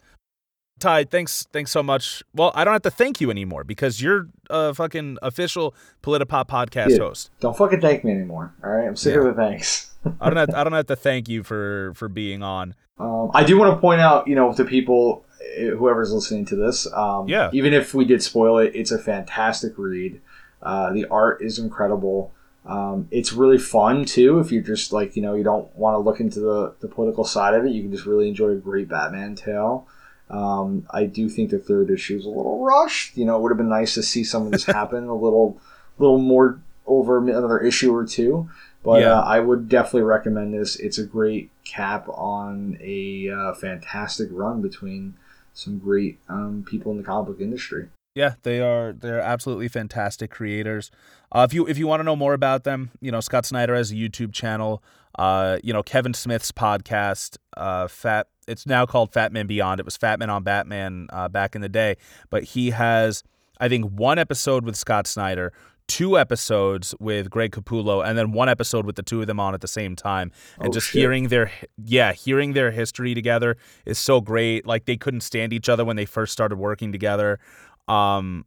Ty, 0.80 1.06
thanks, 1.06 1.48
thanks 1.52 1.72
so 1.72 1.82
much. 1.82 2.22
Well, 2.36 2.52
I 2.54 2.64
don't 2.64 2.74
have 2.74 2.84
to 2.84 2.92
thank 2.92 3.20
you 3.20 3.32
anymore 3.32 3.64
because 3.64 4.00
you're 4.00 4.28
a 4.50 4.76
fucking 4.76 5.18
official 5.24 5.74
Politipop 6.04 6.48
podcast 6.48 6.92
yeah, 6.92 7.00
host. 7.00 7.32
Don't 7.40 7.58
fucking 7.58 7.82
thank 7.82 8.04
me 8.04 8.12
anymore. 8.12 8.54
All 8.64 8.70
right, 8.70 8.88
I'm 8.88 8.96
sick 8.96 9.16
yeah. 9.16 9.22
of 9.22 9.26
the 9.26 9.34
thanks. 9.34 9.96
I 10.22 10.30
don't 10.30 10.38
have, 10.38 10.54
I 10.54 10.64
don't 10.64 10.74
have 10.74 10.86
to 10.88 10.96
thank 10.96 11.28
you 11.28 11.44
for 11.44 11.94
for 11.96 12.08
being 12.08 12.44
on. 12.44 12.76
Um, 13.00 13.32
I 13.34 13.44
do 13.44 13.58
want 13.58 13.74
to 13.74 13.82
point 13.82 14.02
out, 14.02 14.28
you 14.28 14.36
know, 14.36 14.54
to 14.54 14.64
people, 14.64 15.26
whoever's 15.58 16.12
listening 16.12 16.46
to 16.46 16.56
this, 16.56 16.92
um, 16.94 17.28
yeah, 17.28 17.50
even 17.54 17.74
if 17.74 17.94
we 17.94 18.06
did 18.06 18.24
spoil 18.24 18.58
it, 18.60 18.76
it's 18.76 18.92
a 18.92 19.00
fantastic 19.00 19.74
read. 19.78 20.22
Uh, 20.62 20.92
the 20.92 21.06
art 21.06 21.42
is 21.42 21.60
incredible. 21.60 22.34
Um, 22.66 23.08
it's 23.12 23.32
really 23.32 23.58
fun 23.58 24.04
too. 24.04 24.40
If 24.40 24.52
you're 24.52 24.62
just 24.62 24.92
like, 24.92 25.16
you 25.16 25.22
know, 25.22 25.36
you 25.36 25.44
don't 25.44 25.74
want 25.76 25.96
to 25.96 26.00
look 26.00 26.20
into 26.20 26.40
the, 26.40 26.76
the 26.82 26.88
political 26.88 27.24
side 27.24 27.54
of 27.54 27.66
it, 27.66 27.72
you 27.72 27.82
can 27.82 27.92
just 27.92 28.06
really 28.06 28.28
enjoy 28.28 28.50
a 28.50 28.56
great 28.56 28.90
Batman 28.90 29.36
tale. 29.36 29.88
Um, 30.30 30.86
I 30.90 31.06
do 31.06 31.30
think 31.30 31.52
the 31.52 31.60
third 31.60 31.90
issue 31.90 32.18
is 32.18 32.26
a 32.26 32.30
little 32.30 32.64
rushed. 32.64 33.16
You 33.16 33.26
know, 33.26 33.38
it 33.38 33.42
would 33.42 33.52
have 33.52 33.58
been 33.58 33.70
nice 33.70 33.94
to 33.94 34.04
see 34.04 34.24
some 34.24 34.46
of 34.46 34.52
this 34.52 34.66
happen 34.66 35.08
a 35.08 35.16
little, 35.16 35.60
little 35.98 36.18
more 36.18 36.60
over 36.86 37.18
another 37.18 37.60
issue 37.60 37.96
or 37.96 38.06
two. 38.06 38.50
But 38.84 39.02
yeah. 39.02 39.14
uh, 39.14 39.22
I 39.22 39.40
would 39.40 39.70
definitely 39.70 40.04
recommend 40.04 40.54
this. 40.54 40.76
It's 40.76 40.98
a 40.98 41.06
great 41.06 41.50
cap 41.64 42.08
on 42.10 42.78
a 42.82 43.30
uh, 43.30 43.54
fantastic 43.54 44.30
run 44.32 44.62
between 44.62 45.16
some 45.58 45.80
great 45.80 46.20
um, 46.30 46.64
people 46.68 46.92
in 46.92 46.98
the 46.98 47.04
comic 47.04 47.28
book 47.28 47.42
industry. 47.42 47.90
Yeah, 48.16 48.36
they 48.44 48.62
are. 48.62 48.94
They're 48.94 49.22
absolutely 49.22 49.68
fantastic 49.68 50.32
creators. 50.32 50.90
Uh, 51.32 51.46
if 51.48 51.54
you 51.54 51.68
if 51.68 51.78
you 51.78 51.86
want 51.86 52.00
to 52.00 52.04
know 52.04 52.16
more 52.16 52.34
about 52.34 52.64
them, 52.64 52.92
you 53.00 53.12
know 53.12 53.20
Scott 53.20 53.46
Snyder 53.46 53.76
has 53.76 53.92
a 53.92 53.96
YouTube 53.96 54.34
channel. 54.34 54.82
Uh, 55.20 55.58
you 55.64 55.74
know 55.74 55.84
Kevin 55.84 56.14
Smith's 56.14 56.52
podcast, 56.52 57.38
uh, 57.56 57.88
Fat 57.88 58.28
it's 58.48 58.66
now 58.66 58.86
called 58.86 59.12
Fat 59.12 59.32
Man 59.32 59.46
Beyond. 59.46 59.80
It 59.80 59.86
was 59.86 59.98
Fat 59.98 60.20
Man 60.20 60.30
on 60.30 60.44
Batman 60.44 61.08
uh, 61.12 61.28
back 61.28 61.54
in 61.54 61.62
the 61.62 61.70
day, 61.70 61.98
but 62.30 62.44
he 62.44 62.72
has 62.72 63.24
I 63.60 63.70
think 63.70 63.92
one 63.92 64.18
episode 64.18 64.64
with 64.64 64.76
Scott 64.76 65.06
Snyder, 65.06 65.54
two 65.88 66.18
episodes 66.18 66.94
with 67.00 67.30
Greg 67.30 67.52
Capullo, 67.52 68.06
and 68.06 68.18
then 68.18 68.32
one 68.32 68.50
episode 68.50 68.86
with 68.86 68.96
the 68.96 69.04
two 69.04 69.22
of 69.22 69.28
them 69.28 69.40
on 69.40 69.54
at 69.54 69.62
the 69.62 69.68
same 69.68 69.96
time. 69.96 70.32
And 70.60 70.70
oh, 70.70 70.72
just 70.72 70.88
shit. 70.88 71.02
hearing 71.02 71.30
their 71.30 71.52
yeah, 71.84 72.14
hearing 72.14 72.54
their 72.54 72.72
history 72.72 73.14
together 73.14 73.58
is 73.86 73.98
so 73.98 74.22
great. 74.22 74.66
Like 74.66 74.86
they 74.86 74.98
couldn't 74.98 75.22
stand 75.22 75.54
each 75.54 75.70
other 75.70 75.86
when 75.86 75.96
they 75.96 76.06
first 76.06 76.34
started 76.34 76.58
working 76.58 76.92
together. 76.92 77.40
Um, 77.88 78.46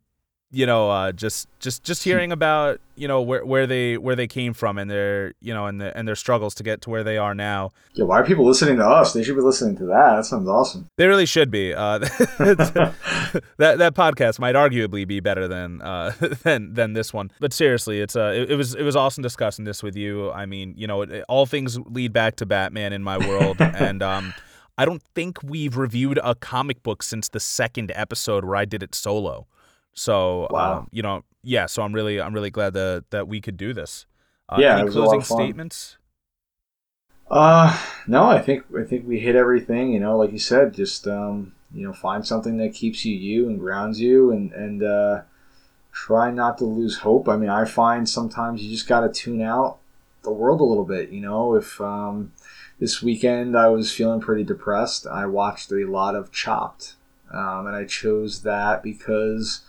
you 0.53 0.67
know, 0.67 0.91
uh, 0.91 1.13
just 1.13 1.49
just 1.61 1.85
just 1.85 2.03
hearing 2.03 2.33
about 2.33 2.81
you 2.97 3.07
know 3.07 3.23
where 3.23 3.45
where 3.45 3.69
they 3.69 3.97
where 3.97 4.17
they 4.17 4.27
came 4.27 4.53
from 4.53 4.79
and 4.79 4.91
their 4.91 5.33
you 5.41 5.55
know 5.55 5.67
and 5.67 5.81
the, 5.81 5.97
and 5.97 6.09
their 6.09 6.17
struggles 6.17 6.55
to 6.57 6.65
get 6.65 6.81
to 6.83 6.91
where 6.91 7.05
they 7.05 7.19
are 7.19 7.35
now. 7.35 7.71
Yeah, 7.95 8.05
why 8.05 8.19
are 8.19 8.25
people 8.25 8.45
listening 8.45 8.77
to 8.79 8.85
us? 8.85 9.13
They 9.13 9.23
should 9.23 9.37
be 9.37 9.43
listening 9.43 9.77
to 9.77 9.85
that. 9.87 10.17
That 10.17 10.25
sounds 10.25 10.49
awesome. 10.49 10.89
They 10.97 11.07
really 11.07 11.27
should 11.27 11.53
be. 11.53 11.73
Uh, 11.73 11.99
that 11.99 12.95
that 13.59 13.95
podcast 13.95 14.41
might 14.41 14.57
arguably 14.57 15.07
be 15.07 15.21
better 15.21 15.47
than 15.47 15.83
uh, 15.83 16.13
than 16.43 16.75
than 16.75 16.95
this 16.95 17.15
one. 17.15 17.31
But 17.39 17.53
seriously, 17.53 18.01
it's 18.01 18.17
uh, 18.17 18.33
it, 18.35 18.51
it, 18.51 18.57
was 18.57 18.75
it 18.75 18.83
was 18.83 18.97
awesome 18.97 19.23
discussing 19.23 19.65
this 19.65 19.85
with 19.85 19.95
you. 19.95 20.33
I 20.33 20.47
mean, 20.47 20.75
you 20.77 20.89
know, 20.89 21.03
it, 21.03 21.25
all 21.29 21.47
things 21.47 21.79
lead 21.79 22.13
back 22.13 22.35
to 22.37 22.47
Batman 22.47 22.93
in 22.93 23.05
my 23.05 23.19
world, 23.19 23.57
and 23.61 24.03
um. 24.03 24.35
I 24.79 24.87
don't 24.87 25.03
think 25.15 25.43
we've 25.43 25.77
reviewed 25.77 26.19
a 26.25 26.35
comic 26.35 26.83
book 26.83 27.03
since 27.03 27.29
the 27.29 27.41
second 27.41 27.93
episode 27.95 28.47
where 28.47 28.57
I 28.57 28.65
did 28.65 28.83
it 28.83 28.95
solo. 28.95 29.47
So 29.95 30.49
wow. 30.51 30.79
um, 30.79 30.89
you 30.91 31.03
know, 31.03 31.23
yeah. 31.43 31.67
So 31.67 31.83
I'm 31.83 31.93
really 31.93 32.21
I'm 32.21 32.35
really 32.35 32.51
glad 32.51 32.75
that 32.75 33.05
that 33.11 33.29
we 33.29 33.41
could 33.41 33.57
do 33.57 33.73
this. 33.73 34.07
Uh, 34.49 34.59
yeah. 34.59 34.79
Any 34.79 34.91
closing 34.91 35.23
statements? 35.23 35.97
Uh, 37.31 37.79
no. 38.07 38.25
I 38.25 38.41
think 38.41 38.65
I 38.79 38.85
think 38.85 39.07
we 39.07 39.21
hit 39.21 39.37
everything. 39.37 39.93
You 39.93 40.01
know, 40.01 40.17
like 40.17 40.33
you 40.33 40.39
said, 40.39 40.75
just 40.75 41.07
um, 41.07 41.53
you 41.73 41.87
know, 41.87 41.93
find 41.93 42.27
something 42.27 42.57
that 42.59 42.75
keeps 42.75 43.05
you 43.05 43.15
you 43.15 43.49
and 43.49 43.59
grounds 43.59 44.01
you, 44.01 44.31
and 44.31 44.53
and 44.53 44.83
uh, 44.83 45.23
try 45.93 46.31
not 46.31 46.59
to 46.59 46.65
lose 46.65 46.99
hope. 46.99 47.29
I 47.29 47.37
mean, 47.37 47.51
I 47.51 47.65
find 47.65 48.09
sometimes 48.09 48.63
you 48.63 48.71
just 48.71 48.89
got 48.89 49.01
to 49.01 49.09
tune 49.09 49.43
out 49.43 49.79
the 50.23 50.33
world 50.33 50.61
a 50.61 50.65
little 50.65 50.85
bit. 50.85 51.11
You 51.11 51.21
know, 51.21 51.55
if 51.55 51.81
um, 51.81 52.33
this 52.79 53.03
weekend 53.03 53.57
I 53.57 53.69
was 53.69 53.93
feeling 53.93 54.21
pretty 54.21 54.45
depressed, 54.45 55.07
I 55.07 55.27
watched 55.27 55.71
a 55.71 55.85
lot 55.85 56.15
of 56.15 56.33
Chopped, 56.33 56.95
um, 57.33 57.67
and 57.67 57.77
I 57.77 57.85
chose 57.85 58.43
that 58.43 58.83
because 58.83 59.63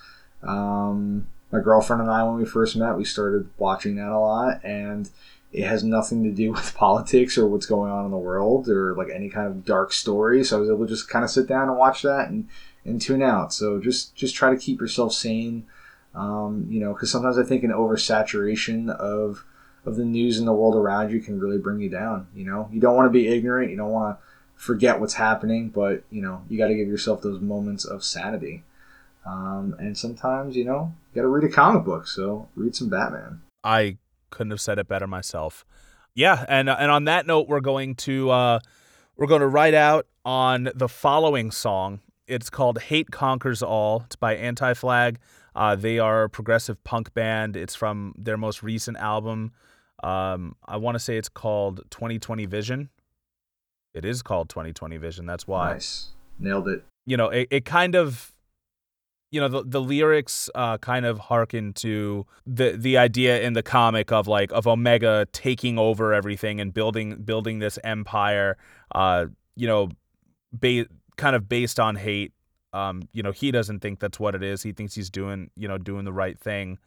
um, 0.44 1.28
my 1.52 1.60
girlfriend 1.60 2.02
and 2.02 2.12
I, 2.12 2.24
when 2.24 2.36
we 2.36 2.46
first 2.46 2.76
met, 2.76 2.98
we 2.98 3.06
started 3.06 3.50
watching 3.58 3.96
that 3.96 4.10
a 4.10 4.20
lot, 4.20 4.64
and 4.64 5.10
it 5.52 5.66
has 5.66 5.84
nothing 5.84 6.24
to 6.24 6.32
do 6.32 6.52
with 6.54 6.76
politics 6.76 7.38
or 7.38 7.48
what's 7.48 7.66
going 7.66 7.92
on 7.92 8.06
in 8.06 8.12
the 8.12 8.18
world 8.18 8.70
or 8.70 8.96
like 8.96 9.10
any 9.14 9.30
kind 9.30 9.48
of 9.48 9.66
dark 9.66 9.94
story. 9.94 10.44
So 10.44 10.58
I 10.58 10.60
was 10.62 10.70
able 10.70 10.86
to 10.86 10.89
just 10.89 11.10
kind 11.10 11.24
of 11.24 11.32
sit 11.32 11.48
down 11.48 11.70
and 11.70 11.78
watch 11.78 12.02
that 12.04 12.30
and, 12.30 12.48
and 12.86 13.02
tune 13.02 13.22
out. 13.22 13.54
So 13.54 13.80
just 13.80 14.16
just 14.16 14.36
try 14.36 14.50
to 14.50 14.58
keep 14.58 14.80
yourself 14.80 15.14
sane. 15.14 15.66
Um, 16.14 16.68
you 16.70 16.82
know, 16.82 16.94
because 16.94 17.10
sometimes 17.10 17.38
I 17.38 17.44
think 17.44 17.64
an 17.64 17.72
oversaturation 17.72 18.89
of 18.89 19.46
of 19.86 19.96
the 19.96 20.06
news 20.06 20.38
in 20.38 20.46
the 20.46 20.54
world 20.54 20.76
around 20.76 21.12
you 21.12 21.20
can 21.20 21.39
really 21.39 21.58
bring 21.58 21.80
you 21.80 21.89
down. 21.89 22.28
You 22.36 22.46
know, 22.46 22.70
you 22.72 22.80
don't 22.80 22.96
want 22.96 23.08
to 23.08 23.18
be 23.18 23.28
ignorant. 23.28 23.72
You 23.72 23.78
don't 23.78 23.92
want 23.92 24.18
to 24.18 24.24
forget 24.56 25.00
what's 25.00 25.16
happening, 25.16 25.70
but 25.70 26.04
you 26.12 26.22
know, 26.22 26.44
you 26.50 26.58
got 26.58 26.68
to 26.68 26.76
give 26.76 26.88
yourself 26.88 27.22
those 27.22 27.39
moments 27.39 27.86
of 27.86 28.04
sanity. 28.04 28.64
Um, 29.26 29.76
and 29.80 29.97
sometimes, 29.97 30.55
you 30.55 30.65
know, 30.65 30.93
you 31.13 31.22
got 31.22 31.24
to 31.24 31.28
read 31.28 31.49
a 31.49 31.53
comic 31.53 31.84
book. 31.84 32.07
So 32.07 32.47
read 32.55 32.76
some 32.76 32.89
Batman. 32.89 33.41
I 33.63 33.97
couldn't 34.30 34.51
have 34.51 34.61
said 34.61 34.80
it 34.80 34.88
better 34.88 35.07
myself. 35.07 35.65
Yeah, 36.13 36.45
and 36.49 36.69
and 36.69 36.91
on 36.91 37.05
that 37.05 37.26
note, 37.26 37.47
we're 37.47 37.61
going 37.61 37.95
to 37.95 38.30
uh, 38.32 38.59
we're 39.15 39.28
going 39.28 39.41
to 39.41 39.47
write 39.47 39.74
out 39.74 40.07
on 40.26 40.69
the 40.76 40.89
following 40.89 41.51
song. 41.51 42.01
It's 42.28 42.49
called 42.49 42.80
"Hate 42.80 43.11
Conquers 43.11 43.63
All." 43.63 44.03
It's 44.05 44.15
by 44.15 44.36
Anti 44.36 44.74
Flag. 44.74 45.19
Uh, 45.55 45.76
they 45.76 45.99
are 45.99 46.24
a 46.24 46.30
progressive 46.30 46.84
punk 46.84 47.13
band. 47.13 47.55
It's 47.55 47.76
from 47.76 48.13
their 48.17 48.38
most 48.38 48.63
recent 48.63 48.97
album. 48.97 49.51
Um, 50.03 50.55
I 50.65 50.78
want 50.78 50.95
to 50.95 50.99
say 50.99 51.17
it's 51.17 51.30
called 51.30 51.82
2020 51.91 52.45
Vision. 52.45 52.89
It 53.93 54.05
is 54.05 54.22
called 54.22 54.49
2020 54.49 54.97
Vision. 54.97 55.26
That's 55.26 55.47
why. 55.47 55.74
Nice, 55.74 56.09
nailed 56.39 56.67
it. 56.67 56.84
You 57.05 57.17
know, 57.17 57.30
it, 57.30 57.47
it 57.51 57.65
kind 57.65 57.95
of 57.95 58.34
you 59.32 59.39
know 59.39 59.47
the, 59.47 59.63
the 59.65 59.82
lyrics 59.82 60.49
uh, 60.55 60.77
kind 60.77 61.05
of 61.05 61.17
harken 61.17 61.73
to 61.73 62.25
the 62.45 62.71
the 62.77 62.97
idea 62.97 63.41
in 63.41 63.53
the 63.53 63.63
comic 63.63 64.11
of 64.11 64.27
like 64.27 64.51
of 64.51 64.67
Omega 64.67 65.25
taking 65.32 65.79
over 65.79 66.13
everything 66.13 66.59
and 66.59 66.73
building 66.73 67.15
building 67.23 67.59
this 67.59 67.79
empire. 67.84 68.57
Uh, 68.93 69.27
you 69.55 69.67
know, 69.67 69.89
ba- 70.51 70.86
kind 71.15 71.36
of 71.36 71.47
based 71.47 71.79
on 71.79 71.95
hate. 71.95 72.34
Um, 72.73 73.03
you 73.13 73.23
know, 73.23 73.32
he 73.32 73.51
doesn't 73.51 73.79
think 73.79 73.99
that's 73.99 74.19
what 74.19 74.36
it 74.36 74.43
is. 74.43 74.63
He 74.63 74.73
thinks 74.73 74.93
he's 74.93 75.09
doing 75.09 75.49
you 75.55 75.67
know 75.67 75.77
doing 75.77 76.03
the 76.03 76.13
right 76.13 76.38
thing. 76.38 76.77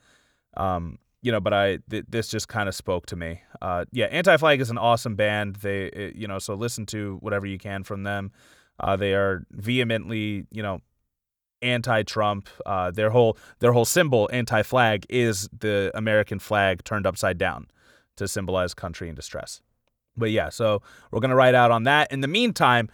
Um, 0.57 0.99
you 1.23 1.33
know, 1.33 1.41
but 1.41 1.55
I 1.55 1.79
th- 1.89 2.05
this 2.11 2.29
just 2.29 2.49
kind 2.49 2.69
of 2.69 2.75
spoke 2.75 3.07
to 3.07 3.17
me. 3.17 3.41
Uh, 3.63 3.87
yeah, 3.91 4.07
Anti 4.07 4.37
Flag 4.37 4.61
is 4.61 4.69
an 4.69 4.77
awesome 4.77 5.17
band. 5.17 5.57
They 5.57 5.87
it, 5.87 6.17
you 6.17 6.29
know 6.29 6.39
so 6.39 6.55
listen 6.55 6.85
to 6.87 7.17
whatever 7.21 7.47
you 7.47 7.57
can 7.57 7.85
from 7.85 8.03
them. 8.03 8.33
Uh, 8.79 8.97
they 8.97 9.15
are 9.15 9.47
vehemently 9.51 10.45
you 10.51 10.63
know 10.63 10.83
anti-Trump. 11.65 12.49
Uh, 12.65 12.91
their 12.91 13.11
whole 13.11 13.37
their 13.61 13.73
whole 13.73 13.85
symbol, 13.85 14.29
anti-flag, 14.33 15.07
is 15.09 15.49
the 15.59 15.91
American 15.95 16.39
flag 16.39 16.85
turned 16.85 17.07
upside 17.07 17.39
down 17.39 17.67
to 18.17 18.29
symbolize 18.29 18.75
country 18.75 19.09
in 19.09 19.15
distress. 19.15 19.61
But 20.17 20.31
yeah, 20.31 20.49
so 20.49 20.83
we're 21.11 21.21
gonna 21.21 21.37
write 21.37 21.55
out 21.55 21.71
on 21.71 21.85
that. 21.85 22.13
In 22.13 22.21
the 22.21 22.29
meantime, 22.29 22.89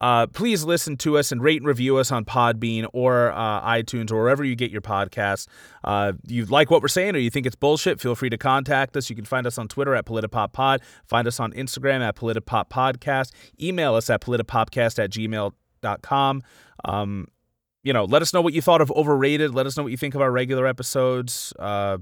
uh, 0.00 0.26
please 0.26 0.62
listen 0.64 0.96
to 0.98 1.16
us 1.16 1.32
and 1.32 1.42
rate 1.42 1.58
and 1.58 1.66
review 1.66 1.96
us 1.96 2.12
on 2.12 2.24
Podbean 2.24 2.86
or 2.92 3.32
uh, 3.32 3.62
iTunes 3.62 4.10
or 4.10 4.16
wherever 4.16 4.44
you 4.44 4.54
get 4.54 4.70
your 4.70 4.82
podcasts. 4.82 5.46
Uh, 5.84 6.12
you 6.26 6.44
like 6.46 6.70
what 6.70 6.82
we're 6.82 6.88
saying 6.88 7.14
or 7.16 7.18
you 7.18 7.30
think 7.30 7.46
it's 7.46 7.56
bullshit, 7.56 8.00
feel 8.00 8.14
free 8.14 8.28
to 8.28 8.36
contact 8.36 8.96
us. 8.96 9.08
You 9.08 9.16
can 9.16 9.24
find 9.24 9.46
us 9.46 9.56
on 9.56 9.68
Twitter 9.68 9.94
at 9.94 10.04
PolitiPopPod, 10.04 10.80
find 11.06 11.26
us 11.26 11.40
on 11.40 11.52
Instagram 11.52 12.00
at 12.00 12.16
PolitiPopPodcast, 12.16 13.30
email 13.60 13.94
us 13.94 14.10
at 14.10 14.20
PolitiPopcast 14.20 15.02
at 15.02 15.10
gmail.com. 15.10 16.42
Um, 16.84 17.28
you 17.86 17.92
know, 17.92 18.04
let 18.04 18.20
us 18.20 18.34
know 18.34 18.40
what 18.40 18.52
you 18.52 18.60
thought 18.60 18.80
of 18.80 18.90
overrated. 18.90 19.54
Let 19.54 19.66
us 19.66 19.76
know 19.76 19.84
what 19.84 19.92
you 19.92 19.96
think 19.96 20.16
of 20.16 20.20
our 20.20 20.32
regular 20.32 20.66
episodes. 20.66 21.52
Uh, 21.56 21.98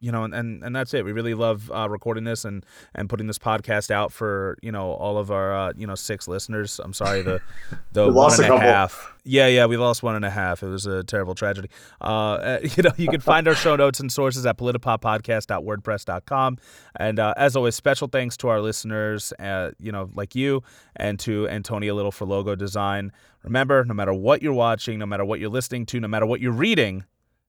you 0.00 0.10
know, 0.10 0.24
and, 0.24 0.34
and, 0.34 0.64
and 0.64 0.74
that's 0.74 0.92
it. 0.92 1.04
We 1.04 1.12
really 1.12 1.34
love 1.34 1.70
uh, 1.70 1.88
recording 1.88 2.24
this 2.24 2.44
and, 2.44 2.66
and 2.94 3.08
putting 3.08 3.28
this 3.28 3.38
podcast 3.38 3.92
out 3.92 4.10
for 4.10 4.58
you 4.62 4.72
know 4.72 4.92
all 4.92 5.18
of 5.18 5.30
our 5.30 5.54
uh, 5.54 5.72
you 5.76 5.86
know 5.86 5.94
six 5.94 6.26
listeners. 6.26 6.80
I'm 6.82 6.92
sorry 6.92 7.22
the 7.22 7.40
the 7.92 8.10
one 8.10 8.32
and 8.42 8.52
a, 8.52 8.54
a 8.54 8.60
half. 8.60 9.14
Yeah, 9.22 9.46
yeah, 9.46 9.66
we 9.66 9.76
lost 9.76 10.02
one 10.02 10.16
and 10.16 10.24
a 10.24 10.30
half. 10.30 10.62
It 10.62 10.68
was 10.68 10.86
a 10.86 11.04
terrible 11.04 11.34
tragedy. 11.34 11.68
Uh, 12.00 12.60
you 12.62 12.82
know, 12.82 12.92
you 12.96 13.08
can 13.08 13.20
find 13.20 13.46
our 13.46 13.54
show 13.54 13.76
notes 13.76 14.00
and 14.00 14.10
sources 14.10 14.46
at 14.46 14.56
politipoppodcast.wordpress.com. 14.56 16.56
And 16.96 17.18
uh, 17.18 17.34
as 17.36 17.54
always, 17.54 17.74
special 17.74 18.08
thanks 18.08 18.38
to 18.38 18.48
our 18.48 18.62
listeners, 18.62 19.34
uh, 19.38 19.72
you 19.78 19.92
know, 19.92 20.08
like 20.14 20.34
you, 20.34 20.62
and 20.96 21.18
to 21.20 21.46
Antonia 21.48 21.94
Little 21.94 22.10
for 22.10 22.24
logo 22.24 22.56
design. 22.56 23.12
Remember, 23.42 23.84
no 23.84 23.94
matter 23.94 24.12
what 24.12 24.42
you're 24.42 24.52
watching, 24.52 24.98
no 24.98 25.06
matter 25.06 25.24
what 25.24 25.40
you're 25.40 25.50
listening 25.50 25.86
to, 25.86 26.00
no 26.00 26.08
matter 26.08 26.26
what 26.26 26.40
you're 26.40 26.52
reading, 26.52 27.04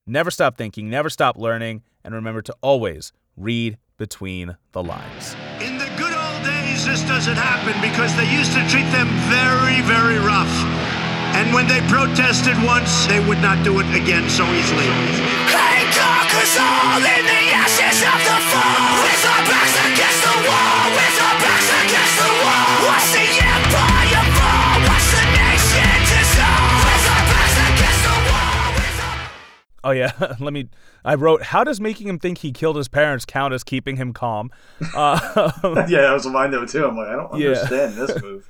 never 0.07 0.31
stop 0.31 0.57
thinking, 0.57 0.89
never 0.89 1.09
stop 1.09 1.37
learning, 1.37 1.83
and 2.03 2.15
remember 2.15 2.41
to 2.41 2.55
always 2.61 3.11
read 3.35 3.77
between 3.97 4.55
the 4.71 4.83
lines. 4.83 5.35
In 5.59 5.77
the 5.77 5.91
good 5.97 6.13
old 6.15 6.43
days, 6.43 6.85
this 6.85 7.03
doesn't 7.03 7.35
happen 7.35 7.75
because 7.83 8.15
they 8.15 8.25
used 8.31 8.53
to 8.53 8.63
treat 8.71 8.87
them 8.95 9.07
very, 9.27 9.81
very 9.83 10.17
rough. 10.17 10.51
And 11.35 11.53
when 11.53 11.67
they 11.67 11.79
protested 11.87 12.55
once, 12.63 13.07
they 13.07 13.19
would 13.27 13.39
not 13.39 13.63
do 13.63 13.79
it 13.79 13.87
again 13.95 14.29
so 14.29 14.43
easily. 14.51 14.87
Hate 15.51 15.91
conquers 15.95 16.55
all 16.59 16.99
in 16.99 17.23
the 17.23 17.43
ashes 17.55 17.99
of 18.03 18.19
the 18.19 18.37
fall. 18.51 18.99
With 19.03 19.23
our 19.27 19.43
backs 19.47 19.75
against 19.91 20.21
the 20.23 20.35
wall, 20.43 20.83
with 20.91 21.17
our 21.23 21.37
backs 21.39 21.69
against 21.83 22.15
the 22.19 22.31
wall. 22.43 22.67
Watch 22.87 23.07
the 23.15 23.40
Oh 29.83 29.91
yeah, 29.91 30.11
let 30.39 30.53
me. 30.53 30.69
I 31.03 31.15
wrote, 31.15 31.41
"How 31.43 31.63
does 31.63 31.81
making 31.81 32.07
him 32.07 32.19
think 32.19 32.39
he 32.39 32.51
killed 32.51 32.75
his 32.75 32.87
parents 32.87 33.25
count 33.25 33.53
as 33.53 33.63
keeping 33.63 33.95
him 33.97 34.13
calm?" 34.13 34.51
Uh, 34.95 35.19
yeah, 35.87 36.01
that 36.01 36.11
was 36.13 36.25
my 36.27 36.47
note 36.47 36.69
too. 36.69 36.85
I'm 36.85 36.95
like, 36.95 37.07
I 37.07 37.13
don't 37.13 37.39
Yeah. 37.39 37.47
understand 37.49 37.93
this 37.95 38.21
move. 38.21 38.47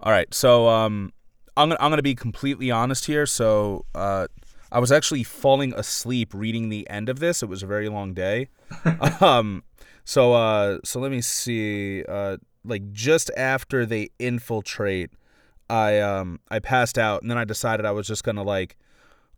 All 0.00 0.12
right, 0.12 0.32
so 0.32 0.68
um, 0.68 1.12
I'm 1.56 1.70
gonna 1.70 1.80
I'm 1.80 1.90
gonna 1.90 2.02
be 2.02 2.14
completely 2.14 2.70
honest 2.70 3.06
here. 3.06 3.26
So 3.26 3.84
uh, 3.94 4.28
I 4.70 4.78
was 4.78 4.92
actually 4.92 5.24
falling 5.24 5.74
asleep 5.74 6.32
reading 6.32 6.68
the 6.68 6.88
end 6.88 7.08
of 7.08 7.18
this. 7.18 7.42
It 7.42 7.48
was 7.48 7.62
a 7.62 7.66
very 7.66 7.88
long 7.88 8.14
day. 8.14 8.48
um, 9.20 9.64
so 10.04 10.34
uh, 10.34 10.78
so 10.84 11.00
let 11.00 11.10
me 11.10 11.20
see. 11.20 12.04
Uh, 12.08 12.36
like 12.64 12.92
just 12.92 13.30
after 13.36 13.84
they 13.86 14.10
infiltrate, 14.20 15.10
I 15.68 15.98
um 15.98 16.38
I 16.48 16.60
passed 16.60 16.96
out, 16.98 17.22
and 17.22 17.30
then 17.30 17.38
I 17.38 17.44
decided 17.44 17.84
I 17.84 17.90
was 17.90 18.06
just 18.06 18.22
gonna 18.22 18.44
like. 18.44 18.76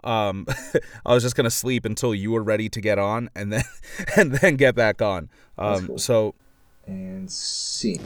Um, 0.05 0.46
I 1.07 1.14
was 1.14 1.22
just 1.22 1.36
gonna 1.36 1.51
sleep 1.51 1.84
until 1.84 2.14
you 2.14 2.32
were 2.32 2.42
ready 2.42 2.68
to 2.68 2.80
get 2.80 2.98
on, 2.98 3.30
and 3.34 3.53
then 3.53 3.64
and 4.16 4.32
then 4.32 4.57
get 4.57 4.74
back 4.74 5.03
on. 5.03 5.28
Um, 5.59 5.86
cool. 5.86 5.98
so 5.98 6.34
And 6.86 7.30
scene. 7.30 8.01